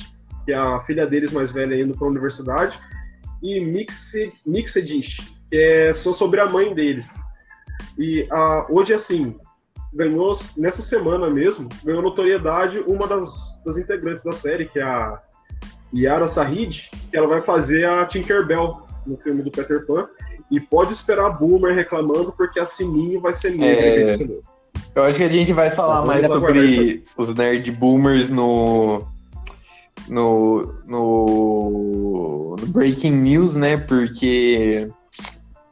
que 0.46 0.52
é 0.52 0.58
a 0.58 0.82
filha 0.82 1.08
deles 1.08 1.32
mais 1.32 1.52
velha 1.52 1.82
indo 1.82 1.98
para 1.98 2.08
a 2.08 2.10
universidade, 2.12 2.80
e 3.42 3.60
Mixed, 3.62 4.34
Mixedish, 4.46 5.18
que 5.50 5.58
é 5.58 5.94
só 5.94 6.12
sobre 6.14 6.40
a 6.40 6.50
mãe 6.50 6.74
deles. 6.74 7.14
E 7.98 8.28
a, 8.30 8.66
hoje, 8.70 8.94
assim, 8.94 9.36
ganhou, 9.94 10.34
nessa 10.58 10.82
semana 10.82 11.30
mesmo, 11.30 11.70
ganhou 11.84 12.02
notoriedade 12.02 12.80
uma 12.80 13.08
das, 13.08 13.62
das 13.66 13.78
integrantes 13.78 14.24
da 14.24 14.32
série, 14.32 14.66
que 14.66 14.80
é 14.80 14.84
a 14.84 15.22
Yara 15.94 16.28
Sahid, 16.28 16.90
que 17.10 17.18
ela 17.18 17.28
vai 17.28 17.42
fazer 17.42 17.88
a 17.88 18.06
Tinkerbell 18.06 18.86
no 19.06 19.18
filme 19.18 19.42
do 19.42 19.52
Peter 19.52 19.86
Pan. 19.86 20.08
E 20.52 20.60
pode 20.60 20.94
esperar 20.94 21.38
boomer 21.38 21.76
reclamando, 21.76 22.32
porque 22.32 22.60
a 22.60 22.66
Sininho 22.66 23.22
vai 23.22 23.36
ser 23.36 23.52
negra. 23.52 23.86
É. 23.86 24.18
Eu 24.96 25.04
acho 25.04 25.18
que 25.18 25.24
a 25.24 25.30
gente 25.30 25.54
vai 25.54 25.72
falar 25.72 26.06
mais 26.06 26.28
sobre 26.28 27.04
os 27.16 27.34
nerd 27.34 27.72
boomers 27.72 28.30
no, 28.30 29.08
no, 30.08 30.74
no, 30.86 32.56
no 32.60 32.68
Breaking 32.68 33.12
News, 33.12 33.56
né? 33.56 33.78
Porque 33.78 34.90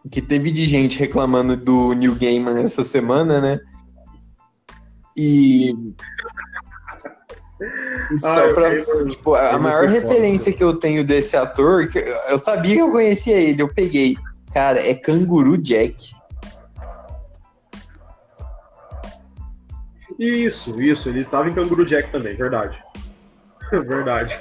o 0.05 0.09
que 0.09 0.21
teve 0.21 0.51
de 0.51 0.65
gente 0.65 0.99
reclamando 0.99 1.57
do 1.57 1.93
New 1.93 2.15
Gaiman 2.15 2.59
essa 2.63 2.83
semana, 2.83 3.41
né? 3.41 3.59
E, 5.17 5.73
só 8.19 8.27
Ah, 8.27 8.39
eu 8.47 8.53
pra, 8.55 8.69
tenho- 8.69 9.07
tipo, 9.09 9.33
a 9.33 9.53
eu 9.53 9.59
maior 9.59 9.87
referência 9.89 10.53
que 10.53 10.63
eu 10.63 10.75
tenho 10.77 11.03
desse 11.03 11.35
ator, 11.35 11.87
que 11.89 11.97
eu 12.29 12.37
sabia 12.37 12.75
que 12.75 12.81
eu 12.81 12.91
conhecia 12.91 13.35
ele, 13.35 13.61
eu 13.61 13.67
peguei. 13.73 14.15
Cara, 14.53 14.79
é 14.79 14.93
Canguru 14.93 15.57
Jack. 15.57 16.15
Isso, 20.19 20.81
isso. 20.81 21.09
Ele 21.09 21.25
tava 21.25 21.49
em 21.49 21.53
Canguru 21.53 21.85
Jack 21.85 22.11
também, 22.11 22.35
verdade. 22.35 22.79
verdade. 23.71 24.39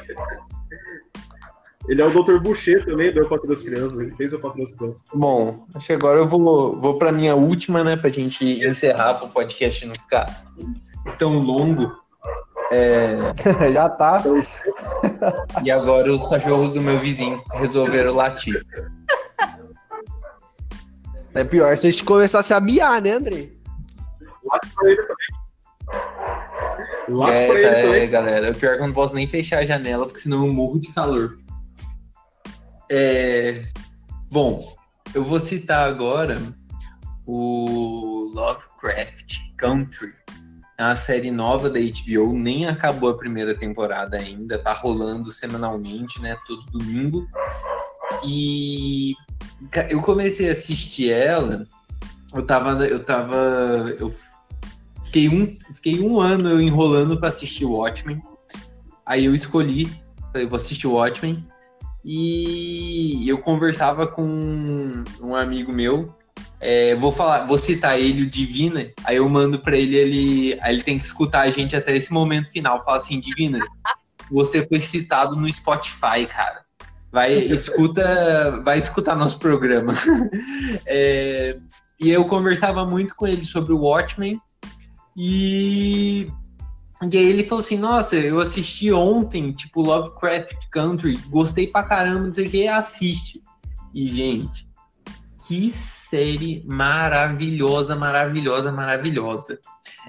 Ele 1.89 2.03
é 2.03 2.05
o 2.05 2.11
Dr. 2.11 2.39
Boucher 2.41 2.85
também, 2.85 3.13
do 3.13 3.21
Eu 3.21 3.29
Patrulho 3.29 3.55
das 3.55 3.63
Crianças. 3.63 3.99
Ele 3.99 4.15
fez 4.17 4.33
o 4.33 4.39
Patrulho 4.39 4.65
das 4.65 4.73
Crianças. 4.73 5.09
Bom, 5.15 5.67
acho 5.75 5.87
que 5.87 5.93
agora 5.93 6.19
eu 6.19 6.27
vou, 6.27 6.81
vou 6.81 6.99
para 6.99 7.13
minha 7.13 7.37
última, 7.37 7.85
né, 7.85 7.97
pra 7.97 8.11
gente 8.11 8.45
encerrar 8.65 9.15
para 9.15 9.27
o 9.27 9.31
podcast 9.31 9.87
não 9.87 9.95
ficar 9.95 10.45
tão 11.19 11.39
longo. 11.39 11.93
É, 12.73 13.17
Já 13.73 13.89
tá. 13.89 14.23
e 15.63 15.71
agora 15.71 16.13
os 16.13 16.27
cachorros 16.27 16.75
do 16.75 16.81
meu 16.81 16.99
vizinho 16.99 17.41
resolveram 17.55 18.15
latir. 18.15 18.61
É 21.35 21.45
pior 21.45 21.77
se 21.77 21.87
a 21.87 21.91
gente 21.91 22.03
começasse 22.03 22.53
a 22.53 22.59
miar, 22.59 23.01
né, 23.01 23.13
Andrei? 23.13 23.57
Late 24.45 24.69
pra 24.75 24.91
eles 24.91 25.07
Late 27.09 27.33
É, 27.33 27.47
pra 27.47 27.63
tá, 27.63 27.79
é, 27.79 28.07
galera. 28.07 28.51
O 28.51 28.55
pior 28.55 28.75
é 28.75 28.77
que 28.77 28.83
eu 28.83 28.87
não 28.87 28.95
posso 28.95 29.15
nem 29.15 29.27
fechar 29.27 29.61
a 29.61 29.65
janela, 29.65 30.07
porque 30.07 30.21
senão 30.21 30.47
eu 30.47 30.53
morro 30.53 30.81
de 30.81 30.93
calor. 30.93 31.39
É, 32.91 33.63
Bom, 34.31 34.61
eu 35.15 35.25
vou 35.25 35.39
citar 35.39 35.89
agora 35.89 36.37
o 37.25 38.31
Lovecraft 38.35 39.39
Country. 39.57 40.13
É 40.77 40.85
uma 40.85 40.97
série 40.97 41.31
nova 41.31 41.71
da 41.71 41.79
HBO, 41.81 42.33
nem 42.35 42.67
acabou 42.67 43.09
a 43.09 43.17
primeira 43.17 43.55
temporada 43.55 44.17
ainda, 44.19 44.59
tá 44.59 44.73
rolando 44.73 45.31
semanalmente, 45.31 46.21
né? 46.21 46.37
Todo 46.47 46.67
domingo. 46.67 47.27
E 48.25 49.15
eu 49.89 50.03
comecei 50.03 50.51
a 50.51 50.53
assistir 50.53 51.11
ela, 51.11 51.67
eu 52.35 52.45
tava. 52.45 52.85
Eu 52.85 53.03
tava. 53.03 53.37
Eu 53.99 54.13
fiquei 55.17 55.29
um, 55.31 55.57
fiquei 55.73 56.01
um 56.01 56.21
ano 56.21 56.51
eu 56.51 56.61
enrolando 56.61 57.19
pra 57.19 57.31
assistir 57.31 57.65
o 57.65 57.73
Watchmen. 57.73 58.21
Aí 59.05 59.25
eu 59.25 59.35
escolhi, 59.35 59.91
falei, 60.31 60.47
vou 60.47 60.57
assistir 60.57 60.87
o 60.87 60.93
Watchmen. 60.93 61.47
E 62.05 63.27
eu 63.27 63.39
conversava 63.39 64.07
com 64.07 65.03
um 65.21 65.35
amigo 65.35 65.73
meu. 65.73 66.15
é, 66.61 66.95
vou 66.97 67.11
falar, 67.11 67.47
vou 67.47 67.59
citar 67.59 67.99
ele, 67.99 68.23
o 68.23 68.31
Divina. 68.31 68.91
Aí 69.05 69.17
eu 69.17 69.29
mando 69.29 69.59
pra 69.59 69.77
ele, 69.77 69.97
ele, 69.97 70.59
aí 70.61 70.75
ele 70.75 70.83
tem 70.83 70.99
que 70.99 71.05
escutar 71.05 71.43
a 71.43 71.51
gente 71.51 71.75
até 71.75 71.97
esse 71.97 72.13
momento 72.13 72.51
final. 72.51 72.85
Fala 72.85 72.99
assim, 72.99 73.19
Divina, 73.19 73.61
você 74.31 74.67
foi 74.67 74.81
citado 74.81 75.35
no 75.35 75.51
Spotify, 75.51 76.27
cara. 76.29 76.63
Vai, 77.11 77.33
escuta, 77.49 78.61
vai 78.63 78.79
escutar 78.79 79.17
nosso 79.17 79.39
programa. 79.39 79.95
É, 80.85 81.59
e 81.99 82.11
eu 82.11 82.27
conversava 82.27 82.85
muito 82.85 83.15
com 83.15 83.27
ele 83.27 83.45
sobre 83.45 83.73
o 83.73 83.81
Watchmen. 83.81 84.41
E, 85.17 86.31
e 87.11 87.17
aí 87.17 87.27
ele 87.27 87.45
falou 87.45 87.61
assim: 87.61 87.79
Nossa, 87.79 88.17
eu 88.17 88.41
assisti 88.41 88.93
ontem, 88.93 89.53
tipo, 89.53 89.81
Lovecraft 89.81 90.55
Country, 90.71 91.17
gostei 91.29 91.67
pra 91.67 91.83
caramba, 91.83 92.27
não 92.27 92.33
sei 92.33 92.47
o 92.47 92.51
que, 92.51 92.69
assiste. 92.69 93.43
E, 93.95 94.07
gente, 94.09 94.69
que 95.47 95.71
série 95.71 96.63
maravilhosa, 96.67 97.97
maravilhosa, 97.97 98.71
maravilhosa. 98.71 99.59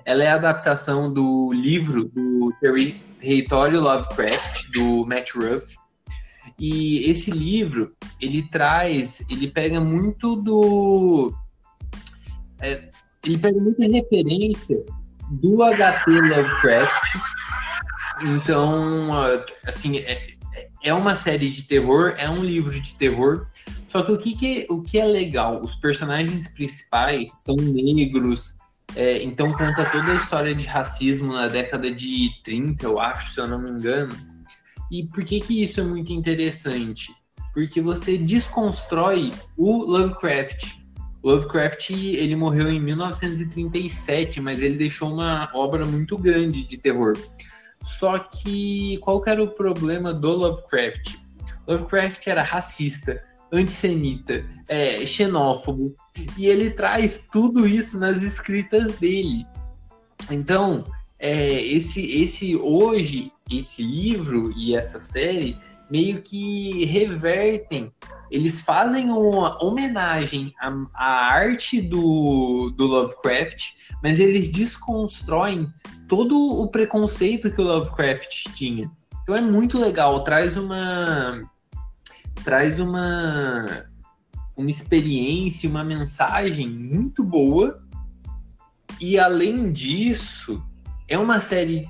Ela 0.04 0.24
é 0.24 0.32
a 0.32 0.36
adaptação 0.36 1.14
do 1.14 1.54
livro 1.54 2.06
do 2.06 2.54
Terri- 2.60 3.02
Território 3.20 3.82
Lovecraft, 3.82 4.72
do 4.72 5.06
Matt 5.06 5.34
Ruff. 5.36 5.76
E 6.60 7.10
esse 7.10 7.30
livro, 7.30 7.96
ele 8.20 8.42
traz, 8.50 9.24
ele 9.30 9.48
pega 9.48 9.80
muito 9.80 10.36
do. 10.36 11.34
é, 12.60 12.90
ele 13.28 13.38
pega 13.38 13.60
muita 13.60 13.86
referência 13.86 14.84
do 15.30 15.58
HT 15.58 16.10
Lovecraft. 16.10 17.20
Então, 18.24 19.10
assim, 19.66 19.98
é, 19.98 20.30
é 20.82 20.94
uma 20.94 21.16
série 21.16 21.50
de 21.50 21.64
terror, 21.64 22.16
é 22.18 22.30
um 22.30 22.44
livro 22.44 22.80
de 22.80 22.96
terror. 22.96 23.48
Só 23.88 24.02
que 24.02 24.12
o 24.12 24.18
que, 24.18 24.36
que, 24.36 24.68
o 24.70 24.82
que 24.82 24.98
é 24.98 25.06
legal? 25.06 25.62
Os 25.62 25.76
personagens 25.76 26.48
principais 26.50 27.32
são 27.44 27.56
negros, 27.56 28.56
é, 28.96 29.22
então 29.24 29.52
conta 29.52 29.90
toda 29.92 30.14
a 30.14 30.16
história 30.16 30.56
de 30.56 30.66
racismo 30.66 31.34
na 31.34 31.48
década 31.48 31.92
de 31.92 32.30
30, 32.44 32.86
eu 32.86 33.00
acho, 33.00 33.34
se 33.34 33.40
eu 33.40 33.48
não 33.48 33.60
me 33.60 33.70
engano. 33.70 34.16
E 34.90 35.06
por 35.06 35.24
que, 35.24 35.42
que 35.42 35.64
isso 35.64 35.82
é 35.82 35.84
muito 35.84 36.14
interessante? 36.14 37.12
Porque 37.54 37.82
você 37.82 38.18
desconstrói 38.18 39.34
o 39.58 39.84
Lovecraft. 39.84 40.77
Lovecraft 41.28 41.90
ele 41.90 42.38
morreu 42.38 42.72
em 42.72 42.80
1937, 42.80 44.40
mas 44.40 44.62
ele 44.62 44.78
deixou 44.78 45.12
uma 45.12 45.52
obra 45.54 45.86
muito 45.86 46.18
grande 46.18 46.64
de 46.64 46.78
terror. 46.78 47.18
Só 47.84 48.18
que 48.18 48.98
qual 49.00 49.22
era 49.28 49.44
o 49.44 49.50
problema 49.50 50.14
do 50.14 50.32
Lovecraft? 50.32 51.16
Lovecraft 51.68 52.26
era 52.28 52.42
racista, 52.42 53.22
antissemita, 53.52 54.46
é, 54.70 55.06
xenófobo, 55.06 55.94
e 56.38 56.46
ele 56.46 56.72
traz 56.72 57.28
tudo 57.30 57.68
isso 57.68 58.00
nas 58.00 58.24
escritas 58.24 58.96
dele. 58.96 59.46
Então, 60.32 60.86
é, 61.20 61.62
esse, 61.62 62.10
esse 62.22 62.56
hoje, 62.56 63.34
esse 63.52 63.84
livro 63.84 64.54
e 64.56 64.74
essa 64.74 65.02
série 65.02 65.58
meio 65.92 66.22
que 66.22 66.86
revertem 66.86 67.92
eles 68.30 68.62
fazem 68.62 69.10
uma 69.10 69.62
homenagem 69.64 70.54
à, 70.60 70.72
à 70.94 71.34
arte 71.34 71.82
do, 71.82 72.74
do 72.76 72.86
Lovecraft, 72.86 73.74
mas 74.04 74.20
eles 74.20 74.48
desconstroem 74.48 75.68
todo 76.08 76.38
o 76.38 76.68
preconceito 76.68 77.52
que 77.52 77.62
o 77.62 77.66
Lovecraft 77.66 78.46
tinha. 78.56 78.90
Então 79.24 79.36
é 79.36 79.42
muito 79.42 79.78
legal, 79.78 80.24
traz 80.24 80.56
uma 80.56 81.44
traz 82.44 82.80
uma 82.80 83.66
uma 84.56 84.70
experiência, 84.70 85.70
uma 85.70 85.84
mensagem 85.84 86.68
muito 86.68 87.24
boa. 87.24 87.84
E 89.00 89.20
além 89.20 89.72
disso, 89.72 90.64
é 91.08 91.18
uma 91.18 91.40
série 91.40 91.88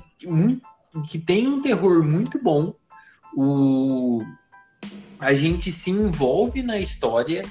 que 1.08 1.18
tem 1.18 1.48
um 1.48 1.62
terror 1.62 2.04
muito 2.04 2.42
bom. 2.42 2.74
O 3.34 4.22
a 5.18 5.34
gente 5.34 5.70
se 5.72 5.90
envolve 5.90 6.62
na 6.62 6.78
história, 6.78 7.42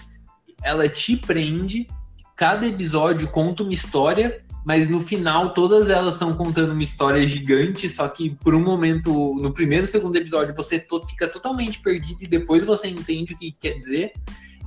ela 0.63 0.87
te 0.87 1.15
prende, 1.17 1.87
cada 2.35 2.65
episódio 2.67 3.27
conta 3.27 3.63
uma 3.63 3.73
história, 3.73 4.43
mas 4.65 4.89
no 4.89 5.01
final 5.01 5.53
todas 5.53 5.89
elas 5.89 6.15
estão 6.15 6.35
contando 6.35 6.71
uma 6.71 6.83
história 6.83 7.25
gigante, 7.25 7.89
só 7.89 8.07
que 8.07 8.31
por 8.31 8.53
um 8.53 8.61
momento, 8.61 9.35
no 9.35 9.53
primeiro 9.53 9.87
segundo 9.87 10.15
episódio, 10.17 10.53
você 10.53 10.79
to 10.79 11.05
fica 11.07 11.27
totalmente 11.27 11.79
perdido 11.79 12.23
e 12.23 12.27
depois 12.27 12.63
você 12.63 12.87
entende 12.87 13.33
o 13.33 13.37
que 13.37 13.51
quer 13.53 13.73
dizer. 13.73 14.11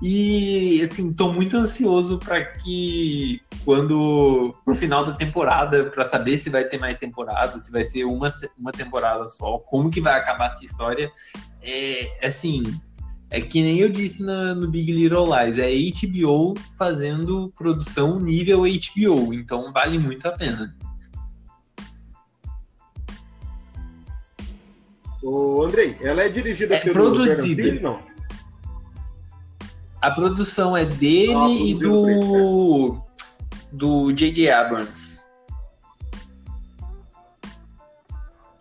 E 0.03 0.81
assim, 0.83 1.13
tô 1.13 1.31
muito 1.31 1.59
ansioso 1.59 2.19
para 2.19 2.43
que 2.43 3.43
quando 3.67 4.55
pro 4.65 4.75
final 4.75 5.05
da 5.05 5.13
temporada, 5.13 5.85
para 5.85 6.07
saber 6.07 6.39
se 6.39 6.49
vai 6.49 6.65
ter 6.65 6.79
mais 6.79 6.99
temporada, 6.99 7.61
se 7.63 7.71
vai 7.71 7.85
ser 7.85 8.05
uma, 8.05 8.29
uma 8.59 8.73
temporada 8.73 9.29
só, 9.29 9.59
como 9.59 9.91
que 9.91 10.01
vai 10.01 10.19
acabar 10.19 10.47
essa 10.47 10.65
história. 10.65 11.13
É 11.63 12.27
assim, 12.27 12.63
é 13.31 13.41
que 13.41 13.63
nem 13.63 13.79
eu 13.79 13.89
disse 13.89 14.23
no, 14.23 14.55
no 14.57 14.69
Big 14.69 14.93
Little 14.93 15.27
Lies, 15.27 15.57
é 15.59 15.71
HBO 15.71 16.55
fazendo 16.77 17.53
produção 17.57 18.19
nível 18.19 18.63
HBO, 18.63 19.33
então 19.33 19.73
vale 19.73 19.99
muito 19.99 20.27
a 20.27 20.33
pena. 20.33 20.77
Ô, 25.23 25.63
Andrei, 25.63 25.97
ela 26.01 26.23
é 26.23 26.29
dirigida 26.29 26.75
É 26.75 26.81
pelo 26.81 26.95
produzida. 26.95 27.81
Não? 27.81 27.99
A 30.03 30.11
produção 30.11 30.77
é 30.77 30.85
dele 30.85 31.71
e 31.71 31.75
do 31.75 32.99
do 33.73 34.13
J.J. 34.13 34.51
Abrams. 34.51 35.21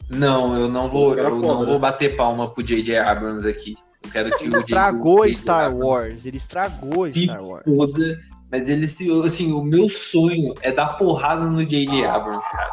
Não, 0.09 0.55
eu 0.55 0.67
não 0.67 0.89
vou, 0.89 1.15
eu 1.15 1.39
não 1.39 1.61
né? 1.61 1.65
vou 1.65 1.79
bater 1.79 2.15
palma 2.15 2.49
pro 2.49 2.61
J.J. 2.61 2.97
Abrams 2.97 3.47
aqui. 3.47 3.75
Eu 4.09 4.11
quero 4.11 4.37
que 4.37 4.45
Ele 4.45 4.55
o 4.55 4.59
estragou 4.59 5.25
J.J. 5.25 5.39
Star 5.39 5.75
Wars. 5.75 6.25
Ele 6.25 6.37
estragou 6.37 7.11
Se 7.11 7.23
Star 7.25 7.43
Wars. 7.43 7.63
foda, 7.65 8.19
mas 8.51 8.67
ele 8.67 8.87
se. 8.87 9.09
Assim, 9.23 9.51
o 9.51 9.61
meu 9.61 9.87
sonho 9.87 10.53
é 10.61 10.71
dar 10.71 10.97
porrada 10.97 11.45
no 11.45 11.63
J.J. 11.65 12.05
Abrams, 12.05 12.45
cara. 12.51 12.71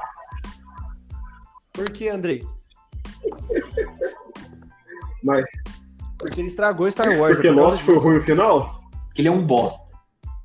Por 1.72 1.90
que, 1.90 2.08
Andrei? 2.08 2.42
Mas 5.22 5.44
Porque 6.18 6.40
ele 6.40 6.48
estragou 6.48 6.90
Star 6.90 7.18
Wars. 7.18 7.34
porque 7.34 7.48
é 7.48 7.52
Lost 7.52 7.82
foi 7.82 7.98
ruim 7.98 8.18
o 8.18 8.22
final? 8.22 8.80
Porque 9.06 9.20
ele 9.20 9.28
é 9.28 9.32
um 9.32 9.42
bosta. 9.46 9.84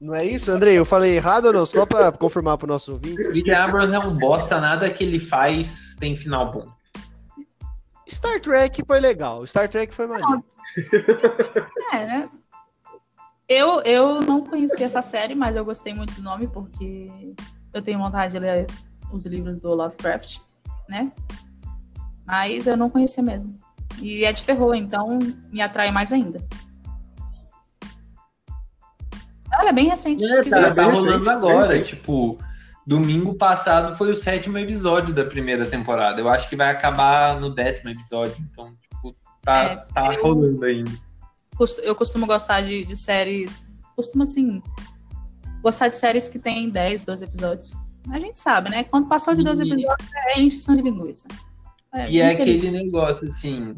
Não 0.02 0.16
é 0.16 0.26
isso, 0.26 0.52
Andrei? 0.52 0.78
Eu 0.78 0.84
falei 0.84 1.16
errado 1.16 1.46
ou 1.46 1.54
não? 1.54 1.66
Só 1.66 1.86
pra 1.86 2.12
confirmar 2.12 2.58
pro 2.58 2.68
nosso 2.68 2.94
ouvinte. 2.94 3.22
O 3.22 3.34
J.J. 3.34 3.54
Abrams 3.54 3.94
é 3.94 4.00
um 4.00 4.18
bosta, 4.18 4.60
nada 4.60 4.90
que 4.90 5.04
ele 5.04 5.20
faz 5.20 5.96
tem 6.00 6.16
final 6.18 6.52
bom. 6.52 6.66
Star 8.10 8.42
Trek 8.42 8.84
foi 8.86 9.00
legal. 9.00 9.46
Star 9.48 9.70
Trek 9.70 9.94
foi 9.94 10.06
maneiro. 10.08 10.44
É, 11.94 12.06
né? 12.06 12.30
Eu, 13.48 13.82
eu 13.82 14.22
não 14.22 14.46
conheci 14.46 14.84
essa 14.84 15.02
série, 15.02 15.36
mas 15.36 15.56
eu 15.56 15.66
gostei 15.66 15.94
muito 15.94 16.14
do 16.14 16.22
nome, 16.22 16.48
porque 16.48 17.12
eu 17.74 17.82
tenho 17.82 18.00
vontade 18.00 18.34
de 18.34 18.40
ler 18.40 18.68
os 19.12 19.26
livros 19.26 19.60
do 19.60 19.74
Lovecraft, 19.76 20.40
né? 20.88 21.12
Mas 22.26 22.66
eu 22.66 22.78
não 22.78 22.90
conhecia 22.90 23.22
mesmo. 23.22 23.58
E 24.00 24.24
é 24.24 24.32
de 24.32 24.46
terror, 24.46 24.74
então 24.74 25.20
me 25.52 25.62
atrai 25.62 25.92
mais 25.92 26.14
ainda. 26.14 26.40
Ela 29.52 29.70
é 29.70 29.74
bem 29.74 29.90
recente. 29.90 30.24
É, 30.24 30.44
tá, 30.44 30.74
tá 30.74 30.84
rolando 30.86 31.12
recente, 31.12 31.30
agora. 31.30 31.68
recente. 31.68 31.96
Tipo, 31.98 32.38
domingo 32.88 33.36
passado 33.36 33.96
foi 33.98 34.12
o 34.12 34.16
sétimo 34.16 34.58
episódio 34.58 35.14
da 35.14 35.26
primeira 35.26 35.66
temporada. 35.66 36.22
Eu 36.22 36.30
acho 36.30 36.48
que 36.48 36.56
vai 36.56 36.70
acabar 36.70 37.40
no 37.40 37.54
décimo 37.54 37.90
episódio. 37.90 38.36
Então, 38.50 38.74
tipo, 38.82 38.91
tá, 39.42 39.64
É, 39.64 39.76
tá 39.94 40.14
eu- 40.14 40.22
rolando 40.24 40.64
ainda. 40.66 40.92
Eu 41.84 41.96
costumo 41.96 42.26
gostar 42.26 42.62
de, 42.62 42.86
de 42.86 42.98
séries. 42.98 43.64
Costumo, 43.96 44.24
assim, 44.24 44.62
gostar 45.62 45.90
de 45.90 45.96
séries 45.96 46.28
que 46.28 46.40
tem 46.40 46.70
10, 46.70 47.04
12 47.04 47.24
episódios. 47.26 47.74
A 48.10 48.20
gente 48.20 48.40
sabe, 48.40 48.70
né? 48.72 48.84
Quando 48.84 49.08
passou 49.08 49.36
de 49.36 49.44
12 49.44 49.64
E- 49.64 49.72
episódios, 49.72 50.10
é 50.36 50.40
encheção 50.42 50.76
de 50.76 50.82
linguiça. 50.82 51.28
É, 51.94 52.10
E 52.10 52.20
é 52.20 52.32
aquele 52.32 52.72
negócio, 52.72 53.28
assim. 53.30 53.76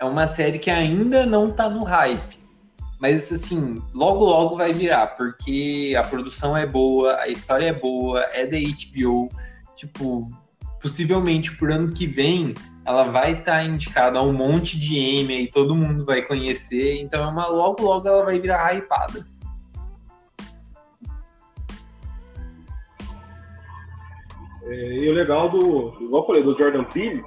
É 0.00 0.04
uma 0.04 0.26
série 0.26 0.58
que 0.58 0.70
ainda 0.70 1.24
não 1.24 1.52
tá 1.52 1.70
no 1.70 1.84
hype. 1.84 2.38
Mas, 2.98 3.30
assim, 3.32 3.80
logo 3.94 4.24
logo 4.24 4.56
vai 4.56 4.72
virar, 4.72 5.08
porque 5.16 5.94
a 5.96 6.02
produção 6.02 6.56
é 6.56 6.64
boa, 6.66 7.16
a 7.20 7.28
história 7.28 7.66
é 7.66 7.72
boa, 7.72 8.20
é 8.32 8.46
da 8.46 8.56
HBO. 8.58 9.28
Tipo, 9.76 10.30
possivelmente 10.80 11.56
por 11.56 11.70
ano 11.70 11.92
que 11.92 12.06
vem, 12.06 12.54
ela 12.84 13.04
vai 13.04 13.32
estar 13.32 13.64
indicada 13.64 14.18
a 14.18 14.22
um 14.22 14.32
monte 14.32 14.78
de 14.78 14.98
Emmy 14.98 15.44
e 15.44 15.50
todo 15.50 15.74
mundo 15.74 16.04
vai 16.04 16.22
conhecer. 16.22 17.00
Então, 17.00 17.22
é 17.22 17.26
uma, 17.26 17.46
logo 17.46 17.82
logo 17.82 18.08
ela 18.08 18.24
vai 18.24 18.40
virar 18.40 18.74
hypada. 18.74 19.24
É, 24.64 24.94
e 24.98 25.08
o 25.08 25.12
legal 25.12 25.50
do, 25.50 25.94
igual 26.00 26.22
eu 26.22 26.26
falei, 26.26 26.42
do 26.42 26.56
Jordan 26.56 26.84
Peele, 26.84 27.22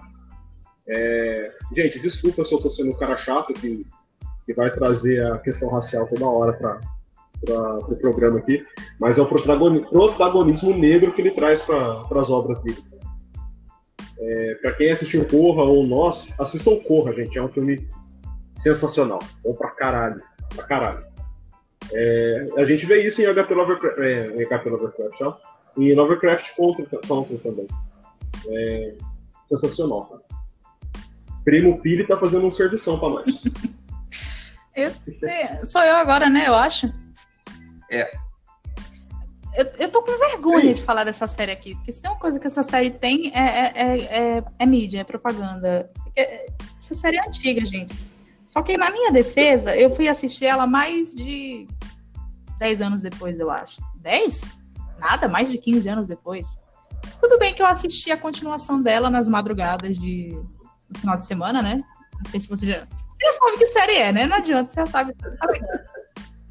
é, 0.88 1.52
gente, 1.76 1.99
desculpa 1.99 2.44
se 2.44 2.53
eu 2.53 2.61
tô 2.61 2.69
sendo 2.69 2.91
um 2.91 2.98
cara 2.98 3.18
chato 3.18 3.53
que, 3.53 3.86
que 4.45 4.53
vai 4.53 4.72
trazer 4.72 5.26
a 5.32 5.38
questão 5.40 5.69
racial 5.69 6.07
toda 6.07 6.26
hora 6.26 6.53
para 6.53 6.80
o 7.48 7.86
pro 7.86 7.98
programa 7.98 8.40
aqui, 8.40 8.64
mas 8.99 9.18
é 9.18 9.22
o 9.22 9.26
protagoni- 9.27 9.86
protagonismo 9.90 10.76
negro 10.76 11.14
que 11.14 11.22
ele 11.22 11.32
traz 11.32 11.61
para 11.61 12.02
as 12.19 12.30
obras 12.30 12.60
dele. 12.60 12.84
É, 14.17 14.55
para 14.61 14.73
quem 14.73 14.91
assistiu 14.91 15.25
Corra 15.25 15.63
ou 15.63 15.85
Nós, 15.85 16.33
assistam 16.39 16.77
Corra, 16.77 17.13
gente, 17.13 17.37
é 17.37 17.41
um 17.41 17.49
filme 17.49 17.87
sensacional, 18.53 19.19
bom 19.43 19.53
pra 19.53 19.71
caralho, 19.71 20.21
pra 20.55 20.65
caralho. 20.65 21.05
É, 21.93 22.45
a 22.57 22.65
gente 22.65 22.85
vê 22.85 23.05
isso 23.05 23.21
em 23.21 23.25
HP 23.25 23.53
Lovecraft, 23.53 23.99
é, 23.99 24.27
em 24.27 24.45
HP 24.45 24.69
Lovecraft, 24.69 25.21
ó. 25.21 25.37
E 25.77 25.93
Lovecraft 25.93 26.55
Country, 26.55 26.87
Country 27.07 27.37
também. 27.39 27.67
É 28.47 28.95
sensacional, 29.43 30.05
cara. 30.05 30.21
Primo 31.43 31.79
Pili 31.79 32.07
tá 32.07 32.17
fazendo 32.17 32.45
um 32.45 32.51
servição 32.51 32.99
pra 32.99 33.09
nós. 33.09 33.43
É, 34.77 35.65
Sou 35.65 35.81
eu 35.81 35.95
agora, 35.95 36.29
né? 36.29 36.47
Eu 36.47 36.53
acho. 36.53 36.93
É. 37.89 38.11
Eu, 39.56 39.65
eu 39.80 39.90
tô 39.90 40.02
com 40.02 40.18
vergonha 40.18 40.69
Sim. 40.69 40.73
de 40.73 40.84
falar 40.84 41.03
dessa 41.03 41.27
série 41.27 41.52
aqui, 41.52 41.76
porque 41.76 41.91
se 41.91 42.02
tem 42.02 42.11
uma 42.11 42.19
coisa 42.19 42.40
que 42.40 42.48
essa 42.48 42.61
série 42.64 42.91
tem 42.91 43.32
é, 43.34 43.40
é, 43.40 43.73
é, 43.76 44.38
é- 44.38 44.44
é 44.60 44.65
mídia, 44.65 44.99
é 44.99 45.03
propaganda. 45.03 45.90
Porque 46.03 46.22
Essa 46.80 46.95
série 46.95 47.18
é 47.18 47.27
antiga, 47.27 47.65
gente. 47.65 47.95
Só 48.45 48.61
que 48.61 48.77
na 48.77 48.91
minha 48.91 49.11
defesa, 49.11 49.76
eu 49.76 49.95
fui 49.95 50.07
assistir 50.07 50.45
ela 50.45 50.68
mais 50.68 51.14
de 51.14 51.68
10 52.60 52.82
anos 52.82 53.02
depois, 53.02 53.40
eu 53.40 53.49
acho. 53.49 53.82
10? 53.98 54.44
Nada, 54.99 55.27
mais 55.27 55.49
de 55.49 55.57
15 55.57 55.88
anos 55.90 56.07
depois. 56.07 56.57
Tudo 57.19 57.38
bem 57.38 57.53
que 57.53 57.61
eu 57.61 57.65
assisti 57.65 58.11
a 58.11 58.18
continuação 58.18 58.82
dela 58.82 59.10
nas 59.10 59.27
madrugadas 59.27 59.98
de 59.98 60.38
no 60.90 60.99
final 60.99 61.18
de 61.18 61.26
semana, 61.26 61.61
né? 61.61 61.84
Não 62.23 62.30
sei 62.30 62.40
se 62.40 62.48
você 62.48 62.65
já. 62.65 62.88
Você 63.10 63.26
já 63.26 63.34
sabe 63.34 63.57
que 63.57 63.68
série 63.68 63.95
é, 63.95 64.11
né? 64.11 64.26
Não 64.27 64.38
adianta, 64.38 64.69
você 64.69 64.82
já 64.82 64.88
sabe. 64.88 65.15
sabe. 65.22 65.60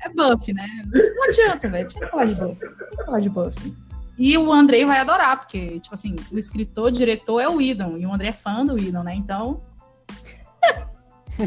É 0.04 0.08
Buff, 0.10 0.52
né? 0.52 0.66
Não 0.92 1.24
adianta, 1.24 1.68
velho. 1.68 1.88
Tinha 1.88 2.04
que 2.04 2.10
falar 2.10 2.24
de 2.26 2.34
Buff. 2.34 2.58
Tinha 2.58 2.70
que 2.70 3.04
falar 3.04 3.20
de 3.20 3.28
Buff. 3.28 3.74
E 4.16 4.38
o 4.38 4.52
Andrei 4.52 4.84
vai 4.84 4.98
adorar, 5.00 5.38
porque, 5.38 5.80
tipo 5.80 5.94
assim, 5.94 6.14
o 6.30 6.38
escritor, 6.38 6.84
o 6.86 6.92
diretor 6.92 7.40
é 7.40 7.48
o 7.48 7.60
Idon, 7.60 7.96
e 7.96 8.06
o 8.06 8.12
André 8.12 8.28
é 8.28 8.32
fã 8.32 8.64
do 8.64 8.78
Idon, 8.78 9.02
né? 9.02 9.14
Então. 9.14 9.60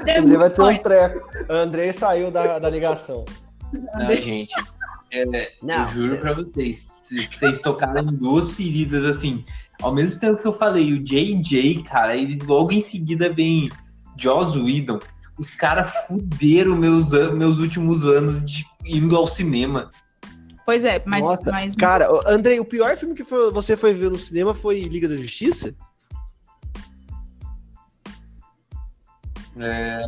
Andrei 0.00 0.36
vai 0.38 0.50
ter 0.50 0.62
um 0.62 0.78
treco. 0.78 1.28
Andrei 1.50 1.92
saiu 1.92 2.30
da, 2.30 2.58
da 2.58 2.70
ligação. 2.70 3.26
Não, 3.72 4.16
gente. 4.16 4.54
é, 5.12 5.52
Não. 5.62 5.84
Eu 5.84 5.86
juro 5.86 6.18
pra 6.18 6.32
vocês, 6.32 7.02
vocês 7.02 7.58
tocaram 7.58 8.00
em 8.00 8.16
duas 8.16 8.52
feridas, 8.52 9.04
assim, 9.04 9.44
ao 9.82 9.92
mesmo 9.92 10.18
tempo 10.18 10.40
que 10.40 10.46
eu 10.46 10.52
falei, 10.52 10.92
o 10.92 11.02
JJ, 11.02 11.82
cara, 11.82 12.16
ele 12.16 12.38
logo 12.44 12.72
em 12.72 12.80
seguida 12.80 13.32
vem 13.32 13.68
Joss 14.16 14.58
Whedon. 14.58 14.98
Os 15.40 15.54
caras 15.54 15.90
fuderam 16.06 16.76
meus, 16.76 17.10
meus 17.32 17.56
últimos 17.58 18.04
anos 18.04 18.44
de 18.44 18.62
indo 18.84 19.16
ao 19.16 19.26
cinema. 19.26 19.90
Pois 20.66 20.84
é, 20.84 21.02
mas. 21.06 21.22
Nossa, 21.24 21.50
mas 21.50 21.74
Cara, 21.74 22.06
Andrei, 22.26 22.60
o 22.60 22.64
pior 22.64 22.94
filme 22.98 23.14
que 23.14 23.24
foi- 23.24 23.50
você 23.50 23.74
foi 23.74 23.94
ver 23.94 24.10
no 24.10 24.18
cinema 24.18 24.54
foi 24.54 24.82
Liga 24.82 25.08
da 25.08 25.16
Justiça? 25.16 25.74
É, 29.56 30.02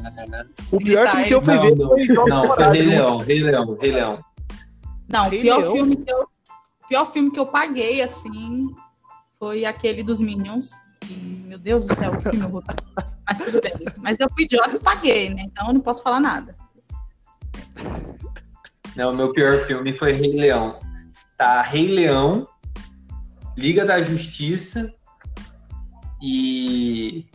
O 0.70 0.78
pior 0.78 1.04
Tá, 1.06 1.12
filme 1.12 1.26
que 1.28 1.34
eu 1.34 1.42
fui 1.42 1.54
não, 1.54 1.62
ver 1.62 1.76
não, 1.76 1.88
foi 1.88 2.06
Jogos 2.06 2.30
não, 2.30 2.54
foi. 2.54 2.64
Rei 2.68 2.82
Leão, 2.82 3.16
Rei 3.18 3.42
Leão, 3.42 3.76
Rei 3.80 3.92
Leão. 3.92 4.24
Não, 5.08 5.26
o 5.26 5.30
Rei 5.30 5.40
pior 5.40 5.58
Leão? 5.60 5.72
filme, 5.72 5.96
que 5.96 6.12
eu, 6.12 6.28
pior 6.88 7.12
filme 7.12 7.30
que 7.30 7.38
eu 7.40 7.46
paguei, 7.46 8.02
assim, 8.02 8.68
foi 9.38 9.64
aquele 9.64 10.02
dos 10.02 10.20
Minions. 10.20 10.72
E, 11.10 11.14
meu 11.14 11.58
Deus 11.58 11.86
do 11.88 11.94
céu, 11.94 12.12
que 12.18 12.30
filme 12.30 12.44
horroroso. 12.44 12.66
Mas 13.26 13.38
tudo 13.38 13.60
bem. 13.60 13.72
Mas 13.98 14.20
eu 14.20 14.28
fui 14.30 14.44
idiota 14.44 14.76
e 14.76 14.80
paguei, 14.80 15.30
né? 15.30 15.42
Então 15.46 15.68
eu 15.68 15.74
não 15.74 15.80
posso 15.80 16.02
falar 16.02 16.20
nada. 16.20 16.56
Não, 18.96 19.14
meu 19.14 19.32
pior 19.32 19.66
filme 19.66 19.96
foi 19.98 20.12
Rei 20.12 20.32
Leão. 20.32 20.78
Tá, 21.36 21.62
Rei 21.62 21.88
Leão, 21.88 22.46
Liga 23.56 23.84
da 23.84 24.02
Justiça 24.02 24.92
e. 26.20 27.26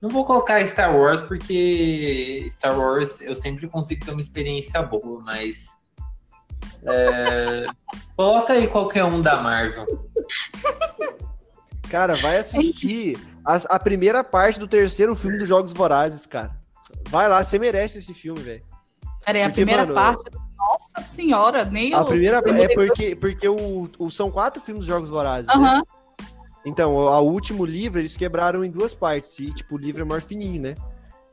Não 0.00 0.10
vou 0.10 0.24
colocar 0.24 0.64
Star 0.66 0.94
Wars 0.94 1.20
porque 1.22 2.46
Star 2.50 2.78
Wars 2.78 3.22
eu 3.22 3.34
sempre 3.34 3.66
consigo 3.68 4.04
ter 4.04 4.12
uma 4.12 4.20
experiência 4.20 4.82
boa, 4.82 5.22
mas. 5.22 5.66
é, 6.84 7.66
Coloca 8.16 8.52
aí 8.52 8.68
qualquer 8.68 9.04
um 9.04 9.20
da 9.20 9.42
Marvel. 9.42 9.86
Cara, 11.90 12.14
vai 12.16 12.38
assistir 12.38 13.18
a, 13.44 13.56
a 13.56 13.78
primeira 13.78 14.22
parte 14.24 14.58
do 14.58 14.66
terceiro 14.68 15.14
filme 15.14 15.38
dos 15.38 15.48
Jogos 15.48 15.72
Vorazes, 15.72 16.26
cara. 16.26 16.52
Vai 17.08 17.28
lá, 17.28 17.42
você 17.42 17.58
merece 17.58 17.98
esse 17.98 18.14
filme, 18.14 18.40
velho. 18.40 18.62
Peraí, 19.24 19.42
a 19.42 19.50
primeira 19.50 19.82
mano, 19.82 19.94
parte. 19.94 20.30
Nossa 20.56 21.00
senhora, 21.02 21.64
nem 21.64 21.92
A 21.94 21.98
eu. 21.98 22.04
primeira 22.06 22.38
é 22.38 22.42
demorei- 22.42 22.74
porque, 22.74 23.16
porque 23.16 23.48
o, 23.48 23.88
o- 23.98 24.10
são 24.10 24.30
quatro 24.30 24.62
filmes 24.62 24.80
dos 24.86 24.88
Jogos 24.94 25.10
Vorazes, 25.10 25.46
né? 25.46 25.54
Aham. 25.54 25.82
Então, 26.64 26.94
o, 26.94 27.08
a 27.08 27.20
último 27.20 27.64
livro 27.64 27.98
eles 28.00 28.16
quebraram 28.16 28.64
em 28.64 28.70
duas 28.70 28.94
partes. 28.94 29.38
E, 29.38 29.52
tipo, 29.52 29.74
o 29.74 29.78
livro 29.78 30.02
é 30.02 30.04
maior 30.04 30.22
fininho, 30.22 30.62
né? 30.62 30.74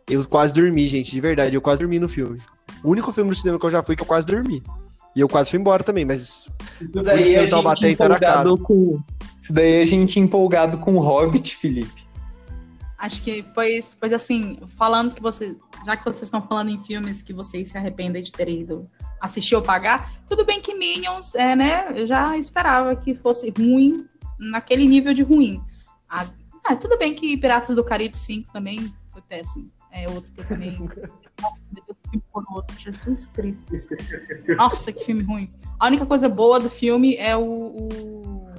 Eu 0.10 0.26
quase 0.28 0.54
dormi, 0.54 0.88
gente, 0.90 1.10
de 1.12 1.22
verdade. 1.22 1.56
Eu 1.56 1.62
quase 1.62 1.80
dormi 1.80 2.00
no 2.00 2.10
filme. 2.10 2.42
O 2.84 2.90
único 2.90 3.14
filme 3.14 3.30
do 3.30 3.36
cinema 3.36 3.58
que 3.58 3.66
eu 3.66 3.72
já 3.72 3.82
fui 3.82 3.96
que 3.96 4.02
eu 4.04 4.08
quase 4.08 4.28
dormi. 4.28 4.62
E 5.16 5.20
eu 5.22 5.28
quase 5.30 5.50
fui 5.50 5.60
embora 5.60 5.84
também, 5.84 6.04
mas. 6.04 6.48
Isso 6.82 7.04
daí 7.04 7.36
a 7.38 7.44
tentar 7.44 7.62
bater 7.62 7.88
gente 7.90 8.02
a 8.02 8.06
empolgado 8.06 8.58
com. 8.58 9.00
Isso 9.40 9.54
daí 9.54 9.82
a 9.82 9.86
gente 9.86 10.20
empolgado 10.20 10.78
com 10.80 10.96
o 10.96 11.00
Hobbit, 11.00 11.56
Felipe. 11.56 12.01
Acho 13.02 13.24
que, 13.24 13.42
pois, 13.42 13.96
pois 14.00 14.14
assim, 14.14 14.60
falando 14.78 15.16
que 15.16 15.22
você. 15.22 15.58
Já 15.84 15.98
que 15.98 16.04
vocês 16.06 16.24
estão 16.24 16.42
falando 16.48 16.70
em 16.70 16.84
filmes 16.84 17.22
que 17.24 17.34
vocês 17.34 17.72
se 17.72 17.78
arrependem 17.78 18.22
de 18.22 18.32
terem 18.32 18.62
ido 18.62 18.88
assistir 19.20 19.56
ou 19.56 19.62
pagar, 19.62 20.12
tudo 20.28 20.46
bem 20.46 20.62
que 20.62 20.76
Minions, 20.76 21.34
é, 21.34 21.56
né? 21.56 21.88
Eu 22.00 22.06
já 22.06 22.38
esperava 22.38 22.96
que 22.96 23.16
fosse 23.16 23.52
ruim, 23.58 24.08
naquele 24.40 24.88
nível 24.88 25.14
de 25.16 25.24
ruim. 25.24 25.64
A- 26.08 26.28
Ah, 26.64 26.76
tudo 26.76 26.96
bem 26.96 27.16
que 27.16 27.36
Piratas 27.38 27.76
do 27.76 27.84
Caribe 27.84 28.16
5 28.16 28.54
também 28.54 28.94
foi 29.12 29.22
péssimo. 29.24 29.72
É 29.92 30.08
outro 30.08 30.32
que 30.32 30.42
eu 30.42 30.48
também. 30.48 30.72
Nossa, 31.42 31.64
meu 31.74 31.84
Deus, 31.88 32.00
que 32.00 32.10
filme 32.12 32.24
horroroso. 32.32 32.68
Jesus 32.78 33.26
Cristo. 33.26 33.74
Nossa, 34.58 34.92
que 34.94 35.04
filme 35.04 35.24
ruim. 35.24 35.52
A 35.80 35.88
única 35.88 36.06
coisa 36.06 36.30
boa 36.30 36.60
do 36.60 36.70
filme 36.70 37.16
é 37.16 37.36
o, 37.36 37.42
o, 37.42 38.54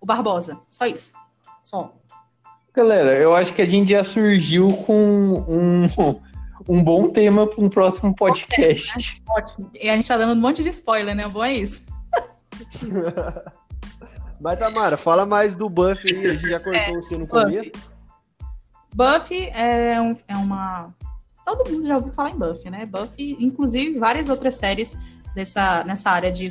o 0.00 0.06
Barbosa. 0.06 0.58
Só 0.70 0.86
isso. 0.86 1.12
Só. 1.60 1.94
Galera, 2.78 3.12
eu 3.16 3.34
acho 3.34 3.52
que 3.52 3.60
a 3.60 3.66
gente 3.66 3.90
já 3.90 4.04
surgiu 4.04 4.72
com 4.86 5.44
um, 5.48 5.84
um 6.68 6.80
bom 6.80 7.10
tema 7.10 7.44
para 7.44 7.64
um 7.64 7.68
próximo 7.68 8.14
podcast. 8.14 9.20
Ótimo. 9.28 9.68
E 9.74 9.90
a 9.90 9.96
gente 9.96 10.06
tá 10.06 10.16
dando 10.16 10.38
um 10.38 10.40
monte 10.40 10.62
de 10.62 10.68
spoiler, 10.68 11.12
né? 11.12 11.26
O 11.26 11.30
bom 11.30 11.42
é 11.42 11.54
isso. 11.54 11.82
Mas, 14.40 14.60
Tamara, 14.60 14.96
fala 14.96 15.26
mais 15.26 15.56
do 15.56 15.68
Buffy 15.68 16.14
aí, 16.14 16.26
a 16.28 16.34
gente 16.34 16.48
já 16.50 16.60
cortou 16.60 16.94
você 16.94 17.18
no 17.18 17.26
começo. 17.26 17.72
Buffy. 18.94 19.42
Buffy 19.42 19.48
é, 19.48 20.00
um- 20.00 20.16
é 20.28 20.36
uma. 20.36 20.94
Todo 21.44 21.68
mundo 21.68 21.84
já 21.84 21.96
ouviu 21.96 22.12
falar 22.12 22.30
em 22.30 22.38
Buffy, 22.38 22.70
né? 22.70 22.86
Buffy, 22.86 23.36
inclusive 23.40 23.98
várias 23.98 24.28
outras 24.28 24.54
séries 24.54 24.96
dessa, 25.34 25.82
nessa 25.82 26.10
área 26.10 26.30
de 26.30 26.48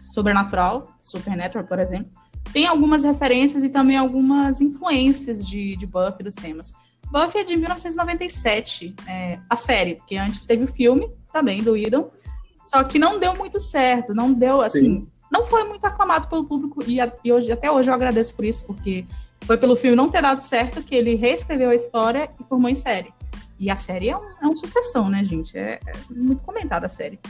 sobrenatural, 0.00 0.96
Supernatural, 1.02 1.66
por 1.66 1.78
exemplo, 1.78 2.10
tem 2.56 2.66
algumas 2.66 3.04
referências 3.04 3.62
e 3.62 3.68
também 3.68 3.98
algumas 3.98 4.62
influências 4.62 5.46
de, 5.46 5.76
de 5.76 5.86
Buffy 5.86 6.24
dos 6.24 6.34
temas. 6.34 6.72
Buffy 7.12 7.42
é 7.42 7.44
de 7.44 7.54
1997, 7.54 8.94
é, 9.06 9.38
a 9.50 9.54
série, 9.54 9.96
porque 9.96 10.16
antes 10.16 10.46
teve 10.46 10.64
o 10.64 10.66
filme 10.66 11.06
também 11.30 11.62
do 11.62 11.76
Idon, 11.76 12.10
só 12.56 12.82
que 12.82 12.98
não 12.98 13.18
deu 13.20 13.36
muito 13.36 13.60
certo, 13.60 14.14
não 14.14 14.32
deu 14.32 14.62
assim, 14.62 15.06
não 15.30 15.44
foi 15.44 15.64
muito 15.64 15.84
aclamado 15.84 16.28
pelo 16.28 16.46
público 16.46 16.82
e, 16.86 16.96
e 17.22 17.30
hoje, 17.30 17.52
até 17.52 17.70
hoje 17.70 17.90
eu 17.90 17.94
agradeço 17.94 18.34
por 18.34 18.46
isso, 18.46 18.64
porque 18.66 19.04
foi 19.42 19.58
pelo 19.58 19.76
filme 19.76 19.94
não 19.94 20.08
ter 20.08 20.22
dado 20.22 20.40
certo 20.40 20.82
que 20.82 20.94
ele 20.94 21.14
reescreveu 21.14 21.68
a 21.68 21.74
história 21.74 22.30
e 22.40 22.44
formou 22.44 22.70
em 22.70 22.74
série. 22.74 23.12
E 23.60 23.70
a 23.70 23.76
série 23.76 24.08
é 24.08 24.16
um, 24.16 24.30
é 24.40 24.46
um 24.46 24.56
sucessão, 24.56 25.10
né, 25.10 25.22
gente? 25.22 25.58
É, 25.58 25.78
é 25.86 25.92
muito 26.08 26.42
comentada 26.42 26.86
a 26.86 26.88
série. 26.88 27.20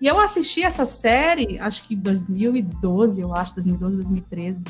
E 0.00 0.06
eu 0.06 0.18
assisti 0.20 0.62
essa 0.62 0.84
série, 0.84 1.58
acho 1.58 1.84
que 1.86 1.94
em 1.94 1.98
2012, 1.98 3.20
eu 3.20 3.34
acho, 3.34 3.54
2012, 3.54 3.96
2013. 3.96 4.64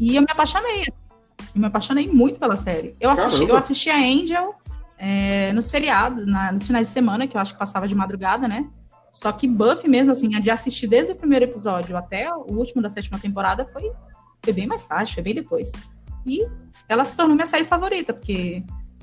E 0.00 0.16
eu 0.16 0.22
me 0.22 0.28
apaixonei. 0.30 0.84
Eu 1.54 1.60
me 1.60 1.66
apaixonei 1.66 2.08
muito 2.08 2.38
pela 2.38 2.56
série. 2.56 2.96
Eu 3.00 3.10
assisti, 3.10 3.32
Caramba. 3.32 3.52
eu 3.52 3.56
assisti 3.56 3.90
a 3.90 3.96
Angel 3.98 4.54
é, 4.96 5.52
nos 5.52 5.70
feriados, 5.70 6.26
na- 6.26 6.52
nos 6.52 6.66
finais 6.66 6.86
de 6.88 6.92
semana, 6.92 7.26
que 7.26 7.36
eu 7.36 7.40
acho 7.40 7.52
que 7.52 7.58
passava 7.58 7.86
de 7.86 7.94
madrugada, 7.94 8.48
né? 8.48 8.68
Só 9.12 9.30
que 9.32 9.46
Buffy 9.48 9.88
mesmo, 9.88 10.12
assim, 10.12 10.34
a 10.36 10.40
de 10.40 10.50
assistir 10.50 10.86
desde 10.86 11.12
o 11.12 11.16
primeiro 11.16 11.44
episódio 11.44 11.96
até 11.96 12.32
o 12.32 12.52
último 12.52 12.80
da 12.80 12.90
sétima 12.90 13.18
temporada 13.18 13.64
foi, 13.66 13.90
foi 14.42 14.52
bem 14.52 14.66
mais 14.66 14.86
tarde, 14.86 15.14
foi 15.14 15.22
bem 15.22 15.34
depois. 15.34 15.72
E 16.26 16.46
ela 16.88 17.04
se 17.04 17.16
tornou 17.16 17.34
minha 17.34 17.46
série 17.46 17.64
favorita, 17.64 18.12
porque 18.12 18.62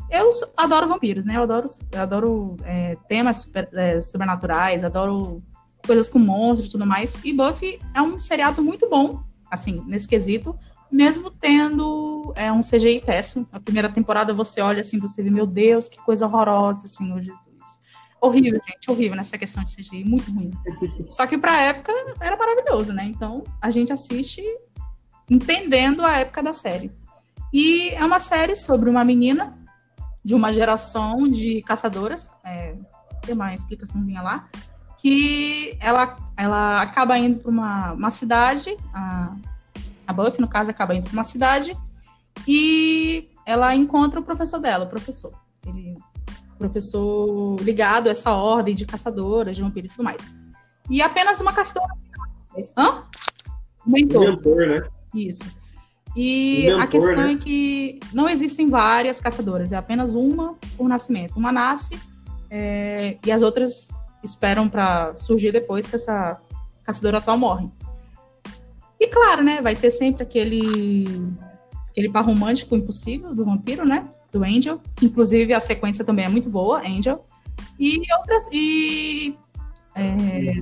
eu 0.10 0.30
adoro 0.56 0.88
vampiros, 0.88 1.26
né? 1.26 1.38
Eu 1.38 1.44
adoro, 1.44 1.68
eu 1.92 2.02
adoro 2.02 2.58
é, 2.64 2.96
temas 3.08 3.38
super- 3.38 3.70
é, 3.74 4.02
sobrenaturais, 4.02 4.84
adoro 4.84 5.44
coisas 5.86 6.10
com 6.10 6.20
monstros 6.20 6.70
e 6.70 6.72
tudo 6.72 6.86
mais. 6.86 7.18
E 7.24 7.34
Buffy 7.34 7.80
é 7.94 8.02
um 8.02 8.20
seriado 8.20 8.64
muito 8.64 8.90
bom, 8.90 9.24
assim, 9.50 9.84
nesse 9.88 10.08
quesito, 10.08 10.58
mesmo 10.92 11.30
tendo 11.30 12.34
é, 12.36 12.52
um 12.52 12.62
CGI 12.62 13.02
péssimo. 13.02 13.48
A 13.52 13.60
primeira 13.60 13.90
temporada 13.90 14.34
você 14.34 14.62
olha 14.62 14.82
assim, 14.82 15.00
você 15.00 15.22
vê, 15.22 15.30
meu 15.30 15.46
Deus, 15.46 15.88
que 15.90 15.98
coisa 16.00 16.26
horrorosa, 16.26 16.86
assim, 16.86 17.14
hoje. 17.14 17.32
Horrível, 18.22 18.60
gente, 18.68 18.90
horrível 18.90 19.16
nessa 19.16 19.38
questão 19.38 19.64
de 19.64 19.76
CGI, 19.76 20.04
muito 20.04 20.32
ruim. 20.32 20.50
Só 21.10 21.28
que 21.28 21.38
pra 21.38 21.62
época 21.62 21.92
era 22.20 22.36
maravilhoso, 22.36 22.92
né? 22.92 23.04
Então 23.06 23.44
a 23.62 23.70
gente 23.70 23.94
assiste 23.94 24.42
entendendo 25.30 26.04
a 26.04 26.18
época 26.20 26.42
da 26.42 26.54
série. 26.54 26.92
E 27.54 27.90
é 27.90 28.04
uma 28.04 28.20
série 28.20 28.56
sobre 28.56 28.90
uma 28.90 29.04
menina 29.04 29.56
de 30.26 30.34
uma 30.34 30.52
geração 30.52 31.28
de 31.28 31.62
caçadoras, 31.62 32.32
é, 32.44 32.76
tem 33.22 33.36
uma 33.36 33.54
explicaçãozinha 33.54 34.24
lá, 34.24 34.50
que 34.98 35.78
ela, 35.80 36.18
ela 36.36 36.82
acaba 36.82 37.16
indo 37.16 37.40
para 37.40 37.52
uma, 37.52 37.94
uma 37.94 38.10
cidade, 38.10 38.76
a, 38.92 39.36
a 40.08 40.12
Buffy, 40.12 40.42
no 40.42 40.48
caso, 40.48 40.72
acaba 40.72 40.96
indo 40.96 41.04
para 41.04 41.14
uma 41.14 41.24
cidade, 41.24 41.78
e 42.48 43.30
ela 43.46 43.76
encontra 43.76 44.20
o 44.20 44.24
professor 44.24 44.60
dela, 44.60 44.86
o 44.86 44.90
professor. 44.90 45.32
Ele, 45.64 45.96
professor 46.58 47.58
ligado 47.62 48.08
a 48.08 48.12
essa 48.12 48.34
ordem 48.34 48.74
de 48.74 48.86
caçadoras, 48.86 49.56
de 49.56 49.62
vampiros 49.62 49.92
e 49.92 49.96
tudo 49.96 50.06
mais. 50.06 50.22
E 50.90 51.02
apenas 51.04 51.40
uma 51.40 51.54
caçadora. 51.54 51.94
Hã? 52.76 53.04
Mentor. 53.86 54.32
mentor, 54.32 54.68
né? 54.68 54.90
Isso. 55.14 55.46
E 56.16 56.68
O 56.68 56.78
mentor, 56.78 56.82
a 56.82 56.88
questão 56.88 57.24
né? 57.24 57.34
é 57.34 57.36
que 57.36 58.00
não 58.14 58.30
existem 58.30 58.70
várias 58.70 59.20
caçadoras, 59.20 59.72
é 59.72 59.76
apenas 59.76 60.16
uma 60.16 60.56
por 60.78 60.88
nascimento. 60.88 61.38
Uma 61.38 61.52
nasce 61.52 62.00
é, 62.50 63.18
e 63.26 63.32
as 63.32 63.42
outras 63.42 63.90
esperam 64.24 64.70
para 64.70 65.16
surgir 65.18 65.52
depois 65.52 65.88
que 65.88 65.96
essa 65.96 66.40
caçadora 66.84 67.18
atual 67.18 67.38
morre. 67.38 67.70
E 69.00 69.08
claro, 69.08 69.44
né, 69.44 69.62
vai 69.62 69.76
ter 69.76 69.92
sempre 69.92 70.24
aquele 70.24 71.06
aquele 71.90 72.10
par 72.10 72.26
romântico 72.26 72.76
impossível 72.76 73.34
do 73.34 73.46
vampiro, 73.46 73.86
né, 73.86 74.08
do 74.32 74.44
Angel, 74.44 74.82
inclusive 75.02 75.54
a 75.54 75.60
sequência 75.60 76.04
também 76.04 76.26
é 76.26 76.30
muito 76.30 76.50
boa, 76.50 76.80
Angel. 76.80 77.24
E 77.80 78.02
outras 78.18 78.48
e 78.52 79.38
é, 79.94 80.54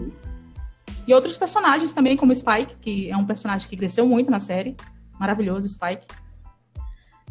e 1.06 1.14
outros 1.14 1.38
personagens 1.38 1.92
também, 1.92 2.16
como 2.16 2.34
Spike, 2.34 2.76
que 2.82 3.10
é 3.10 3.18
um 3.18 3.26
personagem 3.26 3.68
que 3.68 3.76
cresceu 3.76 4.06
muito 4.06 4.32
na 4.32 4.40
série. 4.40 4.76
Maravilhoso, 5.28 5.70
Spike. 5.70 6.06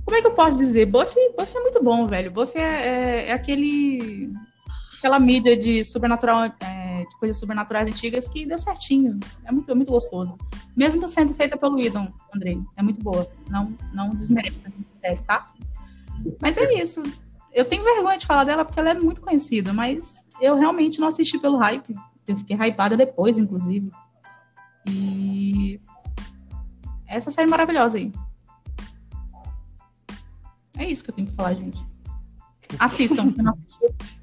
Como 0.03 0.17
é 0.17 0.23
que 0.23 0.27
eu 0.27 0.33
posso 0.33 0.57
dizer? 0.57 0.87
Buffy, 0.87 1.21
Buffy 1.37 1.55
é 1.59 1.61
muito 1.61 1.85
bom, 1.85 2.07
velho. 2.07 2.31
Buffy 2.31 2.59
é, 2.59 2.63
é- 2.87 3.29
é 3.29 3.33
aquele. 3.35 4.33
aquela 4.97 5.21
mídia 5.21 5.55
de 5.55 5.85
sobrenatural, 5.85 6.45
é, 6.45 7.05
de 7.05 7.19
coisas 7.19 7.37
sobrenaturais 7.37 7.87
antigas 7.87 8.27
que 8.29 8.47
deu 8.47 8.57
certinho. 8.57 9.21
É 9.45 9.53
muito, 9.53 9.71
é 9.71 9.75
muito 9.75 9.93
gostoso. 9.93 10.39
Mesmo 10.75 11.07
sendo 11.07 11.35
feita 11.35 11.55
pelo 11.59 11.79
Idon, 11.79 12.09
Andrei. 12.35 12.59
É 12.79 12.83
muito 12.83 13.03
boa. 13.03 13.31
Não, 13.51 13.77
não 13.93 14.09
desmereça 14.11 14.73
série, 15.03 15.21
tá? 15.27 15.53
Mas 16.41 16.57
é 16.57 16.73
isso. 16.73 17.03
Eu 17.53 17.67
tenho 17.67 17.85
vergonha 17.85 18.17
de 18.17 18.25
falar 18.27 18.45
dela 18.45 18.65
porque 18.65 18.81
ela 18.81 18.89
é 18.91 18.95
muito 18.95 19.21
conhecida, 19.21 19.71
mas 19.75 20.25
eu 20.41 20.57
realmente 20.57 20.99
não 20.99 21.09
assisti 21.09 21.39
pelo 21.39 21.59
hype. 21.59 21.95
Eu 22.27 22.39
fiquei 22.39 22.57
hypada 22.57 22.97
depois, 22.97 23.37
inclusive. 23.37 23.93
E 24.89 25.79
essa 27.17 27.31
série 27.31 27.49
maravilhosa 27.49 27.99
aí. 27.99 28.13
É 30.79 30.85
isso 30.87 31.05
que 31.05 31.11
eu 31.11 31.15
tenho 31.15 31.27
pra 31.29 31.37
falar, 31.37 31.55
gente. 31.55 31.79
Assistam. 32.79 33.33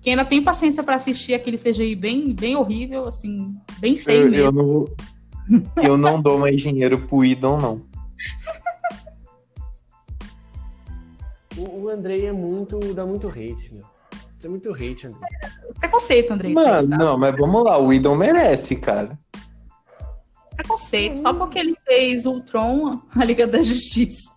quem 0.02 0.14
ainda 0.14 0.26
tem 0.26 0.44
paciência 0.44 0.82
pra 0.82 0.96
assistir 0.96 1.34
aquele 1.36 1.58
CGI 1.58 1.96
bem, 1.96 2.34
bem 2.34 2.56
horrível, 2.56 3.08
assim, 3.08 3.54
bem 3.80 3.96
feio 3.96 4.24
Eu, 4.26 4.32
mesmo. 4.32 4.60
eu 4.60 4.88
não, 5.50 5.84
eu 5.84 5.98
não 5.98 6.22
dou 6.22 6.40
mais 6.40 6.60
dinheiro 6.60 7.06
pro 7.08 7.24
Idon, 7.24 7.58
não. 7.58 7.82
O, 11.58 11.84
o 11.84 11.90
Andrei 11.90 12.26
é 12.26 12.32
muito. 12.32 12.80
dá 12.94 13.06
muito 13.06 13.28
hate, 13.28 13.74
meu. 13.74 13.84
É 14.42 14.48
muito 14.48 14.72
hate, 14.72 15.08
Andrei. 15.08 15.30
Preconceito, 15.80 16.32
Andrei. 16.32 16.52
isso 16.52 16.60
aí, 16.62 16.66
Mano, 16.68 16.90
tá? 16.90 16.98
não, 16.98 17.18
mas 17.18 17.36
vamos 17.38 17.64
lá, 17.64 17.78
o 17.78 17.92
Idon 17.94 18.16
merece, 18.16 18.76
cara. 18.78 19.18
Preconceito. 20.60 21.18
Só 21.18 21.34
porque 21.34 21.58
ele 21.58 21.76
fez 21.88 22.26
o 22.26 22.42
Tron, 22.42 23.00
a 23.16 23.24
Liga 23.24 23.48
da 23.48 23.64
Justiça. 23.64 24.30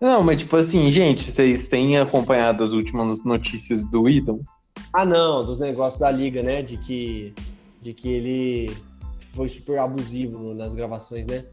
Não, 0.00 0.22
mas 0.22 0.38
tipo 0.38 0.54
assim, 0.54 0.88
gente, 0.90 1.28
vocês 1.28 1.66
têm 1.66 1.98
acompanhado 1.98 2.62
as 2.62 2.70
últimas 2.70 3.24
notícias 3.24 3.84
do 3.84 4.08
Idon? 4.08 4.40
Ah, 4.92 5.04
não, 5.04 5.44
dos 5.44 5.58
negócios 5.58 5.98
da 5.98 6.10
liga, 6.10 6.42
né? 6.42 6.62
De 6.62 6.76
que, 6.76 7.34
de 7.82 7.92
que 7.92 8.08
ele 8.08 8.76
foi 9.34 9.48
super 9.48 9.80
abusivo 9.80 10.54
nas 10.54 10.72
gravações, 10.74 11.26
né? 11.26 11.44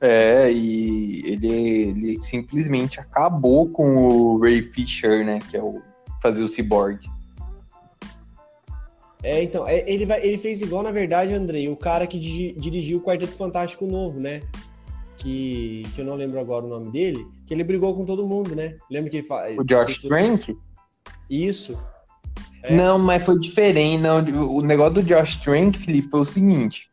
É, 0.00 0.52
e 0.52 1.22
ele, 1.26 1.48
ele 1.48 2.22
simplesmente 2.22 3.00
acabou 3.00 3.68
com 3.68 3.96
o 3.96 4.38
Ray 4.38 4.62
Fisher, 4.62 5.26
né? 5.26 5.40
Que 5.50 5.56
é 5.56 5.62
o 5.62 5.82
fazer 6.22 6.44
o 6.44 6.48
Cyborg. 6.48 7.00
É, 9.22 9.42
então, 9.42 9.66
é, 9.66 9.82
ele, 9.90 10.06
vai, 10.06 10.24
ele 10.24 10.38
fez 10.38 10.60
igual, 10.60 10.82
na 10.82 10.92
verdade, 10.92 11.34
Andrei, 11.34 11.68
o 11.68 11.76
cara 11.76 12.06
que 12.06 12.18
dirigiu 12.56 12.98
o 12.98 13.02
Quarteto 13.02 13.32
Fantástico 13.32 13.86
Novo, 13.86 14.20
né? 14.20 14.40
Que, 15.16 15.82
que 15.94 16.00
eu 16.00 16.04
não 16.04 16.14
lembro 16.14 16.38
agora 16.38 16.64
o 16.64 16.68
nome 16.68 16.90
dele, 16.90 17.26
que 17.44 17.52
ele 17.52 17.64
brigou 17.64 17.94
com 17.96 18.04
todo 18.04 18.26
mundo, 18.26 18.54
né? 18.54 18.76
Lembra 18.88 19.10
que 19.10 19.16
ele 19.16 19.26
fala. 19.26 19.50
O 19.58 19.64
Josh 19.64 20.02
Trank? 20.02 20.56
Isso. 21.28 21.76
É. 22.62 22.74
Não, 22.74 22.98
mas 22.98 23.24
foi 23.24 23.38
diferente. 23.40 24.00
Não, 24.00 24.18
o 24.48 24.60
negócio 24.62 24.94
do 24.94 25.02
Josh 25.02 25.36
Trank, 25.36 25.78
Felipe, 25.78 26.08
foi 26.08 26.20
o 26.20 26.24
seguinte: 26.24 26.88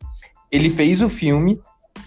ele 0.52 0.72
fez 0.72 1.03
o 1.03 1.10
filme, 1.10 1.60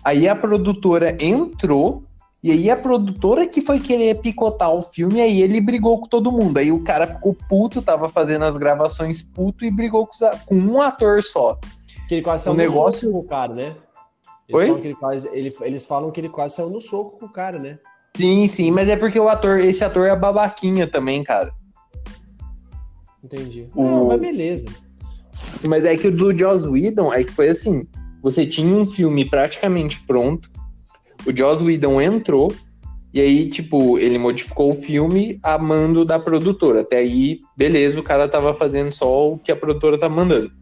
aí 0.04 0.28
a 0.28 0.34
produtora 0.34 1.16
entrou, 1.20 2.04
e 2.43 2.51
aí 2.52 2.70
a 2.70 2.77
produtora 2.77 3.47
que 3.47 3.60
foi 3.60 3.81
querer 3.81 4.20
picotar 4.20 4.70
o 4.73 4.82
filme, 4.82 5.20
aí 5.20 5.43
ele 5.43 5.60
brigou 5.60 5.98
com 6.01 6.06
todo 6.06 6.31
mundo. 6.32 6.59
Aí 6.59 6.70
o 6.70 6.85
cara 6.85 7.06
ficou 7.06 7.36
puto, 7.48 7.82
tava 7.82 8.09
fazendo 8.09 8.44
as 8.44 8.56
gravações 8.56 9.20
puto 9.23 9.65
e 9.65 9.70
brigou 9.70 10.06
com, 10.06 10.15
com 10.47 10.55
um 10.55 10.81
ator 10.81 11.23
só. 11.23 11.59
Que 12.09 12.15
ele 12.16 12.23
quase 12.23 12.44
saiu 12.44 12.55
O 12.55 12.56
no 12.56 12.62
negócio- 12.62 13.01
soco 13.10 13.12
com 13.12 13.19
o 13.27 13.28
cara, 13.28 13.55
né? 13.55 13.74
Eles 14.48 14.60
Oi? 14.60 14.66
Falam 14.66 14.81
que 14.81 14.86
ele 14.86 14.94
quase, 14.94 15.28
ele- 15.32 15.55
eles 15.62 15.85
falam 15.85 16.10
que 16.10 16.20
ele 16.20 16.28
quase 16.28 16.55
saiu 16.56 16.70
no 16.70 16.81
soco 16.81 17.19
com 17.19 17.27
o 17.27 17.32
cara, 17.32 17.59
né? 17.59 17.78
Sim, 18.16 18.47
sim, 18.47 18.70
mas 18.70 18.89
é 18.89 18.97
porque 18.97 19.19
o 19.20 19.28
ator, 19.28 19.59
esse 19.60 19.85
ator 19.85 20.06
é 20.09 20.16
babaquinha 20.16 20.86
também, 20.86 21.23
cara. 21.23 21.52
Entendi. 23.23 23.69
O- 23.74 23.82
Não, 23.82 24.06
mas 24.09 24.20
beleza. 24.20 24.65
Mas 25.66 25.85
é 25.85 25.97
que 25.97 26.09
o 26.09 26.16
do 26.16 26.36
Joss 26.36 26.66
Whedon 26.66 27.12
é 27.12 27.24
que 27.24 27.32
foi 27.32 27.48
assim: 27.48 27.86
você 28.23 28.47
tinha 28.47 28.74
um 28.74 28.86
filme 28.86 29.28
praticamente 29.28 30.01
pronto, 30.06 30.51
o 31.26 31.36
Joss 31.36 31.62
Whedon 31.62 32.00
entrou, 32.00 32.52
e 33.12 33.20
aí, 33.20 33.48
tipo, 33.48 33.98
ele 33.98 34.18
modificou 34.18 34.70
o 34.70 34.74
filme 34.74 35.38
a 35.42 35.56
mando 35.56 36.04
da 36.04 36.18
produtora. 36.18 36.82
Até 36.82 36.98
aí, 36.98 37.40
beleza, 37.56 37.98
o 37.98 38.02
cara 38.02 38.28
tava 38.28 38.52
fazendo 38.52 38.92
só 38.92 39.32
o 39.32 39.38
que 39.38 39.50
a 39.50 39.56
produtora 39.56 39.98
tá 39.98 40.08
mandando. 40.08 40.52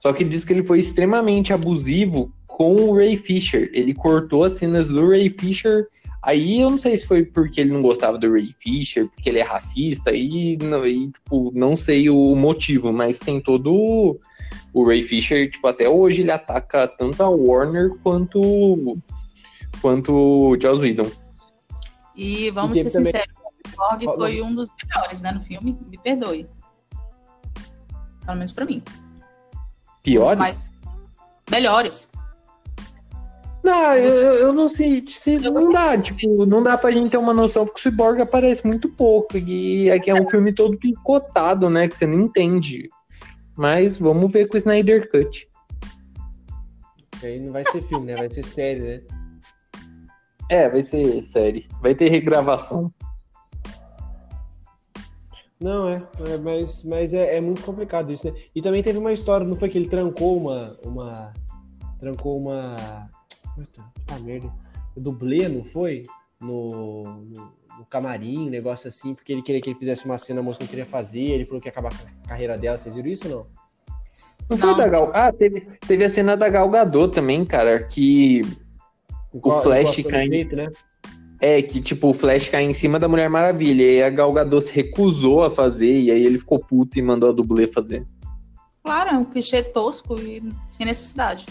Só 0.00 0.12
que 0.12 0.24
diz 0.24 0.44
que 0.44 0.52
ele 0.52 0.64
foi 0.64 0.80
extremamente 0.80 1.52
abusivo 1.52 2.32
com 2.46 2.74
o 2.74 2.96
Ray 2.96 3.16
Fisher. 3.16 3.70
Ele 3.72 3.94
cortou 3.94 4.42
as 4.42 4.54
cenas 4.54 4.88
do 4.88 5.08
Ray 5.08 5.30
Fisher. 5.30 5.86
Aí 6.22 6.60
eu 6.60 6.70
não 6.70 6.78
sei 6.78 6.96
se 6.96 7.06
foi 7.06 7.24
porque 7.24 7.60
ele 7.60 7.72
não 7.72 7.80
gostava 7.80 8.18
do 8.18 8.30
Ray 8.30 8.52
Fisher, 8.60 9.08
porque 9.08 9.28
ele 9.28 9.38
é 9.38 9.42
racista, 9.42 10.12
e, 10.12 10.54
e, 10.54 11.08
tipo, 11.08 11.52
não 11.54 11.74
sei 11.74 12.10
o 12.10 12.34
motivo, 12.36 12.92
mas 12.92 13.18
tem 13.18 13.40
todo 13.40 14.18
o 14.72 14.84
Ray 14.84 15.02
Fisher, 15.02 15.50
tipo, 15.50 15.66
até 15.66 15.88
hoje 15.88 16.22
ele 16.22 16.30
ataca 16.30 16.86
tanto 16.86 17.22
a 17.22 17.28
Warner 17.28 17.90
quanto 18.02 18.98
quanto 19.80 20.12
o 20.12 20.60
Joss 20.60 20.80
Whedon. 20.80 21.10
E 22.14 22.50
vamos 22.50 22.78
E 22.78 22.82
ser 22.82 22.90
também- 22.90 23.12
sinceros, 23.12 23.34
o 23.36 23.68
Cyborg 23.70 24.04
Fala. 24.04 24.16
foi 24.18 24.42
um 24.42 24.54
dos 24.54 24.68
melhores, 24.84 25.20
né, 25.22 25.32
no 25.32 25.40
filme. 25.42 25.78
Me 25.88 25.98
perdoe. 25.98 26.48
Pelo 28.24 28.36
menos 28.36 28.52
pra 28.52 28.64
mim. 28.64 28.82
Piores? 30.02 30.38
Mas- 30.38 30.72
Melhores. 31.50 32.08
Não, 33.62 33.94
eu, 33.94 34.12
eu- 34.14 34.34
eu 34.34 34.52
não 34.52 34.68
sei, 34.68 35.04
se- 35.06 35.38
não 35.38 35.70
dá, 35.70 35.96
tipo, 35.96 36.44
não 36.46 36.62
dá 36.62 36.76
pra 36.76 36.90
gente 36.90 37.10
ter 37.10 37.16
uma 37.16 37.32
noção, 37.32 37.64
porque 37.64 37.78
o 37.78 37.82
Cyborg 37.82 38.20
aparece 38.20 38.66
muito 38.66 38.88
pouco, 38.88 39.36
e 39.38 39.88
aqui 39.90 40.10
é 40.10 40.14
um 40.14 40.28
filme 40.28 40.52
todo 40.52 40.76
picotado, 40.76 41.70
né, 41.70 41.86
que 41.86 41.96
você 41.96 42.04
não 42.06 42.18
entende. 42.20 42.88
Mas 43.56 43.98
vamos 43.98 44.32
ver 44.32 44.48
com 44.48 44.54
o 44.54 44.58
Snyder 44.58 45.08
Cut. 45.10 45.48
Aí 47.22 47.38
não 47.38 47.52
vai 47.52 47.64
ser 47.70 47.82
filme, 47.82 48.06
né? 48.06 48.16
Vai 48.16 48.30
ser 48.30 48.44
série, 48.44 48.80
né? 48.80 49.00
É, 50.48 50.68
vai 50.68 50.82
ser 50.82 51.22
série. 51.22 51.66
Vai 51.80 51.94
ter 51.94 52.08
regravação. 52.08 52.92
Não, 55.60 55.88
é, 55.88 56.02
é, 56.26 56.36
mas, 56.38 56.82
mas 56.82 57.14
é, 57.14 57.36
é 57.36 57.40
muito 57.40 57.62
complicado 57.62 58.12
isso, 58.12 58.26
né? 58.26 58.34
E 58.54 58.60
também 58.60 58.82
teve 58.82 58.98
uma 58.98 59.12
história, 59.12 59.46
não 59.46 59.54
foi 59.54 59.68
que 59.68 59.78
ele 59.78 59.88
trancou 59.88 60.36
uma. 60.36 60.76
uma 60.84 61.32
trancou 62.00 62.36
uma. 62.38 63.08
Puta, 63.54 63.82
tá 64.06 64.18
merda. 64.18 64.52
Dublê, 64.96 65.48
não 65.48 65.64
foi? 65.64 66.02
No, 66.40 66.68
no, 66.68 67.52
no 67.78 67.86
camarim, 67.88 68.48
um 68.48 68.50
negócio 68.50 68.88
assim, 68.88 69.14
porque 69.14 69.32
ele 69.32 69.42
queria 69.42 69.60
que 69.60 69.70
ele 69.70 69.78
fizesse 69.78 70.04
uma 70.04 70.18
cena, 70.18 70.40
a 70.40 70.42
moça 70.42 70.58
não 70.60 70.66
queria 70.66 70.84
fazer, 70.84 71.20
ele 71.20 71.44
falou 71.44 71.60
que 71.60 71.68
ia 71.68 71.72
acabar 71.72 71.90
com 71.90 72.08
a 72.24 72.28
carreira 72.28 72.58
dela. 72.58 72.76
Vocês 72.76 72.96
viram 72.96 73.08
isso 73.08 73.28
ou 73.28 73.36
não? 73.36 73.62
Não 74.50 74.58
foi 74.58 74.70
Não. 74.70 74.76
da 74.76 74.88
Gal... 74.88 75.10
Ah, 75.14 75.32
teve, 75.32 75.60
teve 75.86 76.04
a 76.04 76.10
cena 76.10 76.36
da 76.36 76.48
Gal 76.48 76.68
Gadot 76.68 77.14
também, 77.14 77.44
cara, 77.44 77.84
que 77.84 78.42
Enco- 79.34 79.62
Flash 79.62 80.02
cai- 80.02 80.28
né? 80.28 80.70
é 81.40 81.60
que 81.62 81.80
tipo 81.80 82.08
o 82.10 82.14
Flash 82.14 82.48
cai 82.48 82.62
em 82.64 82.74
cima 82.74 82.98
da 82.98 83.08
Mulher 83.08 83.28
Maravilha, 83.28 83.82
e 83.82 84.02
a 84.02 84.10
Gal 84.10 84.32
Gadot 84.32 84.64
se 84.64 84.72
recusou 84.74 85.42
a 85.42 85.50
fazer, 85.50 86.00
e 86.00 86.10
aí 86.10 86.24
ele 86.24 86.38
ficou 86.38 86.58
puto 86.58 86.98
e 86.98 87.02
mandou 87.02 87.30
a 87.30 87.32
dublê 87.32 87.66
fazer. 87.66 88.04
Claro, 88.84 89.10
é 89.10 89.12
um 89.18 89.24
clichê 89.24 89.62
tosco 89.62 90.18
e 90.18 90.42
sem 90.70 90.86
necessidade. 90.86 91.46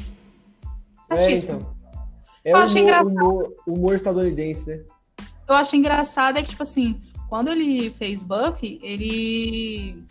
É, 1.09 1.19
Certíssimo. 1.19 1.57
então. 1.59 1.75
É 2.43 2.51
Eu 2.53 2.57
o 2.57 2.59
achei 2.59 2.81
humor, 2.81 2.89
engraçado. 2.89 3.07
humor, 3.09 3.53
humor 3.67 3.95
estadunidense, 3.95 4.67
né? 4.67 4.79
eu 5.47 5.55
achei 5.55 5.77
engraçado 5.79 6.37
é 6.37 6.41
que, 6.43 6.49
tipo 6.51 6.63
assim, 6.63 6.99
quando 7.29 7.49
ele 7.49 7.89
fez 7.91 8.23
Buffy, 8.23 8.79
ele. 8.81 10.03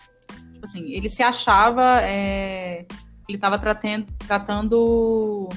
Tipo 0.53 0.65
assim, 0.65 0.93
ele 0.93 1.09
se 1.09 1.23
achava. 1.23 2.01
é, 2.03 2.85
ele 3.29 3.39
tava 3.39 3.59
tratando, 3.59 4.07
tratando 4.27 5.49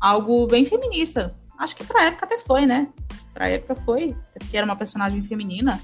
algo 0.00 0.46
bem 0.46 0.64
feminista. 0.64 1.34
Acho 1.58 1.74
que 1.74 1.84
pra 1.84 2.04
época 2.04 2.26
até 2.26 2.38
foi, 2.38 2.66
né? 2.66 2.88
Pra 3.34 3.48
época 3.48 3.74
foi, 3.76 4.16
porque 4.34 4.56
era 4.56 4.64
uma 4.64 4.76
personagem 4.76 5.22
feminina. 5.22 5.80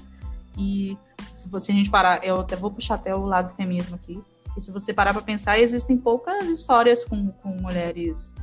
E 0.57 0.97
se 1.33 1.49
você 1.49 1.71
a 1.71 1.75
gente 1.75 1.89
parar, 1.89 2.23
eu 2.23 2.39
até 2.39 2.55
vou 2.55 2.71
puxar 2.71 2.95
até 2.95 3.13
o 3.13 3.25
lado 3.25 3.49
do 3.49 3.55
feminismo 3.55 3.95
aqui. 3.95 4.21
E 4.57 4.61
se 4.61 4.71
você 4.71 4.93
parar 4.93 5.13
pra 5.13 5.21
pensar, 5.21 5.59
existem 5.59 5.97
poucas 5.97 6.45
histórias 6.45 7.03
com, 7.03 7.29
com 7.29 7.49
mulheres 7.49 8.33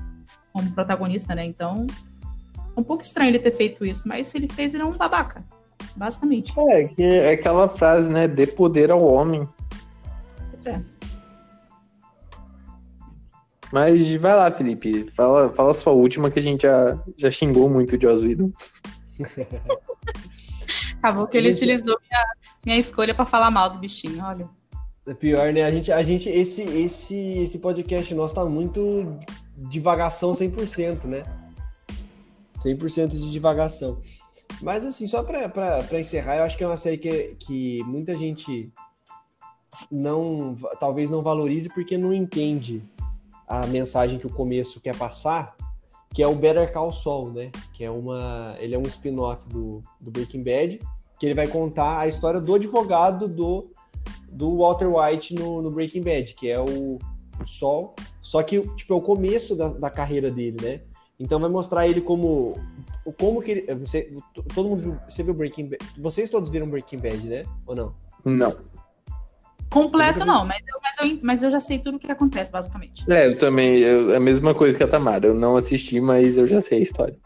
como 0.53 0.71
protagonista, 0.73 1.35
né? 1.35 1.45
Então, 1.45 1.87
é 2.77 2.81
um 2.81 2.85
pouco 2.85 3.03
estranho 3.03 3.31
ele 3.31 3.39
ter 3.39 3.53
feito 3.53 3.85
isso, 3.85 4.07
mas 4.07 4.27
se 4.27 4.37
ele 4.37 4.49
fez, 4.49 4.75
ele 4.75 4.83
é 4.83 4.87
um 4.87 4.93
babaca. 4.93 5.43
Basicamente. 5.97 6.53
É, 6.71 6.85
que 6.85 7.03
é 7.03 7.33
aquela 7.33 7.69
frase, 7.69 8.11
né, 8.11 8.29
dê 8.29 8.47
poder 8.47 8.91
ao 8.91 9.03
homem. 9.03 9.49
Pois 10.51 10.67
é. 10.67 10.83
Mas 13.73 14.15
vai 14.17 14.37
lá, 14.37 14.51
Felipe, 14.51 15.11
fala, 15.17 15.49
fala 15.55 15.71
a 15.71 15.75
sua 15.75 15.93
última 15.95 16.31
que 16.31 16.39
a 16.39 16.43
gente 16.43 16.63
já, 16.63 16.99
já 17.17 17.31
xingou 17.31 17.71
muito 17.71 17.97
o 17.97 18.01
Joss 18.01 18.23
Whedon. 18.25 18.51
Acabou 20.99 21.27
que 21.27 21.37
ele 21.37 21.49
Gente- 21.49 21.57
utilizou 21.65 21.99
minha, 22.09 22.25
minha 22.67 22.79
escolha 22.79 23.15
pra 23.15 23.25
falar 23.25 23.51
mal 23.51 23.71
do 23.71 23.79
bichinho, 23.79 24.23
olha. 24.23 24.49
É 25.07 25.15
pior, 25.15 25.53
né? 25.53 25.65
A 25.65 25.71
gente, 25.71 25.91
a 25.91 26.03
gente 26.03 26.29
esse, 26.29 26.63
esse, 26.63 27.17
esse 27.17 27.59
podcast 27.59 28.15
nosso 28.15 28.35
tá 28.35 28.45
muito 28.45 29.19
divagação 29.57 30.33
100%, 30.33 31.05
né? 31.05 31.25
100% 32.65 33.09
de 33.09 33.31
divagação. 33.33 34.01
Mas, 34.61 34.85
assim, 34.85 35.09
só 35.09 35.23
pra, 35.25 35.49
pra, 35.49 35.83
pra 35.83 35.99
encerrar, 35.99 36.37
eu 36.37 36.45
acho 36.45 36.57
que 36.57 36.63
é 36.63 36.67
uma 36.67 36.77
série 36.77 36.99
que, 36.99 37.35
que 37.41 37.83
muita 37.85 38.15
gente 38.17 38.71
não, 39.91 40.57
talvez 40.79 41.11
não 41.11 41.23
valorize 41.23 41.69
porque 41.69 41.99
não 41.99 42.13
entende 42.13 42.81
a 43.61 43.67
mensagem 43.67 44.19
que 44.19 44.27
o 44.27 44.33
começo 44.33 44.81
quer 44.81 44.97
passar, 44.97 45.55
que 46.15 46.23
é 46.23 46.27
o 46.27 46.35
Better 46.35 46.73
Call 46.73 46.93
Saul, 46.93 47.33
né? 47.33 47.51
Que 47.75 47.85
é 47.85 47.91
uma, 47.91 48.55
ele 48.59 48.75
é 48.75 48.79
um 48.79 48.83
spin-off 48.83 49.47
do, 49.49 49.83
do 50.01 50.11
Breaking 50.11 50.43
Bad, 50.43 50.81
que 51.19 51.27
ele 51.27 51.35
vai 51.35 51.47
contar 51.47 51.99
a 51.99 52.09
história 52.09 52.41
do 52.41 52.55
advogado 52.55 53.29
do 53.29 53.71
do 54.31 54.57
Walter 54.57 54.87
White 54.87 55.35
no, 55.35 55.61
no 55.61 55.71
Breaking 55.71 56.01
Bad, 56.01 56.35
que 56.35 56.49
é 56.49 56.59
o, 56.59 56.99
o 57.39 57.47
Sol. 57.47 57.95
Só 58.23 58.43
que, 58.43 58.61
tipo, 58.77 58.95
é 58.95 58.97
o 58.97 59.03
começo 59.03 59.55
da, 59.55 59.69
da 59.69 59.91
carreira 59.91 60.31
dele, 60.31 60.57
né? 60.63 60.81
Então 61.21 61.39
vai 61.39 61.51
mostrar 61.51 61.87
ele 61.87 62.01
como. 62.01 62.57
Como 63.21 63.43
que 63.43 63.51
ele. 63.51 63.75
Você, 63.75 64.17
todo 64.55 64.71
mundo 64.71 64.83
viu. 64.83 64.99
Você 65.09 65.23
viu 65.23 65.35
Breaking 65.35 65.67
Bad? 65.67 65.85
Vocês 65.99 66.31
todos 66.31 66.49
viram 66.49 66.69
Breaking 66.69 66.99
Bad, 66.99 67.29
né? 67.29 67.45
Ou 67.67 67.77
não? 67.77 67.95
Não. 68.25 68.57
Completo 69.73 70.25
não, 70.25 70.45
mas 70.45 70.61
eu, 70.67 70.79
mas, 70.83 71.11
eu, 71.11 71.19
mas 71.23 71.43
eu 71.43 71.51
já 71.51 71.59
sei 71.61 71.79
tudo 71.79 71.97
o 71.97 71.99
que 71.99 72.11
acontece, 72.11 72.53
basicamente. 72.53 73.11
É, 73.11 73.27
eu 73.27 73.39
também, 73.39 73.79
eu- 73.79 74.13
é 74.13 74.17
a 74.17 74.21
mesma 74.21 74.55
coisa 74.55 74.77
que 74.77 74.83
a 74.83 74.89
Tamara, 74.89 75.27
eu 75.27 75.35
não 75.35 75.57
assisti, 75.57 76.01
mas 76.01 76.37
eu 76.37 76.47
já 76.47 76.61
sei 76.61 76.79
a 76.79 76.83
história. 76.83 77.17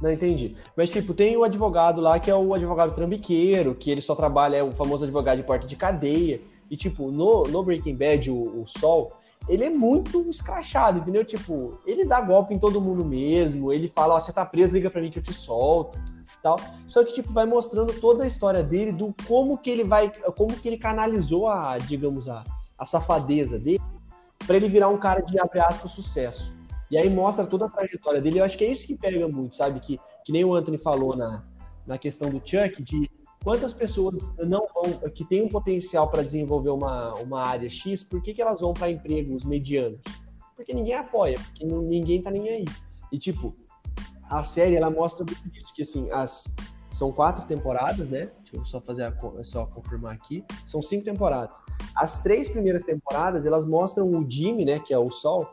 Não 0.00 0.10
entendi. 0.10 0.54
Mas, 0.76 0.90
tipo, 0.90 1.12
tem 1.12 1.36
o 1.36 1.44
advogado 1.44 2.00
lá 2.00 2.18
que 2.18 2.30
é 2.30 2.34
o 2.34 2.54
advogado 2.54 2.94
trambiqueiro, 2.94 3.74
que 3.74 3.90
ele 3.90 4.00
só 4.00 4.14
trabalha, 4.14 4.56
é 4.56 4.62
o 4.62 4.70
famoso 4.70 5.04
advogado 5.04 5.38
de 5.38 5.42
porta 5.42 5.66
de 5.66 5.76
cadeia. 5.76 6.40
E, 6.70 6.76
tipo, 6.76 7.10
no, 7.10 7.42
no 7.44 7.62
Breaking 7.62 7.96
Bad, 7.96 8.30
o, 8.30 8.60
o 8.62 8.64
Sol, 8.66 9.12
ele 9.48 9.64
é 9.64 9.70
muito 9.70 10.30
escrachado, 10.30 10.98
entendeu? 11.00 11.24
Tipo, 11.24 11.78
ele 11.86 12.04
dá 12.04 12.20
golpe 12.20 12.54
em 12.54 12.58
todo 12.58 12.80
mundo 12.80 13.04
mesmo, 13.04 13.72
ele 13.72 13.88
fala, 13.88 14.14
ó, 14.14 14.20
você 14.20 14.32
tá 14.32 14.44
preso, 14.46 14.72
liga 14.72 14.88
pra 14.88 15.00
mim 15.02 15.10
que 15.10 15.18
eu 15.18 15.22
te 15.22 15.32
solto, 15.34 15.98
tal. 16.42 16.56
Só 16.86 17.04
que, 17.04 17.14
tipo, 17.14 17.32
vai 17.32 17.46
mostrando 17.46 17.92
toda 18.00 18.24
a 18.24 18.26
história 18.26 18.62
dele, 18.62 18.92
do 18.92 19.14
como 19.26 19.58
que 19.58 19.70
ele 19.70 19.84
vai, 19.84 20.12
como 20.36 20.54
que 20.56 20.68
ele 20.68 20.78
canalizou 20.78 21.48
a, 21.48 21.78
digamos, 21.78 22.28
a, 22.28 22.44
a 22.78 22.86
safadeza 22.86 23.58
dele, 23.58 23.80
pra 24.46 24.56
ele 24.56 24.68
virar 24.68 24.88
um 24.88 24.98
cara 24.98 25.20
de, 25.20 25.38
abre 25.38 25.60
sucesso. 25.88 26.52
E 26.90 26.98
aí 26.98 27.08
mostra 27.08 27.46
toda 27.46 27.66
a 27.66 27.68
trajetória 27.68 28.20
dele. 28.20 28.40
Eu 28.40 28.44
acho 28.44 28.58
que 28.58 28.64
é 28.64 28.72
isso 28.72 28.86
que 28.86 28.96
pega 28.96 29.28
muito, 29.28 29.56
sabe? 29.56 29.78
Que, 29.80 30.00
que 30.24 30.32
nem 30.32 30.44
o 30.44 30.54
Anthony 30.54 30.78
falou 30.78 31.16
na, 31.16 31.42
na 31.86 31.96
questão 31.96 32.30
do 32.30 32.42
Chuck, 32.44 32.82
de 32.82 33.08
quantas 33.44 33.72
pessoas 33.72 34.28
não 34.38 34.66
vão, 34.74 35.10
que 35.10 35.24
têm 35.24 35.42
um 35.42 35.48
potencial 35.48 36.08
para 36.08 36.22
desenvolver 36.22 36.70
uma, 36.70 37.14
uma 37.14 37.46
área 37.46 37.70
X, 37.70 38.02
por 38.02 38.20
que, 38.22 38.34
que 38.34 38.42
elas 38.42 38.60
vão 38.60 38.72
para 38.72 38.90
empregos 38.90 39.44
medianos? 39.44 40.00
Porque 40.56 40.74
ninguém 40.74 40.94
apoia, 40.94 41.38
porque 41.38 41.64
ninguém 41.64 42.20
tá 42.20 42.30
nem 42.30 42.48
aí. 42.48 42.64
E 43.10 43.18
tipo, 43.18 43.54
a 44.30 44.44
série 44.44 44.76
ela 44.76 44.90
mostra 44.90 45.24
muito 45.24 45.50
disso, 45.50 45.72
que 45.74 45.82
assim, 45.82 46.10
as 46.12 46.44
são 46.90 47.12
quatro 47.12 47.46
temporadas, 47.46 48.08
né? 48.08 48.30
Deixa 48.42 48.56
eu 48.56 48.64
só 48.64 48.80
fazer 48.80 49.04
a, 49.04 49.12
co- 49.12 49.42
só 49.44 49.64
confirmar 49.66 50.12
aqui. 50.12 50.44
São 50.66 50.82
cinco 50.82 51.04
temporadas. 51.04 51.56
As 51.94 52.18
três 52.18 52.48
primeiras 52.48 52.82
temporadas, 52.82 53.46
elas 53.46 53.64
mostram 53.64 54.08
o 54.08 54.28
Jimmy, 54.28 54.64
né, 54.64 54.80
que 54.80 54.92
é 54.92 54.98
o 54.98 55.06
Sol, 55.06 55.48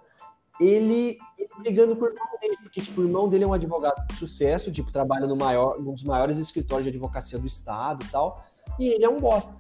ele, 0.60 1.18
ele 1.38 1.49
brigando 1.60 1.95
com 1.95 2.06
o 2.06 2.08
irmão 2.08 2.28
dele, 2.41 2.58
porque 2.64 2.82
tipo, 2.82 3.02
o 3.02 3.04
irmão 3.04 3.30
dele 3.30 3.44
é 3.44 3.48
um 3.48 3.54
advogado 3.54 4.08
de 4.08 4.16
sucesso, 4.16 4.72
tipo, 4.72 4.91
trabalha 4.91 5.28
no 5.28 5.36
maior, 5.36 5.78
um 5.80 5.94
dos 5.94 6.04
maiores 6.04 6.38
escritórios 6.40 6.86
de 6.86 6.90
advocacia 6.90 7.38
do 7.38 7.45
estado 7.45 8.04
e 8.04 8.10
tal, 8.10 8.44
e 8.80 8.88
ele 8.88 9.06
é 9.06 9.10
um 9.10 9.20
bosta. 9.20 9.54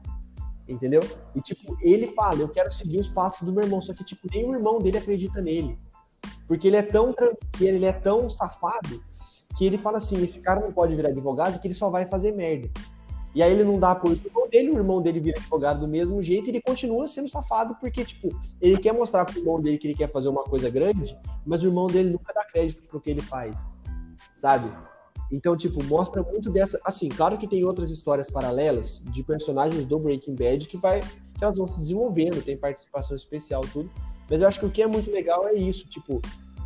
Entendeu? 0.67 1.01
E 1.35 1.39
tipo, 1.39 1.77
ele 1.79 2.07
fala, 2.07 2.39
eu 2.41 2.49
quero 2.49 2.71
seguir 2.73 2.99
os 2.99 3.07
passos 3.07 3.43
do 3.43 3.53
meu 3.53 3.63
irmão, 3.63 3.81
só 3.81 3.93
que 3.93 4.03
tipo, 4.03 4.27
nem 4.31 4.43
o 4.45 4.53
irmão 4.53 4.79
dele 4.79 4.97
acredita 4.97 5.39
nele. 5.39 5.79
Porque 6.47 6.67
ele 6.67 6.77
é 6.77 6.81
tão 6.81 7.13
tranquilo, 7.13 7.77
ele 7.77 7.85
é 7.85 7.91
tão 7.91 8.29
safado, 8.29 9.03
que 9.57 9.65
ele 9.65 9.77
fala 9.77 9.97
assim: 9.97 10.23
esse 10.23 10.39
cara 10.39 10.59
não 10.59 10.71
pode 10.71 10.95
virar 10.95 11.09
advogado, 11.09 11.59
que 11.59 11.67
ele 11.67 11.73
só 11.73 11.89
vai 11.89 12.05
fazer 12.05 12.31
merda. 12.31 12.69
E 13.35 13.43
aí 13.43 13.51
ele 13.51 13.63
não 13.63 13.79
dá 13.79 13.91
apoio 13.91 14.17
pro 14.17 14.29
irmão 14.29 14.49
dele, 14.49 14.71
o 14.71 14.77
irmão 14.77 15.01
dele 15.01 15.19
vira 15.19 15.37
advogado 15.37 15.81
do 15.81 15.87
mesmo 15.87 16.23
jeito, 16.23 16.47
e 16.47 16.49
ele 16.49 16.61
continua 16.61 17.07
sendo 17.07 17.29
safado, 17.29 17.75
porque, 17.79 18.03
tipo, 18.03 18.29
ele 18.59 18.77
quer 18.77 18.93
mostrar 18.93 19.25
pro 19.25 19.37
irmão 19.37 19.61
dele 19.61 19.77
que 19.77 19.87
ele 19.87 19.95
quer 19.95 20.11
fazer 20.11 20.29
uma 20.29 20.43
coisa 20.43 20.69
grande, 20.69 21.15
mas 21.45 21.61
o 21.61 21.67
irmão 21.67 21.87
dele 21.87 22.09
nunca 22.09 22.33
dá 22.33 22.43
crédito 22.45 22.81
pro 22.87 22.99
que 22.99 23.11
ele 23.11 23.21
faz, 23.21 23.57
sabe? 24.37 24.71
Então, 25.31 25.57
tipo, 25.57 25.83
mostra 25.83 26.23
muito 26.23 26.49
dessa. 26.49 26.79
Assim, 26.85 27.09
claro 27.09 27.37
que 27.37 27.47
tem 27.47 27.63
outras 27.63 27.91
histórias 27.91 28.29
paralelas 28.29 29.03
de 29.11 29.21
personagens 29.23 29.85
do 29.85 29.99
Breaking 29.99 30.35
Bad 30.35 30.67
que 30.67 30.77
vai. 30.77 31.01
que 31.01 31.43
elas 31.43 31.57
vão 31.57 31.67
se 31.67 31.79
desenvolvendo, 31.79 32.41
tem 32.41 32.57
participação 32.57 33.15
especial, 33.15 33.61
tudo. 33.73 33.91
Mas 34.29 34.41
eu 34.41 34.47
acho 34.47 34.59
que 34.59 34.65
o 34.65 34.71
que 34.71 34.81
é 34.81 34.87
muito 34.87 35.09
legal 35.11 35.47
é 35.47 35.53
isso, 35.53 35.87
tipo, 35.87 36.21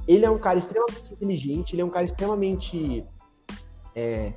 ele 0.07 0.25
é 0.25 0.29
um 0.29 0.39
cara 0.39 0.59
extremamente 0.59 1.13
inteligente, 1.13 1.73
ele 1.73 1.81
é 1.81 1.85
um 1.85 1.89
cara 1.89 2.05
extremamente 2.05 3.05
é, 3.95 4.33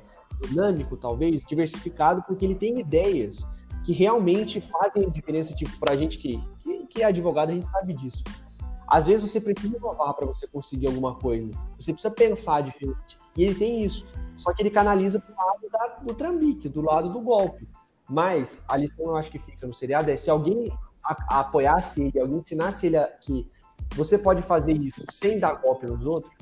dinâmico, 0.47 0.95
talvez, 0.95 1.41
diversificado, 1.43 2.23
porque 2.23 2.45
ele 2.45 2.55
tem 2.55 2.79
ideias 2.79 3.45
que 3.85 3.93
realmente 3.93 4.61
fazem 4.61 5.09
diferença, 5.09 5.53
tipo, 5.53 5.77
pra 5.79 5.95
gente 5.95 6.17
que, 6.17 6.41
que, 6.59 6.87
que 6.87 7.01
é 7.03 7.05
advogado, 7.05 7.49
a 7.49 7.53
gente 7.53 7.67
sabe 7.69 7.93
disso. 7.93 8.23
Às 8.87 9.07
vezes 9.07 9.29
você 9.31 9.41
precisa 9.41 9.77
inovar 9.77 10.13
para 10.13 10.27
você 10.27 10.47
conseguir 10.47 10.87
alguma 10.87 11.15
coisa. 11.15 11.51
Você 11.79 11.91
precisa 11.91 12.13
pensar 12.13 12.61
diferente. 12.61 13.17
E 13.35 13.43
ele 13.43 13.55
tem 13.55 13.83
isso. 13.83 14.05
Só 14.37 14.53
que 14.53 14.61
ele 14.61 14.69
canaliza 14.69 15.19
pro 15.19 15.35
lado 15.35 15.69
da, 15.71 15.87
do 16.03 16.13
trambique, 16.13 16.69
do 16.69 16.81
lado 16.81 17.11
do 17.11 17.19
golpe. 17.19 17.67
Mas 18.07 18.61
a 18.67 18.77
lição 18.77 19.05
eu 19.05 19.15
acho 19.15 19.31
que 19.31 19.39
fica 19.39 19.65
no 19.65 19.73
seriado 19.73 20.11
é 20.11 20.15
se 20.15 20.29
alguém 20.29 20.71
a, 21.05 21.15
a 21.29 21.39
apoiasse 21.41 22.01
ele, 22.01 22.19
alguém 22.19 22.39
ensinasse 22.39 22.87
ele 22.87 22.97
a, 22.97 23.07
que 23.07 23.49
você 23.95 24.17
pode 24.17 24.41
fazer 24.41 24.73
isso 24.73 25.03
sem 25.11 25.39
dar 25.39 25.53
golpe 25.53 25.85
nos 25.85 26.05
outros, 26.05 26.33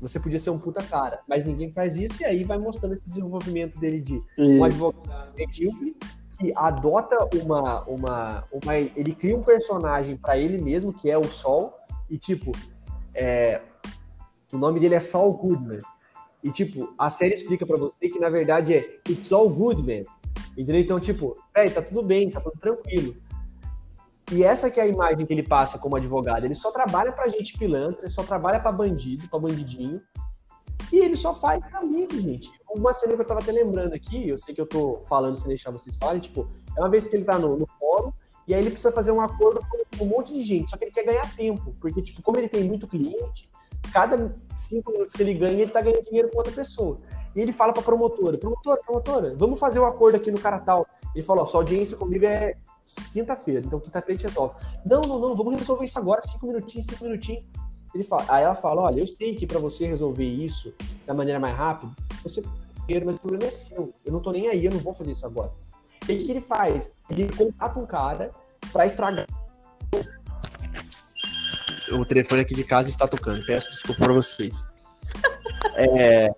você 0.00 0.18
podia 0.18 0.38
ser 0.38 0.50
um 0.50 0.58
puta 0.58 0.82
cara. 0.82 1.20
Mas 1.28 1.46
ninguém 1.46 1.72
faz 1.72 1.96
isso 1.96 2.22
e 2.22 2.24
aí 2.24 2.44
vai 2.44 2.58
mostrando 2.58 2.94
esse 2.94 3.08
desenvolvimento 3.08 3.78
dele 3.78 4.00
de 4.00 4.22
um 4.38 4.64
advogado 4.64 5.32
medíocre 5.36 5.96
que 6.38 6.52
adota 6.56 7.28
uma, 7.40 7.82
uma, 7.84 8.44
uma. 8.52 8.76
Ele 8.76 9.14
cria 9.14 9.36
um 9.36 9.42
personagem 9.42 10.16
para 10.16 10.36
ele 10.36 10.60
mesmo, 10.60 10.92
que 10.92 11.08
é 11.08 11.16
o 11.16 11.24
Sol, 11.24 11.78
e 12.10 12.18
tipo, 12.18 12.50
é, 13.14 13.60
o 14.52 14.58
nome 14.58 14.80
dele 14.80 14.96
é 14.96 15.00
Saul 15.00 15.34
Goodman. 15.34 15.78
E, 16.42 16.50
tipo, 16.50 16.92
a 16.98 17.08
série 17.08 17.34
explica 17.34 17.64
para 17.64 17.76
você 17.76 18.08
que, 18.08 18.18
na 18.18 18.28
verdade, 18.28 18.74
é 18.74 18.98
It's 19.08 19.32
all 19.32 19.48
good, 19.48 19.80
man. 19.82 20.02
Entendeu? 20.56 20.80
Então, 20.80 20.98
tipo, 20.98 21.36
véi, 21.54 21.70
tá 21.70 21.80
tudo 21.80 22.02
bem, 22.02 22.30
tá 22.30 22.40
tudo 22.40 22.58
tranquilo. 22.58 23.14
E 24.32 24.42
essa 24.42 24.70
que 24.70 24.80
é 24.80 24.84
a 24.84 24.86
imagem 24.86 25.26
que 25.26 25.32
ele 25.32 25.42
passa 25.42 25.78
como 25.78 25.94
advogado. 25.94 26.44
Ele 26.44 26.54
só 26.54 26.70
trabalha 26.70 27.12
pra 27.12 27.28
gente 27.28 27.56
pilantra, 27.58 28.00
ele 28.00 28.10
só 28.10 28.22
trabalha 28.22 28.58
pra 28.58 28.72
bandido, 28.72 29.28
pra 29.28 29.38
bandidinho. 29.38 30.00
E 30.90 30.98
ele 30.98 31.16
só 31.16 31.34
faz 31.34 31.62
amigo, 31.74 32.18
gente. 32.18 32.50
Uma 32.74 32.94
cena 32.94 33.14
que 33.14 33.20
eu 33.20 33.26
tava 33.26 33.40
até 33.40 33.52
lembrando 33.52 33.92
aqui, 33.92 34.30
eu 34.30 34.38
sei 34.38 34.54
que 34.54 34.60
eu 34.60 34.66
tô 34.66 35.02
falando 35.06 35.36
sem 35.36 35.48
deixar 35.48 35.70
vocês 35.70 35.96
falarem, 35.96 36.20
tipo, 36.20 36.48
é 36.76 36.80
uma 36.80 36.88
vez 36.88 37.06
que 37.06 37.14
ele 37.14 37.24
tá 37.24 37.38
no, 37.38 37.58
no 37.58 37.66
fórum, 37.78 38.10
e 38.48 38.54
aí 38.54 38.60
ele 38.60 38.70
precisa 38.70 38.90
fazer 38.90 39.12
um 39.12 39.20
acordo 39.20 39.60
com 39.98 40.04
um 40.04 40.08
monte 40.08 40.32
de 40.32 40.42
gente, 40.42 40.70
só 40.70 40.78
que 40.78 40.84
ele 40.84 40.92
quer 40.92 41.04
ganhar 41.04 41.30
tempo, 41.36 41.74
porque, 41.78 42.00
tipo, 42.00 42.22
como 42.22 42.38
ele 42.38 42.48
tem 42.48 42.64
muito 42.64 42.88
cliente, 42.88 43.50
cada 43.92 44.34
cinco 44.58 44.92
minutos 44.92 45.14
que 45.14 45.22
ele 45.22 45.34
ganha, 45.34 45.60
ele 45.60 45.70
tá 45.70 45.82
ganhando 45.82 46.04
dinheiro 46.04 46.30
com 46.30 46.38
outra 46.38 46.52
pessoa. 46.52 46.96
E 47.36 47.40
ele 47.40 47.52
fala 47.52 47.72
pra 47.72 47.82
promotora, 47.82 48.38
promotora, 48.38 48.80
promotora, 48.82 49.34
vamos 49.36 49.60
fazer 49.60 49.78
um 49.78 49.86
acordo 49.86 50.16
aqui 50.16 50.30
no 50.30 50.40
cara 50.40 50.58
tal. 50.58 50.86
Ele 51.14 51.24
falou, 51.24 51.46
sua 51.46 51.60
audiência 51.60 51.96
comigo 51.96 52.24
é 52.24 52.56
quinta-feira, 53.12 53.62
então 53.64 53.80
quinta-feira 53.80 54.18
a 54.18 54.20
gente 54.20 54.28
resolve. 54.28 54.54
Não, 54.84 55.00
não, 55.02 55.18
não, 55.18 55.36
vamos 55.36 55.56
resolver 55.56 55.84
isso 55.84 55.98
agora, 55.98 56.20
cinco 56.22 56.46
minutinhos, 56.46 56.86
cinco 56.86 57.04
minutinhos. 57.04 57.44
Ele 57.94 58.04
fala, 58.04 58.24
aí 58.28 58.44
ela 58.44 58.54
fala, 58.54 58.82
olha, 58.82 59.00
eu 59.00 59.06
sei 59.06 59.34
que 59.34 59.46
para 59.46 59.58
você 59.58 59.86
resolver 59.86 60.24
isso 60.24 60.72
da 61.06 61.12
maneira 61.12 61.38
mais 61.38 61.56
rápida, 61.56 61.92
você 62.22 62.42
quer, 62.86 63.04
mas 63.04 63.16
o 63.16 63.18
problema 63.18 63.44
é 63.44 63.50
seu. 63.50 63.92
Eu 64.04 64.12
não 64.12 64.20
tô 64.20 64.32
nem 64.32 64.48
aí, 64.48 64.64
eu 64.64 64.72
não 64.72 64.78
vou 64.78 64.94
fazer 64.94 65.12
isso 65.12 65.26
agora. 65.26 65.52
E 66.08 66.12
o 66.14 66.24
que 66.24 66.30
ele 66.30 66.40
faz? 66.40 66.92
Ele 67.10 67.28
contrata 67.34 67.78
um 67.78 67.86
cara 67.86 68.30
para 68.72 68.86
estragar 68.86 69.26
o 71.98 72.04
telefone 72.04 72.42
aqui 72.42 72.54
de 72.54 72.64
casa 72.64 72.88
está 72.88 73.06
tocando. 73.06 73.44
Peço 73.44 73.70
desculpa 73.70 74.04
para 74.04 74.12
vocês. 74.12 74.66
É... 75.74 76.28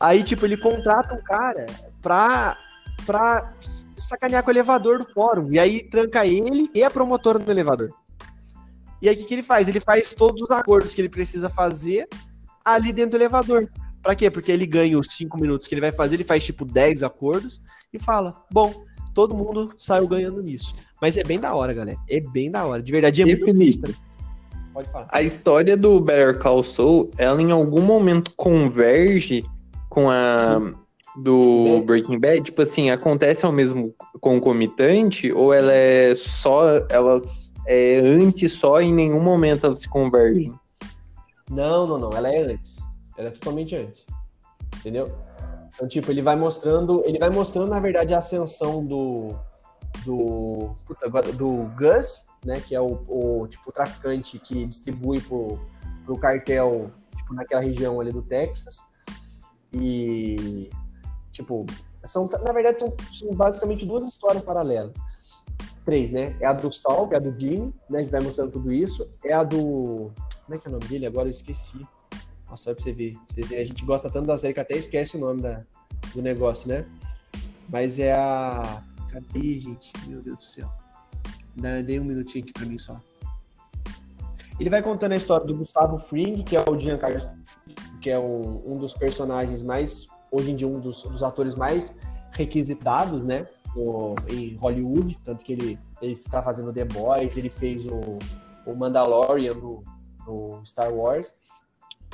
Aí, 0.00 0.24
tipo, 0.24 0.44
ele 0.44 0.56
contrata 0.56 1.14
um 1.14 1.22
cara 1.22 1.66
pra, 2.02 2.58
pra 3.06 3.52
sacanear 3.98 4.42
com 4.42 4.50
o 4.50 4.52
elevador 4.52 4.98
do 4.98 5.12
fórum. 5.12 5.52
E 5.52 5.58
aí 5.58 5.82
tranca 5.82 6.26
ele 6.26 6.70
e 6.74 6.82
a 6.82 6.90
promotora 6.90 7.38
do 7.38 7.50
elevador. 7.50 7.90
E 9.00 9.08
aí 9.08 9.14
o 9.14 9.18
que, 9.18 9.24
que 9.24 9.34
ele 9.34 9.42
faz? 9.42 9.68
Ele 9.68 9.80
faz 9.80 10.14
todos 10.14 10.42
os 10.42 10.50
acordos 10.50 10.94
que 10.94 11.00
ele 11.00 11.08
precisa 11.08 11.48
fazer 11.48 12.08
ali 12.64 12.92
dentro 12.92 13.12
do 13.12 13.16
elevador. 13.16 13.68
Pra 14.02 14.14
quê? 14.14 14.30
Porque 14.30 14.52
ele 14.52 14.66
ganha 14.66 14.98
os 14.98 15.08
5 15.10 15.40
minutos 15.40 15.68
que 15.68 15.74
ele 15.74 15.80
vai 15.80 15.92
fazer, 15.92 16.16
ele 16.16 16.24
faz 16.24 16.44
tipo 16.44 16.64
10 16.64 17.02
acordos 17.02 17.60
e 17.92 17.98
fala: 17.98 18.34
Bom, 18.50 18.84
todo 19.14 19.34
mundo 19.34 19.74
saiu 19.78 20.06
ganhando 20.06 20.42
nisso. 20.42 20.74
Mas 21.00 21.16
é 21.16 21.24
bem 21.24 21.38
da 21.38 21.54
hora, 21.54 21.72
galera. 21.72 21.98
É 22.08 22.20
bem 22.20 22.50
da 22.50 22.64
hora. 22.64 22.82
De 22.82 22.92
verdade, 22.92 23.22
é 23.22 23.24
muito 23.24 23.44
Felipe, 23.44 23.94
Pode 24.72 24.90
falar. 24.90 25.08
A 25.10 25.22
história 25.22 25.76
do 25.76 26.00
Better 26.00 26.38
Call 26.38 26.62
Saul, 26.62 27.10
ela 27.16 27.40
em 27.40 27.52
algum 27.52 27.80
momento 27.80 28.32
converge 28.36 29.44
com 29.88 30.10
a 30.10 30.58
Sim. 30.60 30.83
Do 31.16 31.82
Breaking 31.84 32.18
Bad? 32.18 32.42
Tipo 32.42 32.62
assim, 32.62 32.90
acontece 32.90 33.44
ao 33.44 33.52
mesmo 33.52 33.94
concomitante 34.20 35.32
ou 35.32 35.52
ela 35.52 35.72
é 35.72 36.14
só 36.14 36.78
ela 36.88 37.20
é 37.66 37.98
antes 37.98 38.52
só 38.52 38.80
e 38.80 38.86
em 38.86 38.94
nenhum 38.94 39.20
momento 39.20 39.66
elas 39.66 39.80
se 39.80 39.88
convergem? 39.88 40.52
Não, 41.50 41.86
não, 41.86 41.98
não, 41.98 42.10
ela 42.10 42.32
é 42.32 42.42
antes. 42.42 42.76
Ela 43.16 43.28
é 43.28 43.30
totalmente 43.30 43.76
antes. 43.76 44.04
Entendeu? 44.78 45.10
Então, 45.74 45.88
tipo, 45.88 46.10
ele 46.10 46.22
vai 46.22 46.36
mostrando, 46.36 47.02
ele 47.04 47.18
vai 47.18 47.30
mostrando 47.30 47.68
na 47.68 47.80
verdade 47.80 48.14
a 48.14 48.18
ascensão 48.18 48.84
do 48.84 49.28
do 50.04 50.74
puta, 50.84 51.08
do 51.32 51.70
Gus 51.78 52.24
né, 52.44 52.60
que 52.60 52.74
é 52.74 52.80
o, 52.80 53.00
o 53.08 53.46
tipo 53.48 53.72
traficante 53.72 54.38
que 54.38 54.66
distribui 54.66 55.20
pro, 55.20 55.58
pro 56.04 56.18
cartel 56.18 56.90
tipo, 57.16 57.34
naquela 57.34 57.62
região 57.62 58.00
ali 58.00 58.12
do 58.12 58.22
Texas. 58.22 58.76
E 59.72 60.70
tipo, 61.34 61.66
são, 62.04 62.26
na 62.26 62.52
verdade 62.52 62.78
são, 62.78 62.94
são 63.12 63.34
basicamente 63.34 63.84
duas 63.84 64.08
histórias 64.08 64.42
paralelas. 64.42 64.96
Três, 65.84 66.12
né? 66.12 66.34
É 66.40 66.46
a 66.46 66.52
do 66.54 66.72
Saul, 66.72 67.08
que 67.08 67.14
é 67.14 67.18
a 67.18 67.20
do 67.20 67.38
Jimmy, 67.38 67.74
né? 67.90 67.98
A 67.98 68.02
gente 68.02 68.10
vai 68.10 68.22
mostrando 68.22 68.52
tudo 68.52 68.72
isso. 68.72 69.06
É 69.22 69.34
a 69.34 69.42
do. 69.42 70.10
Como 70.46 70.54
é 70.54 70.58
que 70.58 70.66
é 70.66 70.70
o 70.70 70.72
nome 70.72 70.86
dele? 70.86 71.06
Agora 71.06 71.28
eu 71.28 71.32
esqueci. 71.32 71.78
Nossa, 72.48 72.64
só 72.64 72.74
pra 72.74 72.82
você 72.82 72.92
ver. 72.92 73.14
Você. 73.28 73.56
A 73.56 73.64
gente 73.64 73.84
gosta 73.84 74.08
tanto 74.08 74.26
da 74.26 74.38
série 74.38 74.54
que 74.54 74.60
até 74.60 74.78
esquece 74.78 75.18
o 75.18 75.20
nome 75.20 75.42
da, 75.42 75.62
do 76.14 76.22
negócio, 76.22 76.68
né? 76.68 76.86
Mas 77.68 77.98
é 77.98 78.14
a. 78.14 78.82
Cadê, 79.10 79.58
gente? 79.58 79.92
Meu 80.06 80.22
Deus 80.22 80.38
do 80.38 80.44
céu. 80.44 80.70
Dei 81.84 82.00
um 82.00 82.04
minutinho 82.04 82.44
aqui 82.44 82.52
pra 82.52 82.64
mim 82.64 82.78
só. 82.78 82.98
Ele 84.58 84.70
vai 84.70 84.82
contando 84.82 85.12
a 85.12 85.16
história 85.16 85.46
do 85.46 85.56
Gustavo 85.56 85.98
Fring, 85.98 86.42
que 86.42 86.56
é 86.56 86.64
o 86.66 86.78
Giancarlo, 86.78 87.18
que 88.00 88.08
é 88.08 88.18
um, 88.18 88.72
um 88.72 88.78
dos 88.78 88.94
personagens 88.94 89.62
mais, 89.62 90.06
hoje 90.34 90.50
em 90.50 90.56
dia, 90.56 90.66
um 90.66 90.80
dos, 90.80 91.02
dos 91.02 91.22
atores 91.22 91.54
mais 91.54 91.94
requisitados, 92.32 93.22
né? 93.22 93.46
No, 93.76 94.14
em 94.28 94.56
Hollywood, 94.56 95.18
tanto 95.24 95.44
que 95.44 95.52
ele, 95.52 95.78
ele 96.00 96.16
tá 96.30 96.42
fazendo 96.42 96.72
The 96.72 96.84
Boys, 96.84 97.36
ele 97.36 97.50
fez 97.50 97.84
o, 97.86 98.18
o 98.66 98.74
Mandalorian 98.74 99.54
no 100.26 100.62
Star 100.64 100.92
Wars. 100.92 101.34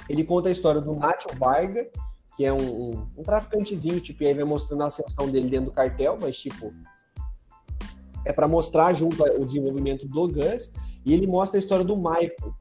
Ele 0.09 0.25
conta 0.25 0.49
a 0.49 0.53
história 0.53 0.81
do 0.81 0.95
Nacho 0.95 1.29
Varga, 1.39 1.89
que 2.37 2.45
é 2.45 2.53
um, 2.53 2.57
um, 2.57 3.09
um 3.19 3.23
traficantezinho, 3.23 4.01
tipo, 4.01 4.23
e 4.23 4.27
aí 4.27 4.35
vai 4.35 4.45
mostrando 4.45 4.83
a 4.83 4.87
ascensão 4.87 5.29
dele 5.29 5.49
dentro 5.49 5.67
do 5.67 5.75
cartel, 5.75 6.17
mas, 6.21 6.37
tipo, 6.39 6.73
é 8.25 8.33
para 8.33 8.49
mostrar 8.49 8.93
junto 8.95 9.23
o 9.23 9.45
desenvolvimento 9.45 10.07
do 10.07 10.29
Gus, 10.29 10.73
e 11.05 11.13
ele 11.13 11.27
mostra 11.27 11.59
a 11.59 11.61
história 11.61 11.85
do 11.85 11.97
Michael, 11.97 12.55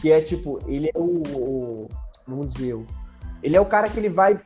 que 0.00 0.10
é 0.10 0.20
tipo, 0.20 0.58
ele 0.66 0.90
é 0.94 0.98
o, 0.98 1.22
o 1.36 1.88
vamos 2.26 2.48
dizer, 2.48 2.74
ele 3.42 3.56
é 3.56 3.60
o 3.60 3.66
cara 3.66 3.88
que 3.88 3.98
ele 3.98 4.08
vai 4.08 4.40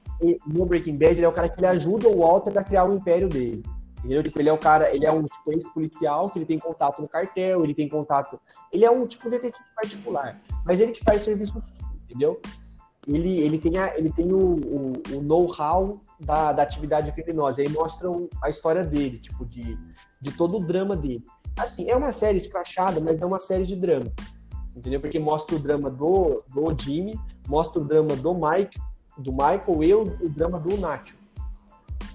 no 0.47 0.65
Breaking 0.65 0.97
Bad, 0.97 1.13
ele 1.13 1.25
é 1.25 1.29
o 1.29 1.33
cara 1.33 1.49
que 1.49 1.59
ele 1.59 1.67
ajuda 1.67 2.09
o 2.09 2.19
Walter 2.21 2.59
a 2.59 2.65
criar 2.65 2.85
o 2.85 2.95
império 2.95 3.29
dele. 3.29 3.63
Entendeu? 3.99 4.23
Tipo, 4.23 4.41
ele 4.41 4.49
é 4.49 4.53
o 4.53 4.59
cara, 4.59 4.95
ele 4.95 5.05
é 5.05 5.11
um 5.11 5.25
tipo, 5.25 5.53
ex-policial 5.53 6.31
que 6.31 6.39
ele 6.39 6.47
tem 6.47 6.59
contato 6.59 7.03
no 7.03 7.09
cartel, 7.09 7.65
ele 7.65 7.75
tem 7.75 7.89
contato, 7.89 8.39
ele 8.73 8.85
é 8.85 8.91
um 8.91 9.07
tipo 9.07 9.29
detetive 9.29 9.65
particular, 9.75 10.41
mas 10.65 10.79
ele 10.79 10.93
que 10.93 11.03
faz 11.03 11.23
serviço, 11.23 11.61
entendeu? 12.05 12.41
ele, 13.07 13.41
ele 13.41 13.59
tem, 13.59 13.79
a, 13.79 13.97
ele 13.97 14.13
tem 14.13 14.33
o, 14.33 14.39
o, 14.39 14.93
o 15.15 15.23
know-how 15.23 16.01
da, 16.21 16.53
da 16.53 16.63
atividade 16.63 17.13
criminosa. 17.13 17.63
Aí 17.63 17.69
mostram 17.69 18.29
a 18.43 18.49
história 18.49 18.83
dele, 18.83 19.19
tipo, 19.19 19.45
de, 19.45 19.79
de 20.21 20.33
todo 20.33 20.57
o 20.57 20.61
drama 20.61 20.97
dele. 20.97 21.25
Assim, 21.57 21.89
é 21.89 21.97
uma 21.97 22.13
série 22.13 22.39
escrachada, 22.39 23.01
mas 23.01 23.21
é 23.21 23.25
uma 23.25 23.39
série 23.39 23.65
de 23.65 23.77
drama. 23.77 24.13
Entendeu? 24.75 25.01
Porque 25.01 25.19
mostra 25.19 25.57
o 25.57 25.59
drama 25.59 25.89
do, 25.89 26.43
do 26.53 26.77
Jimmy, 26.83 27.19
mostra 27.49 27.81
o 27.81 27.85
drama 27.85 28.17
do 28.17 28.35
Mike, 28.35 28.79
do 29.17 29.33
Michael 29.33 29.85
e 29.85 29.95
o, 29.95 30.03
o 30.03 30.29
drama 30.29 30.59
do 30.59 30.77
Nacho. 30.77 31.17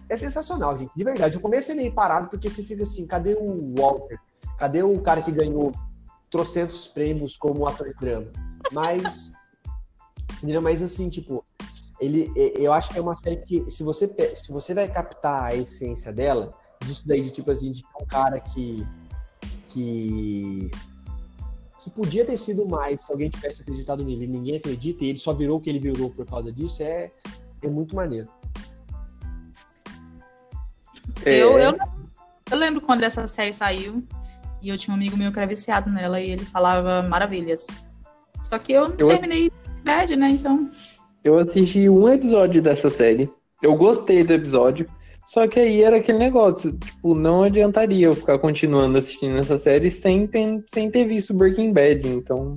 É 0.09 0.17
sensacional, 0.17 0.75
gente. 0.75 0.91
De 0.95 1.03
verdade. 1.03 1.37
O 1.37 1.41
começo 1.41 1.71
é 1.71 1.75
meio 1.75 1.93
parado, 1.93 2.27
porque 2.27 2.49
você 2.49 2.63
fica 2.63 2.83
assim, 2.83 3.05
cadê 3.05 3.33
o 3.33 3.73
Walter? 3.77 4.19
Cadê 4.57 4.83
o 4.83 4.99
cara 5.01 5.21
que 5.21 5.31
ganhou 5.31 5.71
trocentos 6.29 6.87
prêmios 6.87 7.37
como 7.37 7.67
ator 7.67 7.87
de 7.87 7.99
drama? 7.99 8.27
Mas? 8.71 9.31
Mas 10.61 10.81
assim, 10.81 11.09
tipo, 11.09 11.45
ele, 11.99 12.31
eu 12.35 12.73
acho 12.73 12.89
que 12.91 12.97
é 12.97 13.01
uma 13.01 13.15
série 13.15 13.37
que, 13.37 13.69
se 13.69 13.83
você, 13.83 14.07
se 14.35 14.51
você 14.51 14.73
vai 14.73 14.87
captar 14.87 15.51
a 15.51 15.55
essência 15.55 16.11
dela, 16.11 16.49
disso 16.83 17.03
daí 17.05 17.21
de 17.21 17.29
tipo 17.29 17.51
assim, 17.51 17.71
de 17.71 17.83
um 18.01 18.05
cara 18.05 18.39
que. 18.39 18.85
que. 19.67 20.71
Que 21.83 21.89
podia 21.89 22.23
ter 22.25 22.37
sido 22.37 22.65
mais 22.67 23.03
se 23.03 23.11
alguém 23.11 23.29
tivesse 23.29 23.61
acreditado 23.61 24.03
nele 24.03 24.25
e 24.25 24.27
ninguém 24.27 24.57
acredita, 24.57 25.03
e 25.03 25.09
ele 25.09 25.17
só 25.19 25.33
virou 25.33 25.57
o 25.57 25.61
que 25.61 25.69
ele 25.69 25.79
virou 25.79 26.09
por 26.09 26.25
causa 26.25 26.51
disso, 26.51 26.81
é, 26.83 27.09
é 27.61 27.67
muito 27.67 27.95
maneiro. 27.95 28.29
É, 31.25 31.41
Eu, 31.41 31.57
eu, 31.57 31.73
eu 32.51 32.57
lembro 32.57 32.81
quando 32.81 33.03
essa 33.03 33.27
série 33.27 33.53
saiu 33.53 34.03
e 34.61 34.69
eu 34.69 34.77
tinha 34.77 34.93
um 34.93 34.97
amigo 34.97 35.17
meu 35.17 35.31
que 35.31 35.39
era 35.39 35.47
viciado 35.47 35.89
nela 35.89 36.19
e 36.21 36.31
ele 36.31 36.45
falava 36.45 37.01
maravilhas. 37.07 37.67
Só 38.41 38.57
que 38.59 38.73
eu 38.73 38.89
não 38.89 38.95
Eu- 38.97 39.07
terminei 39.09 39.51
bad, 39.83 40.15
né? 40.15 40.29
Então. 40.29 40.69
Eu 41.23 41.37
assisti 41.39 41.87
um 41.89 42.09
episódio 42.09 42.61
dessa 42.61 42.89
série. 42.89 43.29
Eu 43.61 43.75
gostei 43.75 44.23
do 44.23 44.33
episódio. 44.33 44.87
Só 45.31 45.47
que 45.47 45.61
aí 45.61 45.81
era 45.81 45.95
aquele 45.95 46.17
negócio, 46.17 46.73
tipo, 46.73 47.15
não 47.15 47.43
adiantaria 47.43 48.07
eu 48.07 48.13
ficar 48.13 48.37
continuando 48.37 48.97
assistindo 48.97 49.37
essa 49.37 49.57
série 49.57 49.89
sem 49.89 50.27
ter, 50.27 50.61
sem 50.67 50.91
ter 50.91 51.05
visto 51.05 51.33
Breaking 51.33 51.71
Bad, 51.71 52.05
então 52.05 52.55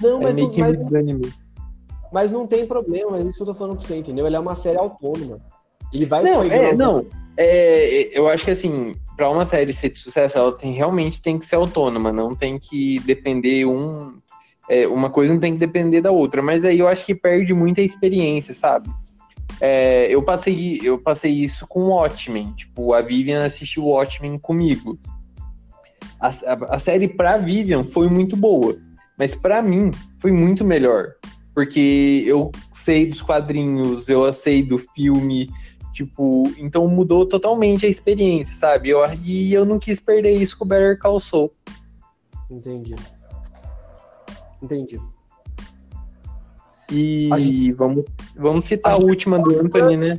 Não, 0.00 0.20
é 0.20 0.22
mas, 0.22 0.34
meio 0.36 0.46
não, 0.46 0.52
que 0.52 0.62
me 0.62 0.68
mas, 0.68 0.78
desanimei. 0.84 1.32
mas 2.12 2.30
não 2.30 2.46
tem 2.46 2.64
problema, 2.64 3.18
é 3.18 3.22
isso 3.22 3.38
que 3.38 3.42
eu 3.42 3.46
tô 3.46 3.54
falando 3.54 3.78
pra 3.78 3.88
você, 3.88 3.96
entendeu? 3.96 4.24
Ele 4.24 4.36
é 4.36 4.38
uma 4.38 4.54
série 4.54 4.78
autônoma. 4.78 5.40
Ele 5.92 6.06
vai 6.06 6.22
Não, 6.22 6.44
é, 6.44 6.72
não. 6.76 7.04
É, 7.36 8.16
eu 8.16 8.28
acho 8.28 8.44
que 8.44 8.52
assim, 8.52 8.94
pra 9.16 9.28
uma 9.28 9.44
série 9.44 9.72
ser 9.72 9.88
de 9.88 9.98
sucesso, 9.98 10.38
ela 10.38 10.52
tem, 10.52 10.72
realmente 10.72 11.20
tem 11.20 11.40
que 11.40 11.44
ser 11.44 11.56
autônoma, 11.56 12.12
não 12.12 12.36
tem 12.36 12.56
que 12.56 13.00
depender 13.00 13.64
um. 13.66 14.12
é, 14.68 14.86
uma 14.86 15.10
coisa 15.10 15.32
não 15.34 15.40
tem 15.40 15.54
que 15.54 15.58
depender 15.58 16.00
da 16.00 16.12
outra, 16.12 16.40
mas 16.40 16.64
aí 16.64 16.78
eu 16.78 16.86
acho 16.86 17.04
que 17.04 17.16
perde 17.16 17.52
muita 17.52 17.82
experiência, 17.82 18.54
sabe? 18.54 18.88
É, 19.60 20.06
eu, 20.10 20.22
passei, 20.22 20.80
eu 20.82 20.98
passei 20.98 21.32
isso 21.32 21.66
com 21.66 21.82
o 21.82 21.88
Watchmen. 21.88 22.52
Tipo, 22.54 22.94
a 22.94 23.02
Vivian 23.02 23.44
assistiu 23.44 23.84
o 23.84 23.90
Watchmen 23.90 24.38
comigo. 24.38 24.98
A, 26.18 26.28
a, 26.28 26.76
a 26.76 26.78
série 26.78 27.08
pra 27.08 27.36
Vivian 27.36 27.84
foi 27.84 28.08
muito 28.08 28.36
boa, 28.36 28.76
mas 29.18 29.34
pra 29.34 29.62
mim 29.62 29.90
foi 30.18 30.32
muito 30.32 30.64
melhor. 30.64 31.14
Porque 31.54 32.24
eu 32.26 32.50
sei 32.72 33.06
dos 33.06 33.20
quadrinhos, 33.20 34.08
eu 34.08 34.32
sei 34.32 34.62
do 34.62 34.78
filme, 34.78 35.50
Tipo, 35.92 36.44
então 36.56 36.86
mudou 36.86 37.26
totalmente 37.26 37.84
a 37.84 37.88
experiência, 37.88 38.54
sabe? 38.54 38.90
Eu, 38.90 39.00
e 39.24 39.52
eu 39.52 39.64
não 39.64 39.78
quis 39.78 39.98
perder 39.98 40.30
isso 40.30 40.56
com 40.56 40.64
o 40.64 40.68
Better 40.68 40.98
Call 40.98 41.18
Saul. 41.18 41.52
Entendi. 42.48 42.94
Entendi. 44.62 45.00
E 46.90 47.72
vamos, 47.72 48.04
vamos 48.36 48.64
citar 48.64 48.94
a 48.94 48.96
última 48.96 49.38
do 49.38 49.60
Anthony, 49.60 49.96
né? 49.96 50.18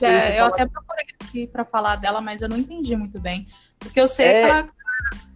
É, 0.00 0.40
eu 0.40 0.46
até 0.46 0.66
procurei 0.66 1.04
aqui 1.20 1.46
pra 1.46 1.64
falar 1.64 1.96
dela, 1.96 2.20
mas 2.20 2.42
eu 2.42 2.48
não 2.48 2.58
entendi 2.58 2.96
muito 2.96 3.18
bem. 3.20 3.46
Porque 3.78 4.00
eu 4.00 4.08
sei 4.08 4.26
É. 4.26 4.32
que 4.44 4.50
ela, 4.50 4.68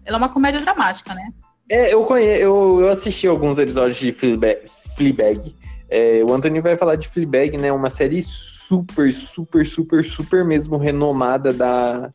ela 0.04 0.16
é 0.16 0.18
uma 0.18 0.28
comédia 0.28 0.60
dramática, 0.60 1.14
né? 1.14 1.28
É, 1.68 1.94
eu 1.94 2.04
conheço, 2.04 2.42
eu, 2.42 2.80
eu 2.80 2.88
assisti 2.88 3.26
alguns 3.26 3.58
episódios 3.58 3.96
de 3.96 4.12
Fleabag. 4.12 4.60
Fleabag. 4.96 5.56
É, 5.88 6.22
o 6.22 6.32
Anthony 6.32 6.60
vai 6.60 6.76
falar 6.76 6.96
de 6.96 7.08
Fleabag, 7.08 7.56
né? 7.56 7.72
Uma 7.72 7.88
série 7.88 8.22
super, 8.22 9.12
super, 9.12 9.66
super, 9.66 10.04
super 10.04 10.44
mesmo 10.44 10.76
renomada 10.76 11.52
da, 11.52 12.10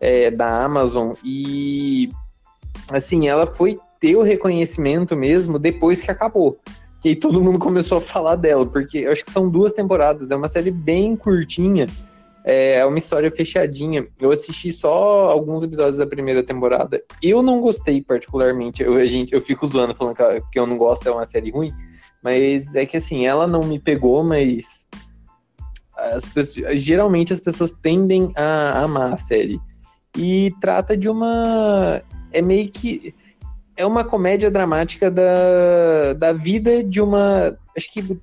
é, 0.00 0.30
da 0.30 0.64
Amazon. 0.64 1.12
E 1.24 2.10
assim, 2.90 3.28
ela 3.28 3.46
foi 3.46 3.78
ter 4.00 4.16
o 4.16 4.22
reconhecimento 4.22 5.16
mesmo 5.16 5.58
depois 5.58 6.02
que 6.02 6.10
acabou. 6.10 6.58
Aí 7.04 7.14
todo 7.14 7.40
mundo 7.40 7.58
começou 7.58 7.98
a 7.98 8.00
falar 8.00 8.36
dela, 8.36 8.66
porque 8.66 8.98
eu 8.98 9.12
acho 9.12 9.24
que 9.24 9.30
são 9.30 9.48
duas 9.48 9.72
temporadas, 9.72 10.30
é 10.30 10.36
uma 10.36 10.48
série 10.48 10.70
bem 10.70 11.14
curtinha, 11.14 11.86
é 12.44 12.84
uma 12.84 12.98
história 12.98 13.30
fechadinha. 13.30 14.06
Eu 14.20 14.30
assisti 14.32 14.72
só 14.72 15.30
alguns 15.30 15.62
episódios 15.62 15.96
da 15.98 16.06
primeira 16.06 16.42
temporada. 16.42 17.02
Eu 17.22 17.42
não 17.42 17.60
gostei 17.60 18.02
particularmente. 18.02 18.82
Eu, 18.82 18.94
a 18.94 19.06
gente, 19.06 19.32
eu 19.32 19.40
fico 19.40 19.66
zoando 19.66 19.94
falando 19.94 20.16
que 20.50 20.58
eu 20.58 20.66
não 20.66 20.78
gosto, 20.78 21.06
é 21.06 21.12
uma 21.12 21.26
série 21.26 21.50
ruim. 21.50 21.72
Mas 22.22 22.74
é 22.74 22.84
que 22.86 22.96
assim, 22.96 23.26
ela 23.26 23.46
não 23.46 23.60
me 23.60 23.78
pegou, 23.78 24.24
mas 24.24 24.86
as 25.94 26.26
pessoas- 26.28 26.80
geralmente 26.80 27.32
as 27.32 27.40
pessoas 27.40 27.72
tendem 27.72 28.32
a 28.34 28.82
amar 28.82 29.14
a 29.14 29.18
série. 29.18 29.60
E 30.16 30.52
trata 30.60 30.96
de 30.96 31.08
uma. 31.08 32.02
É 32.32 32.40
meio 32.40 32.70
que. 32.70 33.14
É 33.78 33.86
uma 33.86 34.02
comédia 34.02 34.50
dramática 34.50 35.08
da, 35.08 36.12
da 36.16 36.32
vida 36.32 36.82
de 36.82 37.00
uma. 37.00 37.56
Acho 37.76 37.92
que 37.92 38.18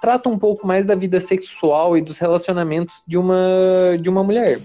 trata 0.00 0.28
um 0.28 0.36
pouco 0.36 0.66
mais 0.66 0.84
da 0.84 0.96
vida 0.96 1.20
sexual 1.20 1.96
e 1.96 2.02
dos 2.02 2.18
relacionamentos 2.18 3.04
de 3.06 3.16
uma, 3.16 3.36
de 4.00 4.10
uma 4.10 4.24
mulher. 4.24 4.60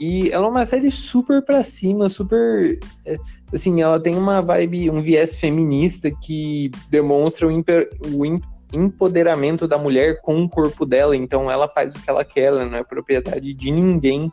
E 0.00 0.30
ela 0.30 0.46
é 0.46 0.48
uma 0.48 0.64
série 0.64 0.88
super 0.92 1.42
pra 1.42 1.64
cima, 1.64 2.08
super. 2.08 2.78
é, 3.04 3.18
Assim, 3.52 3.82
ela 3.82 3.98
tem 3.98 4.14
uma 4.16 4.40
vibe, 4.40 4.88
um 4.88 5.00
viés 5.02 5.36
feminista 5.36 6.08
que 6.22 6.70
demonstra 6.88 7.48
o, 7.48 7.50
imper- 7.50 7.90
o 8.14 8.24
em- 8.24 8.40
empoderamento 8.72 9.66
da 9.66 9.76
mulher 9.76 10.20
com 10.22 10.40
o 10.44 10.48
corpo 10.48 10.86
dela. 10.86 11.16
Então, 11.16 11.50
ela 11.50 11.66
faz 11.66 11.92
o 11.92 12.00
que 12.00 12.08
ela 12.08 12.24
quer, 12.24 12.44
ela 12.44 12.64
não 12.66 12.78
é 12.78 12.84
propriedade 12.84 13.52
de 13.52 13.70
ninguém. 13.72 14.32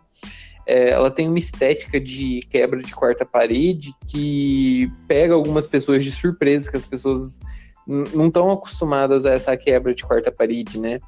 É, 0.67 0.89
ela 0.89 1.09
tem 1.09 1.29
uma 1.29 1.39
estética 1.39 1.99
de 1.99 2.41
quebra 2.49 2.81
de 2.81 2.93
quarta 2.93 3.25
parede 3.25 3.95
que 4.05 4.91
pega 5.07 5.33
algumas 5.33 5.65
pessoas 5.65 6.03
de 6.03 6.11
surpresa, 6.11 6.69
que 6.69 6.75
as 6.75 6.85
pessoas 6.85 7.39
não 7.87 8.27
estão 8.27 8.51
acostumadas 8.51 9.25
a 9.25 9.31
essa 9.31 9.55
quebra 9.55 9.95
de 9.95 10.03
quarta 10.03 10.29
parede, 10.29 10.77
né? 10.77 10.99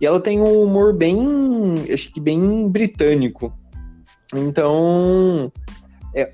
E 0.00 0.06
ela 0.06 0.20
tem 0.20 0.38
um 0.38 0.62
humor 0.62 0.92
bem, 0.92 1.18
acho 1.92 2.12
que 2.12 2.20
bem 2.20 2.68
britânico. 2.68 3.52
Então, 4.34 5.50
é, 6.14 6.30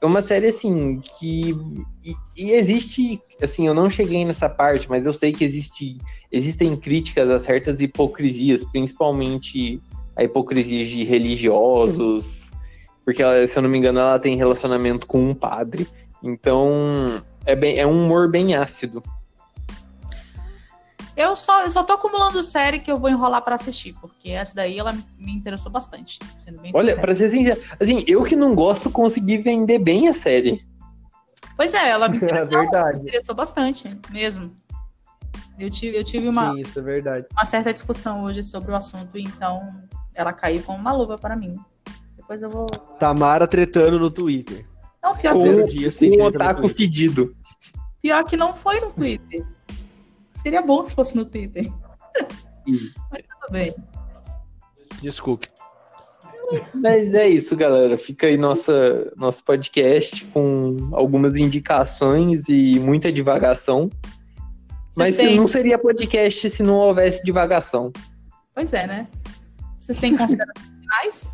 é 0.00 0.06
uma 0.06 0.22
série 0.22 0.48
assim 0.48 1.00
que 1.00 1.56
e, 2.04 2.14
e 2.36 2.52
existe, 2.52 3.20
assim, 3.42 3.66
eu 3.66 3.74
não 3.74 3.90
cheguei 3.90 4.24
nessa 4.24 4.48
parte, 4.48 4.88
mas 4.88 5.04
eu 5.04 5.12
sei 5.12 5.32
que 5.32 5.44
existe, 5.44 5.98
existem 6.30 6.76
críticas 6.76 7.28
a 7.28 7.40
certas 7.40 7.80
hipocrisias, 7.80 8.64
principalmente 8.64 9.80
a 10.20 10.24
hipocrisia 10.24 10.84
de 10.84 11.02
religiosos, 11.02 12.50
porque 13.04 13.22
ela, 13.22 13.46
se 13.46 13.58
eu 13.58 13.62
não 13.62 13.70
me 13.70 13.78
engano, 13.78 13.98
ela 14.00 14.18
tem 14.18 14.36
relacionamento 14.36 15.06
com 15.06 15.30
um 15.30 15.34
padre. 15.34 15.88
Então, 16.22 17.22
é 17.46 17.56
bem, 17.56 17.78
é 17.78 17.86
um 17.86 18.04
humor 18.04 18.28
bem 18.30 18.54
ácido. 18.54 19.02
Eu 21.16 21.34
só, 21.34 21.62
eu 21.64 21.70
só 21.70 21.82
tô 21.82 21.94
acumulando 21.94 22.42
série 22.42 22.80
que 22.80 22.92
eu 22.92 22.98
vou 22.98 23.08
enrolar 23.08 23.42
pra 23.42 23.54
assistir, 23.54 23.94
porque 24.00 24.30
essa 24.30 24.54
daí 24.54 24.78
ela 24.78 24.92
me 25.18 25.32
interessou 25.32 25.72
bastante, 25.72 26.18
sendo 26.36 26.60
bem 26.60 26.70
Olha, 26.74 26.88
sincera. 26.90 27.00
pra 27.00 27.14
ser 27.14 27.30
sincero, 27.30 27.60
assim, 27.80 28.04
eu 28.06 28.22
que 28.24 28.36
não 28.36 28.54
gosto 28.54 28.90
consegui 28.90 29.38
vender 29.38 29.78
bem 29.78 30.08
a 30.08 30.12
série. 30.12 30.62
Pois 31.56 31.72
é, 31.72 31.88
ela 31.88 32.08
me 32.10 32.16
É 32.20 32.24
interessou, 32.24 32.46
verdade. 32.58 32.96
me 32.98 33.02
interessou 33.04 33.34
bastante, 33.34 33.98
mesmo. 34.10 34.54
Eu 35.58 35.70
tive, 35.70 35.96
eu 35.96 36.04
tive 36.04 36.28
uma, 36.28 36.52
Sim, 36.54 36.60
isso 36.60 36.78
é 36.78 36.82
verdade. 36.82 37.26
uma 37.32 37.44
certa 37.44 37.72
discussão 37.72 38.22
hoje 38.22 38.42
sobre 38.42 38.70
o 38.70 38.74
assunto, 38.76 39.18
então 39.18 39.60
ela 40.14 40.32
caiu 40.32 40.62
como 40.62 40.78
uma 40.78 40.92
luva 40.92 41.16
para 41.18 41.36
mim. 41.36 41.54
Depois 42.16 42.42
eu 42.42 42.50
vou. 42.50 42.66
Tamara 42.98 43.46
tretando 43.46 43.98
no 43.98 44.10
Twitter. 44.10 44.66
Não, 45.02 45.16
pior, 45.16 45.32
Com- 45.34 45.66
que, 45.66 45.72
dia 45.72 45.90
sem 45.90 46.20
Um 46.20 46.24
otaku 46.24 46.68
fedido. 46.68 47.34
pior 48.02 48.22
que 48.24 48.36
não 48.36 48.54
foi 48.54 48.80
no 48.80 48.90
Twitter. 48.90 49.44
Seria 50.34 50.62
bom 50.62 50.82
se 50.84 50.94
fosse 50.94 51.16
no 51.16 51.24
Twitter. 51.24 51.70
Mas 53.10 53.22
tudo 53.22 53.50
bem. 53.52 53.74
Desculpe. 55.02 55.48
Mas 56.74 57.14
é 57.14 57.28
isso, 57.28 57.56
galera. 57.56 57.96
Fica 57.96 58.26
aí 58.26 58.36
nossa, 58.36 59.12
nosso 59.16 59.42
podcast 59.44 60.24
com 60.26 60.76
algumas 60.92 61.36
indicações 61.36 62.48
e 62.48 62.78
muita 62.80 63.10
divagação. 63.12 63.88
Mas 64.96 65.14
Vocês 65.14 65.16
se 65.16 65.26
têm- 65.28 65.36
não 65.36 65.46
seria 65.48 65.78
podcast 65.78 66.50
se 66.50 66.62
não 66.62 66.74
houvesse 66.74 67.22
divagação. 67.24 67.92
Pois 68.54 68.72
é, 68.72 68.86
né? 68.86 69.06
Vocês 69.90 69.98
têm 69.98 70.16
considerações 70.16 70.68
finais? 70.80 71.32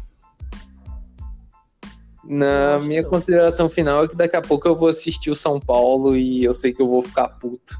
Na 2.25 2.79
minha 2.79 3.05
consideração 3.05 3.69
final 3.69 4.05
é 4.05 4.09
que 4.09 4.17
daqui 4.17 4.35
a 4.35 4.41
pouco 4.41 4.67
eu 4.67 4.75
vou 4.75 4.89
assistir 4.89 5.31
o 5.31 5.35
São 5.35 5.61
Paulo 5.61 6.17
e 6.17 6.43
eu 6.43 6.55
sei 6.55 6.73
que 6.73 6.81
eu 6.81 6.89
vou 6.89 7.03
ficar 7.03 7.29
puto. 7.29 7.79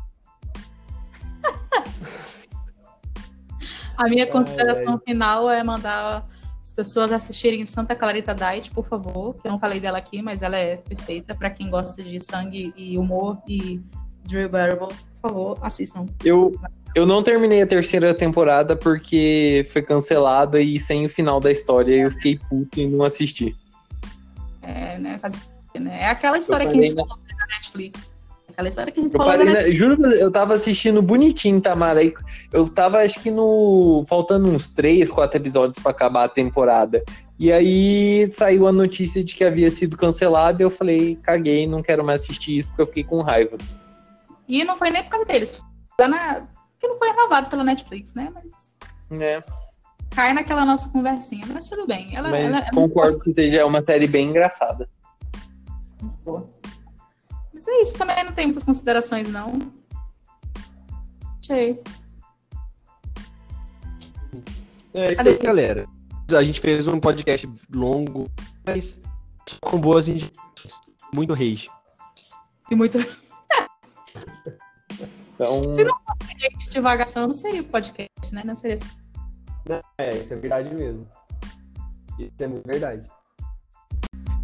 A 3.97 4.05
minha 4.05 4.27
consideração 4.27 4.99
final 4.99 5.51
é 5.51 5.63
mandar 5.63 6.27
as 6.63 6.71
pessoas 6.71 7.11
assistirem 7.11 7.65
Santa 7.65 7.97
Clarita 7.97 8.35
Diet, 8.35 8.71
por 8.71 8.87
favor. 8.87 9.35
Que 9.37 9.49
eu 9.49 9.53
não 9.53 9.59
falei 9.59 9.81
dela 9.81 9.97
aqui, 9.97 10.21
mas 10.21 10.43
ela 10.43 10.59
é 10.59 10.77
perfeita 10.77 11.35
para 11.35 11.49
quem 11.49 11.71
gosta 11.71 12.03
de 12.03 12.23
sangue 12.23 12.75
e 12.77 12.99
humor 12.99 13.39
e 13.49 13.81
Drew 14.25 14.51
Barrymore. 14.51 14.95
Por 15.23 15.31
favor, 15.31 15.59
assistam. 15.63 16.05
Eu, 16.23 16.53
eu 16.97 17.05
não 17.05 17.23
terminei 17.23 17.61
a 17.61 17.67
terceira 17.67 18.15
temporada 18.15 18.75
porque 18.75 19.67
foi 19.71 19.83
cancelada 19.83 20.59
e 20.63 20.81
sem 20.81 21.05
o 21.05 21.11
final 21.11 21.39
da 21.39 21.53
história 21.53 21.95
eu 21.95 22.11
fiquei 22.11 22.39
puto 22.49 22.81
e 22.81 22.87
não 22.87 23.05
assisti. 23.05 23.55
É, 24.63 24.97
né, 24.99 25.19
faz- 25.19 25.39
né? 25.79 25.99
é 26.01 26.07
aquela 26.09 26.39
história 26.39 26.67
que 26.67 26.73
a 26.79 26.83
gente 26.83 26.95
falou 26.95 27.19
na 27.39 27.47
Netflix. 27.55 28.17
Aquela 28.49 28.71
história 28.71 28.91
que 28.91 28.99
a 28.99 29.03
gente 29.03 29.15
Eu, 29.15 29.21
falou 29.21 29.37
da 29.37 29.45
na- 29.45 29.71
juro, 29.71 30.07
eu 30.15 30.31
tava 30.31 30.55
assistindo 30.55 31.03
bonitinho, 31.03 31.61
Tamara. 31.61 32.01
Eu 32.51 32.67
tava, 32.67 33.01
acho 33.01 33.21
que 33.21 33.31
no. 33.31 34.03
Faltando 34.09 34.49
uns 34.49 34.71
três, 34.71 35.11
quatro 35.13 35.37
episódios 35.37 35.79
pra 35.83 35.91
acabar 35.91 36.25
a 36.25 36.29
temporada. 36.31 37.05
E 37.39 37.53
aí 37.53 38.31
saiu 38.33 38.67
a 38.67 38.73
notícia 38.73 39.23
de 39.23 39.35
que 39.35 39.45
havia 39.45 39.71
sido 39.71 39.99
cancelado. 39.99 40.63
E 40.63 40.65
eu 40.65 40.71
falei, 40.71 41.17
caguei, 41.23 41.67
não 41.67 41.83
quero 41.83 42.03
mais 42.03 42.23
assistir 42.23 42.57
isso 42.57 42.69
porque 42.71 42.81
eu 42.81 42.87
fiquei 42.87 43.05
com 43.05 43.21
raiva. 43.21 43.59
E 44.49 44.65
não 44.65 44.79
foi 44.79 44.89
nem 44.89 45.03
por 45.03 45.11
causa 45.11 45.27
deles. 45.27 45.61
Lá 46.01 46.09
na- 46.09 46.43
Porque 46.77 46.89
não 46.89 46.99
foi 46.99 47.09
renovado 47.09 47.49
pela 47.49 47.65
Netflix, 47.65 48.15
né? 48.15 48.31
Mas 48.35 48.75
É, 49.11 49.41
cai 50.11 50.33
naquela 50.33 50.65
nossa 50.65 50.89
conversinha. 50.89 51.47
Mas 51.53 51.69
tudo 51.69 51.87
bem. 51.87 52.15
Ela, 52.15 52.31
mas 52.31 52.45
ela, 52.45 52.59
ela 52.59 52.71
concordo 52.71 53.21
que 53.21 53.33
seja 53.33 53.65
uma 53.67 53.83
série 53.83 54.07
bem 54.07 54.29
engraçada. 54.29 54.89
Mas 57.53 57.67
é 57.67 57.83
isso, 57.83 57.97
também 57.97 58.25
não 58.25 58.33
tem 58.33 58.47
muitas 58.47 58.65
considerações, 58.65 59.29
não. 59.29 59.59
Sei. 61.41 61.83
É 64.93 65.13
isso 65.13 65.21
aí, 65.23 65.39
galera. 65.39 65.87
A 66.37 66.43
gente 66.43 66.61
fez 66.61 66.87
um 66.89 66.99
podcast 66.99 67.49
longo, 67.73 68.29
mas 68.67 69.01
com 69.61 69.79
boas 69.79 70.09
indicações. 70.09 70.75
Muito 71.15 71.33
rage. 71.33 71.69
E 72.71 72.75
muito 72.75 72.99
Então, 75.37 75.71
Se 75.71 75.85
não 75.85 75.95
gente 76.39 76.71
divagação, 76.71 77.27
não 77.27 77.35
seria 77.35 77.61
o 77.61 77.65
podcast, 77.65 78.33
né? 78.35 78.43
Não 78.45 78.57
seria. 78.57 78.77
É, 79.99 80.17
isso 80.17 80.33
é 80.33 80.37
verdade 80.37 80.75
mesmo. 80.75 81.07
Isso 82.19 82.33
é 82.39 82.47
muito 82.47 82.67
verdade. 82.67 83.07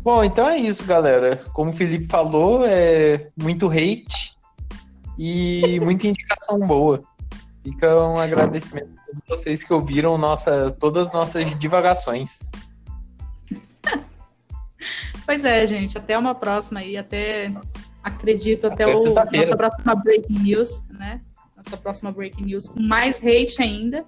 Bom, 0.03 0.23
então 0.23 0.49
é 0.49 0.59
isso, 0.59 0.85
galera. 0.85 1.37
Como 1.53 1.71
o 1.71 1.75
Felipe 1.75 2.07
falou, 2.09 2.65
é 2.67 3.31
muito 3.41 3.69
hate 3.69 4.37
e 5.19 5.81
muita 5.81 6.07
indicação 6.09 6.59
boa. 6.59 7.03
Fica 7.63 7.95
um 7.97 8.19
agradecimento 8.19 8.91
a 8.99 9.07
todos 9.07 9.23
vocês 9.29 9.65
que 9.65 9.73
ouviram 9.73 10.19
nossa, 10.19 10.73
todas 10.73 11.09
as 11.09 11.13
nossas 11.13 11.59
divagações. 11.59 12.51
Pois 15.25 15.45
é, 15.45 15.65
gente. 15.65 15.97
Até 15.97 16.19
uma 16.19 16.35
próxima 16.35 16.81
aí. 16.81 16.97
Até. 16.97 17.53
Acredito, 18.03 18.67
até, 18.67 18.85
Até 18.85 18.97
o 18.97 19.15
nossa 19.15 19.57
próxima 19.57 19.95
breaking 19.95 20.39
news, 20.41 20.83
né? 20.91 21.21
Nossa 21.57 21.77
próxima 21.77 22.11
breaking 22.11 22.45
news 22.45 22.69
com 22.69 22.81
mais 22.81 23.19
hate 23.19 23.61
ainda. 23.61 24.05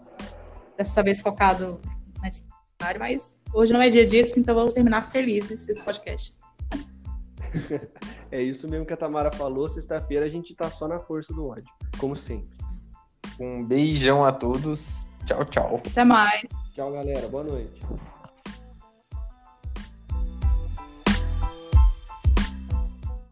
Dessa 0.77 1.03
vez 1.03 1.21
focado 1.21 1.81
na 2.21 2.29
história, 2.29 2.99
mas 2.99 3.41
hoje 3.53 3.73
não 3.73 3.81
é 3.81 3.89
dia 3.89 4.05
disso, 4.05 4.39
então 4.41 4.55
vamos 4.55 4.75
terminar 4.75 5.11
felizes 5.11 5.69
esse 5.69 5.81
podcast. 5.83 6.35
É 8.33 8.43
isso 8.43 8.67
mesmo 8.69 8.85
que 8.85 8.93
a 8.93 8.97
Tamara 8.97 9.31
falou. 9.31 9.69
Sexta-feira 9.69 10.27
a 10.27 10.29
gente 10.29 10.53
tá 10.57 10.69
só 10.69 10.89
na 10.89 10.99
força 10.99 11.33
do 11.33 11.47
ódio, 11.47 11.71
como 11.99 12.17
sempre. 12.17 12.51
Um 13.39 13.65
beijão 13.65 14.25
a 14.25 14.33
todos. 14.33 15.07
Tchau, 15.25 15.45
tchau. 15.45 15.81
Até 15.87 16.03
mais. 16.03 16.43
Tchau, 16.75 16.91
galera. 16.91 17.29
Boa 17.29 17.45
noite. 17.45 17.81